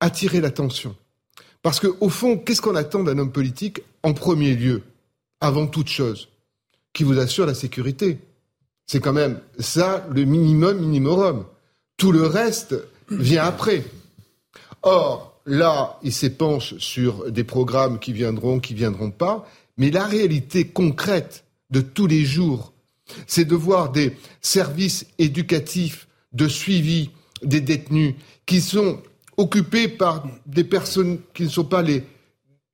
attirer 0.00 0.40
l'attention. 0.40 0.96
Parce 1.62 1.80
qu'au 1.80 2.08
fond, 2.08 2.38
qu'est-ce 2.38 2.62
qu'on 2.62 2.76
attend 2.76 3.02
d'un 3.02 3.18
homme 3.18 3.32
politique 3.32 3.80
en 4.02 4.14
premier 4.14 4.54
lieu, 4.54 4.82
avant 5.40 5.66
toute 5.66 5.88
chose 5.88 6.28
Qui 6.92 7.02
vous 7.02 7.18
assure 7.18 7.44
la 7.44 7.54
sécurité? 7.54 8.18
C'est 8.86 9.00
quand 9.00 9.12
même 9.12 9.40
ça 9.58 10.06
le 10.14 10.24
minimum 10.24 10.78
minimum. 10.78 11.44
Tout 11.96 12.12
le 12.12 12.26
reste 12.26 12.76
vient 13.10 13.44
après. 13.44 13.84
Or, 14.82 15.40
là, 15.44 15.98
il 16.02 16.12
s'épanche 16.12 16.76
sur 16.78 17.32
des 17.32 17.44
programmes 17.44 17.98
qui 17.98 18.12
viendront, 18.12 18.60
qui 18.60 18.74
viendront 18.74 19.10
pas, 19.10 19.48
mais 19.76 19.90
la 19.90 20.04
réalité 20.04 20.68
concrète 20.68 21.44
de 21.70 21.80
tous 21.80 22.06
les 22.06 22.24
jours, 22.24 22.72
c'est 23.26 23.44
de 23.44 23.54
voir 23.54 23.92
des 23.92 24.16
services 24.40 25.06
éducatifs 25.18 26.08
de 26.32 26.48
suivi 26.48 27.10
des 27.42 27.60
détenus 27.60 28.14
qui 28.46 28.60
sont 28.60 29.00
occupés 29.36 29.88
par 29.88 30.26
des 30.46 30.64
personnes 30.64 31.18
qui 31.34 31.44
ne 31.44 31.48
sont 31.48 31.64
pas 31.64 31.82
les, 31.82 32.04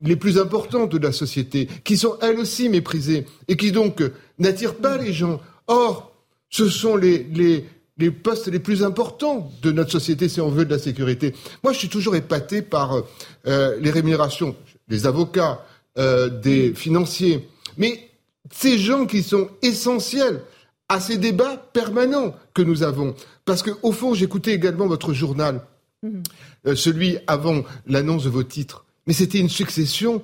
les 0.00 0.16
plus 0.16 0.38
importantes 0.38 0.92
de 0.92 0.98
la 0.98 1.12
société, 1.12 1.68
qui 1.84 1.96
sont 1.96 2.16
elles 2.20 2.38
aussi 2.38 2.68
méprisées 2.68 3.26
et 3.48 3.56
qui 3.56 3.72
donc 3.72 4.02
n'attirent 4.38 4.76
pas 4.76 4.96
les 4.96 5.12
gens. 5.12 5.40
Or, 5.66 6.12
ce 6.48 6.68
sont 6.68 6.96
les, 6.96 7.24
les, 7.24 7.64
les 7.98 8.10
postes 8.10 8.48
les 8.48 8.58
plus 8.58 8.84
importants 8.84 9.50
de 9.62 9.72
notre 9.72 9.90
société 9.90 10.28
si 10.28 10.40
on 10.40 10.50
veut 10.50 10.64
de 10.64 10.70
la 10.70 10.78
sécurité. 10.78 11.34
Moi, 11.62 11.72
je 11.72 11.78
suis 11.78 11.88
toujours 11.88 12.16
épaté 12.16 12.62
par 12.62 13.02
euh, 13.46 13.76
les 13.80 13.90
rémunérations 13.90 14.54
des 14.88 15.06
avocats, 15.06 15.64
euh, 15.98 16.28
des 16.28 16.74
financiers, 16.74 17.48
mais 17.76 18.11
ces 18.50 18.78
gens 18.78 19.06
qui 19.06 19.22
sont 19.22 19.48
essentiels 19.62 20.42
à 20.88 21.00
ces 21.00 21.16
débats 21.16 21.56
permanents 21.72 22.34
que 22.54 22.62
nous 22.62 22.82
avons. 22.82 23.14
Parce 23.44 23.62
qu'au 23.62 23.92
fond, 23.92 24.14
j'écoutais 24.14 24.52
également 24.52 24.86
votre 24.86 25.12
journal, 25.12 25.62
mhm. 26.02 26.22
euh, 26.66 26.76
celui 26.76 27.18
avant 27.26 27.62
l'annonce 27.86 28.24
de 28.24 28.30
vos 28.30 28.42
titres, 28.42 28.84
mais 29.06 29.12
c'était 29.12 29.38
une 29.38 29.48
succession, 29.48 30.22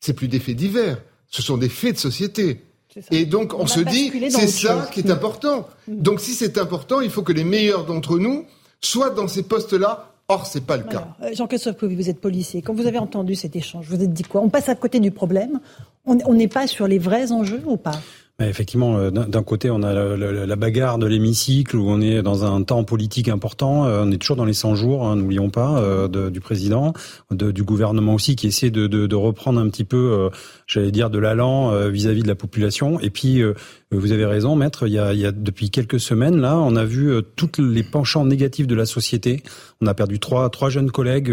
c'est 0.00 0.14
plus 0.14 0.28
des 0.28 0.38
faits 0.38 0.56
divers, 0.56 1.02
ce 1.28 1.42
sont 1.42 1.56
des 1.56 1.68
faits 1.68 1.94
de 1.94 1.98
société. 1.98 2.62
Et 3.10 3.26
donc 3.26 3.52
on, 3.52 3.66
se 3.66 3.80
dit, 3.80 4.10
c'est 4.30 4.48
ça 4.48 4.88
qui 4.92 5.00
est 5.00 5.10
important. 5.10 5.68
Mm. 5.86 6.00
Donc 6.00 6.20
si 6.20 6.32
c'est 6.32 6.56
important, 6.56 7.00
il 7.00 7.10
faut 7.10 7.22
que 7.22 7.32
les 7.32 7.44
meilleurs 7.44 7.84
d'entre 7.84 8.18
nous 8.18 8.46
soient 8.80 9.10
dans 9.10 9.28
ces 9.28 9.42
postes-là. 9.42 10.14
Or, 10.28 10.44
c'est 10.44 10.66
pas 10.66 10.76
le 10.76 10.82
cas. 10.82 11.14
Euh, 11.22 11.30
Jean-Christophe 11.34 11.84
vous 11.84 12.10
êtes 12.10 12.20
policier. 12.20 12.60
Quand 12.60 12.74
vous 12.74 12.88
avez 12.88 12.98
entendu 12.98 13.36
cet 13.36 13.54
échange, 13.54 13.86
vous 13.88 13.96
vous 13.96 14.02
êtes 14.02 14.12
dit 14.12 14.24
quoi? 14.24 14.40
On 14.40 14.48
passe 14.48 14.68
à 14.68 14.74
côté 14.74 14.98
du 14.98 15.12
problème? 15.12 15.60
On 16.04 16.34
n'est 16.34 16.48
pas 16.48 16.66
sur 16.66 16.86
les 16.86 16.98
vrais 16.98 17.32
enjeux 17.32 17.62
ou 17.66 17.76
pas? 17.76 17.98
Effectivement, 18.38 18.98
euh, 18.98 19.10
d'un 19.10 19.42
côté, 19.42 19.70
on 19.70 19.82
a 19.82 19.94
la, 19.94 20.56
bagarre 20.56 20.98
de 20.98 21.06
l'hémicycle 21.06 21.76
où 21.76 21.88
on 21.88 22.00
est 22.00 22.22
dans 22.22 22.44
un 22.44 22.62
temps 22.64 22.84
politique 22.84 23.28
important. 23.28 23.86
Euh, 23.86 24.02
on 24.04 24.10
est 24.10 24.18
toujours 24.18 24.36
dans 24.36 24.44
les 24.44 24.52
100 24.52 24.74
jours, 24.74 25.06
hein, 25.06 25.16
n'oublions 25.16 25.48
pas, 25.48 26.08
du 26.08 26.40
président, 26.40 26.92
du 27.30 27.62
gouvernement 27.62 28.14
aussi, 28.14 28.36
qui 28.36 28.48
essaie 28.48 28.70
de, 28.70 29.14
reprendre 29.14 29.60
un 29.60 29.68
petit 29.68 29.84
peu, 29.84 30.30
j'allais 30.66 30.90
dire, 30.90 31.08
de 31.08 31.18
l'allant 31.18 31.88
vis-à-vis 31.88 32.22
de 32.22 32.28
la 32.28 32.34
population. 32.34 33.00
Et 33.00 33.10
puis, 33.10 33.42
vous 33.90 34.12
avez 34.12 34.24
raison, 34.24 34.56
maître. 34.56 34.86
Il 34.86 34.92
y, 34.92 34.98
a, 34.98 35.32
depuis 35.32 35.70
quelques 35.70 36.00
semaines 36.00 36.40
là, 36.40 36.56
on 36.56 36.76
a 36.76 36.84
vu 36.84 37.12
toutes 37.36 37.58
les 37.58 37.82
penchants 37.82 38.24
négatifs 38.24 38.66
de 38.66 38.74
la 38.74 38.86
société. 38.86 39.42
On 39.80 39.86
a 39.86 39.94
perdu 39.94 40.18
trois 40.18 40.50
trois 40.50 40.70
jeunes 40.70 40.90
collègues 40.90 41.32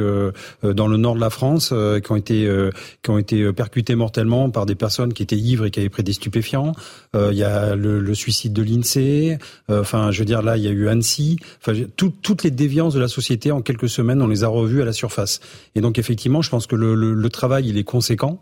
dans 0.63 0.87
le 0.87 0.97
nord 0.97 1.15
de 1.15 1.19
la 1.19 1.29
France 1.29 1.73
qui 2.03 2.11
ont 2.11 2.15
été 2.15 2.69
qui 3.01 3.09
ont 3.09 3.17
été 3.17 3.51
percutés 3.53 3.95
mortellement 3.95 4.49
par 4.49 4.65
des 4.65 4.75
personnes 4.75 5.13
qui 5.13 5.23
étaient 5.23 5.37
ivres 5.37 5.65
et 5.65 5.71
qui 5.71 5.79
avaient 5.79 5.89
pris 5.89 6.03
des 6.03 6.13
stupéfiants. 6.13 6.73
Euh, 7.15 7.29
il 7.31 7.37
y 7.37 7.43
a 7.43 7.75
le, 7.75 8.13
suicide 8.13 8.53
de 8.53 8.63
l'INSEE. 8.63 9.37
Euh, 9.69 9.81
enfin, 9.81 10.11
je 10.11 10.19
veux 10.19 10.25
dire, 10.25 10.41
là, 10.41 10.57
il 10.57 10.63
y 10.63 10.67
a 10.67 10.71
eu 10.71 10.87
Annecy. 10.87 11.37
Enfin, 11.59 11.73
toutes 11.95 12.43
les 12.43 12.51
déviances 12.51 12.93
de 12.93 12.99
la 12.99 13.07
société, 13.07 13.51
en 13.51 13.61
quelques 13.61 13.89
semaines, 13.89 14.21
on 14.21 14.27
les 14.27 14.43
a 14.43 14.47
revues 14.47 14.81
à 14.81 14.85
la 14.85 14.93
surface. 14.93 15.39
Et 15.75 15.81
donc, 15.81 15.97
effectivement, 15.97 16.41
je 16.41 16.49
pense 16.49 16.67
que 16.67 16.75
le, 16.75 16.95
le 16.95 17.29
travail, 17.29 17.67
il 17.67 17.77
est 17.77 17.83
conséquent. 17.83 18.39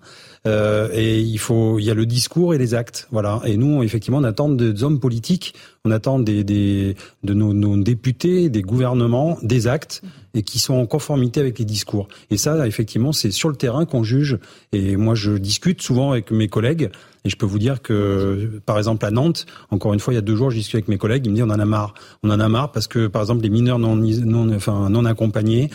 Euh, 0.48 0.90
et 0.94 1.20
il 1.20 1.38
faut, 1.38 1.78
il 1.78 1.86
y 1.86 1.92
a 1.92 1.94
le 1.94 2.08
discours 2.08 2.56
et 2.56 2.58
les 2.58 2.74
actes, 2.74 3.08
voilà. 3.12 3.42
Et 3.46 3.58
nous, 3.58 3.84
effectivement, 3.84 4.18
on 4.18 4.24
attend 4.24 4.50
des 4.50 4.84
hommes 4.84 5.00
politiques, 5.00 5.54
on 5.86 5.92
attend 5.92 6.18
des, 6.18 6.44
des 6.44 6.96
de 7.24 7.34
nos, 7.34 7.54
nos, 7.54 7.78
députés, 7.78 8.50
des 8.50 8.64
gouvernements, 8.64 9.38
des 9.44 9.68
actes 9.68 10.02
et 10.34 10.42
qui 10.42 10.60
sont 10.60 10.76
en 10.76 10.86
conformité 10.86 11.40
avec 11.40 11.60
les 11.60 11.66
discours. 11.66 12.08
Et 12.32 12.38
ça, 12.38 12.66
effectivement, 12.66 13.12
c'est 13.12 13.32
sur 13.32 13.50
le 13.50 13.56
terrain 13.56 13.86
qu'on 13.86 14.04
juge. 14.04 14.40
Et 14.72 14.96
moi, 14.96 15.14
je 15.14 15.34
discute 15.34 15.82
souvent 15.82 16.12
avec 16.12 16.32
mes 16.32 16.48
collègues. 16.48 16.90
Et 17.24 17.30
je 17.30 17.36
peux 17.36 17.46
vous 17.46 17.60
dire 17.60 17.82
que, 17.82 18.62
par 18.66 18.80
exemple, 18.80 19.06
à 19.06 19.12
Nantes, 19.12 19.46
encore 19.70 19.94
une 19.94 20.00
fois, 20.00 20.14
il 20.14 20.16
y 20.16 20.20
a 20.20 20.24
deux 20.24 20.36
jours, 20.36 20.50
j'ai 20.50 20.58
discuté 20.58 20.78
avec 20.78 20.88
mes 20.88 20.98
collègues, 20.98 21.26
ils 21.26 21.30
me 21.30 21.36
disent 21.36 21.44
on 21.44 21.52
en 21.52 21.60
a 21.60 21.66
marre. 21.66 21.94
On 22.24 22.32
en 22.32 22.40
a 22.40 22.50
marre 22.50 22.72
parce 22.72 22.88
que, 22.88 23.08
par 23.08 23.22
exemple, 23.22 23.44
les 23.44 23.50
mineurs 23.50 23.78
non, 23.78 23.96
non, 23.96 24.56
enfin, 24.56 24.90
non 24.90 25.06
accompagnés, 25.06 25.70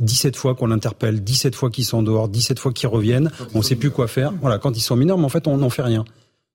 17 0.00 0.36
fois 0.36 0.54
qu'on 0.54 0.68
l'interpelle, 0.68 1.22
17 1.22 1.54
fois 1.54 1.70
qu'ils 1.70 1.84
sont 1.84 2.02
dehors, 2.02 2.28
17 2.28 2.58
fois 2.58 2.72
qu'ils 2.72 2.88
reviennent, 2.88 3.30
on 3.54 3.58
ne 3.58 3.62
sait 3.62 3.76
plus 3.76 3.90
quoi 3.90 4.08
faire. 4.08 4.32
Voilà, 4.40 4.58
quand 4.58 4.76
ils 4.76 4.80
sont 4.80 4.96
mineurs, 4.96 5.18
mais 5.18 5.24
en 5.24 5.28
fait, 5.28 5.46
on 5.46 5.56
n'en 5.56 5.70
fait 5.70 5.82
rien. 5.82 6.04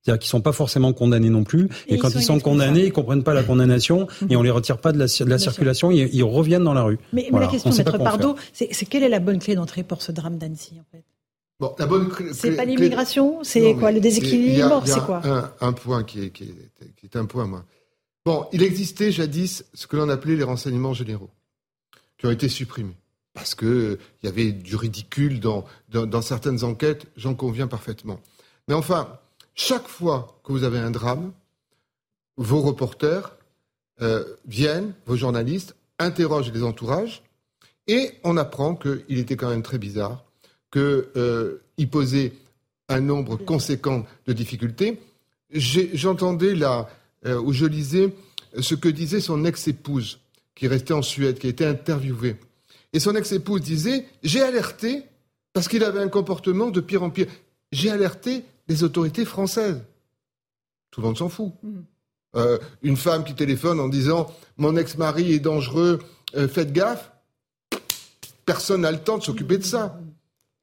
C'est-à-dire 0.01 0.19
qu'ils 0.19 0.29
sont 0.29 0.41
pas 0.41 0.53
forcément 0.53 0.93
condamnés 0.93 1.29
non 1.29 1.43
plus. 1.43 1.67
Et, 1.87 1.97
quand 1.97 2.09
ils 2.15 2.23
sont, 2.23 2.39
condamnés, 2.39 2.85
ils 2.85 2.93
comprennent 2.93 3.23
pas 3.23 3.33
la 3.33 3.43
condamnation 3.43 4.07
et 4.29 4.37
on 4.37 4.41
les 4.41 4.51
retire 4.51 4.77
pas 4.77 4.93
de 4.93 4.99
la, 4.99 5.05
de 5.05 5.29
la 5.29 5.37
circulation. 5.37 5.91
Ils, 5.91 6.09
ils, 6.13 6.23
reviennent 6.23 6.63
dans 6.63 6.73
la 6.73 6.83
rue. 6.83 6.97
Mais, 7.11 7.29
la 7.31 7.47
question, 7.47 7.71
Maître 7.71 7.97
Pardo, 7.97 8.37
c'est 8.53 8.85
quelle 8.85 9.03
est 9.03 9.09
la 9.09 9.19
bonne 9.19 9.39
clé 9.39 9.55
d'entrée 9.55 9.83
pour 9.83 10.01
ce 10.01 10.13
drame 10.13 10.37
d'Annecy, 10.37 10.79
en 10.79 10.85
fait? 10.91 11.03
Bon, 11.59 11.73
la 11.79 11.87
bonne 11.87 12.09
C'est 12.33 12.55
pas 12.55 12.65
l'immigration, 12.65 13.39
c'est 13.43 13.73
quoi 13.73 13.91
le 13.91 13.99
déséquilibre, 13.99 14.83
c'est 14.85 15.03
quoi? 15.03 15.21
un, 15.25 15.51
un, 15.59 15.73
point 15.73 16.03
qui 16.03 16.23
est, 16.23 16.29
qui, 16.29 16.43
est, 16.43 16.95
qui 16.95 17.07
est 17.07 17.15
un 17.17 17.25
point, 17.25 17.45
moi. 17.45 17.65
Bon, 18.25 18.45
il 18.53 18.61
existait 18.61 19.11
jadis 19.11 19.65
ce 19.73 19.87
que 19.87 19.97
l'on 19.97 20.07
appelait 20.09 20.35
les 20.35 20.43
renseignements 20.43 20.93
généraux, 20.93 21.31
qui 22.17 22.27
ont 22.27 22.31
été 22.31 22.47
supprimés 22.47 22.97
parce 23.37 23.53
qu'il 23.53 23.97
y 24.23 24.27
avait 24.27 24.51
du 24.51 24.75
ridicule 24.75 25.39
dans, 25.39 25.65
dans, 25.89 26.21
certaines 26.21 26.63
enquêtes, 26.63 27.05
j'en 27.15 27.35
conviens 27.35 27.67
parfaitement. 27.67 28.19
Mais 28.67 28.73
enfin, 28.73 29.19
chaque 29.53 29.87
fois 29.87 30.39
que 30.43 30.51
vous 30.51 30.63
avez 30.63 30.79
un 30.79 30.89
drame, 30.89 31.31
vos 32.35 32.61
reporters 32.61 33.35
euh, 34.01 34.23
viennent, 34.47 34.93
vos 35.05 35.15
journalistes, 35.15 35.75
interrogent 35.99 36.51
les 36.51 36.63
entourages, 36.63 37.21
et 37.87 38.11
on 38.23 38.37
apprend 38.37 38.75
qu'il 38.75 39.19
était 39.19 39.35
quand 39.35 39.49
même 39.49 39.63
très 39.63 39.77
bizarre, 39.77 40.25
qu'il 40.71 40.81
euh, 40.81 41.61
posait 41.91 42.33
un 42.89 43.01
nombre 43.01 43.37
conséquent 43.37 44.05
de 44.25 44.33
difficultés. 44.33 44.99
J'entendais 45.51 46.55
là, 46.55 46.89
euh, 47.25 47.39
où 47.39 47.53
je 47.53 47.65
lisais 47.65 48.13
ce 48.59 48.73
que 48.73 48.89
disait 48.89 49.21
son 49.21 49.45
ex-épouse, 49.45 50.19
qui 50.55 50.67
restait 50.67 50.93
en 50.93 51.03
Suède, 51.03 51.37
qui 51.37 51.47
a 51.47 51.51
été 51.51 51.65
interviewée. 51.65 52.35
Et 52.93 52.99
son 52.99 53.15
ex-épouse 53.15 53.61
disait 53.61 54.05
J'ai 54.23 54.41
alerté, 54.41 55.03
parce 55.53 55.67
qu'il 55.67 55.83
avait 55.83 56.01
un 56.01 56.09
comportement 56.09 56.69
de 56.69 56.81
pire 56.81 57.03
en 57.03 57.09
pire, 57.09 57.27
j'ai 57.71 57.89
alerté 57.89 58.43
les 58.67 58.83
autorités 58.83 59.25
françaises. 59.25 59.81
Tout 60.91 61.01
le 61.01 61.07
monde 61.07 61.17
s'en 61.17 61.29
fout. 61.29 61.51
Mm. 61.63 61.79
Euh, 62.35 62.57
une 62.81 62.97
femme 62.97 63.23
qui 63.23 63.33
téléphone 63.33 63.79
en 63.79 63.87
disant 63.87 64.27
Mon 64.57 64.75
ex-mari 64.75 65.33
est 65.33 65.39
dangereux, 65.39 65.99
euh, 66.35 66.47
faites 66.47 66.73
gaffe. 66.73 67.11
Personne 68.45 68.81
n'a 68.81 68.91
le 68.91 68.99
temps 68.99 69.17
de 69.17 69.23
s'occuper 69.23 69.57
de 69.57 69.63
ça. 69.63 69.99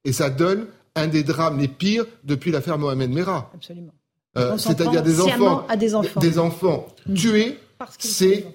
Et 0.03 0.13
ça 0.13 0.29
donne 0.29 0.67
un 0.95 1.07
des 1.07 1.23
drames 1.23 1.59
les 1.59 1.67
pires 1.67 2.05
depuis 2.23 2.51
l'affaire 2.51 2.77
Mohamed 2.77 3.11
Merah. 3.11 3.51
Absolument. 3.53 3.93
Euh, 4.37 4.57
c'est-à-dire 4.57 5.01
des 5.01 5.21
enfants, 5.21 5.65
à 5.67 5.77
des 5.77 5.95
enfants, 5.95 6.19
des 6.19 6.39
enfants 6.39 6.87
mm. 7.07 7.13
tués. 7.13 7.59
C'est 7.99 8.45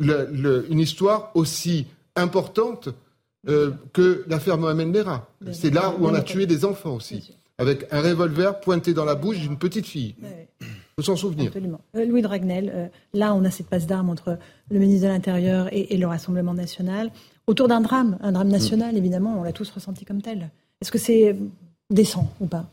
une 0.00 0.78
histoire 0.78 1.30
aussi 1.34 1.86
importante 2.16 2.88
euh, 3.48 3.70
que 3.92 4.24
l'affaire 4.28 4.58
Mohamed 4.58 4.88
Merah. 4.88 5.28
C'est 5.52 5.72
là 5.72 5.94
où 5.98 6.06
on 6.06 6.14
a 6.14 6.20
tué 6.20 6.46
des 6.46 6.66
enfants 6.66 6.96
aussi, 6.96 7.32
avec 7.56 7.86
un 7.90 8.02
revolver 8.02 8.60
pointé 8.60 8.92
dans 8.92 9.06
la 9.06 9.14
bouche 9.14 9.38
d'une 9.38 9.56
petite 9.56 9.86
fille. 9.86 10.14
Il 10.60 10.66
faut 10.96 11.02
s'en 11.02 11.16
souvenir. 11.16 11.46
Absolument. 11.46 11.80
Euh, 11.96 12.04
Louis 12.04 12.20
Dragnel, 12.20 12.70
euh, 12.74 12.88
là 13.14 13.34
on 13.34 13.42
a 13.44 13.50
cette 13.50 13.68
passe 13.68 13.86
d'armes 13.86 14.10
entre 14.10 14.38
le 14.70 14.78
ministre 14.78 15.06
de 15.06 15.12
l'Intérieur 15.12 15.68
et, 15.72 15.96
le 15.96 16.06
Rassemblement 16.06 16.52
national, 16.52 17.10
autour 17.46 17.66
d'un 17.66 17.80
drame, 17.80 18.18
un 18.20 18.32
drame 18.32 18.48
national 18.48 18.96
évidemment, 18.98 19.40
on 19.40 19.42
l'a 19.42 19.52
tous 19.52 19.70
ressenti 19.70 20.04
comme 20.04 20.20
tel. 20.20 20.50
Est-ce 20.82 20.92
que 20.92 20.98
c'est 20.98 21.34
décent 21.90 22.32
ou 22.40 22.46
pas? 22.46 22.66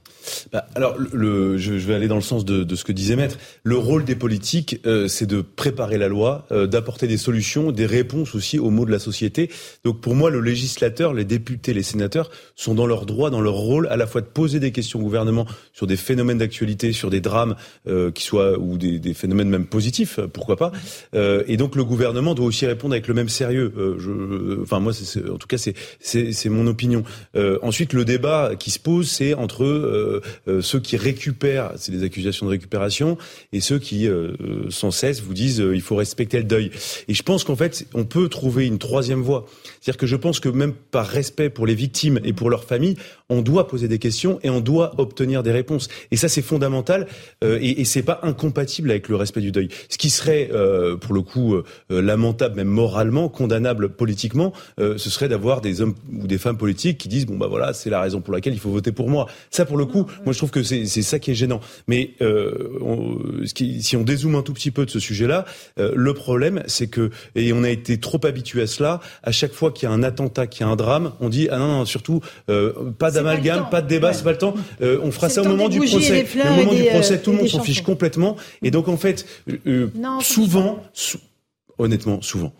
Bah, 0.51 0.65
alors, 0.75 0.95
le, 0.97 1.57
je, 1.57 1.73
vais 1.73 1.93
aller 1.93 2.07
dans 2.07 2.15
le 2.15 2.21
sens 2.21 2.45
de, 2.45 2.75
ce 2.75 2.83
que 2.83 2.91
disait 2.91 3.15
Maître. 3.15 3.37
Le 3.63 3.77
rôle 3.77 4.05
des 4.05 4.15
politiques, 4.15 4.79
euh, 4.85 5.07
c'est 5.07 5.25
de 5.25 5.41
préparer 5.41 5.97
la 5.97 6.07
loi, 6.07 6.45
euh, 6.51 6.67
d'apporter 6.67 7.07
des 7.07 7.17
solutions, 7.17 7.71
des 7.71 7.85
réponses 7.85 8.35
aussi 8.35 8.59
aux 8.59 8.69
maux 8.69 8.85
de 8.85 8.91
la 8.91 8.99
société. 8.99 9.49
Donc, 9.83 10.01
pour 10.01 10.15
moi, 10.15 10.29
le 10.29 10.41
législateur, 10.41 11.13
les 11.13 11.25
députés, 11.25 11.73
les 11.73 11.83
sénateurs 11.83 12.29
sont 12.55 12.73
dans 12.73 12.85
leur 12.85 13.05
droit, 13.05 13.29
dans 13.29 13.41
leur 13.41 13.55
rôle, 13.55 13.87
à 13.87 13.97
la 13.97 14.07
fois 14.07 14.21
de 14.21 14.27
poser 14.27 14.59
des 14.59 14.71
questions 14.71 14.99
au 14.99 15.03
gouvernement 15.03 15.45
sur 15.73 15.87
des 15.87 15.97
phénomènes 15.97 16.37
d'actualité, 16.37 16.93
sur 16.93 17.09
des 17.09 17.21
drames 17.21 17.55
euh, 17.87 18.11
qui 18.11 18.23
soient 18.23 18.57
ou 18.57 18.77
des, 18.77 18.99
des, 18.99 19.13
phénomènes 19.13 19.49
même 19.49 19.65
positifs, 19.65 20.19
pourquoi 20.33 20.57
pas. 20.57 20.71
et 21.13 21.57
donc, 21.57 21.75
le 21.75 21.83
gouvernement 21.83 22.35
doit 22.35 22.45
aussi 22.45 22.65
répondre 22.65 22.93
avec 22.93 23.07
le 23.07 23.13
même 23.13 23.29
sérieux. 23.29 23.73
je, 23.97 24.61
enfin, 24.61 24.79
moi, 24.79 24.93
c'est, 24.93 25.29
en 25.29 25.37
tout 25.37 25.47
cas, 25.47 25.57
c'est 25.57 26.49
mon 26.49 26.67
opinion. 26.67 27.03
ensuite, 27.61 27.93
le 27.93 28.05
débat 28.05 28.51
qui 28.57 28.71
se 28.71 28.79
pose, 28.79 29.06
c'est 29.07 29.33
entre 29.33 29.63
euh, 29.63 30.21
ceux 30.61 30.79
qui 30.79 30.97
récupèrent, 30.97 31.71
c'est 31.77 31.91
des 31.91 32.03
accusations 32.03 32.45
de 32.45 32.51
récupération, 32.51 33.17
et 33.53 33.61
ceux 33.61 33.79
qui, 33.79 34.07
euh, 34.07 34.35
sans 34.69 34.91
cesse, 34.91 35.21
vous 35.21 35.33
disent 35.33 35.61
euh, 35.61 35.75
il 35.75 35.81
faut 35.81 35.95
respecter 35.95 36.37
le 36.37 36.43
deuil. 36.43 36.71
Et 37.07 37.13
je 37.13 37.23
pense 37.23 37.43
qu'en 37.43 37.55
fait, 37.55 37.87
on 37.93 38.05
peut 38.05 38.29
trouver 38.29 38.65
une 38.65 38.77
troisième 38.77 39.21
voie. 39.21 39.45
C'est-à-dire 39.81 39.97
que 39.97 40.07
je 40.07 40.15
pense 40.15 40.39
que 40.39 40.49
même 40.49 40.73
par 40.73 41.07
respect 41.07 41.49
pour 41.49 41.65
les 41.65 41.75
victimes 41.75 42.19
et 42.23 42.33
pour 42.33 42.49
leurs 42.49 42.63
familles, 42.63 42.97
on 43.29 43.41
doit 43.41 43.67
poser 43.67 43.87
des 43.87 43.99
questions 43.99 44.39
et 44.43 44.49
on 44.49 44.61
doit 44.61 44.93
obtenir 44.99 45.43
des 45.43 45.51
réponses. 45.51 45.87
Et 46.11 46.17
ça, 46.17 46.29
c'est 46.29 46.41
fondamental 46.41 47.07
euh, 47.43 47.59
et, 47.61 47.81
et 47.81 47.85
c'est 47.85 48.03
pas 48.03 48.19
incompatible 48.23 48.89
avec 48.91 49.09
le 49.09 49.15
respect 49.15 49.41
du 49.41 49.51
deuil. 49.51 49.69
Ce 49.89 49.97
qui 49.97 50.09
serait, 50.09 50.49
euh, 50.51 50.95
pour 50.97 51.13
le 51.13 51.21
coup, 51.21 51.55
euh, 51.55 51.63
lamentable, 51.89 52.55
même 52.55 52.67
moralement, 52.67 53.29
condamnable 53.29 53.89
politiquement, 53.89 54.53
ce 54.77 54.97
serait 54.97 55.29
d'avoir 55.29 55.61
des 55.61 55.81
hommes 55.81 55.95
ou 56.11 56.27
des 56.27 56.37
femmes 56.37 56.57
politiques 56.57 56.97
qui 56.97 57.07
disent 57.07 57.25
bon 57.25 57.37
bah 57.37 57.47
voilà, 57.47 57.73
c'est 57.73 57.89
la 57.89 58.01
raison 58.01 58.21
pour 58.21 58.33
laquelle 58.33 58.53
il 58.53 58.59
faut 58.59 58.69
voter 58.69 58.91
pour 58.97 59.09
moi. 59.09 59.27
Ça, 59.51 59.65
pour 59.65 59.77
le 59.77 59.85
coup, 59.85 60.05
moi 60.25 60.33
je 60.33 60.37
trouve 60.37 60.51
que 60.51 60.63
c'est 60.63 60.85
ça 60.85 61.19
qui 61.19 61.31
est 61.31 61.35
gênant. 61.35 61.61
Mais 61.87 62.11
on, 62.19 63.19
ce 63.45 63.53
qui, 63.53 63.81
si 63.81 63.95
on 63.95 64.03
dézoome 64.03 64.35
un 64.35 64.41
tout 64.41 64.53
petit 64.53 64.71
peu 64.71 64.85
de 64.85 64.91
ce 64.91 64.99
sujet-là, 64.99 65.45
le 65.77 66.13
problème, 66.13 66.63
c'est 66.67 66.87
que 66.87 67.11
et 67.35 67.53
on 67.53 67.63
a 67.63 67.69
été 67.69 67.99
trop 67.99 68.19
habitué 68.25 68.63
à 68.63 68.67
cela. 68.67 68.99
À 69.23 69.31
chaque 69.31 69.53
fois 69.53 69.71
qu'il 69.71 69.87
y 69.87 69.91
a 69.91 69.95
un 69.95 70.03
attentat, 70.03 70.47
qu'il 70.47 70.65
y 70.65 70.69
a 70.69 70.71
un 70.71 70.75
drame, 70.75 71.13
on 71.21 71.29
dit 71.29 71.47
ah 71.51 71.59
non, 71.59 71.67
non 71.67 71.85
surtout 71.85 72.19
pas 72.97 73.11
d'amalgame, 73.11 73.69
pas, 73.69 73.81
de 73.81 73.87
débat, 73.87 74.13
c'est 74.13 74.23
pas 74.23 74.31
le 74.31 74.37
temps. 74.37 74.55
Euh, 74.81 74.99
on 75.03 75.11
fera 75.11 75.29
ça 75.29 75.41
au 75.41 75.45
moment 75.45 75.69
du 75.69 75.79
procès. 75.79 76.25
Au 76.43 76.53
moment 76.53 76.73
du 76.73 76.83
procès, 76.85 77.21
tout 77.21 77.31
le 77.31 77.37
monde 77.37 77.47
s'en 77.47 77.61
fiche 77.61 77.83
complètement. 77.83 78.35
Et 78.61 78.71
donc 78.71 78.87
en 78.87 78.97
fait, 78.97 79.25
euh, 79.67 79.87
souvent, 80.21 80.83
honnêtement, 81.77 82.21
souvent. 82.21 82.53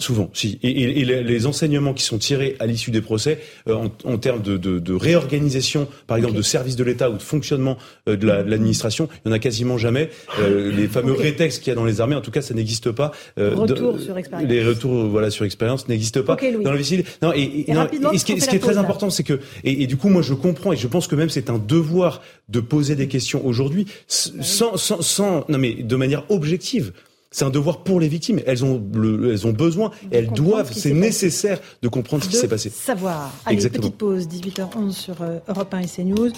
Souvent, 0.00 0.30
si. 0.32 0.58
Et, 0.62 1.04
les, 1.04 1.46
enseignements 1.46 1.92
qui 1.92 2.04
sont 2.04 2.18
tirés 2.18 2.56
à 2.58 2.66
l'issue 2.66 2.90
des 2.90 3.00
procès, 3.00 3.38
euh, 3.68 3.88
en, 4.04 4.18
termes 4.18 4.42
de, 4.42 4.94
réorganisation, 4.94 5.88
par 6.06 6.16
exemple, 6.16 6.34
de 6.34 6.42
services 6.42 6.76
de 6.76 6.84
l'État 6.84 7.10
ou 7.10 7.16
de 7.16 7.22
fonctionnement 7.22 7.76
de 8.06 8.26
l'administration, 8.26 9.08
il 9.24 9.28
n'y 9.28 9.32
en 9.32 9.36
a 9.36 9.38
quasiment 9.38 9.78
jamais. 9.78 10.10
les 10.38 10.88
fameux 10.88 11.12
rétextes 11.12 11.62
qu'il 11.62 11.70
y 11.70 11.72
a 11.72 11.74
dans 11.74 11.84
les 11.84 12.00
armées, 12.00 12.14
en 12.14 12.20
tout 12.20 12.30
cas, 12.30 12.42
ça 12.42 12.54
n'existe 12.54 12.90
pas. 12.90 13.12
Retour 13.36 13.98
sur 13.98 14.16
expérience. 14.16 14.48
Les 14.48 14.64
retours, 14.64 15.06
voilà, 15.06 15.30
sur 15.30 15.44
expérience 15.44 15.88
n'existent 15.88 16.22
pas 16.22 16.36
dans 16.36 16.72
le 16.72 16.82
Non, 17.22 17.32
et, 17.32 18.18
ce 18.18 18.24
qui, 18.24 18.32
est 18.32 18.58
très 18.58 18.78
important, 18.78 19.10
c'est 19.10 19.24
que, 19.24 19.40
et, 19.64 19.86
du 19.86 19.96
coup, 19.96 20.08
moi, 20.08 20.22
je 20.22 20.34
comprends 20.34 20.72
et 20.72 20.76
je 20.76 20.86
pense 20.86 21.06
que 21.06 21.14
même 21.14 21.30
c'est 21.30 21.50
un 21.50 21.58
devoir 21.58 22.22
de 22.48 22.60
poser 22.60 22.96
des 22.96 23.08
questions 23.08 23.44
aujourd'hui, 23.46 23.86
sans, 24.06 24.76
sans, 24.76 25.02
sans, 25.02 25.44
non 25.48 25.58
mais 25.58 25.74
de 25.74 25.96
manière 25.96 26.24
objective. 26.30 26.92
C'est 27.34 27.44
un 27.44 27.50
devoir 27.50 27.82
pour 27.82 27.98
les 27.98 28.06
victimes. 28.06 28.40
Elles 28.46 28.64
ont, 28.64 28.80
elles 28.94 29.44
ont 29.44 29.50
besoin, 29.50 29.90
elles 30.12 30.28
doivent, 30.30 30.72
c'est 30.72 30.92
nécessaire 30.92 31.58
de 31.82 31.88
comprendre 31.88 32.22
ce 32.22 32.28
qui 32.28 32.36
s'est 32.36 32.46
passé. 32.46 32.70
Savoir. 32.70 33.32
Allez, 33.44 33.56
Exactement. 33.56 33.88
petite 33.88 33.98
pause, 33.98 34.28
18h11 34.28 34.92
sur 34.92 35.20
euh, 35.20 35.40
Europe 35.48 35.74
1 35.74 35.80
et 35.80 35.86
CNews. 35.88 36.30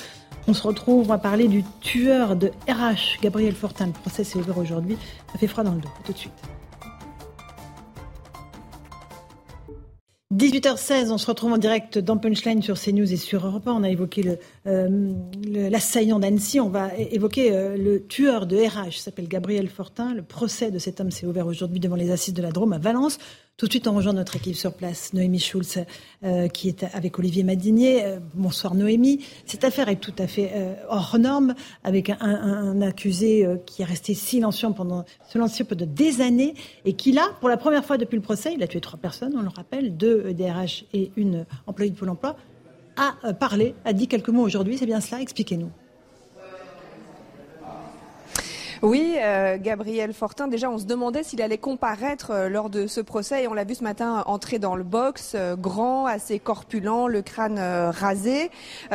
On 0.49 0.55
se 0.55 0.63
retrouve, 0.63 1.01
on 1.01 1.09
va 1.09 1.19
parler 1.19 1.49
du 1.49 1.65
tueur 1.83 2.35
de 2.35 2.47
RH, 2.67 3.21
Gabriel 3.21 3.55
Fortin. 3.55 3.89
Le 3.89 3.93
procès 3.93 4.25
s'est 4.25 4.39
ouvert 4.39 4.57
aujourd'hui. 4.57 4.97
Ça 5.31 5.39
fait 5.39 5.49
froid 5.49 5.65
dans 5.65 5.75
le 5.75 5.83
dos. 5.83 5.91
Tout 6.07 6.15
de 6.15 6.19
suite. 6.19 6.33
18h16, 10.35 11.11
on 11.11 11.19
se 11.19 11.27
retrouve 11.27 11.53
en 11.53 11.59
direct 11.59 11.99
dans 11.99 12.17
Punchline 12.17 12.63
sur 12.63 12.81
CNews 12.81 13.13
et 13.13 13.17
sur 13.17 13.47
Europe 13.47 13.69
1. 13.69 13.73
On 13.73 13.83
a 13.83 13.91
évoqué 13.91 14.39
euh, 14.67 15.13
l'assaillant 15.45 16.19
d'Annecy. 16.19 16.61
On 16.61 16.69
va 16.69 16.95
évoquer 16.97 17.53
euh, 17.53 17.77
le 17.77 18.05
tueur 18.07 18.47
de 18.47 18.57
RH, 18.57 18.99
s'appelle 18.99 19.29
Gabriel 19.29 19.69
Fortin. 19.69 20.15
Le 20.15 20.23
procès 20.23 20.71
de 20.71 20.79
cet 20.79 21.01
homme 21.01 21.11
s'est 21.11 21.27
ouvert 21.27 21.47
aujourd'hui 21.47 21.81
devant 21.81 21.97
les 21.97 22.11
assises 22.11 22.35
de 22.35 22.43
la 22.43 22.51
Drôme 22.51 22.73
à 22.73 22.79
Valence. 22.79 23.19
Tout 23.57 23.67
de 23.67 23.71
suite, 23.71 23.87
on 23.87 23.95
rejoint 23.95 24.13
notre 24.13 24.37
équipe 24.37 24.57
sur 24.57 24.75
place, 24.75 25.15
Noémie 25.15 25.39
Schulz, 25.39 25.85
euh, 26.25 26.49
qui 26.49 26.69
est 26.69 26.85
avec 26.93 27.19
Olivier 27.19 27.43
Madinier. 27.43 28.05
Euh, 28.05 28.19
bonsoir 28.35 28.75
Noémie. 28.75 29.25
Cette 29.47 29.65
affaire 29.65 29.89
est 29.89 29.97
tout 29.97 30.13
à 30.19 30.27
fait 30.27 30.53
hors 30.89 31.19
norme, 31.19 31.55
avec 31.83 32.11
un, 32.11 32.83
accusé 32.83 33.47
qui 33.65 33.83
est 33.83 33.87
resté 33.87 34.15
silencieux 34.15 34.69
pendant, 34.77 35.05
silencieux 35.31 35.65
pendant 35.65 35.87
des 35.87 36.21
années, 36.21 36.55
et 36.85 36.95
qui 36.95 37.13
là, 37.13 37.29
pour 37.41 37.49
la 37.49 37.57
première 37.57 37.85
fois 37.85 37.97
depuis 37.97 38.17
le 38.17 38.23
procès, 38.23 38.53
il 38.55 38.63
a 38.63 38.67
tué 38.67 38.81
trois 38.81 38.99
personnes, 38.99 39.35
on 39.37 39.43
le 39.43 39.49
rappelle, 39.49 39.97
deux 39.97 40.35
DRH 40.35 40.85
et 40.93 41.13
une 41.17 41.47
employée 41.67 41.91
de 41.91 41.97
Pôle 41.97 42.11
emploi, 42.11 42.37
a 42.97 43.33
parlé, 43.35 43.75
a 43.85 43.93
dit 43.93 44.09
quelques 44.09 44.29
mots 44.29 44.43
aujourd'hui. 44.43 44.79
C'est 44.79 44.87
bien 44.87 45.01
cela 45.01 45.21
Expliquez-nous. 45.21 45.71
Oui, 48.89 49.17
euh, 49.19 49.59
Gabriel 49.61 50.13
Fortin, 50.13 50.47
déjà 50.47 50.71
on 50.71 50.79
se 50.79 50.85
demandait 50.85 51.25
s'il 51.25 51.43
allait 51.43 51.59
comparaître 51.59 52.31
euh, 52.31 52.49
lors 52.49 52.71
de 52.71 52.87
ce 52.87 53.01
procès 53.01 53.43
et 53.43 53.49
on 53.49 53.53
l'a 53.53 53.65
vu 53.65 53.75
ce 53.75 53.83
matin 53.83 54.23
entrer 54.27 54.61
dans 54.61 54.77
le 54.77 54.85
box, 54.85 55.33
euh, 55.35 55.57
grand, 55.57 56.07
assez 56.07 56.39
corpulent, 56.39 57.09
le 57.09 57.21
crâne 57.21 57.59
rasé. 57.59 58.49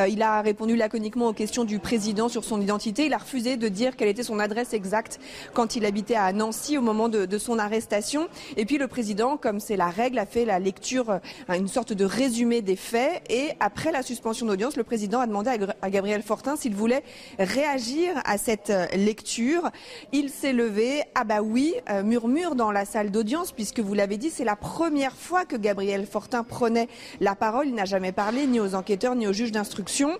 il 0.07 0.21
a 0.21 0.41
répondu 0.41 0.77
laconiquement 0.77 1.27
aux 1.27 1.33
questions 1.33 1.65
du 1.65 1.79
président 1.79 2.29
sur 2.29 2.45
son 2.45 2.61
identité. 2.61 3.07
Il 3.07 3.13
a 3.13 3.17
refusé 3.17 3.57
de 3.57 3.67
dire 3.67 3.97
quelle 3.97 4.07
était 4.07 4.23
son 4.23 4.39
adresse 4.39 4.71
exacte 4.71 5.19
quand 5.53 5.75
il 5.75 5.85
habitait 5.85 6.15
à 6.15 6.31
Nancy 6.31 6.77
au 6.77 6.81
moment 6.81 7.09
de, 7.09 7.25
de 7.25 7.37
son 7.37 7.59
arrestation. 7.59 8.29
Et 8.55 8.63
puis 8.63 8.77
le 8.77 8.87
président, 8.87 9.35
comme 9.35 9.59
c'est 9.59 9.75
la 9.75 9.89
règle, 9.89 10.19
a 10.19 10.25
fait 10.25 10.45
la 10.45 10.59
lecture, 10.59 11.19
une 11.49 11.67
sorte 11.67 11.91
de 11.91 12.05
résumé 12.05 12.61
des 12.61 12.77
faits. 12.77 13.23
Et 13.29 13.49
après 13.59 13.91
la 13.91 14.03
suspension 14.03 14.45
d'audience, 14.45 14.77
le 14.77 14.85
président 14.85 15.19
a 15.19 15.27
demandé 15.27 15.49
à 15.81 15.89
Gabriel 15.89 16.21
Fortin 16.21 16.55
s'il 16.55 16.75
voulait 16.75 17.03
réagir 17.39 18.13
à 18.23 18.37
cette 18.37 18.71
lecture. 18.95 19.69
Il 20.11 20.29
s'est 20.29 20.53
levé. 20.53 21.03
Ah 21.15 21.23
bah 21.23 21.41
oui, 21.41 21.73
euh, 21.89 22.03
murmure 22.03 22.55
dans 22.55 22.71
la 22.71 22.85
salle 22.85 23.11
d'audience, 23.11 23.51
puisque 23.51 23.79
vous 23.79 23.93
l'avez 23.93 24.17
dit, 24.17 24.29
c'est 24.29 24.43
la 24.43 24.55
première 24.55 25.15
fois 25.15 25.45
que 25.45 25.55
Gabriel 25.55 26.05
Fortin 26.05 26.43
prenait 26.43 26.87
la 27.19 27.35
parole. 27.35 27.67
Il 27.67 27.75
n'a 27.75 27.85
jamais 27.85 28.11
parlé 28.11 28.47
ni 28.47 28.59
aux 28.59 28.75
enquêteurs 28.75 29.15
ni 29.15 29.27
aux 29.27 29.33
juges 29.33 29.51
d'instruction. 29.51 30.17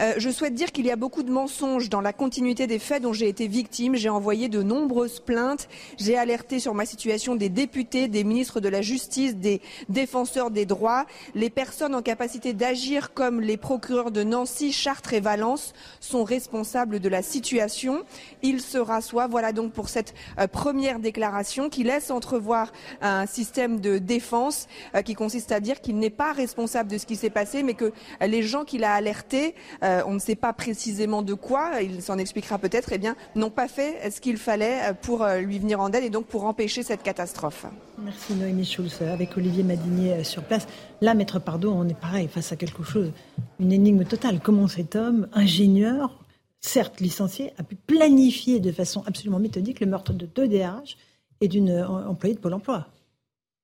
Euh, 0.00 0.14
je 0.16 0.30
souhaite 0.30 0.54
dire 0.54 0.72
qu'il 0.72 0.86
y 0.86 0.90
a 0.90 0.96
beaucoup 0.96 1.22
de 1.22 1.30
mensonges 1.30 1.88
dans 1.88 2.00
la 2.00 2.12
continuité 2.12 2.66
des 2.66 2.78
faits 2.78 3.02
dont 3.02 3.12
j'ai 3.12 3.28
été 3.28 3.46
victime. 3.46 3.96
J'ai 3.96 4.08
envoyé 4.08 4.48
de 4.48 4.62
nombreuses 4.62 5.20
plaintes. 5.20 5.68
J'ai 5.98 6.16
alerté 6.16 6.58
sur 6.58 6.74
ma 6.74 6.86
situation 6.86 7.36
des 7.36 7.48
députés, 7.48 8.08
des 8.08 8.24
ministres 8.24 8.60
de 8.60 8.68
la 8.68 8.82
Justice, 8.82 9.36
des 9.36 9.60
défenseurs 9.88 10.50
des 10.50 10.66
droits. 10.66 11.06
Les 11.34 11.50
personnes 11.50 11.94
en 11.94 12.02
capacité 12.02 12.52
d'agir 12.52 13.14
comme 13.14 13.40
les 13.40 13.56
procureurs 13.56 14.10
de 14.10 14.22
Nancy, 14.22 14.72
Chartres 14.72 15.14
et 15.14 15.20
Valence 15.20 15.72
sont 16.00 16.24
responsables 16.24 17.00
de 17.00 17.08
la 17.08 17.22
situation. 17.22 18.04
Il 18.42 18.60
sera 18.60 18.91
soi. 19.00 19.26
Voilà 19.26 19.52
donc 19.52 19.72
pour 19.72 19.88
cette 19.88 20.14
euh, 20.38 20.46
première 20.46 20.98
déclaration 20.98 21.68
qui 21.68 21.84
laisse 21.84 22.10
entrevoir 22.10 22.72
un 23.00 23.26
système 23.26 23.80
de 23.80 23.98
défense 23.98 24.66
euh, 24.94 25.02
qui 25.02 25.14
consiste 25.14 25.52
à 25.52 25.60
dire 25.60 25.80
qu'il 25.80 25.98
n'est 25.98 26.10
pas 26.10 26.32
responsable 26.32 26.90
de 26.90 26.98
ce 26.98 27.06
qui 27.06 27.16
s'est 27.16 27.30
passé, 27.30 27.62
mais 27.62 27.74
que 27.74 27.92
les 28.20 28.42
gens 28.42 28.64
qu'il 28.64 28.84
a 28.84 28.92
alertés, 28.92 29.54
euh, 29.82 30.02
on 30.06 30.14
ne 30.14 30.18
sait 30.18 30.36
pas 30.36 30.52
précisément 30.52 31.22
de 31.22 31.34
quoi, 31.34 31.82
il 31.82 32.02
s'en 32.02 32.18
expliquera 32.18 32.58
peut-être, 32.58 32.92
eh 32.92 32.98
bien, 32.98 33.16
n'ont 33.34 33.50
pas 33.50 33.68
fait 33.68 34.10
ce 34.10 34.20
qu'il 34.20 34.36
fallait 34.36 34.94
pour 35.02 35.26
lui 35.26 35.58
venir 35.58 35.80
en 35.80 35.90
aide 35.92 36.04
et 36.04 36.10
donc 36.10 36.26
pour 36.26 36.44
empêcher 36.44 36.82
cette 36.82 37.02
catastrophe. 37.02 37.66
Merci 37.98 38.34
Noémie 38.34 38.64
Schulz. 38.64 39.00
Avec 39.02 39.36
Olivier 39.36 39.62
Madinier 39.62 40.24
sur 40.24 40.42
place. 40.42 40.66
Là, 41.00 41.14
Maître 41.14 41.38
Pardot, 41.38 41.72
on 41.72 41.88
est 41.88 41.98
pareil 41.98 42.28
face 42.28 42.52
à 42.52 42.56
quelque 42.56 42.82
chose, 42.82 43.12
une 43.60 43.72
énigme 43.72 44.04
totale. 44.04 44.40
Comment 44.42 44.68
cet 44.68 44.96
homme, 44.96 45.28
ingénieur, 45.32 46.22
certes 46.62 47.00
licencié, 47.00 47.52
a 47.58 47.62
pu 47.62 47.74
planifier 47.74 48.60
de 48.60 48.72
façon 48.72 49.02
absolument 49.06 49.40
méthodique 49.40 49.80
le 49.80 49.86
meurtre 49.86 50.12
de 50.12 50.26
deux 50.26 50.48
DRH 50.48 50.96
et 51.40 51.48
d'une 51.48 51.70
euh, 51.70 51.86
employée 51.86 52.34
de 52.34 52.40
Pôle 52.40 52.54
emploi. 52.54 52.86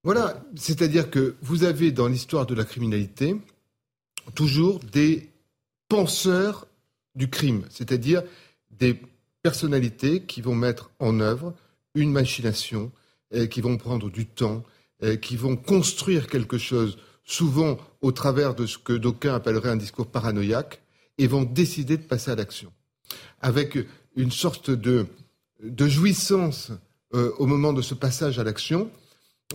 Voilà, 0.05 0.45
c'est-à-dire 0.57 1.11
que 1.11 1.37
vous 1.41 1.65
avez 1.65 1.93
dans 1.93 2.09
l'histoire 2.09 2.47
de 2.47 2.55
la 2.55 2.65
criminalité 2.65 3.37
toujours 4.35 4.81
des 4.81 5.31
penseurs 5.89 6.67
du 7.15 7.31
crime, 7.31 7.65
c'est-à-dire 7.71 8.23
des 8.71 9.01
personnalités 9.43 10.23
qui 10.23 10.41
vont 10.41 10.55
mettre 10.55 10.91
en 10.99 11.21
œuvre 11.21 11.55
une 11.95 12.13
machination, 12.13 12.93
euh, 13.35 13.47
qui 13.47 13.61
vont 13.61 13.77
prendre 13.77 14.11
du 14.11 14.27
temps, 14.27 14.63
euh, 15.03 15.17
qui 15.17 15.37
vont 15.37 15.57
construire 15.57 16.27
quelque 16.27 16.59
chose, 16.59 16.99
souvent 17.25 17.79
au 18.01 18.13
travers 18.13 18.55
de 18.55 18.67
ce 18.67 18.79
que 18.79 18.93
d'aucuns 18.93 19.35
appelleraient 19.35 19.71
un 19.71 19.77
discours 19.77 20.07
paranoïaque, 20.07 20.83
et 21.19 21.27
vont 21.27 21.43
décider 21.43 21.97
de 21.97 22.03
passer 22.03 22.31
à 22.31 22.37
l'action 22.37 22.73
avec 23.41 23.79
une 24.17 24.31
sorte 24.31 24.71
de, 24.71 25.07
jouissance 25.79 26.73
euh, 27.15 27.33
au 27.39 27.47
moment 27.47 27.73
de 27.73 27.83
ce 27.83 27.95
passage 27.95 28.39
à 28.39 28.45
l'action, 28.45 28.91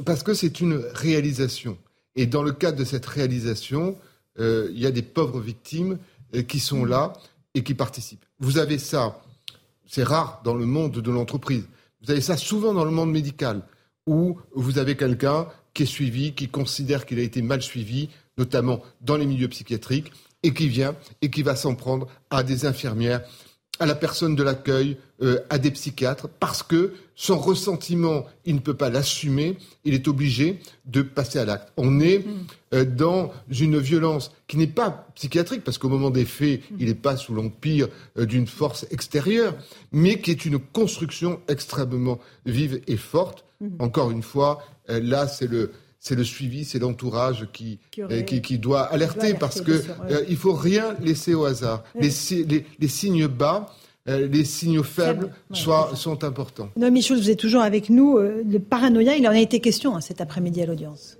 parce 0.06 0.24
que 0.24 0.34
c'est 0.34 0.60
une 0.60 0.84
réalisation. 0.94 1.78
Et 2.16 2.26
dans 2.26 2.44
le 2.44 2.52
cadre 2.52 2.78
de 2.78 2.86
cette 2.86 3.06
réalisation, 3.06 3.98
euh, 4.40 4.70
il 4.72 4.80
y 4.80 4.86
a 4.86 4.92
des 4.92 5.02
pauvres 5.02 5.40
victimes 5.40 6.00
qui 6.48 6.60
sont 6.60 6.84
là 6.84 7.14
et 7.54 7.64
qui 7.64 7.76
participent. 7.76 8.26
Vous 8.40 8.58
avez 8.58 8.80
ça, 8.80 9.22
c'est 9.86 10.04
rare 10.04 10.42
dans 10.44 10.56
le 10.56 10.66
monde 10.66 11.00
de 11.00 11.12
l'entreprise. 11.12 11.66
Vous 12.02 12.12
avez 12.12 12.22
ça 12.22 12.38
souvent 12.38 12.74
dans 12.74 12.86
le 12.86 12.92
monde 12.92 13.12
médical, 13.12 13.62
où 14.08 14.40
vous 14.56 14.78
avez 14.80 14.98
quelqu'un 14.98 15.48
qui 15.74 15.84
est 15.84 15.88
suivi, 15.88 16.34
qui 16.34 16.50
considère 16.50 17.06
qu'il 17.06 17.20
a 17.20 17.24
été 17.24 17.42
mal 17.42 17.62
suivi, 17.62 18.10
notamment 18.38 18.82
dans 19.02 19.18
les 19.18 19.26
milieux 19.26 19.48
psychiatriques, 19.48 20.12
et 20.44 20.54
qui 20.54 20.68
vient 20.68 20.96
et 21.22 21.30
qui 21.30 21.42
va 21.42 21.56
s'en 21.56 21.76
prendre 21.76 22.08
à 22.30 22.44
des 22.44 22.66
infirmières, 22.66 23.24
à 23.80 23.86
la 23.86 23.96
personne 23.96 24.36
de 24.36 24.44
l'accueil, 24.44 24.98
euh, 25.22 25.40
à 25.50 25.58
des 25.58 25.72
psychiatres, 25.72 26.28
parce 26.40 26.62
que 26.62 26.94
son 27.16 27.40
ressentiment, 27.40 28.26
il 28.46 28.56
ne 28.56 28.60
peut 28.60 28.76
pas 28.76 28.90
l'assumer, 28.90 29.58
il 29.84 29.94
est 29.94 30.08
obligé 30.08 30.60
de 30.86 31.02
passer 31.02 31.40
à 31.40 31.46
l'acte. 31.46 31.72
On 31.78 32.00
est 32.00 32.20
mm. 32.20 32.32
euh, 32.76 32.86
dans 32.86 33.32
une 33.50 33.80
violence 33.80 34.32
qui 34.48 34.58
n'est 34.58 34.68
pas 34.68 35.08
psychiatrique, 35.16 35.64
parce 35.64 35.78
qu'au 35.78 35.90
moment 35.90 36.12
des 36.12 36.26
faits, 36.26 36.62
mm. 36.70 36.76
il 36.80 36.88
n'est 36.88 36.94
pas 36.94 37.18
sous 37.18 37.34
l'empire 37.34 37.88
euh, 38.18 38.26
d'une 38.26 38.48
force 38.48 38.86
extérieure, 38.92 39.56
mais 39.92 40.20
qui 40.20 40.32
est 40.32 40.46
une 40.46 40.60
construction 40.60 41.40
extrêmement 41.48 42.20
vive 42.46 42.82
et 42.88 42.98
forte. 42.98 43.44
Mm. 43.60 43.68
Encore 43.80 44.12
une 44.12 44.24
fois, 44.24 44.64
là, 44.90 45.28
c'est 45.30 45.48
le, 45.48 45.72
c'est 46.04 46.16
le 46.16 46.26
suivi, 46.26 46.66
c'est 46.66 46.80
l'entourage 46.80 47.48
qui, 47.54 47.80
qui, 47.90 48.60
doit 48.60 48.82
alerter, 48.82 49.36
parce 49.36 49.62
que 49.62 49.72
ne 49.72 50.20
il 50.28 50.36
faut 50.36 50.54
rien 50.54 50.96
laisser 51.02 51.34
au 51.34 51.46
hasard. 51.46 51.82
Les, 51.96 52.10
les, 52.78 52.88
signes 52.90 53.28
bas, 53.28 53.74
euh, 54.10 54.28
les 54.28 54.44
signaux 54.44 54.84
faibles 54.84 55.32
sont 55.54 56.24
importants. 56.26 56.70
Non, 56.76 56.92
Michel, 56.92 57.18
vous 57.18 57.30
êtes 57.30 57.40
toujours 57.40 57.62
avec 57.62 57.90
nous. 57.90 58.18
Euh, 58.18 58.44
le 58.46 58.60
paranoïa, 58.60 59.16
il 59.16 59.26
en 59.26 59.32
a 59.32 59.40
été 59.40 59.62
question 59.62 59.96
hein, 59.96 60.02
cet 60.02 60.20
après-midi 60.20 60.62
à 60.62 60.66
l'audience. 60.66 61.18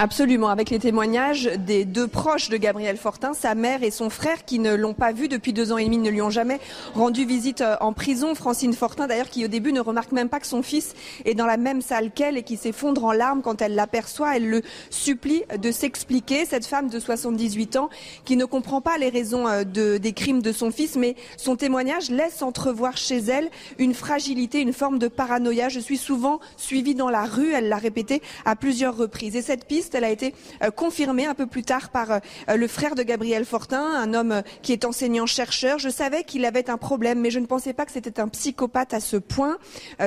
Absolument, 0.00 0.48
avec 0.48 0.70
les 0.70 0.78
témoignages 0.78 1.50
des 1.66 1.84
deux 1.84 2.06
proches 2.06 2.50
de 2.50 2.56
Gabriel 2.56 2.96
Fortin, 2.96 3.34
sa 3.34 3.56
mère 3.56 3.82
et 3.82 3.90
son 3.90 4.10
frère 4.10 4.44
qui 4.44 4.60
ne 4.60 4.76
l'ont 4.76 4.94
pas 4.94 5.10
vu 5.10 5.26
depuis 5.26 5.52
deux 5.52 5.72
ans 5.72 5.76
et 5.76 5.86
demi, 5.86 5.98
ne 5.98 6.08
lui 6.08 6.22
ont 6.22 6.30
jamais 6.30 6.60
rendu 6.94 7.24
visite 7.24 7.62
euh, 7.62 7.74
en 7.80 7.92
prison. 7.92 8.36
Francine 8.36 8.74
Fortin, 8.74 9.08
d'ailleurs, 9.08 9.28
qui 9.28 9.44
au 9.44 9.48
début 9.48 9.72
ne 9.72 9.80
remarque 9.80 10.12
même 10.12 10.28
pas 10.28 10.38
que 10.38 10.46
son 10.46 10.62
fils 10.62 10.94
est 11.24 11.34
dans 11.34 11.46
la 11.46 11.56
même 11.56 11.82
salle 11.82 12.12
qu'elle 12.12 12.36
et 12.36 12.44
qui 12.44 12.56
s'effondre 12.56 13.04
en 13.04 13.10
larmes 13.10 13.42
quand 13.42 13.60
elle 13.60 13.74
l'aperçoit. 13.74 14.36
Elle 14.36 14.48
le 14.48 14.62
supplie 14.88 15.42
de 15.60 15.72
s'expliquer. 15.72 16.44
Cette 16.44 16.64
femme 16.64 16.88
de 16.88 17.00
78 17.00 17.74
ans 17.74 17.90
qui 18.24 18.36
ne 18.36 18.44
comprend 18.44 18.80
pas 18.80 18.98
les 18.98 19.08
raisons 19.08 19.48
euh, 19.48 19.64
de, 19.64 19.96
des 19.96 20.12
crimes 20.12 20.42
de 20.42 20.52
son 20.52 20.70
fils, 20.70 20.94
mais 20.94 21.16
son 21.36 21.56
témoignage 21.56 22.08
laisse 22.08 22.42
entrevoir 22.42 22.96
chez 22.96 23.18
elle 23.18 23.50
une 23.78 23.94
fragilité, 23.94 24.60
une 24.60 24.72
forme 24.72 25.00
de 25.00 25.08
paranoïa. 25.08 25.68
Je 25.68 25.80
suis 25.80 25.98
souvent 25.98 26.38
suivie 26.56 26.94
dans 26.94 27.10
la 27.10 27.24
rue, 27.24 27.50
elle 27.50 27.68
l'a 27.68 27.78
répété 27.78 28.22
à 28.44 28.54
plusieurs 28.54 28.96
reprises. 28.96 29.34
Et 29.34 29.42
cette 29.42 29.64
piste, 29.64 29.87
elle 29.94 30.04
a 30.04 30.10
été 30.10 30.34
euh, 30.62 30.70
confirmée 30.70 31.26
un 31.26 31.34
peu 31.34 31.46
plus 31.46 31.62
tard 31.62 31.90
par 31.90 32.10
euh, 32.10 32.56
le 32.56 32.68
frère 32.68 32.94
de 32.94 33.02
Gabriel 33.02 33.44
Fortin, 33.44 33.82
un 33.82 34.14
homme 34.14 34.32
euh, 34.32 34.42
qui 34.62 34.72
est 34.72 34.84
enseignant-chercheur. 34.84 35.78
Je 35.78 35.88
savais 35.88 36.24
qu'il 36.24 36.44
avait 36.44 36.70
un 36.70 36.76
problème, 36.76 37.20
mais 37.20 37.30
je 37.30 37.38
ne 37.38 37.46
pensais 37.46 37.72
pas 37.72 37.86
que 37.86 37.92
c'était 37.92 38.20
un 38.20 38.28
psychopathe 38.28 38.94
à 38.94 39.00
ce 39.00 39.16
point. 39.16 39.58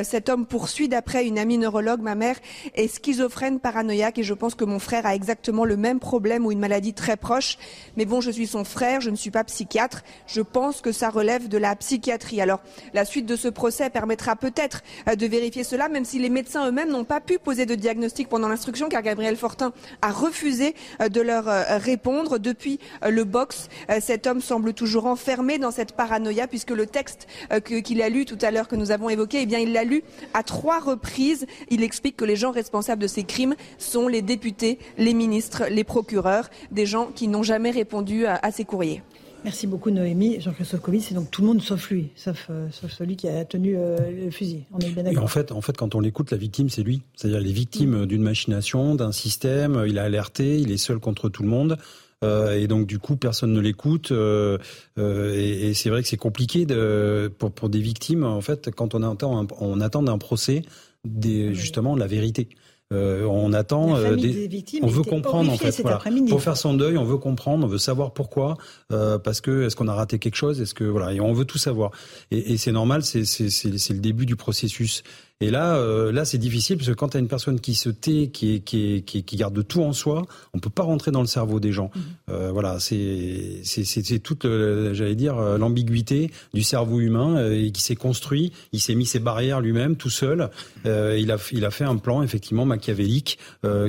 Cet 0.03 0.29
homme 0.29 0.45
poursuit, 0.45 0.87
d'après 0.87 1.25
une 1.25 1.37
amie 1.37 1.57
neurologue, 1.57 2.01
ma 2.01 2.15
mère 2.15 2.37
est 2.75 2.87
schizophrène 2.87 3.59
paranoïaque 3.59 4.19
et 4.19 4.23
je 4.23 4.33
pense 4.33 4.55
que 4.55 4.65
mon 4.65 4.79
frère 4.79 5.05
a 5.05 5.15
exactement 5.15 5.65
le 5.65 5.77
même 5.77 5.99
problème 5.99 6.45
ou 6.45 6.51
une 6.51 6.59
maladie 6.59 6.93
très 6.93 7.17
proche. 7.17 7.57
Mais 7.97 8.05
bon, 8.05 8.21
je 8.21 8.31
suis 8.31 8.47
son 8.47 8.63
frère, 8.63 9.01
je 9.01 9.09
ne 9.09 9.15
suis 9.15 9.31
pas 9.31 9.43
psychiatre. 9.43 10.03
Je 10.27 10.41
pense 10.41 10.81
que 10.81 10.91
ça 10.91 11.09
relève 11.09 11.47
de 11.47 11.57
la 11.57 11.75
psychiatrie. 11.75 12.41
Alors, 12.41 12.61
la 12.93 13.05
suite 13.05 13.25
de 13.25 13.35
ce 13.35 13.47
procès 13.47 13.89
permettra 13.89 14.35
peut-être 14.35 14.81
de 15.15 15.25
vérifier 15.25 15.63
cela, 15.63 15.89
même 15.89 16.05
si 16.05 16.19
les 16.19 16.29
médecins 16.29 16.67
eux-mêmes 16.67 16.89
n'ont 16.89 17.05
pas 17.05 17.21
pu 17.21 17.39
poser 17.39 17.65
de 17.65 17.75
diagnostic 17.75 18.29
pendant 18.29 18.47
l'instruction, 18.47 18.89
car 18.89 19.01
Gabriel 19.01 19.35
Fortin 19.35 19.70
a 20.01 20.11
refusé 20.11 20.75
euh, 21.01 21.09
de 21.09 21.21
leur 21.21 21.47
euh, 21.47 21.77
répondre. 21.77 22.39
Depuis 22.39 22.79
euh, 23.03 23.09
le 23.09 23.23
box, 23.23 23.69
cet 23.99 24.27
homme 24.27 24.41
semble 24.41 24.73
toujours 24.73 25.05
enfermé 25.05 25.57
dans 25.57 25.71
cette 25.71 25.93
paranoïa 25.93 26.47
puisque 26.47 26.71
le 26.71 26.85
texte 26.85 27.27
qu'il 27.63 28.01
a 28.01 28.09
lu 28.09 28.25
tout 28.25 28.37
à 28.41 28.51
l'heure 28.51 28.67
que 28.67 28.75
nous 28.75 28.91
avons 28.91 29.09
évoqué, 29.09 29.41
eh 29.41 29.45
bien, 29.45 29.59
il 29.59 29.73
l'a 29.73 29.83
lu 29.83 30.03
à 30.33 30.43
trois 30.43 30.79
reprises. 30.79 31.45
Il 31.69 31.83
explique 31.83 32.17
que 32.17 32.25
les 32.25 32.35
gens 32.35 32.51
responsables 32.51 33.01
de 33.01 33.07
ces 33.07 33.23
crimes 33.23 33.55
sont 33.77 34.07
les 34.07 34.21
députés, 34.21 34.79
les 34.97 35.13
ministres, 35.13 35.65
les 35.69 35.83
procureurs, 35.83 36.49
des 36.71 36.85
gens 36.85 37.07
qui 37.07 37.27
n'ont 37.27 37.43
jamais 37.43 37.71
répondu 37.71 38.25
à, 38.25 38.51
ces 38.51 38.65
courriers. 38.65 39.01
Merci 39.43 39.67
beaucoup 39.67 39.89
Noémie. 39.89 40.39
Jean-Christophe 40.39 40.81
Covid, 40.81 41.01
c'est 41.01 41.15
donc 41.15 41.31
tout 41.31 41.41
le 41.41 41.47
monde 41.47 41.61
sauf 41.61 41.89
lui, 41.89 42.09
sauf, 42.15 42.49
celui 42.89 43.15
qui 43.15 43.27
a 43.27 43.43
tenu 43.45 43.73
le 43.75 44.29
fusil. 44.29 44.65
On 44.71 44.79
est 44.79 44.89
bien 44.89 45.03
d'accord. 45.03 45.23
En 45.23 45.27
fait, 45.27 45.51
en 45.51 45.61
fait, 45.61 45.75
quand 45.75 45.95
on 45.95 45.99
l'écoute, 45.99 46.31
la 46.31 46.37
victime, 46.37 46.69
c'est 46.69 46.83
lui. 46.83 47.01
C'est-à-dire 47.15 47.39
les 47.39 47.51
victimes 47.51 48.03
mm. 48.03 48.05
d'une 48.05 48.21
machination, 48.21 48.95
d'un 48.95 49.11
système. 49.11 49.83
Il 49.87 49.97
a 49.97 50.03
alerté, 50.03 50.59
il 50.59 50.71
est 50.71 50.77
seul 50.77 50.99
contre 50.99 51.29
tout 51.29 51.41
le 51.41 51.49
monde. 51.49 51.77
Euh, 52.23 52.55
et 52.55 52.67
donc 52.67 52.85
du 52.85 52.99
coup 52.99 53.15
personne 53.15 53.51
ne 53.51 53.59
l'écoute 53.59 54.11
euh, 54.11 54.59
euh, 54.99 55.33
et, 55.35 55.69
et 55.69 55.73
c'est 55.73 55.89
vrai 55.89 56.03
que 56.03 56.07
c'est 56.07 56.17
compliqué 56.17 56.67
de, 56.67 57.31
pour, 57.39 57.51
pour 57.51 57.67
des 57.67 57.79
victimes 57.79 58.23
en 58.23 58.41
fait 58.41 58.69
quand 58.69 58.93
on 58.93 59.01
attend 59.01 59.47
on 59.59 59.81
attend 59.81 60.03
d'un 60.03 60.19
procès 60.19 60.61
des, 61.03 61.55
justement 61.55 61.95
la 61.95 62.05
vérité. 62.05 62.49
Euh, 62.91 63.25
on 63.25 63.53
attend. 63.53 63.95
Euh, 63.95 64.15
des... 64.15 64.63
on 64.81 64.87
veut 64.87 65.03
comprendre 65.03 65.51
en 65.51 65.57
fait. 65.57 65.83
Pour 66.29 66.41
faire 66.41 66.57
son 66.57 66.73
deuil, 66.73 66.97
on 66.97 67.05
veut 67.05 67.17
comprendre, 67.17 67.65
on 67.65 67.69
veut 67.69 67.77
savoir 67.77 68.11
pourquoi, 68.11 68.57
euh, 68.91 69.17
parce 69.17 69.41
que 69.41 69.63
est-ce 69.63 69.75
qu'on 69.75 69.87
a 69.87 69.93
raté 69.93 70.19
quelque 70.19 70.35
chose, 70.35 70.61
est-ce 70.61 70.73
que 70.73 70.83
voilà, 70.83 71.13
et 71.13 71.21
on 71.21 71.33
veut 71.33 71.45
tout 71.45 71.57
savoir. 71.57 71.91
Et, 72.31 72.53
et 72.53 72.57
c'est 72.57 72.71
normal, 72.71 73.03
c'est 73.03 73.23
le 73.23 73.99
début 73.99 74.25
du 74.25 74.35
processus. 74.35 75.03
Et 75.41 75.49
là, 75.49 75.75
euh, 75.75 76.11
là, 76.11 76.23
c'est 76.23 76.37
difficile 76.37 76.77
parce 76.77 76.87
que 76.87 76.93
quand 76.93 77.09
tu 77.09 77.17
as 77.17 77.19
une 77.19 77.27
personne 77.27 77.59
qui 77.59 77.73
se 77.73 77.89
tait, 77.89 78.29
qui, 78.29 78.61
qui, 78.61 79.03
qui, 79.03 79.23
qui, 79.23 79.35
garde 79.35 79.67
tout 79.67 79.81
en 79.81 79.91
soi, 79.91 80.23
on 80.53 80.59
peut 80.59 80.69
pas 80.69 80.83
rentrer 80.83 81.09
dans 81.09 81.21
le 81.21 81.27
cerveau 81.27 81.59
des 81.59 81.71
gens. 81.71 81.89
Mhm. 81.95 82.01
Euh, 82.29 82.51
voilà, 82.51 82.79
c'est 82.79 83.61
c'est 83.63 84.19
toute, 84.19 84.45
j'allais 84.93 85.15
dire, 85.15 85.37
euh, 85.37 85.57
l'ambiguïté 85.57 86.31
du 86.53 86.61
cerveau 86.61 86.99
humain 86.99 87.51
et 87.51 87.71
qui 87.71 87.81
s'est 87.81 87.95
construit. 87.95 88.51
Il 88.71 88.79
s'est 88.79 88.93
mis 88.93 89.07
ses 89.07 89.19
barrières 89.19 89.61
lui-même, 89.61 89.95
tout 89.95 90.11
seul. 90.11 90.49
Euh, 90.85 91.17
il 91.19 91.31
a 91.31 91.37
il 91.51 91.65
a 91.65 91.71
fait 91.71 91.85
un 91.85 91.97
plan 91.97 92.21
effectivement 92.21 92.65
machiavélique 92.65 93.39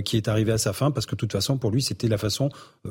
qui 0.05 0.17
est 0.17 0.29
arrivé 0.29 0.53
à 0.53 0.59
sa 0.59 0.73
fin 0.73 0.91
parce 0.91 1.07
que 1.07 1.15
de 1.15 1.19
toute 1.19 1.33
façon, 1.33 1.59
pour 1.59 1.71
lui, 1.71 1.83
c'était 1.83 2.09
la 2.09 2.19
façon, 2.19 2.49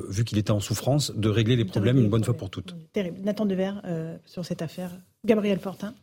vu 0.08 0.24
qu'il 0.24 0.38
était 0.38 0.50
en 0.52 0.60
souffrance, 0.60 1.12
de 1.14 1.28
régler 1.28 1.56
les 1.56 1.64
problèmes 1.64 1.98
une 1.98 2.08
bonne 2.08 2.24
fois 2.24 2.34
pour 2.34 2.50
toutes. 2.50 2.74
Terrible. 2.92 3.18
Nathan 3.22 3.46
Devers 3.46 3.82
sur 4.24 4.44
cette 4.44 4.62
affaire. 4.62 4.90
Gabriel 5.24 5.58
Fortin. 5.58 5.94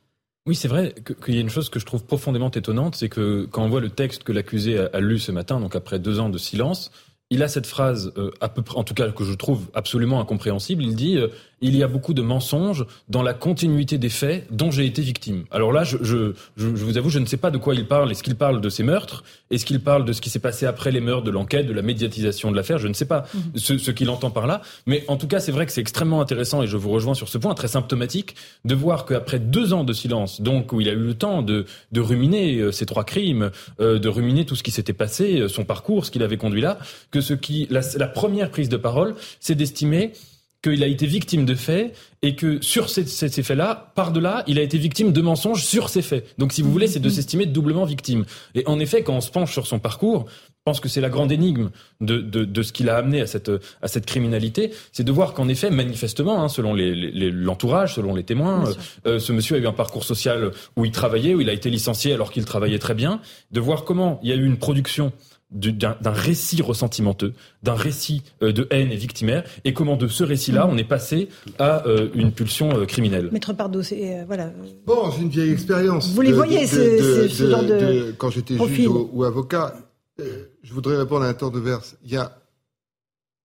Oui, 0.50 0.56
c'est 0.56 0.68
vrai 0.68 0.96
qu'il 1.24 1.36
y 1.36 1.38
a 1.38 1.42
une 1.42 1.50
chose 1.52 1.70
que 1.70 1.80
je 1.80 1.86
trouve 1.86 2.04
profondément 2.04 2.50
étonnante, 2.50 2.96
c'est 2.96 3.08
que 3.08 3.48
quand 3.52 3.64
on 3.64 3.70
voit 3.70 3.82
le 3.82 3.92
texte 3.92 4.24
que 4.24 4.32
l'accusé 4.32 4.80
a, 4.80 5.00
lu 5.00 5.20
ce 5.20 5.32
matin, 5.32 5.60
donc 5.60 5.76
après 5.76 6.00
deux 6.00 6.20
ans 6.20 6.30
de 6.30 6.40
silence, 6.40 6.90
il 7.30 7.44
a 7.44 7.48
cette 7.48 7.68
phrase, 7.68 8.12
euh, 8.18 8.32
à 8.42 8.50
peu 8.50 8.64
près, 8.64 8.76
en 8.76 8.84
tout 8.84 8.96
cas 8.96 9.12
que 9.12 9.24
je 9.24 9.34
trouve 9.34 9.68
absolument 9.76 10.20
incompréhensible. 10.20 10.82
Il 10.82 10.96
dit 10.96 11.20
euh, 11.20 11.28
il 11.62 11.76
y 11.76 11.84
a 11.84 11.88
beaucoup 11.88 12.14
de 12.14 12.22
mensonges 12.22 12.86
dans 13.10 13.24
la 13.24 13.34
continuité 13.34 13.98
des 13.98 14.10
faits 14.10 14.48
dont 14.52 14.72
j'ai 14.72 14.86
été 14.86 15.02
victime. 15.02 15.46
Alors 15.52 15.72
là, 15.72 15.84
je, 15.84 15.98
je, 16.02 16.34
je, 16.58 16.68
vous 16.68 16.98
avoue, 16.98 17.10
je 17.10 17.20
ne 17.20 17.26
sais 17.26 17.38
pas 17.38 17.52
de 17.52 17.58
quoi 17.58 17.76
il 17.76 17.88
parle. 17.88 18.12
Est-ce 18.12 18.24
qu'il 18.24 18.36
parle 18.36 18.62
de 18.62 18.70
ces 18.70 18.84
meurtres? 18.84 19.24
Est-ce 19.52 19.66
qu'il 19.66 19.80
parle 19.80 20.06
de 20.06 20.14
ce 20.14 20.22
qui 20.22 20.30
s'est 20.30 20.40
passé 20.40 20.66
après 20.66 20.92
les 20.92 21.02
meurtres, 21.02 21.24
de 21.24 21.32
l'enquête, 21.32 21.68
de 21.68 21.74
la 21.74 21.82
médiatisation 21.82 22.52
de 22.52 22.56
l'affaire? 22.56 22.78
Je 22.78 22.88
ne 22.88 22.94
sais 22.94 23.06
pas 23.06 23.26
mhm. 23.34 23.42
ce, 23.56 23.78
ce 23.78 23.92
qu'il 23.92 24.10
entend 24.10 24.32
par 24.32 24.48
là. 24.48 24.62
Mais 24.86 25.04
en 25.08 25.18
tout 25.18 25.28
cas, 25.28 25.40
c'est 25.40 25.52
vrai 25.52 25.66
que 25.66 25.72
c'est 25.72 25.82
extrêmement 25.82 26.22
intéressant, 26.22 26.64
et 26.64 26.68
je 26.68 26.78
vous 26.78 26.90
rejoins 26.92 27.14
sur 27.14 27.30
ce 27.30 27.38
point, 27.38 27.54
très 27.54 27.68
symptomatique, 27.68 28.36
de 28.66 28.76
voir 28.76 29.06
qu'après 29.06 29.40
deux 29.40 29.74
ans 29.74 29.84
de 29.84 29.94
silence, 29.94 30.42
donc 30.42 30.72
où 30.74 30.82
il 30.82 30.90
a 30.90 30.94
eu 30.94 30.98
le 30.98 31.14
temps 31.14 31.42
de, 31.42 31.66
de 31.92 32.02
ruminer 32.02 32.58
euh, 32.58 32.72
ces 32.72 32.86
trois 32.86 33.04
crimes, 33.04 33.52
euh, 33.80 34.00
de 34.00 34.10
ruminer 34.10 34.46
tout 34.46 34.56
ce 34.56 34.64
qui 34.64 34.72
s'était 34.72 34.94
passé, 34.94 35.42
euh, 35.42 35.48
son 35.48 35.66
parcours, 35.66 36.06
ce 36.06 36.12
qu'il 36.12 36.24
avait 36.24 36.38
conduit 36.38 36.62
là, 36.62 36.80
que 37.12 37.22
ce 37.22 37.34
qui, 37.34 37.68
la, 37.70 37.82
la 37.98 38.08
première 38.08 38.50
prise 38.50 38.70
de 38.70 38.78
parole, 38.78 39.16
c'est 39.40 39.56
d'estimer 39.56 40.14
qu'il 40.62 40.84
a 40.84 40.88
été 40.88 41.06
victime 41.06 41.46
de 41.46 41.56
faits 41.56 41.96
et 42.22 42.36
que 42.36 42.62
sur 42.62 42.90
ces, 42.90 43.06
ces, 43.06 43.44
faits-là, 43.44 43.92
par-delà, 43.96 44.44
il 44.48 44.60
a 44.60 44.62
été 44.62 44.78
victime 44.78 45.14
de 45.14 45.22
mensonges 45.22 45.64
sur 45.64 45.90
ces 45.90 46.02
faits. 46.02 46.36
Donc, 46.38 46.52
si 46.52 46.62
vous 46.62 46.72
voulez, 46.72 46.88
c'est 46.88 47.00
de 47.00 47.10
s'estimer 47.10 47.46
doublement 47.46 47.86
victime. 47.86 48.26
Et 48.56 48.64
en 48.66 48.80
effet, 48.80 49.04
quand 49.04 49.14
on 49.14 49.22
se 49.22 49.32
penche 49.32 49.54
sur 49.54 49.68
son 49.68 49.80
parcours, 49.80 50.26
je 50.28 50.64
pense 50.66 50.82
que 50.82 50.90
c'est 50.90 51.02
la 51.02 51.10
grande 51.10 51.32
énigme 51.32 51.70
de, 52.02 52.20
de, 52.20 52.44
de 52.44 52.62
ce 52.62 52.74
qu'il 52.74 52.90
a 52.90 52.98
amené 52.98 53.22
à 53.22 53.28
cette, 53.28 53.50
à 53.82 53.88
cette 53.88 54.06
criminalité, 54.06 54.72
c'est 54.92 55.06
de 55.06 55.12
voir 55.12 55.34
qu'en 55.34 55.48
effet, 55.48 55.70
manifestement, 55.70 56.44
hein, 56.44 56.50
selon 56.50 56.76
l'entourage, 56.76 57.92
les, 57.92 57.96
selon 57.96 58.14
les 58.14 58.24
témoins, 58.24 58.66
euh, 59.08 59.18
ce 59.20 59.32
monsieur 59.32 59.56
a 59.56 59.60
eu 59.60 59.68
un 59.68 59.74
parcours 59.74 60.04
social 60.04 60.52
où 60.76 60.84
il 60.84 60.92
travaillait, 60.92 61.34
où 61.34 61.42
il 61.42 61.50
a 61.50 61.54
été 61.54 61.70
licencié 61.70 62.14
alors 62.14 62.32
qu'il 62.32 62.44
travaillait 62.44 62.78
très 62.78 62.94
bien, 62.94 63.22
de 63.52 63.60
voir 63.62 63.86
comment 63.86 64.20
il 64.22 64.30
y 64.30 64.34
a 64.34 64.36
eu 64.36 64.46
une 64.46 64.58
production 64.58 65.14
d'un 65.52 66.12
récit 66.12 66.62
ressentimenteux, 66.62 67.34
d'un 67.64 67.74
récit 67.74 68.22
euh, 68.44 68.52
de 68.52 68.68
haine 68.70 68.92
et 68.92 68.96
victimaire, 68.96 69.44
et 69.64 69.74
comment 69.74 69.98
de 69.98 70.08
ce 70.08 70.24
récit-là, 70.24 70.68
on 70.68 70.78
est 70.78 70.84
passé 70.84 71.30
à 71.58 71.88
euh, 71.88 72.10
une 72.14 72.32
pulsion 72.32 72.78
euh, 72.78 72.86
criminelle. 72.86 73.30
Maître 73.32 73.54
Pardo, 73.54 73.82
c'est 73.82 74.24
voilà. 74.26 74.52
Bon, 74.86 75.10
j'ai 75.12 75.24
une 75.24 75.30
vieille 75.30 75.52
expérience. 75.52 76.12
Vous 76.12 76.22
les 76.22 76.34
voyez, 76.34 76.68
ce, 76.68 77.48
genre 77.50 77.64
de, 77.64 78.14
quand 78.18 78.30
j'étais 78.30 78.58
juge 78.58 78.88
ou, 78.88 79.24
avocat, 79.24 79.74
je 80.20 80.74
voudrais 80.74 80.98
répondre 80.98 81.26
à 81.26 81.30
un 81.30 81.34
temps 81.34 81.50
de 81.50 81.60
verse. 81.60 81.98
Il 82.04 82.12
y 82.12 82.18
a 82.18 82.38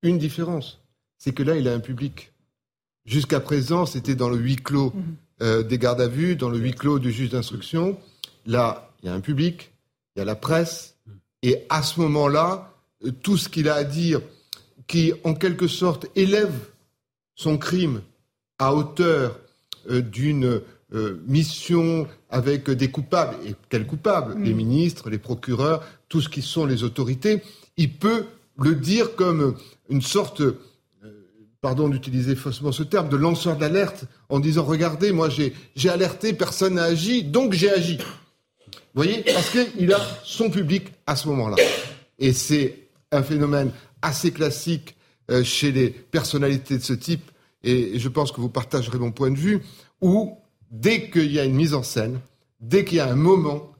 une 0.02 0.18
différence, 0.18 0.82
c'est 1.16 1.32
que 1.32 1.42
là, 1.42 1.56
il 1.56 1.66
a 1.68 1.72
un 1.72 1.80
public. 1.80 2.32
Jusqu'à 3.06 3.40
présent, 3.40 3.86
c'était 3.86 4.14
dans 4.14 4.28
le 4.28 4.36
huis 4.36 4.56
clos 4.56 4.92
mm-hmm. 5.40 5.66
des 5.66 5.78
gardes 5.78 6.00
à 6.00 6.08
vue, 6.08 6.36
dans 6.36 6.50
le 6.50 6.58
huis 6.58 6.74
clos 6.74 6.98
du 6.98 7.12
juge 7.12 7.30
d'instruction. 7.30 7.96
Là, 8.44 8.90
il 9.02 9.06
y 9.06 9.08
a 9.08 9.14
un 9.14 9.20
public, 9.20 9.72
il 10.14 10.18
y 10.18 10.22
a 10.22 10.26
la 10.26 10.34
presse 10.34 10.93
et 11.44 11.66
à 11.68 11.82
ce 11.82 12.00
moment-là, 12.00 12.72
tout 13.22 13.36
ce 13.36 13.50
qu'il 13.50 13.68
a 13.68 13.74
à 13.74 13.84
dire 13.84 14.22
qui, 14.86 15.12
en 15.24 15.34
quelque 15.34 15.68
sorte, 15.68 16.06
élève 16.16 16.54
son 17.34 17.58
crime 17.58 18.00
à 18.58 18.74
hauteur 18.74 19.38
euh, 19.90 20.00
d'une 20.00 20.62
euh, 20.94 21.22
mission 21.26 22.08
avec 22.30 22.70
des 22.70 22.90
coupables. 22.90 23.36
Et 23.46 23.54
quels 23.68 23.86
coupables? 23.86 24.42
Les 24.42 24.54
ministres, 24.54 25.10
les 25.10 25.18
procureurs, 25.18 25.84
tout 26.08 26.22
ce 26.22 26.30
qui 26.30 26.40
sont 26.40 26.64
les 26.64 26.82
autorités. 26.82 27.42
Il 27.76 27.92
peut 27.92 28.24
le 28.58 28.74
dire 28.74 29.14
comme 29.14 29.54
une 29.90 30.00
sorte, 30.00 30.40
euh, 30.40 30.54
pardon 31.60 31.90
d'utiliser 31.90 32.36
faussement 32.36 32.72
ce 32.72 32.84
terme, 32.84 33.10
de 33.10 33.16
lanceur 33.16 33.58
d'alerte 33.58 34.06
en 34.30 34.40
disant 34.40 34.64
regardez, 34.64 35.12
moi 35.12 35.28
j'ai 35.28 35.90
alerté, 35.90 36.32
personne 36.32 36.76
n'a 36.76 36.84
agi, 36.84 37.22
donc 37.22 37.52
j'ai 37.52 37.70
agi. 37.70 37.98
Voyez 38.94 39.22
Parce 39.22 39.50
qu'il 39.50 39.92
a 39.92 40.00
son 40.22 40.50
public 40.50 40.88
à 41.06 41.16
ce 41.16 41.28
moment-là. 41.28 41.56
Et 42.18 42.32
c'est 42.32 42.88
un 43.10 43.22
phénomène 43.22 43.72
assez 44.02 44.30
classique 44.32 44.96
euh, 45.30 45.42
chez 45.42 45.72
les 45.72 45.90
personnalités 45.90 46.76
de 46.76 46.82
ce 46.82 46.92
type, 46.92 47.30
et 47.62 47.98
je 47.98 48.08
pense 48.08 48.30
que 48.30 48.40
vous 48.40 48.50
partagerez 48.50 48.98
mon 48.98 49.10
point 49.10 49.30
de 49.30 49.38
vue, 49.38 49.62
où 50.02 50.36
dès 50.70 51.10
qu'il 51.10 51.32
y 51.32 51.40
a 51.40 51.44
une 51.44 51.54
mise 51.54 51.72
en 51.72 51.82
scène, 51.82 52.20
dès 52.60 52.84
qu'il 52.84 52.98
y 52.98 53.00
a 53.00 53.08
un 53.08 53.16
moment, 53.16 53.72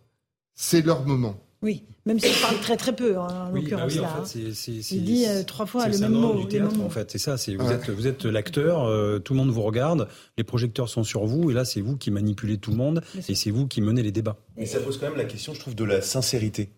c'est 0.55 0.85
leur 0.85 1.05
moment. 1.05 1.39
Oui, 1.65 1.83
même 2.05 2.21
s'il 2.21 2.39
parle 2.43 2.61
très 2.61 2.77
très 2.77 2.95
peu, 2.95 3.17
hein, 3.17 3.27
en 3.27 3.51
bah 3.51 3.51
l'occurrence 3.55 3.97
là. 3.97 4.19
Hein. 4.19 4.25
il 4.35 5.05
dit 5.05 5.25
euh, 5.27 5.43
trois 5.45 5.65
fois 5.65 5.89
le 5.89 5.97
même 5.97 6.13
mot. 6.13 6.35
Du 6.35 6.47
théâtre, 6.47 6.79
en 6.81 6.91
fait, 6.91 7.11
c'est 7.11 7.19
ça. 7.19 7.37
Vous, 7.37 7.73
êtes, 7.73 7.89
vous 7.89 8.07
êtes 8.07 8.27
l'acteur, 8.27 8.85
euh, 8.85 9.19
tout 9.19 9.33
le 9.33 9.39
monde 9.39 9.49
vous 9.49 9.63
regarde, 9.63 10.07
les 10.37 10.45
projecteurs 10.45 10.91
sont 10.91 11.05
sur 11.05 11.25
vous, 11.25 11.51
et 11.51 11.55
là 11.55 11.65
c'est 11.65 11.81
vous 11.81 11.97
qui 11.97 12.11
manipulez 12.11 12.59
tout 12.59 12.71
le 12.71 12.77
monde, 12.77 13.03
et 13.29 13.35
c'est 13.35 13.51
vous 13.51 13.67
qui 13.67 13.81
menez 13.81 14.03
les 14.03 14.13
débats. 14.13 14.37
Et 14.59 14.67
ça 14.67 14.79
pose 14.79 14.99
quand 14.99 15.09
même 15.09 15.17
la 15.17 15.25
question, 15.25 15.55
je 15.55 15.61
trouve, 15.61 15.75
de 15.75 15.85
la 15.85 16.03
sincérité. 16.03 16.69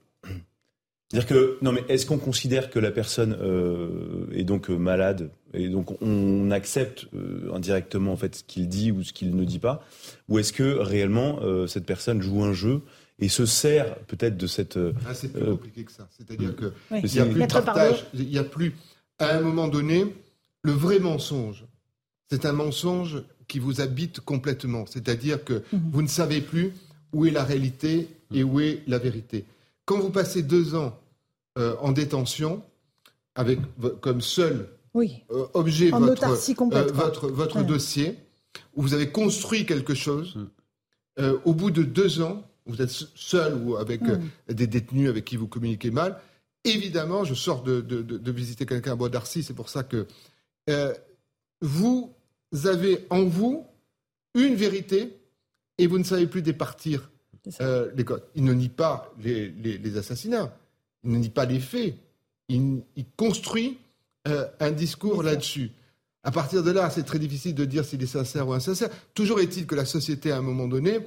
C'est-à-dire 1.08 1.28
que, 1.28 1.58
non 1.62 1.70
mais 1.70 1.84
est-ce 1.88 2.04
qu'on 2.04 2.18
considère 2.18 2.68
que 2.68 2.80
la 2.80 2.90
personne 2.90 3.36
euh, 3.40 4.26
est 4.34 4.42
donc 4.42 4.70
euh, 4.70 4.76
malade 4.76 5.30
et 5.54 5.68
donc 5.68 6.02
on 6.02 6.50
accepte 6.50 7.06
euh, 7.14 7.52
indirectement 7.54 8.12
en 8.12 8.16
fait 8.16 8.36
ce 8.36 8.42
qu'il 8.42 8.68
dit 8.68 8.90
ou 8.90 9.04
ce 9.04 9.12
qu'il 9.12 9.36
ne 9.36 9.44
dit 9.44 9.60
pas 9.60 9.84
ou 10.28 10.40
est-ce 10.40 10.52
que 10.52 10.64
réellement 10.64 11.38
cette 11.68 11.86
personne 11.86 12.20
joue 12.20 12.42
un 12.42 12.52
jeu 12.52 12.82
et 13.18 13.28
se 13.28 13.46
sert 13.46 13.96
peut-être 14.00 14.36
de 14.36 14.46
cette... 14.46 14.78
Ah, 15.06 15.14
c'est 15.14 15.32
plus 15.32 15.44
compliqué 15.44 15.84
que 15.84 15.92
ça. 15.92 16.08
C'est-à-dire 16.16 16.54
que 16.54 16.72
il 16.90 17.10
n'y 17.10 17.18
a 17.18 17.26
plus 17.26 17.42
de 17.42 17.52
partage, 17.52 18.06
il 18.14 18.28
n'y 18.28 18.38
a 18.38 18.44
plus, 18.44 18.74
à 19.18 19.36
un 19.36 19.40
moment 19.40 19.68
donné, 19.68 20.04
le 20.62 20.72
vrai 20.72 20.98
mensonge. 20.98 21.64
C'est 22.30 22.44
un 22.44 22.52
mensonge 22.52 23.22
qui 23.48 23.58
vous 23.58 23.80
habite 23.80 24.20
complètement. 24.20 24.84
C'est-à-dire 24.86 25.44
que 25.44 25.62
mhm. 25.72 25.90
vous 25.92 26.02
ne 26.02 26.08
savez 26.08 26.40
plus 26.40 26.72
où 27.12 27.26
est 27.26 27.30
la 27.30 27.44
réalité 27.44 28.08
et 28.34 28.42
où 28.42 28.60
est 28.60 28.82
la 28.86 28.98
vérité. 28.98 29.44
Quand 29.84 29.98
vous 29.98 30.10
passez 30.10 30.42
deux 30.42 30.74
ans 30.74 30.98
euh, 31.58 31.76
en 31.80 31.92
détention, 31.92 32.62
avec 33.34 33.60
comme 34.00 34.20
seul 34.20 34.68
euh, 34.96 35.46
objet 35.54 35.90
votre, 35.90 36.24
euh, 36.24 36.92
votre, 36.92 37.28
votre 37.28 37.62
dossier, 37.62 38.16
où 38.74 38.82
vous 38.82 38.94
avez 38.94 39.10
construit 39.10 39.64
quelque 39.64 39.94
chose, 39.94 40.36
mm. 41.18 41.32
au 41.44 41.54
bout 41.54 41.70
de 41.70 41.82
deux 41.82 42.20
ans, 42.20 42.42
vous 42.66 42.82
êtes 42.82 42.90
seul 42.90 43.54
ou 43.54 43.76
avec 43.76 44.02
mm. 44.02 44.20
des 44.48 44.66
détenus 44.66 45.08
avec 45.08 45.24
qui 45.24 45.36
vous 45.36 45.48
communiquez 45.48 45.90
mal, 45.90 46.20
évidemment, 46.64 47.24
je 47.24 47.34
sors 47.34 47.62
de, 47.62 47.80
de 47.80 48.32
visiter 48.32 48.66
quelqu'un 48.66 48.92
à 48.92 48.96
Bois 48.96 49.08
d'Arcy, 49.08 49.42
c'est 49.42 49.54
pour 49.54 49.68
ça 49.68 49.84
que 49.84 50.06
vous 51.60 52.12
avez 52.64 53.06
en 53.10 53.24
vous 53.24 53.66
une 54.34 54.54
vérité 54.54 55.16
et 55.78 55.86
vous 55.86 55.98
ne 55.98 56.04
savez 56.04 56.26
plus 56.26 56.42
départir 56.42 57.08
euh, 57.60 57.90
il 58.34 58.44
ne 58.44 58.52
nie 58.52 58.68
pas 58.68 59.12
les, 59.22 59.96
assassinats, 59.96 60.56
il 61.04 61.12
ne 61.12 61.18
nie 61.18 61.30
pas 61.30 61.44
les 61.44 61.60
faits, 61.60 61.94
il, 62.48 62.82
construit 63.16 63.78
euh, 64.26 64.46
un 64.60 64.72
discours 64.72 65.22
là-dessus. 65.22 65.70
À 66.24 66.32
partir 66.32 66.64
de 66.64 66.70
là, 66.72 66.90
c'est 66.90 67.04
très 67.04 67.20
difficile 67.20 67.54
de 67.54 67.64
dire 67.64 67.84
s'il 67.84 68.02
est 68.02 68.06
sincère 68.06 68.48
ou 68.48 68.52
insincère. 68.52 68.90
Toujours 69.14 69.40
est-il 69.40 69.66
que 69.66 69.76
la 69.76 69.84
société, 69.84 70.32
à 70.32 70.38
un 70.38 70.42
moment 70.42 70.66
donné, 70.66 70.98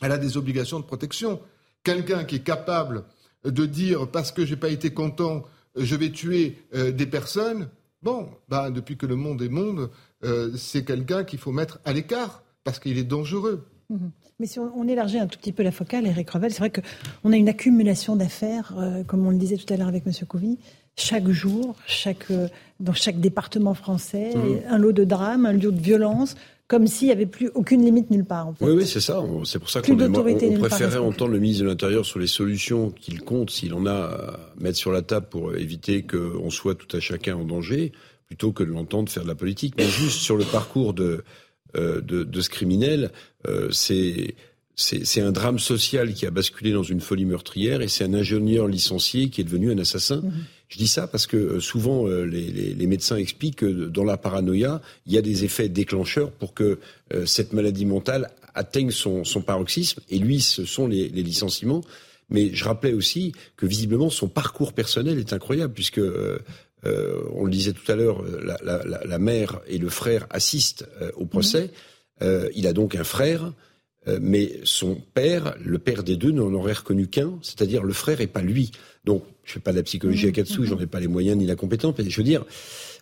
elle 0.00 0.12
a 0.12 0.18
des 0.18 0.36
obligations 0.36 0.80
de 0.80 0.84
protection. 0.84 1.40
Quelqu'un 1.82 2.24
qui 2.24 2.36
est 2.36 2.44
capable 2.44 3.04
de 3.44 3.66
dire 3.66 4.08
parce 4.10 4.32
que 4.32 4.44
j'ai 4.44 4.56
pas 4.56 4.70
été 4.70 4.90
content, 4.90 5.44
je 5.76 5.96
vais 5.96 6.10
tuer 6.10 6.58
euh, 6.74 6.92
des 6.92 7.06
personnes, 7.06 7.68
bon, 8.02 8.28
bah, 8.48 8.70
depuis 8.70 8.96
que 8.96 9.06
le 9.06 9.16
monde 9.16 9.42
est 9.42 9.48
monde, 9.48 9.90
c'est 10.56 10.86
quelqu'un 10.86 11.22
qu'il 11.22 11.38
faut 11.38 11.52
mettre 11.52 11.80
à 11.84 11.92
l'écart 11.92 12.42
parce 12.64 12.78
qu'il 12.78 12.96
est 12.96 13.04
dangereux. 13.04 13.66
Mhm. 13.90 14.10
Mais 14.40 14.46
si 14.46 14.58
on, 14.58 14.88
élargit 14.88 15.18
un 15.18 15.28
tout 15.28 15.38
petit 15.38 15.52
peu 15.52 15.62
la 15.62 15.70
focale, 15.70 16.06
Eric 16.06 16.28
Revel, 16.30 16.52
c'est 16.52 16.58
vrai 16.58 16.70
qu'on 16.70 17.32
a 17.32 17.36
une 17.36 17.48
accumulation 17.48 18.16
d'affaires, 18.16 18.74
euh, 18.76 19.04
comme 19.04 19.24
on 19.26 19.30
le 19.30 19.36
disait 19.36 19.56
tout 19.56 19.72
à 19.72 19.76
l'heure 19.76 19.86
avec 19.86 20.04
M. 20.06 20.12
Couvi, 20.26 20.58
chaque 20.96 21.28
jour, 21.28 21.76
chaque, 21.86 22.30
euh, 22.30 22.48
dans 22.80 22.94
chaque 22.94 23.20
département 23.20 23.74
français, 23.74 24.32
mhm. 24.34 24.62
un 24.68 24.78
lot 24.78 24.92
de 24.92 25.04
drames, 25.04 25.46
un 25.46 25.52
lot 25.52 25.70
de 25.70 25.80
violence, 25.80 26.34
comme 26.66 26.86
s'il 26.86 27.08
n'y 27.08 27.12
avait 27.12 27.26
plus 27.26 27.50
aucune 27.54 27.84
limite 27.84 28.10
nulle 28.10 28.24
part. 28.24 28.52
Oui, 28.60 28.72
oui, 28.72 28.86
c'est 28.86 29.00
ça. 29.00 29.22
C'est 29.44 29.58
pour 29.58 29.68
ça 29.68 29.82
qu'on 29.82 30.00
on, 30.00 30.58
préférait 30.58 30.98
entendre 30.98 31.32
le 31.32 31.38
ministre 31.38 31.64
de 31.64 31.68
l'Intérieur 31.68 32.06
sur 32.06 32.18
les 32.18 32.26
solutions 32.26 32.90
qu'il 32.90 33.20
compte, 33.20 33.50
s'il 33.50 33.74
en 33.74 33.84
a, 33.86 33.92
à 33.92 34.40
mettre 34.58 34.78
sur 34.78 34.90
la 34.90 35.02
table 35.02 35.26
pour 35.28 35.54
éviter 35.56 36.02
qu'on 36.02 36.50
soit 36.50 36.74
tout 36.74 36.96
à 36.96 37.00
chacun 37.00 37.36
en 37.36 37.44
danger, 37.44 37.92
plutôt 38.26 38.52
que 38.52 38.64
de 38.64 38.70
l'entendre 38.70 39.10
faire 39.10 39.24
de 39.24 39.28
la 39.28 39.34
politique. 39.34 39.74
Mais 39.76 39.86
juste 39.86 40.20
sur 40.20 40.36
le 40.36 40.44
parcours 40.44 40.94
de, 40.94 41.22
euh, 41.76 42.00
de, 42.00 42.40
ce 42.40 42.48
criminel, 42.48 43.10
euh, 43.46 43.70
c'est 43.70 44.34
c'est 44.76 45.20
un 45.20 45.30
drame 45.30 45.60
social 45.60 46.14
qui 46.14 46.26
a 46.26 46.32
basculé 46.32 46.72
dans 46.72 46.82
une 46.82 47.00
folie 47.00 47.26
meurtrière 47.26 47.80
et 47.80 47.86
c'est 47.86 48.02
un 48.02 48.12
ingénieur 48.12 48.66
licencié 48.66 49.28
qui 49.28 49.40
est 49.40 49.44
devenu 49.44 49.70
un 49.70 49.78
assassin. 49.78 50.16
Mhm. 50.16 50.32
Je 50.74 50.78
dis 50.78 50.88
ça 50.88 51.06
parce 51.06 51.28
que 51.28 51.36
euh, 51.36 51.60
souvent 51.60 52.08
les, 52.08 52.86
médecins 52.86 53.16
expliquent 53.16 53.56
que 53.60 53.86
dans 53.86 54.02
la 54.02 54.16
paranoïa, 54.16 54.82
il 55.06 55.12
y 55.12 55.18
a 55.18 55.22
des 55.22 55.44
effets 55.44 55.68
déclencheurs 55.68 56.32
pour 56.32 56.52
que 56.52 56.80
cette 57.24 57.52
maladie 57.52 57.86
mentale 57.86 58.30
atteigne 58.54 58.90
son, 58.90 59.22
paroxysme. 59.46 60.00
Et 60.10 60.18
lui, 60.18 60.40
ce 60.40 60.64
sont 60.64 60.88
les, 60.88 61.08
licenciements. 61.08 61.82
Mais 62.28 62.52
je 62.52 62.64
rappelais 62.64 62.92
aussi 62.92 63.32
que 63.56 63.66
visiblement 63.66 64.10
son 64.10 64.28
parcours 64.28 64.72
personnel 64.72 65.18
est 65.18 65.32
incroyable 65.32 65.74
puisque 65.74 66.00
euh, 66.86 67.22
on 67.32 67.44
le 67.44 67.50
disait 67.50 67.72
tout 67.72 67.90
à 67.90 67.96
l'heure, 67.96 68.22
la, 68.42 69.18
mère 69.18 69.60
et 69.66 69.78
le 69.78 69.88
frère 69.88 70.26
assistent 70.30 70.86
euh, 71.00 71.10
au 71.16 71.26
procès. 71.26 71.70
Euh, 72.22 72.48
il 72.54 72.66
a 72.66 72.72
donc 72.72 72.94
un 72.94 73.04
frère, 73.04 73.52
mais 74.20 74.60
son 74.64 74.96
père, 75.14 75.56
le 75.64 75.78
père 75.78 76.02
des 76.02 76.16
deux, 76.16 76.30
n'en 76.30 76.52
aurait 76.52 76.74
reconnu 76.74 77.06
qu'un, 77.06 77.38
c'est-à-dire 77.40 77.82
le 77.82 77.94
frère 77.94 78.20
et 78.20 78.26
pas 78.26 78.42
lui. 78.42 78.70
Donc, 79.06 79.24
je 79.44 79.52
fais 79.52 79.60
pas 79.60 79.72
de 79.72 79.76
la 79.76 79.82
psychologie 79.82 80.28
à 80.28 80.32
quatre 80.32 80.48
sous, 80.48 80.64
j'en 80.64 80.78
ai 80.78 80.86
pas 80.86 81.00
les 81.00 81.08
moyens 81.08 81.36
ni 81.36 81.46
la 81.46 81.56
compétence, 81.56 81.94
mais 81.98 82.08
je 82.08 82.16
veux 82.16 82.24
dire, 82.24 82.44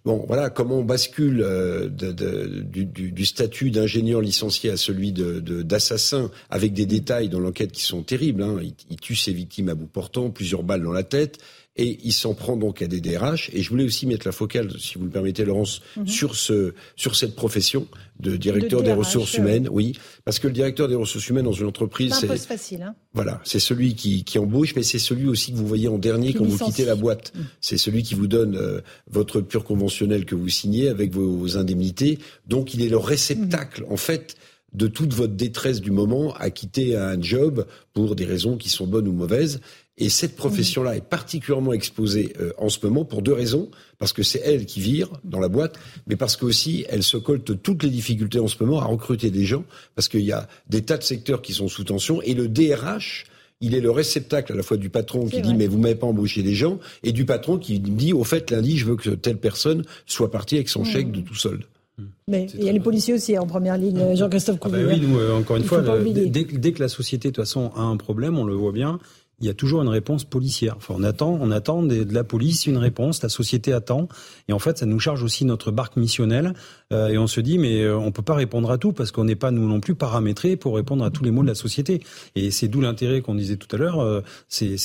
bon, 0.05 0.25
voilà, 0.27 0.51
comment 0.51 0.79
on 0.79 0.85
bascule 0.85 1.47
du, 1.93 3.25
statut 3.25 3.71
d'ingénieur 3.71 4.21
licencié 4.21 4.71
à 4.71 4.77
celui 4.77 5.13
d'assassin, 5.13 6.31
avec 6.51 6.73
des 6.73 6.87
détails 6.87 7.29
dans 7.29 7.41
l'enquête 7.41 7.73
qui 7.73 7.83
sont 7.83 8.03
terribles. 8.03 8.43
Hein. 8.43 8.59
il, 8.91 8.97
tue 8.97 9.17
ses 9.17 9.33
victimes 9.33 9.69
à 9.69 9.75
bout 9.75 9.87
portant, 9.87 10.31
plusieurs 10.31 10.63
balles 10.63 10.83
dans 10.83 10.93
la 10.93 11.05
tête 11.05 11.39
et 11.77 11.99
il 12.05 12.13
s'en 12.13 12.35
prend 12.35 12.57
donc 12.57 12.83
à 12.83 12.87
des 12.87 13.01
DRH. 13.01 13.51
Et 13.55 13.63
je 13.63 13.71
voulais 13.71 13.85
aussi 13.85 14.07
mettre 14.07 14.27
la 14.27 14.33
focale, 14.33 14.71
si 14.79 14.99
vous 14.99 15.05
le 15.05 15.11
permettez, 15.11 15.45
Laurence, 15.45 15.81
mhm. 15.97 16.07
sur 16.07 16.37
ce 16.37 16.75
sur 16.97 17.17
cette 17.17 17.35
profession 17.35 17.87
de 18.21 18.37
directeur 18.37 18.83
des 18.83 18.93
ressources 18.93 19.35
humaines. 19.35 19.69
Oui, 19.71 19.95
parce 20.25 20.39
que 20.39 20.49
le 20.49 20.53
directeur 20.53 20.87
des 20.87 20.95
ressources 20.95 21.29
humaines 21.29 21.45
dans 21.45 21.53
une 21.53 21.67
entreprise, 21.67 22.15
c'est 22.15 22.37
facile. 22.37 22.83
Hein 22.83 22.95
voilà, 23.15 23.41
c'est 23.45 23.59
celui 23.59 23.95
qui, 23.95 24.25
qui 24.25 24.39
embauche, 24.39 24.75
mais 24.77 24.83
c'est 24.83 24.99
celui 24.99 25.29
aussi 25.29 25.53
que 25.53 25.57
vous 25.57 25.67
voyez 25.67 25.89
en 25.89 25.99
dernier 25.99 26.35
quand 26.35 26.45
vous 26.45 26.59
quittez 26.59 26.85
la 26.85 26.95
boîte. 26.95 27.33
Mm. 27.35 27.41
C'est 27.61 27.79
celui 27.79 28.03
qui 28.03 28.15
vous 28.15 28.27
donne 28.27 28.57
euh, 28.57 28.81
votre 29.11 29.41
pure 29.41 29.65
conventionnelle 29.65 30.25
que 30.25 30.35
vous 30.35 30.49
signez 30.49 30.89
avec 30.89 31.13
vos, 31.13 31.57
indemnités. 31.57 32.19
Donc 32.47 32.75
il 32.75 32.83
est 32.83 32.89
le 32.89 32.97
réceptacle, 32.97 33.85
en 33.89 33.97
fait 33.97 34.37
de 34.73 34.87
toute 34.87 35.13
votre 35.13 35.35
détresse 35.35 35.81
du 35.81 35.91
moment 35.91 36.35
à 36.35 36.51
quitter 36.51 36.97
un 36.97 37.21
job 37.21 37.67
pour 37.93 38.17
des 38.17 38.25
raisons 38.25 38.57
qui 38.57 38.71
sont 38.71 38.87
bonnes 38.87 39.09
ou 39.09 39.13
mauvaises. 39.13 39.61
Et 39.99 40.09
cette 40.09 40.37
profession-là 40.37 40.97
est 40.97 41.07
particulièrement 41.07 41.73
exposée 41.73 42.33
euh, 42.41 42.53
en 42.57 42.71
ce 42.71 42.79
moment 42.83 43.05
pour 43.05 43.21
deux 43.21 43.35
raisons. 43.35 43.71
Parce 43.99 44.13
que 44.13 44.23
c'est 44.23 44.41
elle 44.45 44.67
qui 44.67 44.81
vire 44.81 45.11
dans 45.23 45.39
la 45.39 45.49
boîte, 45.49 45.79
mais 46.09 46.17
parce 46.17 46.37
qu'aussi 46.37 46.85
elle 46.89 47.05
se 47.05 47.17
colte 47.17 47.63
toutes 47.63 47.85
les 47.85 47.89
difficultés 47.89 48.41
en 48.41 48.49
ce 48.49 48.57
moment 48.61 48.81
à 48.81 48.87
recruter 48.87 49.31
des 49.31 49.45
gens, 49.45 49.65
parce 49.95 50.09
qu'il 50.09 50.23
y 50.23 50.33
a 50.33 50.49
des 50.69 50.83
tas 50.83 50.97
de 50.97 51.05
secteurs 51.05 51.41
qui 51.41 51.53
sont 51.53 51.69
sous 51.69 51.85
tension, 51.85 52.21
et 52.23 52.35
le 52.35 52.49
DRH, 52.49 53.27
il 53.61 53.77
est 53.77 53.81
le 53.81 53.93
réceptacle 53.93 54.55
à 54.55 54.57
la 54.57 54.65
fois 54.65 54.77
du 54.77 54.91
patron 54.91 55.27
qui 55.27 55.41
dit 55.41 55.55
mais 55.55 55.69
vous 55.69 55.79
m'avez 55.79 55.95
pas 55.95 56.09
embauché 56.09 56.43
des 56.43 56.55
gens, 56.55 56.81
et 57.05 57.13
du 57.13 57.25
patron 57.25 57.59
qui 57.59 57.79
dit 57.79 58.13
au 58.13 58.25
fait 58.25 58.51
lundi 58.51 58.77
je 58.77 58.87
veux 58.87 58.97
que 58.97 59.11
telle 59.11 59.39
personne 59.39 59.85
soit 60.05 60.33
partie 60.33 60.57
avec 60.57 60.69
son 60.69 60.85
chèque 60.85 61.13
de 61.13 61.21
tout 61.21 61.37
solde. 61.37 61.63
Mais 62.27 62.49
il 62.55 62.65
y 62.65 62.69
a 62.69 62.73
les 62.73 62.81
policiers 62.81 63.15
aussi 63.15 63.39
en 63.39 63.47
première 63.47 63.79
ligne, 63.79 64.17
Jean-Christophe 64.17 64.59
ah 64.63 64.69
bah 64.69 64.79
oui, 64.85 65.01
nous, 65.01 65.19
euh, 65.19 65.39
encore 65.39 65.59
une 65.59 65.65
fois, 65.65 65.83
dès, 65.83 66.27
dès, 66.27 66.73
que 66.73 66.83
la 66.83 66.89
société 66.89 67.29
de 67.29 67.35
toute 67.35 67.45
façon 67.45 67.71
a 67.77 67.83
un 67.83 67.97
problème, 67.97 68.39
on 68.39 68.45
le 68.45 68.55
voit 68.55 68.73
bien, 68.73 68.99
il 69.43 69.49
y 69.49 69.51
a 69.51 69.55
toujours 69.55 69.83
une 69.83 69.89
réponse 69.89 70.25
policière. 70.25 70.75
Enfin, 70.77 70.95
on 70.97 71.03
attend, 71.03 71.37
on 71.41 71.51
attend 71.51 71.83
de, 71.83 72.07
la 72.11 72.23
police 72.23 72.67
une 72.67 72.77
réponse, 72.77 73.23
la 73.23 73.29
société 73.29 73.73
attend, 73.73 74.09
et 74.49 74.53
en 74.53 74.61
fait, 74.61 74.79
ça 74.79 74.87
nous 74.87 75.01
charge 75.01 75.25
aussi 75.25 75.45
notre 75.45 75.73
barque 75.73 75.97
missionnelle, 75.97 76.55
euh, 76.93 77.09
et 77.09 77.19
on 77.19 77.27
se 77.27 77.41
dit, 77.41 77.59
mais 77.59 77.83
euh, 77.83 77.99
on 77.99 78.13
peut 78.13 78.23
pas 78.23 78.35
répondre 78.35 78.71
à 78.71 78.79
tout 78.79 78.93
parce 78.93 79.11
qu'on 79.11 79.25
n'est 79.25 79.37
pas 79.37 79.51
nous 79.51 79.69
non 79.69 79.81
plus 79.81 79.97
paramétrés 79.97 80.57
pour 80.57 80.77
répondre 80.77 81.05
à 81.05 81.11
tous 81.11 81.25
les 81.25 81.33
mots 81.33 81.43
de 81.43 81.49
la 81.49 81.57
société. 81.57 82.03
Et 82.37 82.53
c'est 82.53 82.69
d'où 82.69 82.81
l'intérêt 82.81 83.21
qu'on 83.21 83.35
disait 83.35 83.57
tout 83.57 83.75
à 83.75 83.79
l'heure, 83.79 83.99
euh, 83.99 84.21
c'est, 84.49 84.77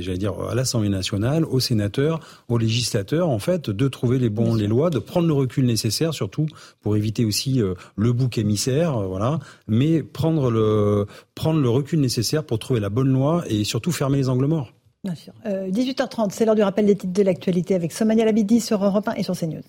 j'allais 0.00 0.18
dire, 0.18 0.32
à 0.50 0.54
l'Assemblée 0.54 0.88
nationale, 0.88 1.44
aux 1.44 1.60
sénateurs, 1.60 2.20
aux 2.48 2.56
législateurs, 2.56 3.28
en 3.28 3.38
fait, 3.38 3.68
de 3.68 3.88
trouver 3.88 4.18
les 4.18 4.30
bons, 4.30 4.54
les 4.54 4.66
lois, 4.66 4.88
de 4.88 4.98
prendre 4.98 5.28
le 5.28 5.34
recul 5.34 5.66
nécessaire, 5.66 6.14
surtout 6.14 6.46
pour 6.80 6.96
éviter 6.96 7.26
aussi 7.26 7.60
le 7.96 8.12
bouc 8.12 8.38
émissaire, 8.38 8.98
voilà, 9.00 9.40
mais 9.68 10.02
prendre 10.02 10.50
le 10.50 11.06
prendre 11.34 11.60
le 11.60 11.68
recul 11.68 12.00
nécessaire 12.00 12.44
pour 12.44 12.58
trouver 12.58 12.80
la 12.80 12.88
bonne 12.88 13.12
loi 13.12 13.44
et 13.48 13.64
surtout 13.64 13.92
faire 13.92 14.05
fermer 14.06 14.18
les 14.18 14.28
angles 14.28 14.46
morts. 14.46 14.72
Bien 15.02 15.16
sûr. 15.16 15.32
18h30, 15.44 16.26
euh, 16.26 16.28
c'est 16.30 16.44
l'heure 16.44 16.54
du 16.54 16.62
rappel 16.62 16.86
des 16.86 16.94
titres 16.96 17.12
de 17.12 17.22
l'actualité 17.22 17.74
avec 17.74 17.90
Somania 17.90 18.24
Labidi 18.24 18.60
sur 18.60 18.84
Europe 18.84 19.08
1 19.08 19.14
et 19.14 19.22
sur 19.24 19.36
CNews. 19.36 19.62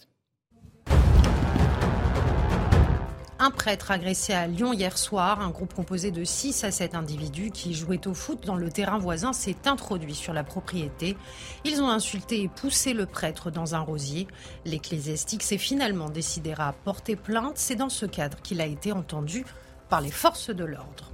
Un 3.39 3.51
prêtre 3.51 3.91
agressé 3.91 4.34
à 4.34 4.45
Lyon 4.45 4.73
hier 4.73 4.95
soir. 4.97 5.41
Un 5.41 5.49
groupe 5.49 5.73
composé 5.73 6.11
de 6.11 6.23
6 6.23 6.64
à 6.64 6.72
7 6.72 6.93
individus 6.95 7.49
qui 7.51 7.73
jouaient 7.73 8.07
au 8.07 8.14
foot 8.14 8.45
dans 8.45 8.55
le 8.55 8.69
terrain 8.69 8.99
voisin 8.99 9.34
s'est 9.34 9.55
introduit 9.65 10.15
sur 10.15 10.34
la 10.34 10.43
propriété. 10.43 11.18
Ils 11.65 11.81
ont 11.81 11.89
insulté 11.89 12.41
et 12.41 12.47
poussé 12.47 12.93
le 12.93 13.05
prêtre 13.07 13.49
dans 13.49 13.73
un 13.73 13.80
rosier. 13.80 14.27
L'ecclésiastique 14.65 15.43
s'est 15.43 15.57
finalement 15.57 16.09
décidé 16.09 16.53
à 16.57 16.73
porter 16.84 17.15
plainte. 17.15 17.53
C'est 17.55 17.76
dans 17.76 17.89
ce 17.89 18.05
cadre 18.05 18.39
qu'il 18.41 18.61
a 18.61 18.65
été 18.65 18.91
entendu 18.91 19.45
par 19.89 20.01
les 20.01 20.11
forces 20.11 20.49
de 20.49 20.65
l'ordre. 20.65 21.11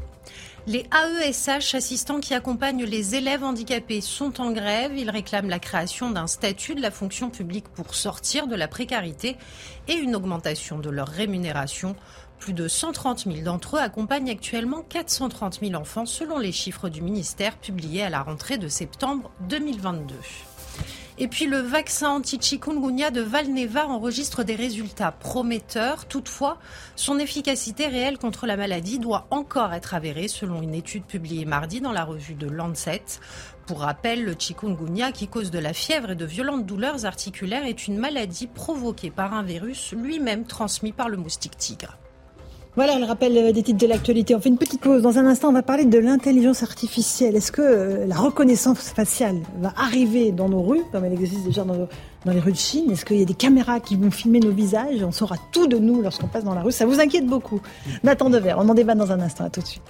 Les 0.65 0.85
AESH, 0.93 1.75
assistants 1.75 2.21
qui 2.21 2.33
accompagnent 2.33 2.85
les 2.85 3.15
élèves 3.15 3.43
handicapés, 3.43 3.99
sont 3.99 4.39
en 4.39 4.51
grève. 4.51 4.95
Ils 4.95 5.09
réclament 5.09 5.49
la 5.49 5.59
création 5.59 6.09
d'un 6.09 6.25
statut 6.25 6.73
de 6.73 6.81
la 6.81 6.89
fonction 6.89 7.29
publique 7.29 7.67
pour 7.67 7.93
sortir 7.95 8.47
de 8.47 8.55
la 8.55 8.69
précarité 8.69 9.35
et 9.89 9.93
une 9.93 10.15
augmentation 10.15 10.79
de 10.79 10.89
leur 10.89 11.09
rémunération. 11.09 11.97
Plus 12.39 12.53
de 12.53 12.69
130 12.69 13.25
000 13.25 13.41
d'entre 13.43 13.75
eux 13.75 13.79
accompagnent 13.79 14.29
actuellement 14.29 14.83
430 14.83 15.59
000 15.61 15.73
enfants 15.73 16.05
selon 16.05 16.39
les 16.39 16.53
chiffres 16.53 16.87
du 16.87 17.01
ministère 17.01 17.57
publiés 17.57 18.03
à 18.03 18.09
la 18.09 18.21
rentrée 18.21 18.57
de 18.57 18.69
septembre 18.69 19.31
2022. 19.49 20.15
Et 21.19 21.27
puis 21.27 21.45
le 21.45 21.59
vaccin 21.59 22.09
anti-chikungunya 22.09 23.11
de 23.11 23.21
Valneva 23.21 23.87
enregistre 23.87 24.43
des 24.43 24.55
résultats 24.55 25.11
prometteurs. 25.11 26.05
Toutefois, 26.05 26.57
son 26.95 27.19
efficacité 27.19 27.87
réelle 27.87 28.17
contre 28.17 28.47
la 28.47 28.57
maladie 28.57 28.97
doit 28.97 29.27
encore 29.29 29.73
être 29.73 29.93
avérée 29.93 30.27
selon 30.27 30.61
une 30.63 30.73
étude 30.73 31.05
publiée 31.05 31.45
mardi 31.45 31.81
dans 31.81 31.91
la 31.91 32.03
revue 32.03 32.33
de 32.33 32.47
Lancet. 32.47 33.03
Pour 33.67 33.81
rappel, 33.81 34.25
le 34.25 34.33
chikungunya, 34.37 35.11
qui 35.11 35.27
cause 35.27 35.51
de 35.51 35.59
la 35.59 35.73
fièvre 35.73 36.11
et 36.11 36.15
de 36.15 36.25
violentes 36.25 36.65
douleurs 36.65 37.05
articulaires, 37.05 37.65
est 37.65 37.87
une 37.87 37.97
maladie 37.97 38.47
provoquée 38.47 39.11
par 39.11 39.33
un 39.33 39.43
virus 39.43 39.93
lui-même 39.93 40.45
transmis 40.45 40.93
par 40.93 41.09
le 41.09 41.17
moustique 41.17 41.57
tigre. 41.57 41.97
Voilà 42.75 42.97
le 42.97 43.05
rappel 43.05 43.37
euh, 43.37 43.51
des 43.51 43.61
titres 43.61 43.79
de 43.79 43.85
l'actualité. 43.85 44.33
On 44.33 44.39
fait 44.39 44.49
une 44.49 44.57
petite 44.57 44.81
pause. 44.81 45.03
Dans 45.03 45.19
un 45.19 45.27
instant, 45.27 45.49
on 45.49 45.53
va 45.53 45.61
parler 45.61 45.85
de 45.85 45.99
l'intelligence 45.99 46.63
artificielle. 46.63 47.35
Est-ce 47.35 47.51
que 47.51 47.61
euh, 47.61 48.07
la 48.07 48.15
reconnaissance 48.15 48.89
faciale 48.89 49.37
va 49.59 49.71
arriver 49.77 50.31
dans 50.31 50.49
nos 50.49 50.63
rues, 50.63 50.81
comme 50.91 51.05
elle 51.05 51.13
existe 51.13 51.43
déjà 51.43 51.63
dans, 51.63 51.87
les 52.25 52.39
rues 52.39 52.51
de 52.51 52.57
Chine? 52.57 52.89
Est-ce 52.89 53.05
qu'il 53.05 53.19
y 53.19 53.21
a 53.21 53.25
des 53.25 53.35
caméras 53.35 53.79
qui 53.79 53.95
vont 53.95 54.09
filmer 54.09 54.39
nos 54.39 54.51
visages? 54.51 55.03
On 55.03 55.11
saura 55.11 55.35
tout 55.51 55.67
de 55.67 55.77
nous 55.77 56.01
lorsqu'on 56.01 56.27
passe 56.27 56.45
dans 56.45 56.55
la 56.55 56.63
rue. 56.63 56.71
Ça 56.71 56.87
vous 56.87 56.99
inquiète 56.99 57.27
beaucoup. 57.27 57.61
Nathan 58.03 58.31
Dever, 58.31 58.55
on 58.57 58.67
en 58.67 58.73
débat 58.73 58.95
dans 58.95 59.11
un 59.11 59.19
instant. 59.19 59.45
À 59.45 59.51
tout 59.51 59.61
de 59.61 59.67
suite. 59.67 59.83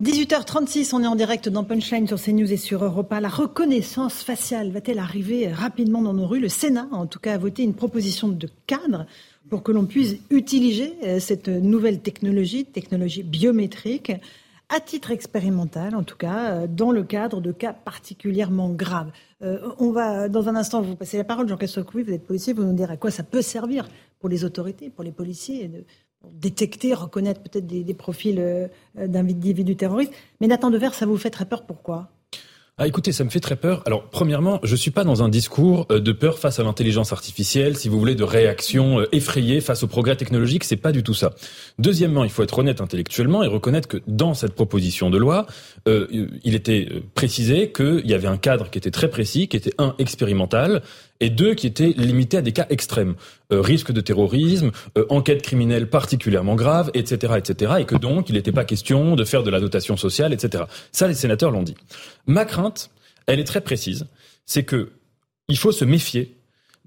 18h36, 0.00 0.94
on 0.94 1.02
est 1.02 1.08
en 1.08 1.16
direct 1.16 1.48
dans 1.48 1.64
Punchline 1.64 2.06
sur 2.06 2.22
CNews 2.22 2.52
et 2.52 2.56
sur 2.56 2.84
Europa. 2.84 3.18
La 3.18 3.28
reconnaissance 3.28 4.22
faciale 4.22 4.70
va-t-elle 4.70 5.00
arriver 5.00 5.52
rapidement 5.52 6.00
dans 6.02 6.14
nos 6.14 6.24
rues? 6.24 6.38
Le 6.38 6.48
Sénat, 6.48 6.86
en 6.92 7.06
tout 7.06 7.18
cas, 7.18 7.34
a 7.34 7.38
voté 7.38 7.64
une 7.64 7.74
proposition 7.74 8.28
de 8.28 8.48
cadre 8.68 9.06
pour 9.50 9.64
que 9.64 9.72
l'on 9.72 9.86
puisse 9.86 10.14
utiliser 10.30 10.94
euh, 11.02 11.18
cette 11.18 11.48
nouvelle 11.48 11.98
technologie, 12.00 12.64
technologie 12.64 13.24
biométrique, 13.24 14.12
à 14.68 14.78
titre 14.78 15.10
expérimental, 15.10 15.96
en 15.96 16.04
tout 16.04 16.16
cas, 16.16 16.52
euh, 16.52 16.66
dans 16.68 16.92
le 16.92 17.02
cadre 17.02 17.40
de 17.40 17.50
cas 17.50 17.72
particulièrement 17.72 18.68
graves. 18.70 19.10
Euh, 19.42 19.58
on 19.80 19.90
va, 19.90 20.28
dans 20.28 20.48
un 20.48 20.54
instant, 20.54 20.80
vous 20.80 20.94
passer 20.94 21.16
la 21.16 21.24
parole, 21.24 21.48
Jean-Christophe 21.48 21.86
Couvi, 21.86 22.04
vous 22.04 22.12
êtes 22.12 22.24
policier, 22.24 22.52
vous 22.52 22.62
nous 22.62 22.72
direz 22.72 22.92
à 22.92 22.96
quoi 22.96 23.10
ça 23.10 23.24
peut 23.24 23.42
servir 23.42 23.88
pour 24.20 24.28
les 24.28 24.44
autorités, 24.44 24.90
pour 24.90 25.02
les 25.02 25.12
policiers, 25.12 25.68
détecter, 26.24 26.94
reconnaître 26.94 27.40
peut-être 27.42 27.66
des, 27.66 27.94
profils 27.94 28.38
euh, 28.38 28.68
d'individus 28.96 29.76
terroristes. 29.76 30.12
Mais 30.40 30.46
Nathan 30.46 30.70
Devers, 30.70 30.94
ça 30.94 31.06
vous 31.06 31.16
fait 31.16 31.30
très 31.30 31.46
peur. 31.46 31.66
Pourquoi? 31.66 32.10
Ah, 32.80 32.86
écoutez, 32.86 33.10
ça 33.10 33.24
me 33.24 33.28
fait 33.28 33.40
très 33.40 33.56
peur. 33.56 33.82
Alors, 33.86 34.08
premièrement, 34.08 34.60
je 34.62 34.76
suis 34.76 34.92
pas 34.92 35.02
dans 35.02 35.24
un 35.24 35.28
discours 35.28 35.86
euh, 35.90 35.98
de 35.98 36.12
peur 36.12 36.38
face 36.38 36.60
à 36.60 36.62
l'intelligence 36.62 37.12
artificielle, 37.12 37.76
si 37.76 37.88
vous 37.88 37.98
voulez, 37.98 38.14
de 38.14 38.22
réaction 38.22 39.00
euh, 39.00 39.08
effrayée 39.10 39.60
face 39.60 39.82
au 39.82 39.88
progrès 39.88 40.14
technologique. 40.14 40.62
C'est 40.62 40.76
pas 40.76 40.92
du 40.92 41.02
tout 41.02 41.12
ça. 41.12 41.34
Deuxièmement, 41.80 42.22
il 42.22 42.30
faut 42.30 42.44
être 42.44 42.56
honnête 42.56 42.80
intellectuellement 42.80 43.42
et 43.42 43.48
reconnaître 43.48 43.88
que 43.88 43.96
dans 44.06 44.32
cette 44.32 44.52
proposition 44.52 45.10
de 45.10 45.18
loi, 45.18 45.46
euh, 45.88 46.28
il 46.44 46.54
était 46.54 46.88
précisé 47.16 47.72
qu'il 47.72 48.06
y 48.06 48.14
avait 48.14 48.28
un 48.28 48.36
cadre 48.36 48.70
qui 48.70 48.78
était 48.78 48.92
très 48.92 49.10
précis, 49.10 49.48
qui 49.48 49.56
était 49.56 49.74
un 49.78 49.96
expérimental, 49.98 50.82
et 51.20 51.30
deux 51.30 51.54
qui 51.54 51.66
étaient 51.66 51.94
limités 51.96 52.36
à 52.36 52.42
des 52.42 52.52
cas 52.52 52.66
extrêmes, 52.70 53.14
euh, 53.52 53.60
risque 53.60 53.92
de 53.92 54.00
terrorisme, 54.00 54.70
euh, 54.96 55.06
enquête 55.08 55.42
criminelle 55.42 55.88
particulièrement 55.88 56.54
grave, 56.54 56.90
etc., 56.94 57.34
etc., 57.36 57.72
et 57.80 57.84
que 57.84 57.96
donc 57.96 58.28
il 58.28 58.34
n'était 58.34 58.52
pas 58.52 58.64
question 58.64 59.16
de 59.16 59.24
faire 59.24 59.42
de 59.42 59.50
la 59.50 59.60
dotation 59.60 59.96
sociale, 59.96 60.32
etc. 60.32 60.64
Ça, 60.92 61.08
les 61.08 61.14
sénateurs 61.14 61.50
l'ont 61.50 61.62
dit. 61.62 61.74
Ma 62.26 62.44
crainte, 62.44 62.90
elle 63.26 63.40
est 63.40 63.44
très 63.44 63.60
précise, 63.60 64.06
c'est 64.46 64.64
que 64.64 64.90
il 65.48 65.58
faut 65.58 65.72
se 65.72 65.84
méfier 65.84 66.36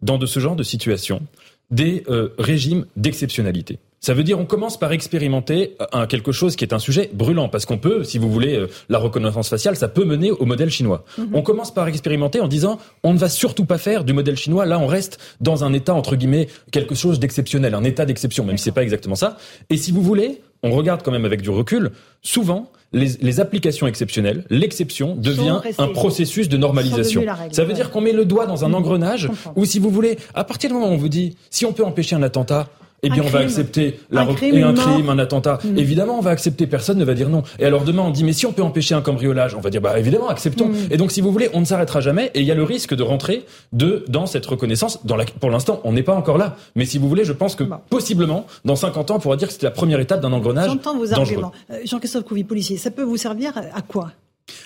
dans 0.02 0.18
de 0.18 0.26
ce 0.26 0.40
genre 0.40 0.56
de 0.56 0.64
situation 0.64 1.22
des 1.70 2.04
euh, 2.10 2.30
régimes 2.38 2.86
d'exceptionnalité. 2.96 3.80
Ça 4.04 4.16
veut 4.16 4.24
dire 4.24 4.40
on 4.40 4.46
commence 4.46 4.80
par 4.80 4.92
expérimenter 4.94 5.78
un, 5.94 6.08
quelque 6.08 6.32
chose 6.32 6.56
qui 6.56 6.66
est 6.66 6.74
un 6.74 6.80
sujet 6.80 7.12
brûlant, 7.14 7.50
parce 7.50 7.66
qu'on 7.66 7.78
peut, 7.78 8.04
si 8.04 8.18
vous 8.18 8.32
voulez, 8.32 8.56
euh, 8.56 8.68
la 8.90 8.98
reconnaissance 8.98 9.48
faciale, 9.48 9.76
ça 9.76 9.88
peut 9.88 10.06
mener 10.06 10.32
au 10.32 10.46
modèle 10.46 10.72
chinois. 10.72 11.06
Mhm. 11.20 11.30
On 11.34 11.44
commence 11.44 11.72
par 11.72 11.88
expérimenter 11.88 12.40
en 12.42 12.48
disant 12.48 12.80
on 13.04 13.14
ne 13.14 13.20
va 13.20 13.30
surtout 13.30 13.66
pas 13.66 13.78
faire 13.78 14.04
du 14.04 14.14
modèle 14.14 14.38
chinois, 14.38 14.66
là 14.66 14.80
on 14.80 14.88
reste 14.88 15.20
dans 15.40 15.64
un 15.64 15.72
état, 15.74 15.94
entre 15.94 16.16
guillemets, 16.16 16.48
quelque 16.72 16.96
chose 16.96 17.20
d'exceptionnel, 17.20 17.76
un 17.76 17.84
état 17.84 18.06
d'exception, 18.06 18.44
même 18.44 18.58
si 18.58 18.64
c'est 18.64 18.72
pas 18.72 18.82
exactement 18.82 19.14
ça. 19.14 19.38
Et 19.70 19.78
si 19.78 19.92
vous 19.92 20.02
voulez, 20.02 20.42
on 20.64 20.72
regarde 20.72 21.04
quand 21.04 21.12
même 21.12 21.26
avec 21.26 21.44
du 21.44 21.52
recul, 21.52 21.92
souvent, 22.24 22.72
les, 22.94 23.10
les 23.22 23.40
applications 23.40 23.86
exceptionnelles, 23.86 24.46
l'exception 24.50 25.16
devient 25.16 25.60
un 25.78 25.88
processus 25.90 26.50
de 26.50 26.58
normalisation. 26.58 27.24
Ça 27.52 27.64
veut 27.64 27.74
dire 27.74 27.92
qu'on 27.92 28.02
met 28.02 28.14
le 28.14 28.26
doigt 28.26 28.48
dans 28.48 28.66
un 28.66 28.70
mhm. 28.70 28.76
engrenage 28.76 29.30
où, 29.56 29.64
si 29.64 29.78
vous 29.78 29.92
voulez, 29.92 30.18
à 30.34 30.44
partir 30.44 30.72
du 30.72 30.74
moment 30.74 30.90
où 30.90 30.94
on 30.94 30.98
vous 30.98 31.08
dit, 31.08 31.38
si 31.52 31.68
on 31.68 31.74
peut 31.74 31.86
empêcher 31.86 32.16
un 32.16 32.24
attentat, 32.24 32.68
eh 33.04 33.10
bien, 33.10 33.24
on 33.26 33.30
va 33.30 33.40
accepter 33.40 34.00
la 34.12 34.22
un 34.22 34.34
crime, 34.34 34.56
et 34.56 34.64
un 34.64 34.74
crime, 34.74 35.10
un 35.10 35.18
attentat. 35.18 35.60
Mm. 35.64 35.78
Évidemment, 35.78 36.18
on 36.20 36.22
va 36.22 36.32
accepter. 36.32 36.68
Personne 36.68 36.98
ne 36.98 37.06
va 37.06 37.14
dire 37.14 37.30
non. 37.30 37.44
Et 37.60 37.66
alors 37.66 37.84
demain, 37.84 38.04
on 38.04 38.12
dit 38.12 38.24
mais 38.24 38.34
si 38.34 38.46
on 38.46 38.54
peut 38.54 38.62
empêcher 38.62 38.94
un 38.94 39.02
cambriolage, 39.02 39.56
on 39.56 39.62
va 39.62 39.70
dire 39.70 39.82
bah 39.82 39.98
évidemment, 39.98 40.30
acceptons. 40.30 40.70
Mm. 40.70 40.76
Et 40.92 40.98
donc, 40.98 41.12
si 41.12 41.22
vous 41.22 41.32
voulez, 41.32 41.50
on 41.54 41.62
ne 41.62 41.66
s'arrêtera 41.66 42.00
jamais. 42.00 42.32
Et 42.36 42.42
il 42.42 42.46
y 42.46 42.52
a 42.52 42.56
le 42.56 42.64
risque 42.64 42.94
de 42.94 43.04
rentrer 43.04 43.46
de 43.74 44.06
dans 44.08 44.26
cette 44.26 44.46
reconnaissance. 44.46 45.06
Dans 45.06 45.16
la, 45.16 45.26
pour 45.26 45.50
l'instant, 45.50 45.82
on 45.84 45.94
n'est 45.94 46.04
pas 46.04 46.16
encore 46.16 46.38
là. 46.38 46.56
Mais 46.76 46.86
si 46.86 46.98
vous 46.98 47.10
voulez, 47.10 47.26
je 47.26 47.34
pense 47.34 47.56
que 47.56 47.64
possiblement, 47.90 48.46
dans 48.66 48.76
50 48.76 49.12
ans, 49.12 49.16
on 49.16 49.20
pourra 49.20 49.38
dire 49.38 49.48
que 49.48 49.54
c'était 49.54 49.68
la 49.68 49.72
première 49.72 50.00
étape 50.00 50.22
d'un 50.22 50.34
engrenage. 50.34 50.68
J'entends 50.68 50.98
vos 50.98 51.14
arguments. 51.14 51.52
Euh, 51.72 51.80
Jean-Christophe 51.86 52.26
Couvi, 52.26 52.44
policier, 52.44 52.78
ça 52.78 52.92
peut 52.92 53.04
vous 53.04 53.18
servir 53.18 53.54
à 53.58 53.82
quoi? 53.82 54.12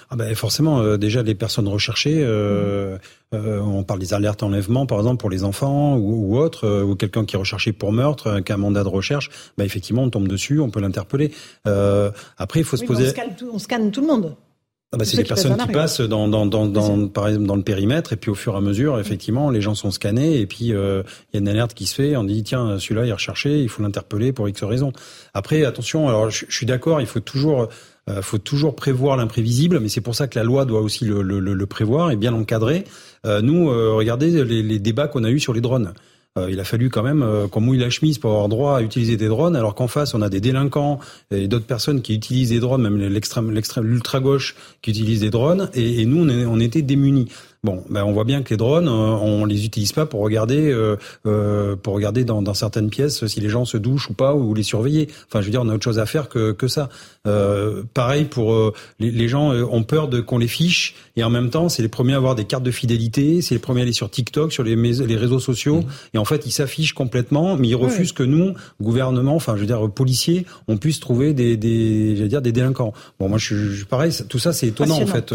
Ah 0.10 0.16
ben 0.16 0.34
forcément, 0.36 0.80
euh, 0.80 0.98
déjà 0.98 1.24
les 1.24 1.36
personnes 1.36 1.68
recherchées, 1.68 2.22
euh, 2.24 2.98
euh, 3.34 3.60
on 3.60 3.84
parle 3.84 4.00
des 4.00 4.14
alertes 4.14 4.44
enlèvement 4.44 4.86
par 4.86 5.00
exemple 5.00 5.18
pour 5.18 5.30
les 5.30 5.44
enfants 5.44 5.98
ou, 5.98 6.34
ou 6.34 6.38
autres, 6.38 6.84
ou 6.84 6.96
quelqu'un 6.96 7.26
qui 7.26 7.36
est 7.36 7.40
recherché 7.40 7.74
pour 7.74 7.92
meurtre, 7.92 8.40
qui 8.42 8.52
a 8.52 8.56
un 8.56 8.60
mandat 8.60 8.84
de 8.84 8.90
recherche, 8.90 9.30
bah 9.58 9.66
effectivement 9.66 10.04
on 10.04 10.10
tombe 10.10 10.28
dessus, 10.28 10.60
on 10.60 10.70
peut 10.70 10.80
l'interpeller. 10.80 11.32
après 11.66 12.60
il 12.60 12.66
faut 12.66 12.78
se 12.78 12.86
poser. 12.86 13.08
On 13.52 13.60
scanne, 13.60 13.92
tout, 13.92 14.02
le 14.02 14.08
monde. 14.08 14.36
Ah 14.92 14.98
bah, 14.98 15.06
c'est 15.06 15.18
des 15.18 15.24
personnes 15.24 15.58
qui 15.58 15.72
passent 15.72 16.02
dans, 16.02 16.28
dans, 16.28 16.46
dans, 16.46 16.68
dans, 16.68 17.08
par 17.08 17.28
exemple, 17.28 17.48
dans 17.48 17.56
le 17.56 17.64
périmètre, 17.64 18.14
et 18.14 18.16
puis 18.16 18.32
au 18.32 18.36
fur 18.36 18.54
et 18.54 18.58
à 18.58 18.62
mesure, 18.62 19.00
effectivement, 19.00 19.50
les 19.50 19.62
gens 19.62 19.76
sont 19.76 19.92
scannés, 19.92 20.40
et 20.40 20.46
puis 20.46 20.66
il 20.66 20.74
y 20.74 20.76
a 20.76 21.40
une 21.40 21.48
alerte 21.48 21.74
qui 21.74 21.86
se 21.86 21.96
fait, 21.96 22.16
on 22.16 22.24
dit, 22.24 22.44
tiens, 22.44 22.80
celui-là, 22.80 23.06
il 23.06 23.10
est 23.10 23.14
recherché, 23.14 23.62
il 23.62 23.70
faut 23.70 23.82
l'interpeller 23.82 24.32
pour 24.32 24.48
X 24.48 24.64
raison. 24.64 24.94
Après, 25.34 25.66
attention, 25.66 26.08
alors 26.08 26.30
je, 26.30 26.46
je 26.48 26.56
suis 26.56 26.66
d'accord, 26.66 27.02
il 27.02 27.08
faut 27.08 27.20
toujours 27.20 27.70
euh, 28.10 28.22
faut 28.22 28.38
toujours 28.38 28.76
prévoir 28.76 29.18
l'imprévisible, 29.18 29.80
mais 29.80 29.90
c'est 29.90 30.02
pour 30.02 30.16
ça 30.16 30.28
que 30.28 30.38
la 30.38 30.46
loi 30.46 30.66
doit 30.66 30.82
aussi 30.82 31.06
le, 31.06 31.22
le, 31.22 31.40
le 31.40 31.66
prévoir 31.66 32.12
et 32.12 32.16
bien 32.16 32.32
l'encadrer. 32.32 32.84
Euh, 33.26 33.42
nous, 33.42 33.70
euh, 33.70 33.94
regardez 33.94 34.44
les, 34.44 34.62
les 34.62 34.80
débats 34.80 35.08
qu'on 35.08 35.24
a 35.24 35.30
eus 35.32 35.40
sur 35.40 35.54
les 35.54 35.62
drones. 35.62 35.94
Il 36.50 36.60
a 36.60 36.66
fallu 36.66 36.90
quand 36.90 37.02
même 37.02 37.26
qu'on 37.50 37.62
mouille 37.62 37.78
la 37.78 37.90
chemise 37.90 38.18
pour 38.18 38.32
avoir 38.32 38.50
droit 38.50 38.78
à 38.80 38.82
utiliser 38.82 39.16
des 39.16 39.30
drones, 39.30 39.56
alors 39.56 39.74
qu'en 39.74 39.88
face 39.88 40.14
on 40.14 40.22
a 40.22 40.28
des 40.28 40.42
délinquants 40.42 41.00
et 41.32 41.48
d'autres 41.48 41.66
personnes 41.66 42.02
qui 42.02 42.14
utilisent 42.14 42.50
des 42.50 42.60
drones, 42.60 42.82
même 42.82 42.98
l'extrême, 42.98 43.52
l'extrême, 43.52 43.86
l'ultra 43.86 44.20
gauche 44.20 44.54
qui 44.82 44.92
utilise 44.92 45.22
des 45.22 45.30
drones, 45.30 45.70
et, 45.74 46.02
et 46.02 46.06
nous 46.06 46.26
on, 46.26 46.28
est, 46.28 46.46
on 46.46 46.60
était 46.60 46.82
démunis. 46.82 47.30
Bon, 47.66 47.84
ben 47.90 48.04
on 48.04 48.12
voit 48.12 48.24
bien 48.24 48.44
que 48.44 48.52
les 48.52 48.58
drones, 48.58 48.88
on 48.88 49.46
les 49.46 49.66
utilise 49.66 49.92
pas 49.92 50.06
pour 50.06 50.22
regarder, 50.22 50.74
pour 51.24 51.94
regarder 51.94 52.24
dans, 52.24 52.42
dans, 52.42 52.54
certaines 52.54 52.90
pièces 52.90 53.26
si 53.26 53.42
les 53.42 53.50
gens 53.50 53.66
se 53.66 53.78
douchent 53.78 54.10
ou 54.10 54.14
pas, 54.14 54.36
ou 54.36 54.54
les 54.54 54.64
surveiller. 54.64 55.10
Enfin, 55.28 55.42
je 55.42 55.46
veux 55.46 55.52
dire, 55.52 55.62
on 55.64 55.70
a 55.70 55.74
autre 55.74 55.84
chose 55.84 56.00
à 56.00 56.06
faire 56.06 56.30
que, 56.30 56.52
que 56.52 56.68
ça. 56.68 56.90
pareil 57.94 58.26
pour 58.26 58.74
les, 59.00 59.10
les, 59.10 59.28
gens 59.28 59.52
ont 59.52 59.84
peur 59.84 60.08
de 60.08 60.22
qu'on 60.22 60.38
les 60.38 60.48
fiche, 60.48 60.96
et 61.16 61.24
en 61.24 61.32
même 61.32 61.50
temps, 61.50 61.68
c'est 61.68 61.82
les 61.82 61.90
premiers 61.90 62.14
à 62.14 62.18
avoir 62.18 62.36
des 62.36 62.46
cartes 62.46 62.64
de 62.64 62.72
fidélité, 62.72 63.42
c'est 63.42 63.56
les 63.56 63.60
premiers 63.60 63.82
à 63.82 63.84
aller 63.84 63.94
sur 63.94 64.10
TikTok, 64.10 64.54
sur 64.54 64.64
les, 64.64 64.76
les 64.76 65.16
réseaux 65.16 65.40
sociaux, 65.40 65.82
mmh. 65.82 65.88
et 66.14 66.18
en 66.20 66.26
fait, 66.26 66.46
ils 66.46 66.52
s'affichent 66.52 66.94
complètement, 66.94 67.58
mais 67.58 67.70
ils 67.70 67.76
refusent 67.76 68.12
que 68.12 68.24
nous, 68.24 68.54
gouvernement, 68.82 69.36
enfin, 69.36 69.56
je 69.56 69.62
veux 69.62 69.68
dire, 69.68 69.90
policiers, 69.90 70.46
on 70.68 70.78
puisse 70.78 71.00
trouver 71.00 71.34
des, 71.34 71.58
des, 71.58 72.16
je 72.16 72.24
veux 72.24 72.30
dire, 72.30 72.42
des 72.42 72.52
délinquants. 72.52 72.94
Bon, 73.20 73.30
moi, 73.30 73.38
je, 73.38 73.56
je 73.56 73.86
pareil, 73.86 74.12
tout 74.30 74.40
ça, 74.40 74.54
c'est 74.54 74.68
étonnant 74.68 75.02
en 75.02 75.08
fait. 75.08 75.34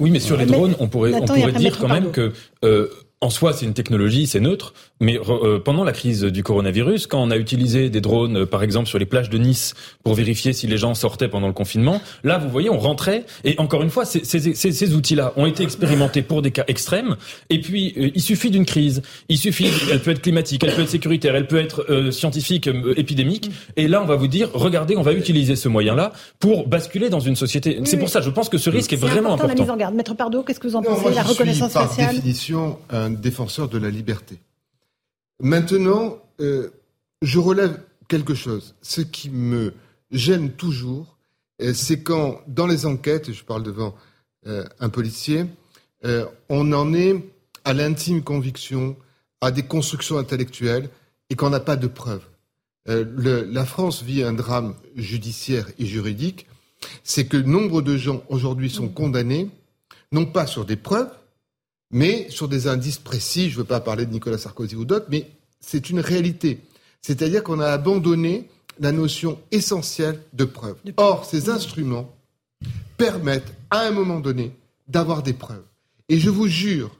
Oui, 0.00 0.10
mais 0.10 0.20
sur 0.20 0.36
les 0.36 0.46
drones, 0.46 0.74
on 0.80 0.88
pourrait, 0.88 1.12
on 1.14 1.24
pourrait 1.24 1.52
dire 1.52 1.78
quand 1.78 1.88
même 1.88 2.10
que 2.10 2.32
euh, 2.64 2.88
en 3.20 3.30
soi, 3.30 3.52
c'est 3.52 3.66
une 3.66 3.74
technologie, 3.74 4.26
c'est 4.26 4.40
neutre. 4.40 4.72
Mais 5.00 5.18
euh, 5.18 5.58
pendant 5.58 5.82
la 5.82 5.92
crise 5.92 6.24
du 6.24 6.42
coronavirus, 6.42 7.06
quand 7.06 7.22
on 7.22 7.30
a 7.30 7.36
utilisé 7.38 7.88
des 7.88 8.02
drones, 8.02 8.42
euh, 8.42 8.46
par 8.46 8.62
exemple 8.62 8.86
sur 8.86 8.98
les 8.98 9.06
plages 9.06 9.30
de 9.30 9.38
Nice, 9.38 9.74
pour 10.04 10.14
vérifier 10.14 10.52
si 10.52 10.66
les 10.66 10.76
gens 10.76 10.94
sortaient 10.94 11.28
pendant 11.28 11.46
le 11.46 11.54
confinement, 11.54 12.02
là, 12.22 12.36
vous 12.36 12.50
voyez, 12.50 12.68
on 12.68 12.78
rentrait. 12.78 13.24
Et 13.44 13.58
encore 13.58 13.82
une 13.82 13.88
fois, 13.88 14.04
ces, 14.04 14.24
ces, 14.24 14.54
ces, 14.54 14.94
outils-là 14.94 15.32
ont 15.36 15.46
été 15.46 15.62
expérimentés 15.62 16.20
pour 16.20 16.42
des 16.42 16.50
cas 16.50 16.64
extrêmes. 16.68 17.16
Et 17.48 17.60
puis, 17.62 17.94
euh, 17.96 18.10
il 18.14 18.20
suffit 18.20 18.50
d'une 18.50 18.66
crise. 18.66 19.00
Il 19.30 19.38
suffit, 19.38 19.68
elle 19.90 20.00
peut 20.00 20.10
être 20.10 20.20
climatique, 20.20 20.62
elle 20.64 20.74
peut 20.74 20.82
être 20.82 20.90
sécuritaire, 20.90 21.34
elle 21.34 21.46
peut 21.46 21.58
être 21.58 22.10
scientifique, 22.10 22.68
épidémique. 22.96 23.50
Et 23.76 23.88
là, 23.88 24.02
on 24.02 24.06
va 24.06 24.16
vous 24.16 24.28
dire, 24.28 24.50
regardez, 24.52 24.96
on 24.98 25.02
va 25.02 25.14
utiliser 25.14 25.56
ce 25.56 25.68
moyen-là 25.68 26.12
pour 26.38 26.68
basculer 26.68 27.08
dans 27.08 27.20
une 27.20 27.36
société. 27.36 27.80
c'est 27.84 27.96
pour 27.96 28.10
ça, 28.10 28.20
je 28.20 28.30
pense 28.30 28.48
que 28.48 28.58
ce 28.58 28.68
risque 28.68 28.92
est, 28.92 28.96
vraiment 28.96 29.34
important. 29.34 29.54
La 29.54 29.60
mise 29.60 29.70
en 29.70 29.76
garde. 29.76 29.94
Maître 29.94 30.14
Pardo, 30.14 30.42
qu'est-ce 30.42 30.60
que 30.60 30.68
vous 30.68 30.76
en 30.76 30.82
pensez 30.82 31.14
La 31.14 31.22
reconnaissance 31.22 31.72
par 31.72 31.88
définition, 31.96 32.78
défenseur 33.22 33.68
de 33.68 33.78
la 33.78 33.88
liberté. 33.88 34.38
Maintenant, 35.40 36.18
euh, 36.40 36.70
je 37.22 37.38
relève 37.38 37.80
quelque 38.08 38.34
chose. 38.34 38.74
Ce 38.82 39.00
qui 39.00 39.30
me 39.30 39.72
gêne 40.10 40.52
toujours, 40.52 41.16
euh, 41.62 41.72
c'est 41.72 42.02
quand, 42.02 42.42
dans 42.46 42.66
les 42.66 42.84
enquêtes, 42.84 43.32
je 43.32 43.42
parle 43.42 43.62
devant 43.62 43.94
euh, 44.46 44.64
un 44.80 44.88
policier, 44.88 45.46
on 46.48 46.72
en 46.72 46.94
est 46.94 47.22
à 47.66 47.74
l'intime 47.74 48.22
conviction, 48.22 48.96
à 49.42 49.50
des 49.50 49.64
constructions 49.64 50.16
intellectuelles, 50.16 50.88
et 51.28 51.36
qu'on 51.36 51.50
n'a 51.50 51.60
pas 51.60 51.76
de 51.76 51.88
preuves. 51.88 52.24
la 52.86 53.66
France 53.66 54.02
vit 54.02 54.22
un 54.22 54.32
drame 54.32 54.74
judiciaire 54.96 55.68
et 55.78 55.84
juridique, 55.84 56.46
c'est 57.04 57.26
que 57.26 57.36
nombre 57.36 57.82
de 57.82 57.98
gens 57.98 58.22
aujourd'hui 58.30 58.70
sont 58.70 58.88
condamnés, 58.88 59.50
non 60.10 60.24
pas 60.24 60.46
sur 60.46 60.64
des 60.64 60.76
preuves, 60.76 61.10
mais 61.90 62.28
sur 62.30 62.48
des 62.48 62.66
indices 62.66 62.98
précis. 62.98 63.50
Je 63.50 63.54
ne 63.56 63.58
veux 63.58 63.64
pas 63.64 63.80
parler 63.80 64.06
de 64.06 64.12
Nicolas 64.12 64.38
Sarkozy 64.38 64.76
ou 64.76 64.84
d'autres, 64.84 65.06
mais 65.10 65.30
c'est 65.60 65.90
une 65.90 66.00
réalité. 66.00 66.60
C'est-à-dire 67.02 67.42
qu'on 67.42 67.60
a 67.60 67.68
abandonné 67.68 68.48
la 68.78 68.92
notion 68.92 69.38
essentielle 69.50 70.22
de 70.32 70.44
preuve. 70.44 70.76
Or, 70.96 71.24
ces 71.24 71.50
instruments 71.50 72.14
permettent, 72.96 73.52
à 73.70 73.80
un 73.80 73.90
moment 73.90 74.20
donné, 74.20 74.52
d'avoir 74.88 75.22
des 75.22 75.32
preuves. 75.32 75.64
Et 76.08 76.18
je 76.18 76.30
vous 76.30 76.48
jure 76.48 76.96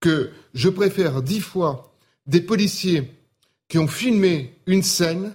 que 0.00 0.30
je 0.54 0.68
préfère 0.68 1.22
dix 1.22 1.40
fois 1.40 1.92
des 2.26 2.40
policiers 2.40 3.10
qui 3.68 3.78
ont 3.78 3.88
filmé 3.88 4.54
une 4.66 4.82
scène 4.82 5.34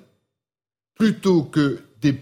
plutôt 0.95 1.43
que 1.43 1.79
des 2.01 2.19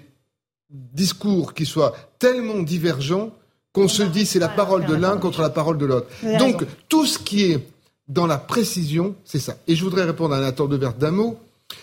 discours 0.69 1.53
qui 1.53 1.65
soient 1.65 1.95
tellement 2.19 2.61
divergents 2.61 3.35
qu'on 3.73 3.87
se 3.87 4.03
dit 4.03 4.25
c'est 4.25 4.39
la 4.39 4.49
parole 4.49 4.85
de 4.85 4.93
l'un 4.93 5.17
contre 5.17 5.41
la 5.41 5.49
parole 5.49 5.77
de 5.77 5.85
l'autre. 5.85 6.07
Donc 6.39 6.63
tout 6.87 7.05
ce 7.05 7.19
qui 7.19 7.51
est 7.51 7.67
dans 8.07 8.27
la 8.27 8.37
précision, 8.37 9.15
c'est 9.25 9.39
ça. 9.39 9.57
Et 9.67 9.75
je 9.75 9.83
voudrais 9.83 10.03
répondre 10.03 10.33
à 10.35 10.39
Nathan 10.39 10.67
Devert 10.67 10.93
d'un 10.93 11.11
mot, 11.11 11.39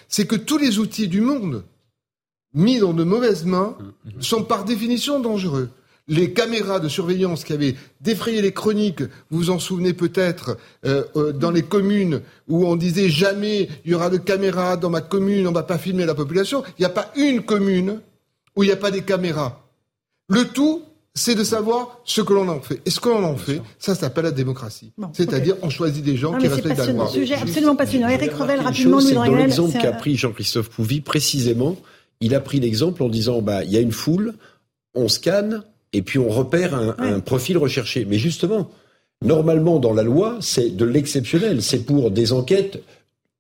c'est 0.09 0.27
que 0.27 0.37
tous 0.37 0.57
les 0.59 0.79
outils 0.79 1.09
du 1.09 1.21
monde 1.21 1.65
mis 2.55 2.79
dans 2.79 2.93
de 2.93 3.05
mauvaises 3.05 3.45
mains 3.45 3.77
sont 4.21 4.45
par 4.45 4.65
définition 4.65 5.21
dangereux. 5.21 5.71
Les 6.09 6.33
caméras 6.33 6.81
de 6.81 6.89
surveillance 6.89 7.45
qui 7.45 7.53
avaient 7.53 7.77
défrayé 8.01 8.43
les 8.43 8.53
chroniques, 8.53 9.03
vous 9.03 9.39
vous 9.39 9.51
en 9.51 9.61
souvenez 9.61 9.93
peut-être, 9.93 10.57
euh, 10.85 11.05
euh, 11.15 11.33
dans 11.33 11.53
les 11.53 11.63
communes 11.63 12.23
où 12.49 12.67
on 12.67 12.75
disait 12.75 13.09
jamais 13.09 13.69
il 13.85 13.93
y 13.93 13.95
aura 13.95 14.11
de 14.11 14.17
caméras 14.17 14.77
dans 14.77 14.91
ma 14.91 15.03
commune, 15.03 15.47
on 15.47 15.51
ne 15.51 15.55
va 15.55 15.63
pas 15.63 15.79
filmer 15.79 16.07
la 16.07 16.17
population. 16.17 16.65
Il 16.79 16.83
n'y 16.83 16.87
a 16.87 16.91
pas 16.91 17.13
une 17.15 17.43
commune 17.43 18.01
où 18.57 18.65
il 18.65 18.67
n'y 18.67 18.73
a 18.73 18.77
pas 18.77 18.91
des 18.91 19.03
caméras. 19.03 19.65
Le 20.29 20.47
tout, 20.47 20.83
c'est 21.15 21.35
de 21.35 21.45
savoir 21.45 22.01
ce 22.05 22.21
que 22.21 22.33
l'on 22.33 22.49
en 22.49 22.61
fait. 22.61 22.81
Et 22.87 22.91
ce 22.91 23.01
que 23.01 23.09
l'on 23.09 23.25
en 23.25 23.37
fait, 23.37 23.61
ça 23.79 23.95
s'appelle 23.95 24.25
la 24.25 24.31
démocratie. 24.31 24.93
C'est-à-dire, 25.13 25.57
on 25.63 25.71
choisit 25.71 26.05
des 26.05 26.17
gens 26.17 26.37
qui 26.39 26.49
respectent 26.49 26.79
la 26.79 26.87
loi. 26.87 27.09
sujet 27.09 27.37
absolument 27.37 27.77
passionnant. 27.77 28.09
Eric 28.09 28.33
Revel, 28.33 28.61
rapidement, 28.61 29.01
nous 29.01 29.13
Dans 29.13 29.25
l'exemple 29.25 29.79
qu'a 29.79 29.93
pris 29.93 30.17
Jean-Christophe 30.17 30.71
Couvi, 30.71 31.01
précisément, 31.01 31.77
il 32.21 32.35
a 32.35 32.41
pris 32.41 32.61
l'exemple 32.61 33.03
en 33.03 33.09
disant, 33.09 33.43
bah, 33.43 33.65
il 33.65 33.71
y 33.71 33.77
a 33.77 33.81
une 33.81 33.93
foule, 33.93 34.35
on 34.95 35.09
scanne, 35.09 35.65
et 35.93 36.03
puis 36.03 36.19
on 36.19 36.29
repère 36.29 36.75
un, 36.75 36.95
un 36.99 37.21
profil 37.21 37.59
recherché. 37.59 38.07
Mais 38.09 38.19
justement, 38.19 38.71
normalement, 39.25 39.79
dans 39.79 39.93
la 39.93 40.03
loi, 40.03 40.39
c'est 40.41 40.77
de 40.77 40.85
l'exceptionnel. 40.85 41.63
C'est 41.63 41.85
pour 41.85 42.11
des 42.11 42.33
enquêtes 42.33 42.83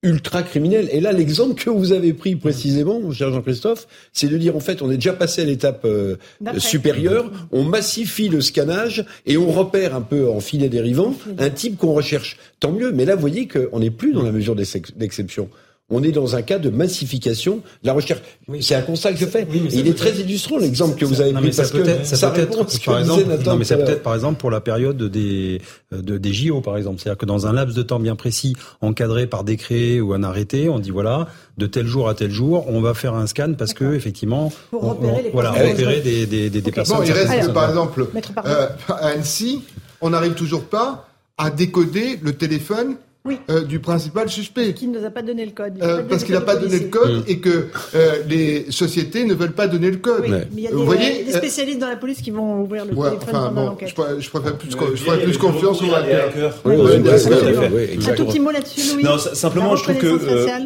ultra 0.02 0.42
criminel. 0.42 0.88
Et 0.92 1.00
là, 1.00 1.12
l'exemple 1.12 1.62
que 1.62 1.68
vous 1.68 1.92
avez 1.92 2.12
pris 2.14 2.34
précisément, 2.34 3.00
mon 3.00 3.12
cher 3.12 3.32
Jean-Christophe, 3.32 3.86
c'est 4.12 4.28
de 4.28 4.38
dire 4.38 4.56
en 4.56 4.60
fait, 4.60 4.80
on 4.82 4.90
est 4.90 4.94
déjà 4.94 5.12
passé 5.12 5.42
à 5.42 5.44
l'étape 5.44 5.84
euh, 5.84 6.16
supérieure, 6.56 7.30
on 7.52 7.64
massifie 7.64 8.28
le 8.28 8.40
scannage 8.40 9.04
et 9.26 9.36
on 9.36 9.50
repère 9.50 9.94
un 9.94 10.00
peu 10.00 10.30
en 10.30 10.40
filet 10.40 10.68
dérivant 10.68 11.14
un 11.38 11.50
type 11.50 11.76
qu'on 11.76 11.92
recherche. 11.92 12.38
Tant 12.60 12.72
mieux. 12.72 12.92
Mais 12.92 13.04
là, 13.04 13.14
vous 13.14 13.20
voyez 13.20 13.46
qu'on 13.46 13.80
n'est 13.80 13.90
plus 13.90 14.12
dans 14.12 14.22
la 14.22 14.32
mesure 14.32 14.54
d'exception 14.54 15.48
on 15.90 16.02
est 16.02 16.12
dans 16.12 16.36
un 16.36 16.42
cas 16.42 16.58
de 16.58 16.70
massification 16.70 17.56
de 17.82 17.86
la 17.86 17.92
recherche. 17.92 18.20
c'est 18.60 18.74
un 18.74 18.82
constat 18.82 19.12
que 19.12 19.18
je 19.18 19.26
fais. 19.26 19.46
il 19.52 19.88
est 19.88 19.98
très 19.98 20.12
illustrant 20.12 20.58
l'exemple 20.58 20.96
que 20.96 21.04
vous 21.04 21.20
avez 21.20 21.32
pris 21.32 21.50
parce 21.50 21.70
que 21.70 22.04
ça, 22.04 22.30
peut 22.30 22.40
être 22.42 22.84
par 22.84 23.00
exemple, 23.00 23.24
non, 23.44 23.56
mais 23.56 23.64
c'est 23.64 23.76
peut-être 23.76 24.02
par 24.02 24.14
exemple 24.14 24.40
pour 24.40 24.50
la 24.50 24.60
période 24.60 25.02
des 25.02 25.60
de, 25.92 26.18
des 26.18 26.32
JO 26.32 26.60
par 26.60 26.76
exemple, 26.76 27.00
c'est-à-dire 27.00 27.18
que 27.18 27.26
dans 27.26 27.46
un 27.46 27.52
laps 27.52 27.76
de 27.76 27.82
temps 27.82 27.98
bien 27.98 28.16
précis, 28.16 28.54
encadré 28.80 29.26
par 29.26 29.44
décret 29.44 30.00
ou 30.00 30.12
un 30.14 30.22
arrêté, 30.22 30.68
on 30.68 30.78
dit 30.78 30.90
voilà 30.90 31.28
de 31.58 31.66
tel 31.66 31.86
jour 31.86 32.08
à 32.08 32.14
tel 32.14 32.30
jour, 32.30 32.64
on 32.68 32.80
va 32.80 32.94
faire 32.94 33.14
un 33.14 33.26
scan 33.26 33.52
parce 33.58 33.74
que 33.74 33.94
effectivement, 33.94 34.52
pour 34.70 34.82
repérer, 34.82 35.22
les 35.24 35.30
voilà, 35.30 35.50
repérer 35.50 36.00
des, 36.00 36.26
des, 36.26 36.48
des, 36.48 36.72
personnes. 36.72 36.98
Bon, 36.98 37.02
il 37.02 37.12
reste 37.12 37.52
par 37.52 37.68
exemple 37.68 38.06
euh, 38.46 38.68
à 38.88 39.08
Annecy, 39.08 39.62
on 40.00 40.10
n'arrive 40.10 40.34
toujours 40.34 40.64
pas 40.64 41.08
à 41.36 41.50
décoder 41.50 42.18
le 42.22 42.32
téléphone 42.34 42.96
oui. 43.26 43.38
Euh, 43.50 43.64
du 43.64 43.80
principal 43.80 44.30
suspect. 44.30 44.72
Qui 44.72 44.88
ne 44.88 44.98
nous 44.98 45.04
a 45.04 45.10
pas 45.10 45.20
donné 45.20 45.44
le 45.44 45.50
code. 45.50 45.74
Euh, 45.82 46.02
parce 46.08 46.24
qu'il 46.24 46.34
n'a 46.34 46.40
pas 46.40 46.56
donné 46.56 46.78
le 46.78 46.88
code 46.88 47.24
et 47.28 47.38
que 47.38 47.66
euh, 47.94 48.22
les 48.26 48.70
sociétés 48.70 49.24
ne 49.24 49.34
veulent 49.34 49.52
pas 49.52 49.66
donner 49.66 49.90
le 49.90 49.98
code. 49.98 50.22
Oui, 50.22 50.30
mais 50.30 50.46
il 50.56 50.60
y 50.62 50.66
a 50.66 50.70
des, 50.70 50.76
voyez, 50.76 51.24
des 51.24 51.32
spécialistes 51.32 51.80
dans 51.80 51.88
la 51.88 51.96
police 51.96 52.22
qui 52.22 52.30
vont 52.30 52.62
ouvrir 52.62 52.86
le 52.86 52.92
téléphone 52.92 53.18
enfin, 53.20 53.48
pendant 53.48 53.66
l'enquête. 53.66 53.90
Je, 53.90 54.20
je, 54.20 54.30
préfère 54.30 54.56
plus, 54.56 54.70
je 54.70 55.24
plus 55.24 55.36
confiance 55.36 55.82
aux 55.82 55.94
hackers. 55.94 56.54
Oui, 56.64 56.74
un 56.76 58.14
tout 58.14 58.24
petit 58.24 58.40
mot 58.40 58.50
là-dessus, 58.50 58.94
Louis. 58.94 59.04
Non, 59.04 59.18
simplement, 59.18 59.76
je 59.76 59.82
trouve 59.82 59.98
que 59.98 60.18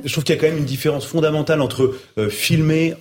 je 0.05 0.13
trouve 0.13 0.23
qu'il 0.23 0.37
y 0.37 0.39
a 0.39 0.41
quand 0.41 0.49
même 0.49 0.59
une 0.59 0.65
différence 0.65 1.07
fondamentale 1.07 1.61
entre 1.61 1.93
filmer, 2.29 2.95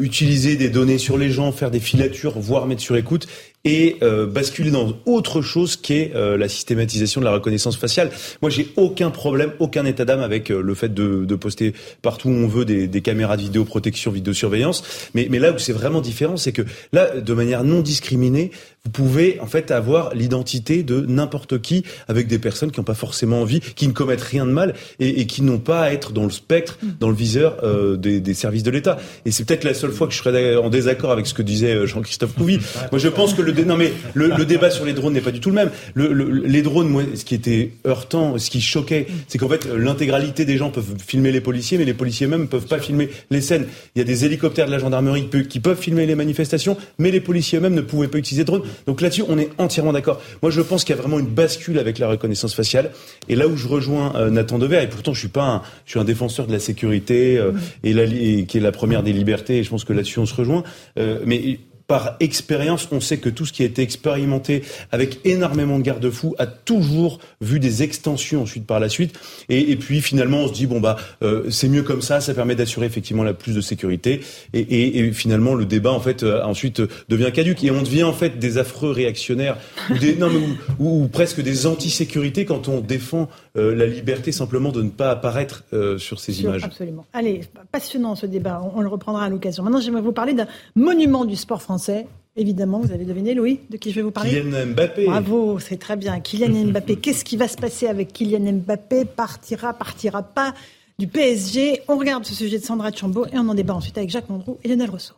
utiliser 0.00 0.56
des 0.56 0.70
données 0.70 0.98
sur 0.98 1.18
les 1.18 1.30
gens, 1.30 1.52
faire 1.52 1.70
des 1.70 1.80
filatures, 1.80 2.36
voire 2.36 2.66
mettre 2.66 2.82
sur 2.82 2.96
écoute, 2.96 3.28
et 3.66 3.96
euh, 4.02 4.26
basculer 4.26 4.70
dans 4.70 4.96
autre 5.06 5.42
chose 5.42 5.74
qui 5.76 5.94
est 5.94 6.12
euh, 6.14 6.38
la 6.38 6.48
systématisation 6.48 7.20
de 7.20 7.26
la 7.26 7.32
reconnaissance 7.32 7.76
faciale. 7.76 8.10
Moi, 8.40 8.50
j'ai 8.50 8.68
aucun 8.76 9.10
problème, 9.10 9.50
aucun 9.58 9.84
état 9.84 10.04
d'âme 10.04 10.20
avec 10.20 10.52
euh, 10.52 10.62
le 10.62 10.74
fait 10.74 10.94
de, 10.94 11.24
de, 11.24 11.34
poster 11.34 11.74
partout 12.00 12.28
où 12.28 12.32
on 12.32 12.46
veut 12.46 12.64
des, 12.64 12.86
des 12.86 13.00
caméras 13.02 13.36
de 13.36 13.42
vidéoprotection, 13.42 14.12
vidéosurveillance. 14.12 15.10
Mais, 15.14 15.26
mais 15.28 15.40
là 15.40 15.50
où 15.50 15.58
c'est 15.58 15.72
vraiment 15.72 16.00
différent, 16.00 16.36
c'est 16.36 16.52
que 16.52 16.62
là, 16.92 17.20
de 17.20 17.34
manière 17.34 17.64
non 17.64 17.80
discriminée, 17.80 18.52
vous 18.86 18.90
pouvez 18.90 19.40
en 19.40 19.46
fait 19.46 19.72
avoir 19.72 20.14
l'identité 20.14 20.84
de 20.84 21.04
n'importe 21.08 21.60
qui 21.60 21.82
avec 22.06 22.28
des 22.28 22.38
personnes 22.38 22.70
qui 22.70 22.78
n'ont 22.78 22.84
pas 22.84 22.94
forcément 22.94 23.40
envie, 23.40 23.58
qui 23.58 23.88
ne 23.88 23.92
commettent 23.92 24.22
rien 24.22 24.46
de 24.46 24.52
mal 24.52 24.74
et, 25.00 25.20
et 25.20 25.26
qui 25.26 25.42
n'ont 25.42 25.58
pas 25.58 25.80
à 25.80 25.90
être 25.90 26.12
dans 26.12 26.22
le 26.22 26.30
spectre, 26.30 26.78
dans 27.00 27.08
le 27.08 27.16
viseur 27.16 27.56
euh, 27.64 27.96
des, 27.96 28.20
des, 28.20 28.32
services 28.32 28.62
de 28.62 28.70
l'État. 28.70 28.96
Et 29.24 29.32
c'est 29.32 29.44
peut-être 29.44 29.64
la 29.64 29.74
seule 29.74 29.90
fois 29.90 30.06
que 30.06 30.12
je 30.12 30.18
serais 30.18 30.54
en 30.54 30.70
désaccord 30.70 31.10
avec 31.10 31.26
ce 31.26 31.34
que 31.34 31.42
disait 31.42 31.84
Jean-Christophe 31.84 32.34
Couvi. 32.34 32.60
Moi, 32.92 33.00
je 33.00 33.08
pense 33.08 33.34
que 33.34 33.42
le 33.42 33.52
non 33.64 33.76
mais 33.76 33.92
le, 34.14 34.28
le 34.28 34.44
débat 34.44 34.70
sur 34.70 34.84
les 34.84 34.92
drones 34.92 35.14
n'est 35.14 35.20
pas 35.20 35.32
du 35.32 35.40
tout 35.40 35.48
le 35.48 35.56
même. 35.56 35.70
Le, 35.94 36.12
les 36.46 36.62
drones, 36.62 36.88
moi, 36.88 37.02
ce 37.16 37.24
qui 37.24 37.34
était 37.34 37.72
heurtant, 37.88 38.38
ce 38.38 38.50
qui 38.50 38.60
choquait, 38.60 39.08
c'est 39.26 39.38
qu'en 39.38 39.48
fait 39.48 39.66
l'intégralité 39.66 40.44
des 40.44 40.58
gens 40.58 40.70
peuvent 40.70 40.94
filmer 41.04 41.32
les 41.32 41.40
policiers, 41.40 41.76
mais 41.76 41.84
les 41.84 41.94
policiers 41.94 42.28
même 42.28 42.46
peuvent 42.46 42.66
pas 42.66 42.78
filmer 42.78 43.08
les 43.32 43.40
scènes. 43.40 43.66
Il 43.96 43.98
y 43.98 44.02
a 44.02 44.04
des 44.04 44.24
hélicoptères 44.24 44.66
de 44.66 44.70
la 44.70 44.78
gendarmerie 44.78 45.28
qui 45.48 45.58
peuvent 45.58 45.80
filmer 45.80 46.06
les 46.06 46.14
manifestations, 46.14 46.76
mais 46.98 47.10
les 47.10 47.20
policiers 47.20 47.58
eux-mêmes 47.58 47.74
ne 47.74 47.80
pouvaient 47.80 48.06
pas 48.06 48.18
utiliser 48.18 48.44
de 48.44 48.46
drones. 48.46 48.62
Donc 48.86 49.00
là-dessus, 49.00 49.24
on 49.28 49.38
est 49.38 49.50
entièrement 49.58 49.92
d'accord. 49.92 50.20
Moi, 50.42 50.50
je 50.50 50.60
pense 50.60 50.84
qu'il 50.84 50.94
y 50.94 50.98
a 50.98 51.00
vraiment 51.00 51.18
une 51.18 51.26
bascule 51.26 51.78
avec 51.78 51.98
la 51.98 52.08
reconnaissance 52.08 52.54
faciale. 52.54 52.90
Et 53.28 53.36
là 53.36 53.48
où 53.48 53.56
je 53.56 53.68
rejoins 53.68 54.14
euh, 54.16 54.30
Nathan 54.30 54.58
Dever, 54.58 54.82
et 54.82 54.86
pourtant 54.86 55.14
je 55.14 55.20
suis 55.20 55.28
pas, 55.28 55.46
un, 55.46 55.62
je 55.84 55.92
suis 55.92 56.00
un 56.00 56.04
défenseur 56.04 56.46
de 56.46 56.52
la 56.52 56.58
sécurité 56.58 57.38
euh, 57.38 57.52
et, 57.84 57.92
la, 57.92 58.06
qui 58.06 58.58
est 58.58 58.60
la 58.60 58.72
première 58.72 59.02
des 59.02 59.12
libertés. 59.12 59.58
Et 59.58 59.64
je 59.64 59.70
pense 59.70 59.84
que 59.84 59.92
là-dessus 59.92 60.18
on 60.18 60.26
se 60.26 60.34
rejoint. 60.34 60.64
Euh, 60.98 61.20
mais 61.24 61.58
par 61.86 62.16
expérience, 62.20 62.88
on 62.90 63.00
sait 63.00 63.18
que 63.18 63.28
tout 63.28 63.46
ce 63.46 63.52
qui 63.52 63.62
a 63.62 63.66
été 63.66 63.82
expérimenté 63.82 64.62
avec 64.90 65.20
énormément 65.24 65.78
de 65.78 65.84
garde-fous 65.84 66.34
a 66.38 66.46
toujours 66.46 67.20
vu 67.40 67.60
des 67.60 67.82
extensions 67.82 68.42
ensuite 68.42 68.66
par 68.66 68.80
la 68.80 68.88
suite. 68.88 69.18
Et, 69.48 69.76
puis 69.76 70.00
finalement, 70.00 70.38
on 70.38 70.48
se 70.48 70.52
dit 70.52 70.66
bon 70.66 70.80
bah 70.80 70.96
euh, 71.22 71.48
c'est 71.50 71.68
mieux 71.68 71.82
comme 71.82 72.02
ça, 72.02 72.20
ça 72.20 72.34
permet 72.34 72.56
d'assurer 72.56 72.86
effectivement 72.86 73.22
la 73.22 73.34
plus 73.34 73.54
de 73.54 73.60
sécurité. 73.60 74.20
Et, 74.52 75.12
finalement, 75.12 75.54
le 75.54 75.64
débat 75.64 75.92
en 75.92 76.00
fait 76.00 76.22
euh, 76.22 76.42
ensuite 76.42 76.82
devient 77.08 77.30
caduque 77.32 77.62
et 77.62 77.70
on 77.70 77.82
devient 77.82 78.04
en 78.04 78.12
fait 78.12 78.38
des 78.38 78.58
affreux 78.58 78.90
réactionnaires 78.90 79.56
ou 79.90 79.98
des 79.98 80.16
non, 80.16 80.30
ou, 80.78 81.06
presque 81.08 81.40
des 81.40 81.66
anti-sécurité 81.66 82.44
quand 82.44 82.68
on 82.68 82.80
défend 82.80 83.28
euh, 83.56 83.74
la 83.74 83.86
liberté 83.86 84.32
simplement 84.32 84.72
de 84.72 84.82
ne 84.82 84.90
pas 84.90 85.10
apparaître 85.10 85.64
sur 85.98 86.20
ces 86.20 86.42
images. 86.42 86.64
Absolument. 86.64 87.04
Allez, 87.12 87.42
passionnant 87.72 88.14
ce 88.14 88.26
débat. 88.26 88.62
On, 88.62 88.78
on 88.78 88.80
le 88.82 88.88
reprendra 88.88 89.24
à 89.24 89.28
l'occasion. 89.28 89.62
Maintenant, 89.62 89.80
j'aimerais 89.80 90.02
vous 90.02 90.12
parler 90.12 90.34
d'un 90.34 90.46
monument 90.74 91.24
du 91.24 91.36
sport 91.36 91.62
français. 91.62 92.06
Évidemment, 92.38 92.80
vous 92.80 92.92
avez 92.92 93.06
deviné, 93.06 93.34
Louis, 93.34 93.60
de 93.70 93.78
qui 93.78 93.90
je 93.90 93.96
vais 93.96 94.02
vous 94.02 94.10
parler 94.10 94.30
Kylian 94.30 94.66
Mbappé. 94.66 95.06
Bravo, 95.06 95.58
c'est 95.58 95.78
très 95.78 95.96
bien. 95.96 96.20
Kylian 96.20 96.66
Mbappé. 96.70 96.96
Qu'est-ce 96.96 97.24
qui 97.24 97.38
va 97.38 97.48
se 97.48 97.56
passer 97.56 97.86
avec 97.86 98.12
Kylian 98.12 98.52
Mbappé? 98.52 99.06
Partira, 99.06 99.72
partira 99.72 100.22
pas 100.22 100.52
du 100.98 101.06
PSG 101.06 101.82
On 101.88 101.96
regarde 101.96 102.24
ce 102.26 102.34
sujet 102.34 102.58
de 102.58 102.64
Sandra 102.64 102.92
Chambaud 102.92 103.26
et 103.26 103.38
on 103.38 103.48
en 103.48 103.54
débat 103.54 103.74
ensuite 103.74 103.96
avec 103.96 104.10
Jacques 104.10 104.28
Mandrou 104.28 104.58
et 104.64 104.68
Lionel 104.68 104.90
Rousseau. 104.90 105.14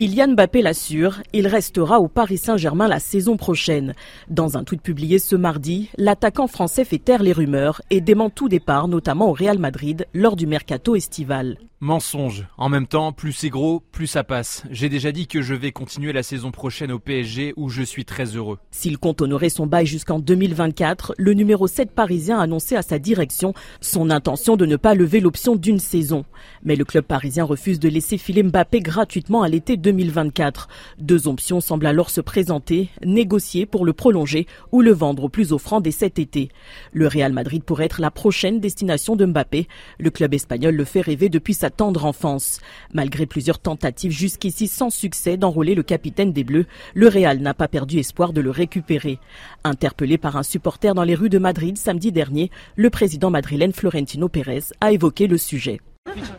Kylian 0.00 0.28
Mbappé 0.28 0.62
l'assure, 0.62 1.20
il 1.34 1.46
restera 1.46 2.00
au 2.00 2.08
Paris 2.08 2.38
Saint-Germain 2.38 2.88
la 2.88 3.00
saison 3.00 3.36
prochaine. 3.36 3.92
Dans 4.30 4.56
un 4.56 4.64
tweet 4.64 4.80
publié 4.80 5.18
ce 5.18 5.36
mardi, 5.36 5.90
l'attaquant 5.98 6.46
français 6.46 6.86
fait 6.86 6.96
taire 6.96 7.22
les 7.22 7.32
rumeurs 7.32 7.82
et 7.90 8.00
dément 8.00 8.30
tout 8.30 8.48
départ, 8.48 8.88
notamment 8.88 9.28
au 9.28 9.34
Real 9.34 9.58
Madrid, 9.58 10.06
lors 10.14 10.36
du 10.36 10.46
mercato 10.46 10.96
estival. 10.96 11.58
Mensonge. 11.82 12.46
En 12.58 12.68
même 12.68 12.86
temps, 12.86 13.10
plus 13.10 13.32
c'est 13.32 13.48
gros, 13.48 13.80
plus 13.80 14.06
ça 14.06 14.22
passe. 14.22 14.64
J'ai 14.70 14.90
déjà 14.90 15.12
dit 15.12 15.26
que 15.26 15.40
je 15.40 15.54
vais 15.54 15.72
continuer 15.72 16.12
la 16.12 16.22
saison 16.22 16.50
prochaine 16.50 16.92
au 16.92 16.98
PSG 16.98 17.54
où 17.56 17.70
je 17.70 17.82
suis 17.82 18.04
très 18.04 18.36
heureux. 18.36 18.58
S'il 18.70 18.98
compte 18.98 19.22
honorer 19.22 19.48
son 19.48 19.66
bail 19.66 19.86
jusqu'en 19.86 20.18
2024, 20.18 21.14
le 21.16 21.32
numéro 21.32 21.66
7 21.66 21.92
parisien 21.92 22.38
a 22.38 22.42
annoncé 22.42 22.76
à 22.76 22.82
sa 22.82 22.98
direction 22.98 23.54
son 23.80 24.10
intention 24.10 24.58
de 24.58 24.66
ne 24.66 24.76
pas 24.76 24.94
lever 24.94 25.20
l'option 25.20 25.56
d'une 25.56 25.78
saison. 25.78 26.26
Mais 26.64 26.76
le 26.76 26.84
club 26.84 27.06
parisien 27.06 27.44
refuse 27.44 27.80
de 27.80 27.88
laisser 27.88 28.18
filer 28.18 28.42
Mbappé 28.42 28.80
gratuitement 28.80 29.40
à 29.40 29.48
l'été 29.48 29.78
2024. 29.78 30.68
Deux 30.98 31.28
options 31.28 31.62
semblent 31.62 31.86
alors 31.86 32.10
se 32.10 32.20
présenter, 32.20 32.90
négocier 33.02 33.64
pour 33.64 33.86
le 33.86 33.94
prolonger 33.94 34.46
ou 34.70 34.82
le 34.82 34.92
vendre 34.92 35.24
au 35.24 35.28
plus 35.30 35.54
offrant 35.54 35.80
dès 35.80 35.92
cet 35.92 36.18
été. 36.18 36.50
Le 36.92 37.06
Real 37.06 37.32
Madrid 37.32 37.64
pourrait 37.64 37.86
être 37.86 38.02
la 38.02 38.10
prochaine 38.10 38.60
destination 38.60 39.16
de 39.16 39.24
Mbappé. 39.24 39.66
Le 39.98 40.10
club 40.10 40.34
espagnol 40.34 40.74
le 40.74 40.84
fait 40.84 41.00
rêver 41.00 41.30
depuis 41.30 41.54
sa 41.54 41.69
tendre 41.70 42.04
enfance. 42.04 42.60
Malgré 42.92 43.26
plusieurs 43.26 43.58
tentatives 43.58 44.10
jusqu'ici 44.10 44.68
sans 44.68 44.90
succès 44.90 45.36
d'enrôler 45.36 45.74
le 45.74 45.82
capitaine 45.82 46.32
des 46.32 46.44
Bleus, 46.44 46.66
le 46.94 47.08
Real 47.08 47.38
n'a 47.38 47.54
pas 47.54 47.68
perdu 47.68 47.98
espoir 47.98 48.32
de 48.32 48.40
le 48.40 48.50
récupérer. 48.50 49.18
Interpellé 49.64 50.18
par 50.18 50.36
un 50.36 50.42
supporter 50.42 50.94
dans 50.94 51.04
les 51.04 51.14
rues 51.14 51.30
de 51.30 51.38
Madrid 51.38 51.78
samedi 51.78 52.12
dernier, 52.12 52.50
le 52.76 52.90
président 52.90 53.30
madrilène 53.30 53.72
Florentino 53.72 54.28
Pérez 54.28 54.64
a 54.80 54.92
évoqué 54.92 55.26
le 55.26 55.38
sujet. 55.38 55.80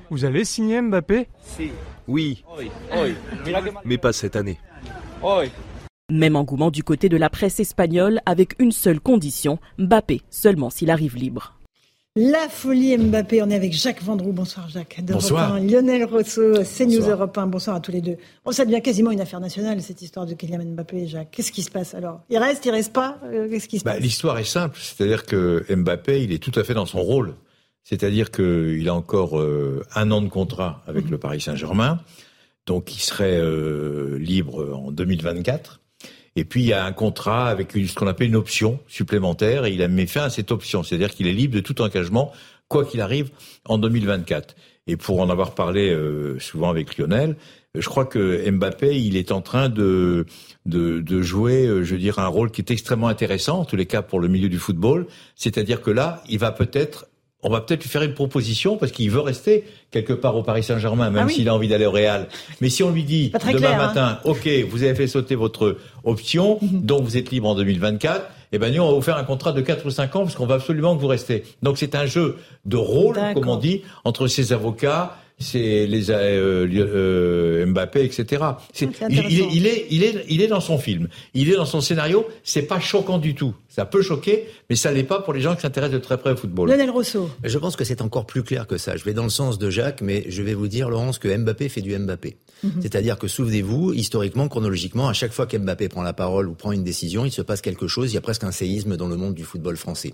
Vous 0.10 0.26
allez 0.26 0.44
signer 0.44 0.82
Mbappé? 0.82 1.28
Oui, 2.08 2.44
mais 3.86 3.98
pas 3.98 4.12
cette 4.12 4.36
année. 4.36 4.60
Même 6.10 6.36
engouement 6.36 6.72
du 6.72 6.84
côté 6.84 7.08
de 7.08 7.16
la 7.18 7.30
presse 7.30 7.60
espagnole 7.60 8.20
avec 8.26 8.56
une 8.60 8.72
seule 8.72 9.00
condition, 9.00 9.60
Mbappé 9.78 10.22
seulement 10.30 10.70
s'il 10.70 10.92
arrive 10.92 11.16
libre. 11.16 11.56
La 12.18 12.50
folie 12.50 12.98
Mbappé, 12.98 13.42
on 13.42 13.50
est 13.50 13.56
avec 13.56 13.72
Jacques 13.72 14.04
Vendroux. 14.04 14.34
Bonsoir 14.34 14.68
Jacques. 14.68 15.00
Bonsoir. 15.02 15.58
Lionel 15.62 16.04
Rousseau, 16.04 16.62
CNews 16.62 17.10
Europe 17.10 17.38
1. 17.38 17.48
Bonsoir 17.48 17.78
à 17.78 17.80
tous 17.80 17.94
les 17.94 18.02
deux. 18.02 18.18
Bon, 18.44 18.52
ça 18.52 18.66
devient 18.66 18.82
quasiment 18.82 19.12
une 19.12 19.22
affaire 19.22 19.40
nationale, 19.40 19.82
cette 19.82 20.02
histoire 20.02 20.26
de 20.26 20.34
Kylian 20.34 20.66
Mbappé 20.74 21.04
et 21.04 21.08
Jacques. 21.08 21.30
Qu'est-ce 21.32 21.54
qui 21.54 21.62
se 21.62 21.72
passe 21.72 21.94
alors? 21.94 22.20
Il 22.30 22.38
reste, 22.38 22.66
il 22.66 22.72
reste 22.72 22.92
pas? 22.92 23.18
Euh, 23.24 23.48
Qu'est-ce 23.50 23.70
qui 23.70 23.80
se 23.80 23.86
bah, 23.86 23.94
passe? 23.94 24.02
L'histoire 24.02 24.38
est 24.40 24.44
simple, 24.44 24.78
c'est-à-dire 24.82 25.26
que 25.26 25.64
Mbappé, 25.74 26.22
il 26.22 26.34
est 26.34 26.44
tout 26.44 26.52
à 26.60 26.66
fait 26.66 26.74
dans 26.74 26.86
son 26.86 27.00
rôle. 27.00 27.36
C'est-à-dire 27.86 28.30
qu'il 28.30 28.90
a 28.90 28.94
encore 28.94 29.40
euh, 29.40 29.86
un 29.96 30.12
an 30.12 30.22
de 30.22 30.28
contrat 30.28 30.84
avec 30.88 31.10
le 31.10 31.18
Paris 31.18 31.40
Saint-Germain, 31.40 32.02
donc 32.66 32.94
il 32.94 33.00
serait 33.00 33.40
euh, 33.40 34.18
libre 34.20 34.76
en 34.76 34.92
2024. 34.92 35.80
Et 36.36 36.46
puis 36.46 36.62
il 36.62 36.68
y 36.68 36.74
a 36.74 36.86
un 36.86 36.94
contrat 36.94 37.50
avec 37.50 37.72
ce 37.72 37.94
qu'on 37.94 38.08
appelle 38.08 38.28
une 38.28 38.36
option 38.36 38.80
supplémentaire, 38.88 39.66
et 39.66 39.74
il 39.74 39.82
a 39.82 39.88
mis 39.88 40.08
fin 40.08 40.24
à 40.24 40.30
cette 40.30 40.52
option, 40.52 40.84
c'est-à-dire 40.84 41.12
qu'il 41.12 41.28
est 41.28 41.34
libre 41.34 41.56
de 41.56 41.60
tout 41.60 41.82
engagement, 41.82 42.32
quoi 42.68 42.86
qu'il 42.86 43.02
arrive, 43.02 43.30
en 43.66 43.78
2024. 43.78 44.56
Et 44.88 44.98
pour 44.98 45.20
en 45.20 45.30
avoir 45.30 45.54
parlé 45.54 45.90
euh, 45.90 46.40
souvent 46.40 46.70
avec 46.70 46.98
Lionel, 46.98 47.36
je 47.76 47.88
crois 47.88 48.06
que 48.06 48.50
Mbappé, 48.50 49.00
il 49.00 49.16
est 49.16 49.32
en 49.32 49.42
train 49.42 49.70
de, 49.70 50.26
de, 50.66 51.00
de 51.00 51.22
jouer, 51.22 51.66
euh, 51.66 51.84
je 51.84 51.94
veux 51.94 52.00
dire, 52.00 52.20
un 52.20 52.28
rôle 52.28 52.52
qui 52.52 52.62
est 52.62 52.72
extrêmement 52.72 53.08
intéressant, 53.08 53.60
en 53.60 53.66
tous 53.66 53.76
les 53.76 53.86
cas 53.86 54.02
pour 54.02 54.20
le 54.20 54.28
milieu 54.28 54.50
du 54.50 54.58
football. 54.58 55.08
C'est-à-dire 55.36 55.82
que 55.82 55.92
là, 55.92 56.24
il 56.28 56.40
va 56.40 56.52
peut-être 56.52 57.06
on 57.44 57.50
va 57.50 57.62
peut-être 57.62 57.84
lui 57.84 57.90
faire 57.90 58.04
une 58.04 58.14
proposition 58.14 58.78
parce 58.78 58.92
qu'il 58.92 59.10
veut 59.10 59.20
rester 59.20 59.66
quelque 59.90 60.14
part 60.14 60.36
au 60.36 60.44
Paris 60.44 60.64
Saint-Germain, 60.64 61.10
même 61.10 61.28
ah 61.28 61.32
s'il 61.32 61.50
a 61.50 61.56
envie 61.56 61.68
d'aller 61.68 61.86
au 61.86 61.92
Real. 61.92 62.28
Mais 62.62 62.70
si 62.70 62.84
on 62.84 62.92
lui 62.92 63.04
dit 63.04 63.32
demain 63.52 63.74
hein. 63.74 63.78
matin, 63.78 64.20
OK, 64.26 64.48
vous 64.70 64.84
avez 64.84 64.96
fait 64.96 65.08
sauter 65.08 65.36
votre 65.36 65.78
option, 66.04 66.60
mhm. 66.62 66.82
donc 66.82 67.04
vous 67.04 67.18
êtes 67.18 67.32
libre 67.32 67.50
en 67.50 67.56
2024, 67.56 68.26
eh 68.54 68.58
ben 68.58 68.74
nous, 68.74 68.82
on 68.82 68.90
va 68.90 68.94
vous 68.94 69.02
faire 69.02 69.18
un 69.18 69.24
contrat 69.24 69.54
de 69.54 69.62
4 69.62 69.86
ou 69.86 69.92
5 69.92 70.16
ans 70.16 70.24
parce 70.24 70.36
qu'on 70.36 70.46
va 70.46 70.56
absolument 70.56 70.96
que 70.96 71.02
vous 71.02 71.08
restez. 71.08 71.44
Donc 71.64 71.78
c'est 71.78 71.96
un 71.96 72.06
jeu 72.06 72.38
de 72.66 72.76
rôle, 72.76 73.18
comme 73.34 73.48
on 73.48 73.56
dit, 73.56 73.82
entre 74.04 74.28
ses 74.28 74.52
avocats, 74.52 75.18
c'est 75.42 75.86
les 75.88 76.12
euh, 76.12 76.68
euh, 76.72 77.66
Mbappé, 77.66 78.04
etc. 78.04 78.44
il, 78.80 78.90
il, 79.10 79.68
est, 79.68 79.88
il, 79.90 80.04
est, 80.04 80.26
il 80.30 80.42
est 80.42 80.48
dans 80.48 80.62
son 80.62 80.78
film, 80.78 81.08
il 81.34 81.52
est 81.52 81.56
dans 81.56 81.66
son 81.66 81.82
scénario. 81.82 82.26
C'est 82.44 82.64
pas 82.64 82.80
choquant 82.80 83.18
du 83.18 83.36
tout. 83.36 83.54
Ça 83.68 83.86
peut 83.86 84.02
choquer, 84.02 84.46
mais 84.70 84.76
ça 84.76 84.92
l'est 84.92 85.04
pas 85.04 85.22
pour 85.22 85.34
les 85.34 85.42
gens 85.42 85.56
qui 85.56 85.62
s'intéressent 85.62 86.00
de 86.00 86.04
très 86.04 86.18
près 86.18 86.32
au 86.32 86.36
football. 86.36 86.70
Lionel 86.70 86.90
Rousseau. 86.90 87.30
Je 87.44 87.58
pense 87.58 87.76
que 87.76 87.84
c'est 87.84 88.02
encore 88.02 88.26
plus 88.26 88.44
clair 88.44 88.68
que 88.68 88.78
ça. 88.78 88.98
Je 88.98 89.04
vais 89.04 89.14
dans 89.14 89.24
le 89.24 89.30
sens 89.30 89.58
de 89.58 89.70
Jacques, 89.70 90.02
mais 90.02 90.26
je 90.28 90.44
vais 90.44 90.54
vous 90.54 90.68
dire, 90.68 90.90
Laurence, 90.90 91.20
que 91.20 91.36
Mbappé 91.36 91.70
fait 91.70 91.82
du 91.82 91.98
Mbappé. 91.98 92.38
Mhm. 92.64 92.82
C'est-à-dire 92.82 93.18
que 93.18 93.28
souvenez-vous, 93.28 93.94
historiquement, 93.94 94.48
chronologiquement, 94.48 95.08
à 95.08 95.14
chaque 95.14 95.32
fois 95.32 95.48
qu'Mbappé 95.48 95.90
prend 95.90 96.04
la 96.04 96.14
parole 96.14 96.48
ou 96.48 96.54
prend 96.54 96.72
une 96.72 96.84
décision, 96.84 97.26
il 97.26 97.32
se 97.32 97.42
passe 97.42 97.62
quelque 97.62 97.88
chose. 97.88 98.12
Il 98.12 98.16
y 98.16 98.18
a 98.18 98.22
presque 98.22 98.44
un 98.44 98.52
séisme 98.52 98.98
dans 98.98 99.08
le 99.08 99.16
monde 99.16 99.34
du 99.34 99.44
football 99.44 99.78
français. 99.78 100.14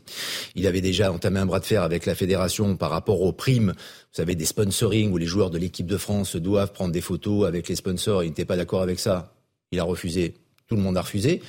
Il 0.56 0.68
avait 0.68 0.82
déjà 0.82 1.12
entamé 1.12 1.40
un 1.40 1.46
bras 1.46 1.60
de 1.60 1.66
fer 1.66 1.84
avec 1.84 2.06
la 2.06 2.16
fédération 2.16 2.76
par 2.78 2.92
rapport 2.92 3.22
aux 3.22 3.34
primes. 3.34 3.74
Vous 4.18 4.24
savez, 4.24 4.34
des 4.34 4.46
sponsoring 4.46 5.12
où 5.12 5.18
les 5.18 5.28
joueurs 5.28 5.52
de 5.52 5.60
l'équipe 5.60 5.86
de 5.86 5.96
France 5.96 6.38
doivent 6.38 6.72
prendre 6.72 6.92
des 6.92 7.02
photos 7.02 7.48
avec 7.48 7.70
les 7.70 7.76
sponsors. 7.76 8.24
Il 8.24 8.30
n'était 8.30 8.46
pas 8.46 8.58
d'accord 8.58 8.82
avec 8.82 8.98
ça. 8.98 9.36
Il 9.72 9.80
a 9.80 9.84
refusé. 9.84 10.34
Tout 10.66 10.76
le 10.76 10.82
monde 10.82 10.98
a 10.98 11.02
refusé. 11.02 11.44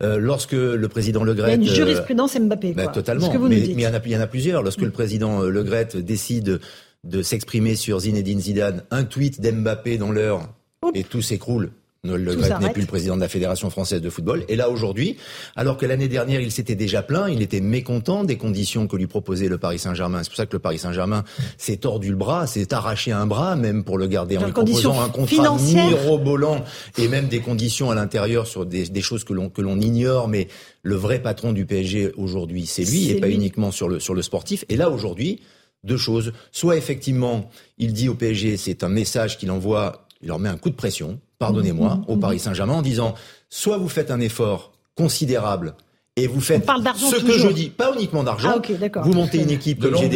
Euh, 0.00 0.18
lorsque 0.18 0.52
le 0.52 0.86
président 0.86 1.24
Le 1.24 1.34
Gret... 1.34 1.56
Il 1.56 1.64
y 1.64 1.66
a 1.66 1.70
une 1.70 1.74
jurisprudence 1.74 2.38
Mbappé. 2.38 2.72
Bah, 2.74 2.86
totalement. 2.86 3.36
mais, 3.48 3.58
il, 3.58 3.80
y 3.80 3.84
en 3.84 3.94
a, 3.94 3.98
il 4.04 4.12
y 4.12 4.16
en 4.16 4.20
a 4.20 4.28
plusieurs. 4.28 4.62
Lorsque 4.62 4.82
le 4.82 4.92
président 4.92 5.42
euh, 5.42 5.48
Le 5.48 5.64
Gret 5.64 5.88
décide 5.96 6.60
de 7.02 7.22
s'exprimer 7.22 7.74
sur 7.74 7.98
Zinedine 7.98 8.38
Zidane, 8.38 8.84
un 8.92 9.02
tweet 9.02 9.40
d'Mbappé 9.40 9.98
dans 9.98 10.12
l'heure, 10.12 10.54
et 10.94 11.02
tout 11.02 11.20
s'écroule. 11.20 11.72
Noël 12.04 12.22
Le 12.22 12.34
Gret 12.34 12.58
n'est 12.60 12.70
plus 12.70 12.82
le 12.82 12.86
président 12.86 13.16
de 13.16 13.20
la 13.20 13.28
Fédération 13.28 13.70
française 13.70 14.00
de 14.00 14.10
football. 14.10 14.44
Et 14.48 14.56
là, 14.56 14.70
aujourd'hui, 14.70 15.16
alors 15.56 15.76
que 15.76 15.86
l'année 15.86 16.08
dernière, 16.08 16.40
il 16.40 16.52
s'était 16.52 16.74
déjà 16.74 17.02
plaint, 17.02 17.28
il 17.32 17.42
était 17.42 17.60
mécontent 17.60 18.24
des 18.24 18.36
conditions 18.36 18.86
que 18.86 18.96
lui 18.96 19.06
proposait 19.06 19.48
le 19.48 19.58
Paris 19.58 19.78
Saint-Germain. 19.78 20.22
C'est 20.22 20.28
pour 20.28 20.36
ça 20.36 20.46
que 20.46 20.54
le 20.54 20.60
Paris 20.60 20.78
Saint-Germain 20.78 21.24
s'est 21.58 21.78
tordu 21.78 22.10
le 22.10 22.16
bras, 22.16 22.46
s'est 22.46 22.72
arraché 22.72 23.12
un 23.12 23.26
bras, 23.26 23.56
même 23.56 23.84
pour 23.84 23.98
le 23.98 24.06
garder 24.06 24.38
en 24.38 24.44
lui 24.44 24.52
proposant 24.52 25.00
un 25.00 25.08
contrat 25.08 25.56
mirobolant 25.58 26.64
et 26.98 27.08
même 27.08 27.28
des 27.28 27.40
conditions 27.40 27.90
à 27.90 27.94
l'intérieur 27.94 28.46
sur 28.46 28.66
des, 28.66 28.86
des 28.86 29.02
choses 29.02 29.24
que 29.24 29.32
l'on, 29.32 29.48
que 29.48 29.62
l'on 29.62 29.80
ignore, 29.80 30.28
mais 30.28 30.48
le 30.82 30.94
vrai 30.94 31.20
patron 31.20 31.52
du 31.52 31.66
PSG 31.66 32.12
aujourd'hui, 32.16 32.66
c'est 32.66 32.84
lui, 32.84 33.10
et 33.10 33.20
pas 33.20 33.30
uniquement 33.30 33.70
sur 33.70 33.88
le, 33.88 34.00
sur 34.00 34.14
le 34.14 34.22
sportif. 34.22 34.64
Et 34.68 34.76
là, 34.76 34.90
aujourd'hui, 34.90 35.40
deux 35.84 35.96
choses. 35.96 36.32
Soit 36.52 36.76
effectivement, 36.76 37.50
il 37.78 37.92
dit 37.92 38.08
au 38.08 38.14
PSG, 38.14 38.56
c'est 38.56 38.82
un 38.82 38.88
message 38.88 39.38
qu'il 39.38 39.50
envoie, 39.50 40.06
il 40.22 40.28
leur 40.28 40.38
met 40.38 40.48
un 40.48 40.56
coup 40.56 40.70
de 40.70 40.74
pression, 40.74 41.20
pardonnez-moi, 41.38 41.96
mmh, 41.96 42.04
au 42.08 42.16
Paris 42.16 42.38
Saint-Germain 42.38 42.74
en 42.74 42.82
disant 42.82 43.14
soit 43.50 43.78
vous 43.78 43.88
faites 43.88 44.10
un 44.10 44.20
effort 44.20 44.72
considérable 44.96 45.74
et 46.16 46.28
vous 46.28 46.40
faites 46.40 46.64
ce 46.96 47.24
que 47.24 47.38
je 47.38 47.48
dis, 47.48 47.70
pas 47.70 47.92
uniquement 47.94 48.22
d'argent. 48.22 48.54
Ah, 48.56 49.00
vous 49.02 49.12
montez 49.12 49.38
une 49.38 49.50
équipe 49.50 49.80
comme 49.80 49.96
j'ai, 49.96 50.08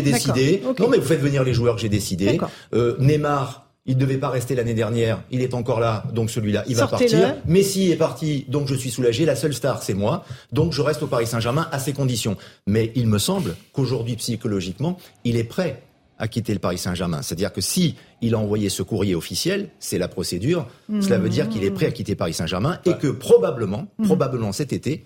décidé. 0.00 0.62
Non, 0.78 0.88
mais 0.88 0.98
vous 0.98 1.06
faites 1.06 1.20
venir 1.20 1.42
les 1.42 1.52
joueurs 1.52 1.74
que 1.74 1.80
j'ai 1.80 1.88
décidé. 1.88 2.38
Euh, 2.74 2.96
Neymar, 3.00 3.66
il 3.86 3.96
ne 3.96 4.00
devait 4.00 4.18
pas 4.18 4.28
rester 4.28 4.54
l'année 4.54 4.74
dernière. 4.74 5.22
Il 5.30 5.42
est 5.42 5.54
encore 5.54 5.80
là, 5.80 6.04
donc 6.12 6.30
celui-là, 6.30 6.64
il 6.68 6.76
va 6.76 6.86
partir. 6.86 7.34
Messi 7.46 7.90
est 7.90 7.96
parti, 7.96 8.44
donc 8.48 8.68
je 8.68 8.74
suis 8.74 8.90
soulagé. 8.90 9.24
La 9.24 9.34
seule 9.34 9.54
star, 9.54 9.82
c'est 9.82 9.94
moi. 9.94 10.24
Donc 10.52 10.72
je 10.72 10.82
reste 10.82 11.02
au 11.02 11.08
Paris 11.08 11.26
Saint-Germain 11.26 11.68
à 11.72 11.80
ces 11.80 11.92
conditions. 11.92 12.36
Mais 12.66 12.92
il 12.94 13.08
me 13.08 13.18
semble 13.18 13.56
qu'aujourd'hui, 13.72 14.14
psychologiquement, 14.16 14.96
il 15.24 15.36
est 15.36 15.44
prêt 15.44 15.82
à 16.18 16.28
quitter 16.28 16.52
le 16.52 16.58
Paris 16.58 16.78
Saint-Germain. 16.78 17.22
C'est-à-dire 17.22 17.52
que 17.52 17.60
si 17.60 17.96
il 18.22 18.34
a 18.34 18.38
envoyé 18.38 18.68
ce 18.68 18.82
courrier 18.82 19.14
officiel, 19.14 19.68
c'est 19.78 19.98
la 19.98 20.08
procédure, 20.08 20.66
cela 21.00 21.18
veut 21.18 21.28
dire 21.28 21.48
qu'il 21.48 21.64
est 21.64 21.70
prêt 21.70 21.86
à 21.86 21.90
quitter 21.90 22.14
Paris 22.14 22.34
Saint-Germain 22.34 22.80
et 22.86 22.94
que 22.94 23.08
probablement, 23.08 23.88
mmh. 23.98 24.06
probablement 24.06 24.52
cet 24.52 24.72
été, 24.72 25.04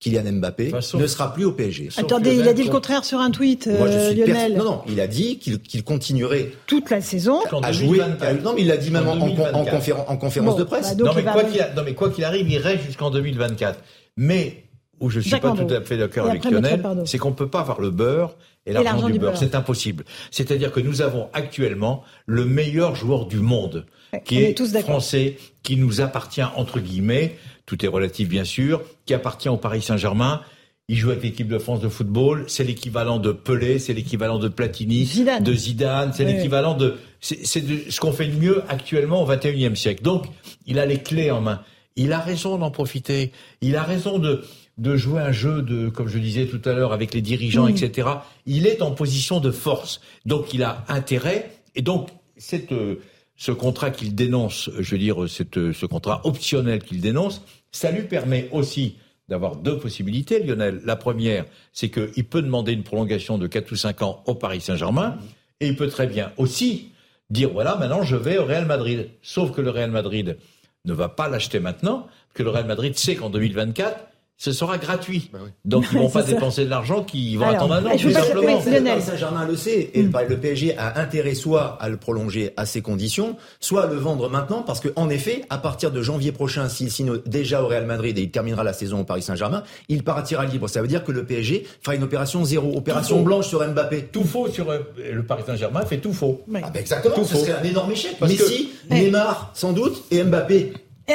Kylian 0.00 0.32
Mbappé 0.34 0.72
ne 0.72 1.06
sera 1.06 1.32
plus 1.32 1.44
au 1.44 1.52
PSG. 1.52 1.88
Attendez, 1.96 2.36
il 2.36 2.46
a 2.46 2.52
dit 2.52 2.62
le 2.62 2.70
contraire 2.70 3.04
sur 3.04 3.18
un 3.18 3.30
tweet, 3.30 3.66
euh, 3.66 4.12
Lionel. 4.14 4.56
Non, 4.56 4.64
non, 4.64 4.82
il 4.88 5.00
a 5.00 5.08
dit 5.08 5.38
qu'il 5.38 5.82
continuerait 5.82 6.52
toute 6.66 6.90
la 6.90 7.00
saison 7.00 7.40
à 7.62 7.72
jouer. 7.72 7.98
non, 8.44 8.54
mais 8.54 8.62
il 8.62 8.68
l'a 8.68 8.76
dit 8.76 8.90
même 8.90 9.08
en, 9.08 9.16
en, 9.16 10.16
conférence 10.16 10.56
de 10.56 10.64
presse. 10.64 10.96
Bah, 10.96 11.04
non, 11.04 11.82
mais 11.84 11.94
quoi 11.94 12.10
qu'il 12.10 12.24
arrive, 12.24 12.48
il 12.48 12.58
reste 12.58 12.84
jusqu'en 12.84 13.10
2024. 13.10 13.80
Mais 14.16 14.64
où 15.00 15.10
je 15.10 15.20
suis 15.20 15.30
pas 15.30 15.52
tout 15.52 15.72
à 15.72 15.80
fait 15.80 15.96
d'accord 15.96 16.26
avec 16.28 16.44
Lionel, 16.44 16.82
c'est 17.04 17.18
qu'on 17.18 17.32
peut 17.32 17.48
pas 17.48 17.60
avoir 17.60 17.80
le 17.80 17.90
beurre 17.90 18.36
et 18.68 18.72
l'argent 18.72 19.08
du, 19.08 19.18
beurre. 19.18 19.36
C'est 19.36 19.54
impossible. 19.54 20.04
C'est-à-dire 20.30 20.70
que 20.72 20.80
nous 20.80 21.02
avons 21.02 21.28
actuellement 21.32 22.04
le 22.26 22.44
meilleur 22.44 22.94
joueur 22.94 23.26
du 23.26 23.38
monde, 23.38 23.86
qui 24.24 24.38
est 24.38 24.80
français, 24.82 25.36
qui 25.62 25.76
nous 25.76 26.00
appartient 26.00 26.42
entre 26.42 26.78
guillemets 26.80 27.36
tout 27.68 27.84
est 27.84 27.88
relatif 27.88 28.28
bien 28.28 28.44
sûr, 28.44 28.80
qui 29.04 29.12
appartient 29.12 29.50
au 29.50 29.58
Paris 29.58 29.82
Saint-Germain. 29.82 30.40
Il 30.88 30.96
joue 30.96 31.10
avec 31.10 31.22
l'équipe 31.22 31.48
de 31.48 31.58
France 31.58 31.80
de 31.80 31.88
football. 31.88 32.44
C'est 32.48 32.64
l'équivalent 32.64 33.18
de 33.18 33.30
Pelé, 33.30 33.78
c'est 33.78 33.92
l'équivalent 33.92 34.38
de 34.38 34.48
Platini, 34.48 35.00
de 35.40 35.52
Zidane. 35.52 36.12
C'est 36.14 36.24
l'équivalent 36.24 36.74
de. 36.74 36.96
C'est 37.20 37.44
ce 37.44 38.00
qu'on 38.00 38.12
fait 38.12 38.26
de 38.26 38.36
mieux 38.40 38.62
actuellement 38.70 39.22
au 39.22 39.26
XXIe 39.26 39.76
siècle. 39.76 40.02
Donc, 40.02 40.24
il 40.66 40.78
a 40.78 40.86
les 40.86 40.96
clés 40.96 41.30
en 41.30 41.42
main. 41.42 41.60
Il 41.96 42.14
a 42.14 42.20
raison 42.20 42.56
d'en 42.56 42.70
profiter. 42.70 43.32
Il 43.60 43.76
a 43.76 43.82
raison 43.82 44.18
de 44.18 44.42
de 44.78 44.96
jouer 44.96 45.20
un 45.20 45.32
jeu 45.32 45.62
de, 45.62 45.88
comme 45.88 46.08
je 46.08 46.18
disais 46.18 46.46
tout 46.46 46.60
à 46.64 46.72
l'heure, 46.72 46.92
avec 46.92 47.12
les 47.12 47.20
dirigeants, 47.20 47.66
etc. 47.66 48.08
Il 48.46 48.66
est 48.66 48.80
en 48.80 48.92
position 48.92 49.40
de 49.40 49.50
force. 49.50 50.00
Donc, 50.24 50.54
il 50.54 50.62
a 50.62 50.84
intérêt. 50.88 51.50
Et 51.74 51.82
donc, 51.82 52.08
cette, 52.36 52.72
euh, 52.72 53.00
ce 53.36 53.52
contrat 53.52 53.90
qu'il 53.90 54.14
dénonce, 54.14 54.70
je 54.78 54.90
veux 54.90 54.98
dire, 54.98 55.28
cette, 55.28 55.72
ce 55.72 55.86
contrat 55.86 56.20
optionnel 56.24 56.82
qu'il 56.82 57.00
dénonce, 57.00 57.42
ça 57.72 57.90
lui 57.90 58.02
permet 58.02 58.48
aussi 58.52 58.96
d'avoir 59.28 59.56
deux 59.56 59.78
possibilités, 59.78 60.42
Lionel. 60.42 60.80
La 60.84 60.96
première, 60.96 61.44
c'est 61.72 61.90
qu'il 61.90 62.24
peut 62.24 62.42
demander 62.42 62.72
une 62.72 62.82
prolongation 62.82 63.38
de 63.38 63.46
4 63.46 63.72
ou 63.72 63.76
5 63.76 64.02
ans 64.02 64.22
au 64.26 64.34
Paris 64.34 64.60
Saint-Germain, 64.60 65.18
et 65.60 65.68
il 65.68 65.76
peut 65.76 65.88
très 65.88 66.06
bien 66.06 66.32
aussi 66.36 66.92
dire, 67.30 67.50
voilà, 67.50 67.76
maintenant 67.76 68.02
je 68.02 68.16
vais 68.16 68.38
au 68.38 68.44
Real 68.44 68.66
Madrid. 68.66 69.10
Sauf 69.22 69.52
que 69.52 69.60
le 69.60 69.70
Real 69.70 69.90
Madrid 69.90 70.38
ne 70.84 70.92
va 70.92 71.08
pas 71.08 71.28
l'acheter 71.28 71.60
maintenant, 71.60 72.06
que 72.32 72.42
le 72.42 72.50
Real 72.50 72.66
Madrid 72.66 72.96
sait 72.96 73.16
qu'en 73.16 73.28
2024, 73.28 74.06
ce 74.38 74.52
sera 74.52 74.78
gratuit. 74.78 75.30
Bah 75.32 75.40
Donc 75.64 75.86
ils 75.92 75.98
vont 75.98 76.08
pas 76.10 76.22
dépenser 76.22 76.64
de 76.64 76.70
l'argent 76.70 77.02
qui 77.02 77.36
vont 77.36 77.48
attendre 77.48 77.74
un 77.74 77.84
an, 77.84 77.96
tout 77.96 78.10
simplement. 78.10 78.62
Le 78.64 78.84
Paris 78.84 79.02
Saint-Germain 79.02 79.46
le 79.46 79.56
sait 79.56 79.90
et 79.92 80.02
le 80.02 80.36
PSG 80.36 80.78
a 80.78 81.00
intérêt 81.00 81.34
soit 81.34 81.76
à 81.80 81.88
le 81.88 81.96
prolonger 81.96 82.52
à 82.56 82.64
ses 82.64 82.80
conditions, 82.80 83.36
soit 83.58 83.84
à 83.84 83.86
le 83.86 83.96
vendre 83.96 84.30
maintenant 84.30 84.62
parce 84.62 84.78
que 84.78 84.88
en 84.94 85.10
effet, 85.10 85.44
à 85.50 85.58
partir 85.58 85.90
de 85.90 86.00
janvier 86.02 86.30
prochain, 86.30 86.68
s'il 86.68 86.90
signe 86.90 87.18
déjà 87.26 87.62
au 87.62 87.66
Real 87.66 87.84
Madrid 87.84 88.16
et 88.16 88.22
il 88.22 88.30
terminera 88.30 88.62
la 88.62 88.72
saison 88.72 89.00
au 89.00 89.04
Paris 89.04 89.22
Saint-Germain, 89.22 89.64
il 89.88 90.04
partira 90.04 90.44
libre. 90.44 90.68
Ça 90.68 90.80
veut 90.80 90.88
dire 90.88 91.02
que 91.02 91.10
le 91.10 91.26
PSG 91.26 91.66
fera 91.82 91.96
une 91.96 92.04
opération 92.04 92.44
zéro, 92.44 92.76
opération 92.76 93.22
blanche 93.22 93.48
sur 93.48 93.66
Mbappé. 93.66 94.04
Tout 94.12 94.24
faux 94.24 94.48
sur 94.48 94.70
euh, 94.70 94.78
le 95.12 95.24
Paris 95.24 95.42
Saint-Germain 95.46 95.84
fait 95.84 95.98
tout 95.98 96.12
faux. 96.12 96.42
Ah 96.54 96.70
ben 96.72 96.80
exactement. 96.80 97.16
Tout 97.16 97.24
ce 97.24 97.36
serait 97.36 97.58
un 97.60 97.64
énorme 97.64 97.90
échec. 97.90 98.20
Messi, 98.20 98.70
Neymar, 98.88 99.50
sans 99.54 99.72
doute, 99.72 100.04
et 100.12 100.22
Mbappé. 100.22 100.72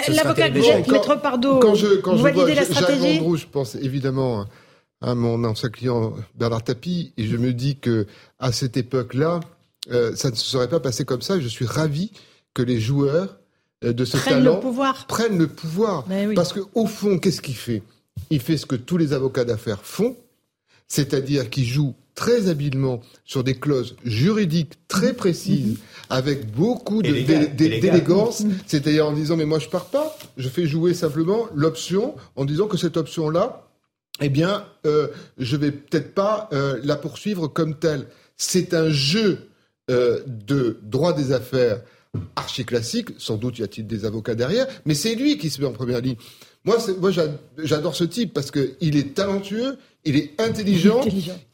L'avocat 0.09 0.49
Maître 0.49 1.21
Pardo, 1.21 1.59
quand 1.59 1.75
je, 1.75 1.97
quand 1.97 2.15
vous 2.15 2.23
validez 2.23 2.55
la 2.55 2.65
stratégie 2.65 3.19
Jacques 3.19 3.35
je 3.35 3.47
pense 3.47 3.75
évidemment 3.75 4.45
à 5.01 5.15
mon 5.15 5.43
ancien 5.43 5.69
client 5.69 6.13
Bernard 6.35 6.63
Tapie, 6.63 7.13
et 7.17 7.25
je 7.25 7.37
me 7.37 7.53
dis 7.53 7.77
que 7.77 8.07
à 8.39 8.51
cette 8.51 8.77
époque-là, 8.77 9.41
euh, 9.91 10.15
ça 10.15 10.31
ne 10.31 10.35
se 10.35 10.45
serait 10.45 10.69
pas 10.69 10.79
passé 10.79 11.05
comme 11.05 11.21
ça. 11.21 11.39
Je 11.39 11.47
suis 11.47 11.65
ravi 11.65 12.11
que 12.53 12.61
les 12.61 12.79
joueurs 12.79 13.37
euh, 13.83 13.93
de 13.93 14.05
ce 14.05 14.17
prennent 14.17 14.43
talent 14.43 14.55
le 14.55 14.59
pouvoir. 14.61 15.05
prennent 15.07 15.37
le 15.37 15.47
pouvoir. 15.47 16.05
Parce 16.35 16.53
que 16.53 16.61
au 16.73 16.87
fond, 16.87 17.19
qu'est-ce 17.19 17.41
qu'il 17.41 17.55
fait? 17.55 17.83
Il 18.29 18.39
fait 18.39 18.57
ce 18.57 18.65
que 18.65 18.75
tous 18.75 18.97
les 18.97 19.13
avocats 19.13 19.43
d'affaires 19.43 19.81
font, 19.83 20.15
c'est-à-dire 20.87 21.49
qu'il 21.49 21.65
joue 21.65 21.93
très 22.15 22.49
habilement 22.49 23.01
sur 23.25 23.43
des 23.43 23.55
clauses 23.55 23.95
juridiques 24.03 24.73
très 24.87 25.13
précises, 25.13 25.71
mhm. 25.71 25.77
avec 26.09 26.51
beaucoup 26.51 27.01
d'élégance, 27.01 28.41
mhm. 28.41 28.57
c'est-à-dire 28.67 29.07
en 29.07 29.13
disant 29.13 29.37
mais 29.37 29.45
moi 29.45 29.59
je 29.59 29.69
pars 29.69 29.85
pas, 29.85 30.17
je 30.37 30.49
fais 30.49 30.67
jouer 30.67 30.93
simplement 30.93 31.47
l'option 31.53 32.15
en 32.35 32.45
disant 32.45 32.67
que 32.67 32.77
cette 32.77 32.97
option-là, 32.97 33.67
eh 34.21 34.29
bien, 34.29 34.65
euh, 34.85 35.07
je 35.37 35.57
vais 35.57 35.71
peut-être 35.71 36.13
pas 36.13 36.49
euh, 36.53 36.79
la 36.83 36.95
poursuivre 36.95 37.47
comme 37.47 37.79
telle. 37.79 38.07
C'est 38.37 38.73
un 38.73 38.89
jeu 38.89 39.49
euh, 39.89 40.21
de 40.27 40.77
droit 40.83 41.13
des 41.13 41.31
affaires 41.31 41.81
archi 42.35 42.63
classique, 42.63 43.09
sans 43.17 43.37
doute 43.37 43.57
y 43.57 43.63
a-t-il 43.63 43.87
des 43.87 44.05
avocats 44.05 44.35
derrière, 44.35 44.67
mais 44.85 44.93
c'est 44.93 45.15
lui 45.15 45.37
qui 45.37 45.49
se 45.49 45.59
met 45.61 45.67
en 45.67 45.71
première 45.71 45.99
ligne. 45.99 46.15
Moi, 46.65 46.77
moi 46.99 47.11
j'adore 47.57 47.95
ce 47.95 48.05
type 48.05 48.33
parce 48.33 48.49
qu'il 48.49 48.95
est 48.95 49.13
talentueux, 49.15 49.77
il 50.05 50.15
est 50.15 50.39
intelligent, 50.39 51.01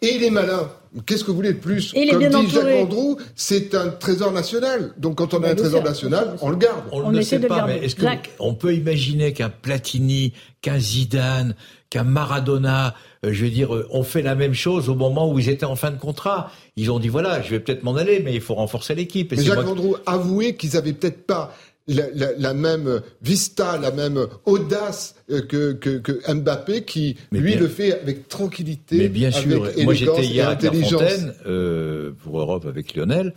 et 0.02 0.16
il 0.16 0.24
est 0.24 0.30
malin. 0.30 0.70
Qu'est-ce 1.06 1.24
que 1.24 1.30
vous 1.30 1.36
voulez 1.36 1.54
de 1.54 1.60
plus 1.60 1.94
Comme 1.94 2.28
dit 2.28 2.50
Jacques 2.50 2.76
Andrew, 2.82 3.16
c'est 3.36 3.76
un 3.76 3.90
trésor 3.90 4.32
national. 4.32 4.94
Donc 4.98 5.18
quand 5.18 5.34
on 5.34 5.44
a 5.44 5.50
un 5.50 5.56
trésor 5.56 5.84
national, 5.84 6.36
on 6.42 6.50
le 6.50 6.58
garde. 6.58 6.84
On, 6.92 7.12
ne 7.12 7.18
le 7.18 7.24
sait 7.24 7.40
pas, 7.40 7.66
mais 7.66 7.78
est-ce 7.80 7.96
qu'on 7.96 8.54
peut 8.54 8.74
imaginer 8.74 9.34
qu'un 9.34 9.50
Platini, 9.50 10.34
qu'un 10.62 10.80
Zidane, 10.80 11.56
qu'un 11.90 12.04
Maradona, 12.04 12.94
euh, 13.26 13.34
je 13.34 13.46
veux 13.46 13.52
dire, 13.52 13.76
euh, 13.76 13.88
ont 13.92 14.04
fait 14.04 14.22
la 14.22 14.36
même 14.36 14.54
chose 14.54 14.90
au 14.90 14.96
moment 14.96 15.32
où 15.32 15.40
ils 15.40 15.50
étaient 15.50 15.66
en 15.66 15.76
fin 15.76 15.92
de 15.92 15.98
contrat? 15.98 16.52
Ils 16.76 16.92
ont 16.92 17.00
dit 17.00 17.08
voilà, 17.08 17.42
je 17.42 17.50
vais 17.50 17.60
peut-être 17.60 17.84
m'en 17.84 17.96
aller, 17.96 18.22
mais 18.24 18.34
il 18.34 18.42
faut 18.42 18.56
renforcer 18.56 18.96
l'équipe. 18.96 19.32
Mais 19.32 19.44
Jacques 19.44 19.68
Andrew 19.68 19.96
avouait 20.06 20.56
qu'ils 20.56 20.78
avaient 20.78 20.94
peut-être 20.94 21.26
pas 21.26 21.54
la, 21.90 22.54
même 22.54 23.02
vista, 23.22 23.78
la 23.78 23.92
même 23.92 24.28
audace 24.46 25.16
euh, 25.30 25.42
que, 25.42 25.74
que, 25.74 26.34
Mbappé, 26.34 26.84
qui 26.84 27.18
lui 27.32 27.56
le 27.56 27.68
fait 27.68 28.00
avec 28.00 28.28
tranquillité. 28.28 28.98
Mais 28.98 29.10
bien 29.10 29.32
sûr, 29.32 29.68
moi 29.84 29.94
j'étais 29.94 30.26
hier 30.26 30.50
à 30.50 30.56
Clairefontaine 30.56 31.34
euh, 31.46 32.12
pour 32.24 32.40
Europe 32.40 32.66
avec 32.66 32.96
Lionel. 32.96 33.34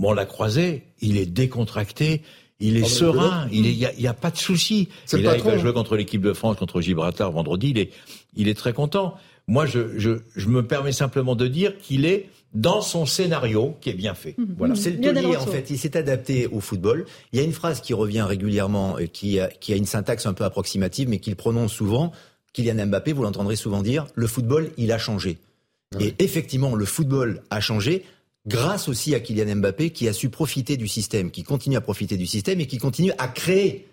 on 0.00 0.12
l'a 0.12 0.26
croisé, 0.26 0.84
il 1.00 1.16
est 1.16 1.26
décontracté. 1.26 2.22
Il 2.58 2.78
est 2.78 2.86
ah, 2.86 2.88
serein, 2.88 3.48
il 3.52 3.62
n'y 3.64 4.06
a, 4.06 4.10
a, 4.10 4.14
pas 4.14 4.30
de 4.30 4.38
souci. 4.38 4.88
Il 5.12 5.22
va 5.22 5.58
jouer 5.58 5.74
contre 5.74 5.94
l'équipe 5.94 6.22
de 6.22 6.32
France, 6.32 6.56
contre 6.56 6.80
Gibraltar 6.80 7.30
vendredi. 7.30 7.70
Il 7.70 7.78
est, 7.78 7.90
il 8.34 8.48
est 8.48 8.54
très 8.54 8.72
content. 8.72 9.14
Moi, 9.46 9.66
je, 9.66 9.98
je, 9.98 10.12
je 10.34 10.48
me 10.48 10.66
permets 10.66 10.92
simplement 10.92 11.36
de 11.36 11.48
dire 11.48 11.76
qu'il 11.78 12.06
est 12.06 12.30
dans 12.54 12.80
son 12.80 13.06
scénario 13.06 13.76
qui 13.80 13.90
est 13.90 13.94
bien 13.94 14.14
fait. 14.14 14.34
Mhm. 14.38 14.54
Voilà. 14.58 14.74
C'est 14.74 14.90
le 14.90 15.00
taulier, 15.00 15.36
en 15.36 15.46
fait. 15.46 15.70
Il 15.70 15.78
s'est 15.78 15.96
adapté 15.96 16.46
au 16.46 16.60
football. 16.60 17.04
Il 17.32 17.38
y 17.38 17.42
a 17.42 17.44
une 17.44 17.52
phrase 17.52 17.80
qui 17.80 17.94
revient 17.94 18.22
régulièrement, 18.22 18.98
et 18.98 19.08
qui 19.08 19.40
a, 19.40 19.48
qui 19.48 19.72
a 19.72 19.76
une 19.76 19.86
syntaxe 19.86 20.26
un 20.26 20.32
peu 20.32 20.44
approximative, 20.44 21.08
mais 21.08 21.18
qu'il 21.18 21.36
prononce 21.36 21.72
souvent. 21.72 22.12
Kylian 22.52 22.86
Mbappé, 22.86 23.12
vous 23.12 23.22
l'entendrez 23.22 23.56
souvent 23.56 23.82
dire, 23.82 24.06
le 24.14 24.26
football, 24.26 24.70
il 24.78 24.90
a 24.90 24.98
changé. 24.98 25.38
Ah 25.94 25.98
et 26.00 26.14
effectivement, 26.18 26.74
le 26.74 26.84
football 26.84 27.42
a 27.50 27.60
changé 27.60 28.04
grâce 28.46 28.88
aussi 28.88 29.14
à 29.14 29.20
Kylian 29.20 29.56
Mbappé 29.56 29.90
qui 29.90 30.08
a 30.08 30.12
su 30.12 30.30
profiter 30.30 30.76
du 30.76 30.88
système, 30.88 31.30
qui 31.30 31.42
continue 31.42 31.76
à 31.76 31.80
profiter 31.80 32.16
du 32.16 32.26
système 32.26 32.60
et 32.60 32.66
qui 32.66 32.78
continue 32.78 33.12
à 33.18 33.28
créer 33.28 33.86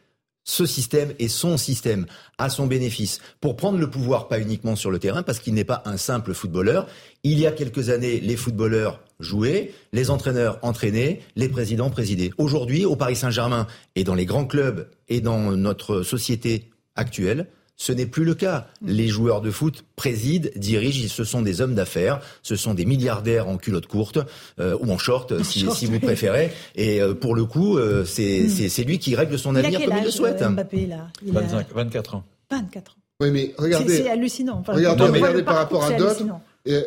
ce 0.44 0.66
système 0.66 1.14
et 1.20 1.28
son 1.28 1.58
système 1.58 2.06
à 2.38 2.50
son 2.50 2.68
bénéfice 2.68 3.20
pour 3.40 3.56
prendre 3.56 3.78
le 3.80 3.90
pouvoir 3.90 4.28
pas 4.28 4.40
uniquement 4.40 4.76
sur 4.76 4.92
le 4.92 5.00
terrain 5.00 5.24
parce 5.24 5.40
qu'il 5.40 5.54
n'est 5.54 5.64
pas 5.64 5.82
un 5.86 5.98
simple 5.98 6.34
footballeur. 6.34 6.88
Il 7.24 7.40
y 7.40 7.48
a 7.48 7.52
quelques 7.52 7.90
années, 7.90 8.20
les 8.20 8.36
footballeurs 8.36 9.02
jouaient, 9.20 9.72
les 9.94 10.10
entraîneurs 10.10 10.60
entraînaient, 10.62 11.22
les 11.36 11.50
présidents 11.50 11.90
présidaient. 11.90 12.32
Aujourd'hui, 12.38 12.86
au 12.86 12.96
Paris 12.96 13.16
Saint-Germain 13.16 13.68
et 13.96 14.04
dans 14.04 14.16
les 14.16 14.26
grands 14.26 14.46
clubs 14.46 14.90
et 15.08 15.22
dans 15.22 15.52
notre 15.56 16.04
société 16.04 16.70
actuelle, 16.96 17.48
ce 17.76 17.92
n'est 17.92 18.06
plus 18.06 18.24
le 18.24 18.36
cas. 18.36 18.68
Les 18.82 19.08
joueurs 19.08 19.42
de 19.42 19.52
foot 19.52 19.84
président, 19.96 20.50
dirigent, 20.56 21.08
ce 21.10 21.24
sont 21.24 21.42
des 21.42 21.62
hommes 21.62 21.76
d'affaires, 21.76 22.22
ce 22.42 22.56
sont 22.56 22.74
des 22.74 22.86
milliardaires 22.86 23.48
en 23.48 23.58
culotte 23.58 23.88
courte 23.88 24.20
euh, 24.60 24.78
ou 24.80 24.92
en 24.92 24.98
short, 24.98 25.44
si, 25.44 25.66
vous 25.66 26.00
préférez. 26.00 26.52
Et 26.76 27.02
euh, 27.02 27.14
pour 27.14 27.36
le 27.36 27.46
coup, 27.46 27.78
euh, 27.78 28.04
hmm. 28.04 28.70
c'est 28.70 28.84
lui 28.84 29.00
qui 29.00 29.16
règle 29.16 29.38
son 29.38 29.56
avenir 29.56 29.84
comme 29.86 29.98
il 29.98 30.04
le 30.04 30.12
souhaite. 30.12 30.44
Mbappé, 30.44 30.88
là? 30.88 31.08
24 31.24 32.16
ans. 32.16 32.24
24 32.52 32.92
ans. 32.92 32.96
Oui, 33.20 33.32
mais 33.32 33.54
regardez. 33.58 33.98
C'est 33.98 34.10
hallucinant. 34.10 34.64
regardez, 34.68 35.44
par 35.44 35.56
rapport 35.56 35.84
à 35.84 35.92
d'autres. 35.92 36.24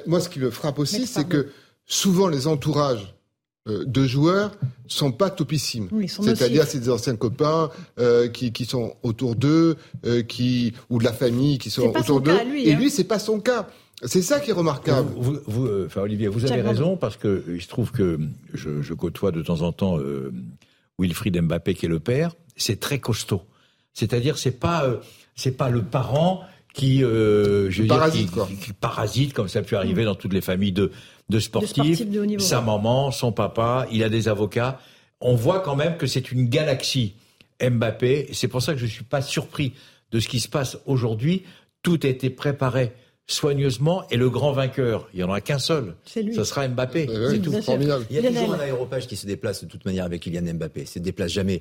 Moi, 0.07 0.21
ce 0.21 0.29
qui 0.29 0.39
me 0.39 0.51
frappe 0.51 0.79
aussi, 0.79 1.07
c'est 1.07 1.27
que 1.29 1.49
souvent 1.87 2.29
les 2.29 2.47
entourages 2.47 3.16
de 3.67 4.07
joueurs 4.07 4.53
sont 4.87 5.13
pas 5.13 5.31
topissimes. 5.31 5.89
C'est-à-dire 6.09 6.65
c'est 6.65 6.81
des 6.81 6.91
anciens 6.91 7.17
copains 7.17 7.71
euh, 7.99 8.29
qui, 8.29 8.53
qui 8.53 8.65
sont 8.65 8.95
autour 9.03 9.37
d'eux, 9.37 9.77
euh, 10.05 10.23
qui 10.23 10.73
ou 10.91 10.99
de 10.99 11.05
la 11.05 11.13
famille 11.13 11.59
qui 11.59 11.71
sont 11.71 11.93
autour 11.97 12.21
d'eux. 12.21 12.39
Et 12.57 12.73
hein. 12.73 12.79
lui, 12.79 12.91
c'est 12.91 13.05
pas 13.05 13.19
son 13.19 13.41
cas. 13.41 13.69
C'est 14.03 14.23
ça 14.23 14.41
qui 14.41 14.51
est 14.51 14.55
remarquable. 14.55 15.09
Vous, 15.17 15.39
vous 15.47 15.69
enfin 15.87 16.03
Olivier, 16.03 16.29
vous 16.29 16.45
avez 16.45 16.61
raison 16.61 16.97
parce 16.97 17.17
que 17.17 17.45
il 17.49 17.63
se 17.63 17.69
trouve 17.69 17.93
que 17.93 18.21
je, 18.53 18.83
je 18.83 18.95
côtoie 18.95 19.33
de 19.33 19.43
temps 19.43 19.63
en 19.63 19.73
temps 19.73 19.99
Wilfried 20.99 21.41
Mbappé 21.41 21.75
qui 21.75 21.87
est 21.87 21.91
le 21.91 22.01
père. 22.01 22.35
C'est 22.57 22.79
très 22.79 22.99
costaud. 22.99 23.43
C'est-à-dire 23.95 24.37
c'est 24.37 24.59
pas 24.61 24.85
c'est 25.35 25.57
pas 25.57 25.71
le 25.71 25.83
parent 25.83 26.43
qui, 26.75 26.99
je 26.99 27.87
parasite, 27.87 28.31
qui, 28.61 28.73
parasite 28.75 29.33
comme 29.33 29.49
ça 29.49 29.61
a 29.61 29.63
pu 29.63 29.77
arriver 29.77 30.05
dans 30.05 30.15
toutes 30.15 30.35
les 30.35 30.43
familles 30.43 30.73
de 30.73 30.93
de 31.29 31.39
sportifs, 31.41 32.03
sa 32.39 32.61
maman, 32.61 33.11
son 33.11 33.33
papa, 33.33 33.87
il 33.91 34.03
a 34.03 34.09
des 34.09 34.29
avocats. 34.29 34.81
On 35.21 35.35
voit 35.35 35.61
quand 35.61 35.77
même 35.77 35.97
que 35.97 36.07
c'est 36.07 36.31
une 36.31 36.49
galaxie 36.49 37.15
Mbappé. 37.61 38.29
C'est 38.33 38.49
pour 38.49 38.63
ça 38.63 38.73
que 38.73 38.79
je 38.79 38.85
ne 38.85 38.91
suis 38.91 39.05
pas 39.05 39.23
surpris 39.23 39.73
de 40.13 40.21
ce 40.21 40.29
qui 40.29 40.41
se 40.41 40.49
passe 40.49 40.79
aujourd'hui. 40.87 41.43
Tout 41.83 41.99
a 42.03 42.09
été 42.09 42.31
préparé 42.31 42.93
soigneusement 43.27 44.05
et 44.11 44.17
le 44.17 44.31
grand 44.31 44.53
vainqueur, 44.53 45.09
il 45.13 45.17
n'y 45.17 45.23
en 45.25 45.29
aura 45.29 45.41
qu'un 45.41 45.59
seul. 45.59 45.97
Ce 46.05 46.45
sera 46.45 46.69
Mbappé. 46.69 47.09
C'est 47.31 47.41
tout. 47.41 47.53
Formidable. 47.61 48.07
Il 48.11 48.17
y 48.17 48.27
a 48.27 48.29
toujours 48.29 48.55
un 48.55 48.61
aéropage 48.61 49.07
qui 49.07 49.17
se 49.17 49.27
déplace 49.27 49.65
de 49.65 49.69
toute 49.69 49.85
manière 49.85 50.05
avec 50.05 50.23
Kylian 50.23 50.55
Mbappé. 50.55 50.83
Il 50.83 50.87
se 50.87 50.99
déplace 51.01 51.33
jamais 51.33 51.61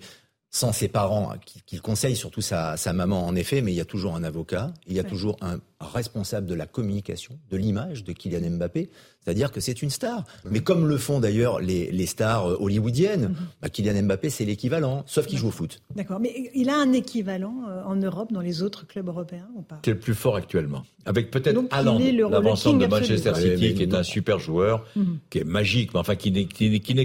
sans 0.56 0.72
ses 0.72 0.88
parents 0.88 1.34
qui, 1.46 1.76
le 1.76 1.82
conseillent, 1.82 2.16
surtout 2.16 2.40
sa, 2.40 2.78
maman 2.94 3.28
en 3.28 3.36
effet, 3.36 3.60
mais 3.60 3.74
il 3.74 3.76
y 3.76 3.82
a 3.82 3.86
toujours 3.86 4.16
un 4.16 4.24
avocat, 4.24 4.74
il 4.88 4.96
y 4.96 5.00
a 5.02 5.04
toujours 5.04 5.36
un 5.42 5.60
responsable 5.82 6.48
de 6.48 6.56
la 6.56 6.66
communication, 6.66 7.38
de 7.50 7.58
l'image 7.58 8.06
de 8.06 8.14
Kylian 8.14 8.52
Mbappé, 8.52 8.90
c'est-à-dire 9.20 9.52
que 9.52 9.60
c'est 9.60 9.82
une 9.82 9.90
star. 9.90 10.24
Mais 10.50 10.62
comme 10.62 10.88
le 10.88 10.98
font 10.98 11.20
d'ailleurs 11.20 11.60
les, 11.60 12.06
stars 12.06 12.50
euh, 12.50 12.58
hollywoodiennes, 12.58 13.28
mhm. 13.28 13.36
bah, 13.62 13.68
Kylian 13.68 14.04
Mbappé 14.04 14.30
c'est 14.30 14.46
l'équivalent, 14.46 15.04
sauf 15.08 15.26
qu'il 15.26 15.38
joue 15.38 15.50
au 15.50 15.52
foot. 15.52 15.82
D'accord, 15.94 16.22
mais 16.22 16.50
il 16.56 16.70
a 16.70 16.78
un 16.78 16.94
équivalent 16.94 17.64
euh, 17.68 17.84
en 17.84 17.98
Europe, 17.98 18.32
dans 18.32 18.40
les 18.40 18.64
autres 18.64 18.88
clubs 18.88 19.10
européens 19.10 19.50
ou 19.58 19.62
pas? 19.62 19.82
C'est 19.84 19.92
le 19.92 20.00
plus 20.00 20.16
fort 20.16 20.38
actuellement. 20.38 20.84
Avec 21.04 21.32
peut-être 21.32 21.62
Haaland, 21.70 22.00
l'avancement 22.30 22.74
de 22.76 22.88
Manchester 22.88 23.36
City, 23.36 23.74
qui 23.74 23.84
est 23.84 23.94
un 23.94 24.04
super 24.04 24.40
joueur, 24.40 24.86
mhm. 24.96 25.20
qui 25.30 25.40
est 25.40 25.44
magique, 25.44 25.94
mais 25.94 26.00
enfin 26.00 26.16
qui 26.16 26.32
n'est 26.32 26.46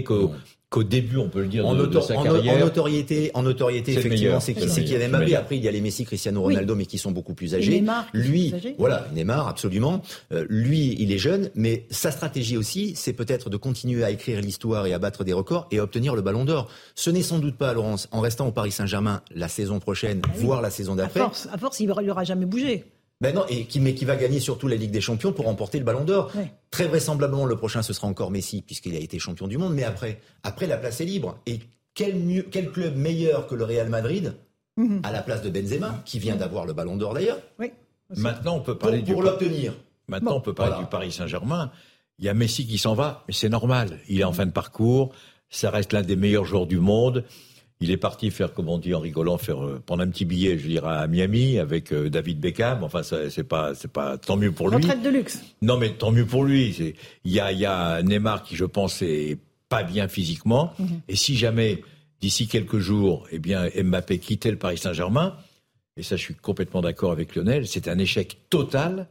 que 0.03 0.29
qu'au 0.71 0.83
début, 0.83 1.17
on 1.17 1.27
peut 1.27 1.41
le 1.41 1.47
dire, 1.47 1.69
de, 1.75 1.99
sa 1.99 2.15
carrière. 2.15 2.55
En 2.55 2.59
notoriété, 2.59 3.29
en 3.33 3.43
notoriété 3.43 3.91
effectivement, 3.91 4.39
c'est 4.39 4.53
qui, 4.53 4.69
c'est 4.69 4.85
qui 4.85 4.95
avait 4.95 5.09
Mbappé. 5.09 5.35
Après, 5.35 5.57
il 5.57 5.63
y 5.63 5.67
a 5.67 5.71
les 5.71 5.81
Messi, 5.81 6.05
Cristiano 6.05 6.41
Ronaldo, 6.41 6.75
mais 6.75 6.85
qui 6.85 6.97
sont 6.97 7.11
beaucoup 7.11 7.33
plus 7.33 7.53
âgés. 7.53 7.73
Neymar, 7.73 8.07
lui, 8.13 8.53
voilà, 8.77 9.05
Neymar, 9.13 9.49
absolument. 9.49 10.01
Euh, 10.31 10.45
lui, 10.49 10.95
il 10.97 11.11
est 11.11 11.17
jeune, 11.17 11.49
mais 11.55 11.85
sa 11.91 12.09
stratégie 12.09 12.55
aussi, 12.55 12.93
c'est 12.95 13.11
peut-être 13.11 13.49
de 13.49 13.57
continuer 13.57 14.05
à 14.05 14.11
écrire 14.11 14.39
l'histoire 14.39 14.87
et 14.87 14.93
à 14.93 14.99
battre 14.99 15.25
des 15.25 15.33
records 15.33 15.67
et 15.71 15.79
à 15.79 15.83
obtenir 15.83 16.15
le 16.15 16.21
Ballon 16.21 16.45
d'Or. 16.45 16.69
Ce 16.95 17.09
n'est 17.09 17.21
sans 17.21 17.39
doute 17.39 17.57
pas, 17.57 17.73
Laurence, 17.73 18.07
en 18.11 18.21
restant 18.21 18.47
au 18.47 18.51
Paris 18.53 18.71
Saint-Germain 18.71 19.21
la 19.35 19.49
saison 19.49 19.79
prochaine, 19.79 20.21
ah 20.23 20.29
voire 20.35 20.61
la 20.61 20.69
saison 20.69 20.95
d'après. 20.95 21.19
À 21.19 21.23
force, 21.23 21.49
à 21.51 21.57
force, 21.57 21.81
il 21.81 21.87
n'aura 21.87 22.23
jamais 22.23 22.45
bougé. 22.45 22.85
Ben 23.21 23.35
non, 23.35 23.45
et 23.47 23.65
qui, 23.65 23.79
mais 23.79 23.93
qui 23.93 24.03
va 24.03 24.15
gagner 24.15 24.39
surtout 24.39 24.67
la 24.67 24.75
Ligue 24.75 24.91
des 24.91 24.99
Champions 24.99 25.31
pour 25.31 25.45
remporter 25.45 25.77
le 25.77 25.85
Ballon 25.85 26.03
d'Or. 26.03 26.31
Très 26.71 26.87
vraisemblablement, 26.87 27.45
le 27.45 27.55
prochain, 27.55 27.83
ce 27.83 27.93
sera 27.93 28.07
encore 28.07 28.31
Messi, 28.31 28.63
puisqu'il 28.63 28.95
a 28.95 28.99
été 28.99 29.19
champion 29.19 29.47
du 29.47 29.59
monde. 29.59 29.75
Mais 29.75 29.83
après, 29.83 30.19
après 30.43 30.65
la 30.65 30.77
place 30.77 31.01
est 31.01 31.05
libre. 31.05 31.37
Et 31.45 31.59
quel, 31.93 32.15
mieux, 32.15 32.41
quel 32.49 32.71
club 32.71 32.95
meilleur 32.95 33.45
que 33.45 33.53
le 33.53 33.63
Real 33.63 33.89
Madrid 33.89 34.33
mhm. 34.75 35.01
à 35.03 35.11
la 35.11 35.21
place 35.21 35.43
de 35.43 35.49
Benzema, 35.49 36.01
qui 36.03 36.17
vient 36.17 36.35
d'avoir 36.35 36.65
le 36.65 36.73
Ballon 36.73 36.97
d'Or 36.97 37.13
d'ailleurs 37.13 37.37
oui, 37.59 37.71
Maintenant, 38.17 38.57
on 38.57 38.61
peut 38.61 38.77
parler 38.77 39.01
pour, 39.03 39.21
l'obtenir. 39.21 39.73
Maintenant, 40.07 40.35
on 40.35 40.41
peut 40.41 40.53
parler 40.53 40.77
du 40.79 40.89
Paris 40.89 41.11
Saint-Germain. 41.11 41.71
Il 42.19 42.25
y 42.25 42.29
a 42.29 42.33
Messi 42.33 42.67
qui 42.67 42.77
s'en 42.77 42.93
va, 42.93 43.23
mais 43.27 43.33
c'est 43.33 43.49
normal. 43.49 43.99
Il 44.09 44.19
est 44.19 44.25
en 44.25 44.33
fin 44.33 44.45
de 44.45 44.51
parcours. 44.51 45.13
Ça 45.49 45.69
reste 45.69 45.93
l'un 45.93 46.01
des 46.01 46.15
meilleurs 46.15 46.45
joueurs 46.45 46.67
du 46.67 46.79
monde. 46.79 47.23
Il 47.81 47.91
est 47.91 47.97
parti 47.97 48.29
faire, 48.29 48.53
comme 48.53 48.69
on 48.69 48.77
dit 48.77 48.93
en 48.93 48.99
rigolant, 48.99 49.37
faire 49.37 49.65
euh, 49.65 49.81
prendre 49.83 50.03
un 50.03 50.07
petit 50.07 50.23
billet, 50.23 50.57
je 50.57 50.67
dirais, 50.67 50.95
à 50.95 51.07
Miami 51.07 51.57
avec 51.57 51.91
euh, 51.91 52.09
David 52.09 52.39
Beckham. 52.39 52.83
Enfin, 52.83 53.01
c'est 53.03 53.43
pas, 53.43 53.73
c'est 53.75 53.91
pas 53.91 54.17
tant 54.17 54.37
mieux 54.37 54.51
pour 54.51 54.69
lui. 54.69 54.75
Retraite 54.77 55.01
de 55.01 55.09
luxe. 55.09 55.41
Non, 55.61 55.77
mais 55.77 55.89
tant 55.89 56.11
mieux 56.11 56.25
pour 56.25 56.43
lui. 56.43 56.95
Il 57.25 57.31
y 57.31 57.39
a, 57.39 57.51
y 57.51 57.65
a 57.65 58.01
Neymar 58.03 58.43
qui, 58.43 58.55
je 58.55 58.65
pense, 58.65 59.01
est 59.01 59.37
pas 59.67 59.83
bien 59.83 60.07
physiquement. 60.07 60.73
Mhm. 60.77 61.01
Et 61.07 61.15
si 61.15 61.35
jamais 61.35 61.83
d'ici 62.21 62.47
quelques 62.47 62.77
jours, 62.77 63.27
eh 63.31 63.39
bien, 63.39 63.67
Mbappé 63.75 64.19
quittait 64.19 64.51
le 64.51 64.57
Paris 64.57 64.77
Saint-Germain, 64.77 65.35
et 65.97 66.03
ça, 66.03 66.15
je 66.15 66.21
suis 66.21 66.35
complètement 66.35 66.81
d'accord 66.81 67.11
avec 67.11 67.35
Lionel, 67.35 67.67
c'est 67.67 67.87
un 67.87 67.97
échec 67.97 68.37
total 68.49 69.07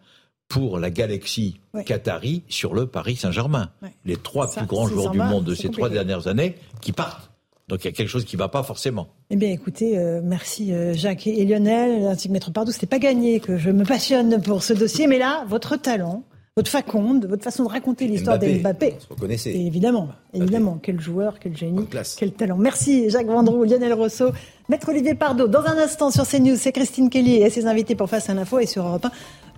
pour 0.49 0.79
la 0.79 0.91
galaxie 0.91 1.61
qatari 1.87 2.43
sur 2.49 2.75
le 2.75 2.87
Paris 2.87 3.17
Saint-Germain. 3.17 3.71
Les 4.05 4.17
trois 4.17 4.51
plus 4.51 4.67
grands 4.67 4.89
joueurs 4.89 5.11
du 5.11 5.19
monde 5.19 5.45
de 5.45 5.55
ces 5.55 5.71
trois 5.71 5.89
dernières 5.89 6.27
années 6.27 6.57
qui 6.81 6.93
partent. 6.93 7.30
Donc 7.71 7.85
il 7.85 7.87
y 7.87 7.89
a 7.89 7.93
quelque 7.93 8.09
chose 8.09 8.25
qui 8.25 8.35
ne 8.35 8.41
va 8.41 8.49
pas 8.49 8.65
forcément. 8.65 9.07
Eh 9.31 9.37
bien, 9.37 9.51
écoutez, 9.51 9.97
euh, 9.97 10.21
merci 10.23 10.75
euh, 10.75 10.93
Jacques 10.93 11.29
et 11.29 11.45
Lionel, 11.45 12.05
ainsi 12.05 12.27
que 12.27 12.33
Maître 12.33 12.51
Pardou. 12.51 12.73
C'était 12.73 12.87
pas 12.87 12.99
gagné 12.99 13.39
que 13.39 13.57
je 13.57 13.71
me 13.71 13.85
passionne 13.85 14.43
pour 14.43 14.65
ce 14.65 14.73
dossier, 14.73 15.07
mais 15.07 15.19
là, 15.19 15.45
votre 15.49 15.77
talent, 15.77 16.25
votre 16.57 16.69
faconde, 16.69 17.27
votre 17.27 17.45
façon 17.45 17.63
de 17.63 17.69
raconter 17.69 18.09
l'histoire 18.09 18.41
d'Mbappé. 18.41 18.97
Vous 19.09 19.15
reconnaissez. 19.15 19.51
Évidemment, 19.51 20.09
évidemment. 20.35 20.81
Quel 20.83 21.01
joueur, 21.01 21.39
quel 21.39 21.57
génie, 21.57 21.87
quel 22.19 22.33
talent. 22.33 22.57
Merci 22.59 23.09
Jacques 23.09 23.29
Vendroux, 23.29 23.63
Lionel 23.63 23.93
Rousseau, 23.93 24.33
Maître 24.69 24.89
Olivier 24.89 25.15
Pardo. 25.15 25.47
Dans 25.47 25.65
un 25.65 25.79
instant 25.79 26.11
sur 26.11 26.27
CNews, 26.27 26.57
c'est 26.57 26.73
Christine 26.73 27.09
Kelly 27.09 27.37
et 27.37 27.51
ses 27.51 27.67
invités 27.67 27.95
pour 27.95 28.11
Face 28.11 28.29
à 28.29 28.35
l'info 28.35 28.59
et 28.59 28.67
sur 28.67 28.85
Europe 28.85 29.07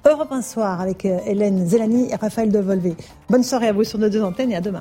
1. 0.04 0.10
Europe 0.10 0.32
1 0.32 0.42
soir 0.42 0.82
avec 0.82 1.06
euh, 1.06 1.18
Hélène 1.26 1.66
Zelani 1.66 2.10
et 2.10 2.16
Raphaël 2.16 2.50
Devolvé. 2.50 2.94
Bonne 3.30 3.42
soirée 3.42 3.68
à 3.68 3.72
vous 3.72 3.84
sur 3.84 3.98
nos 3.98 4.10
deux 4.10 4.22
antennes 4.22 4.52
et 4.52 4.56
à 4.56 4.60
demain. 4.60 4.80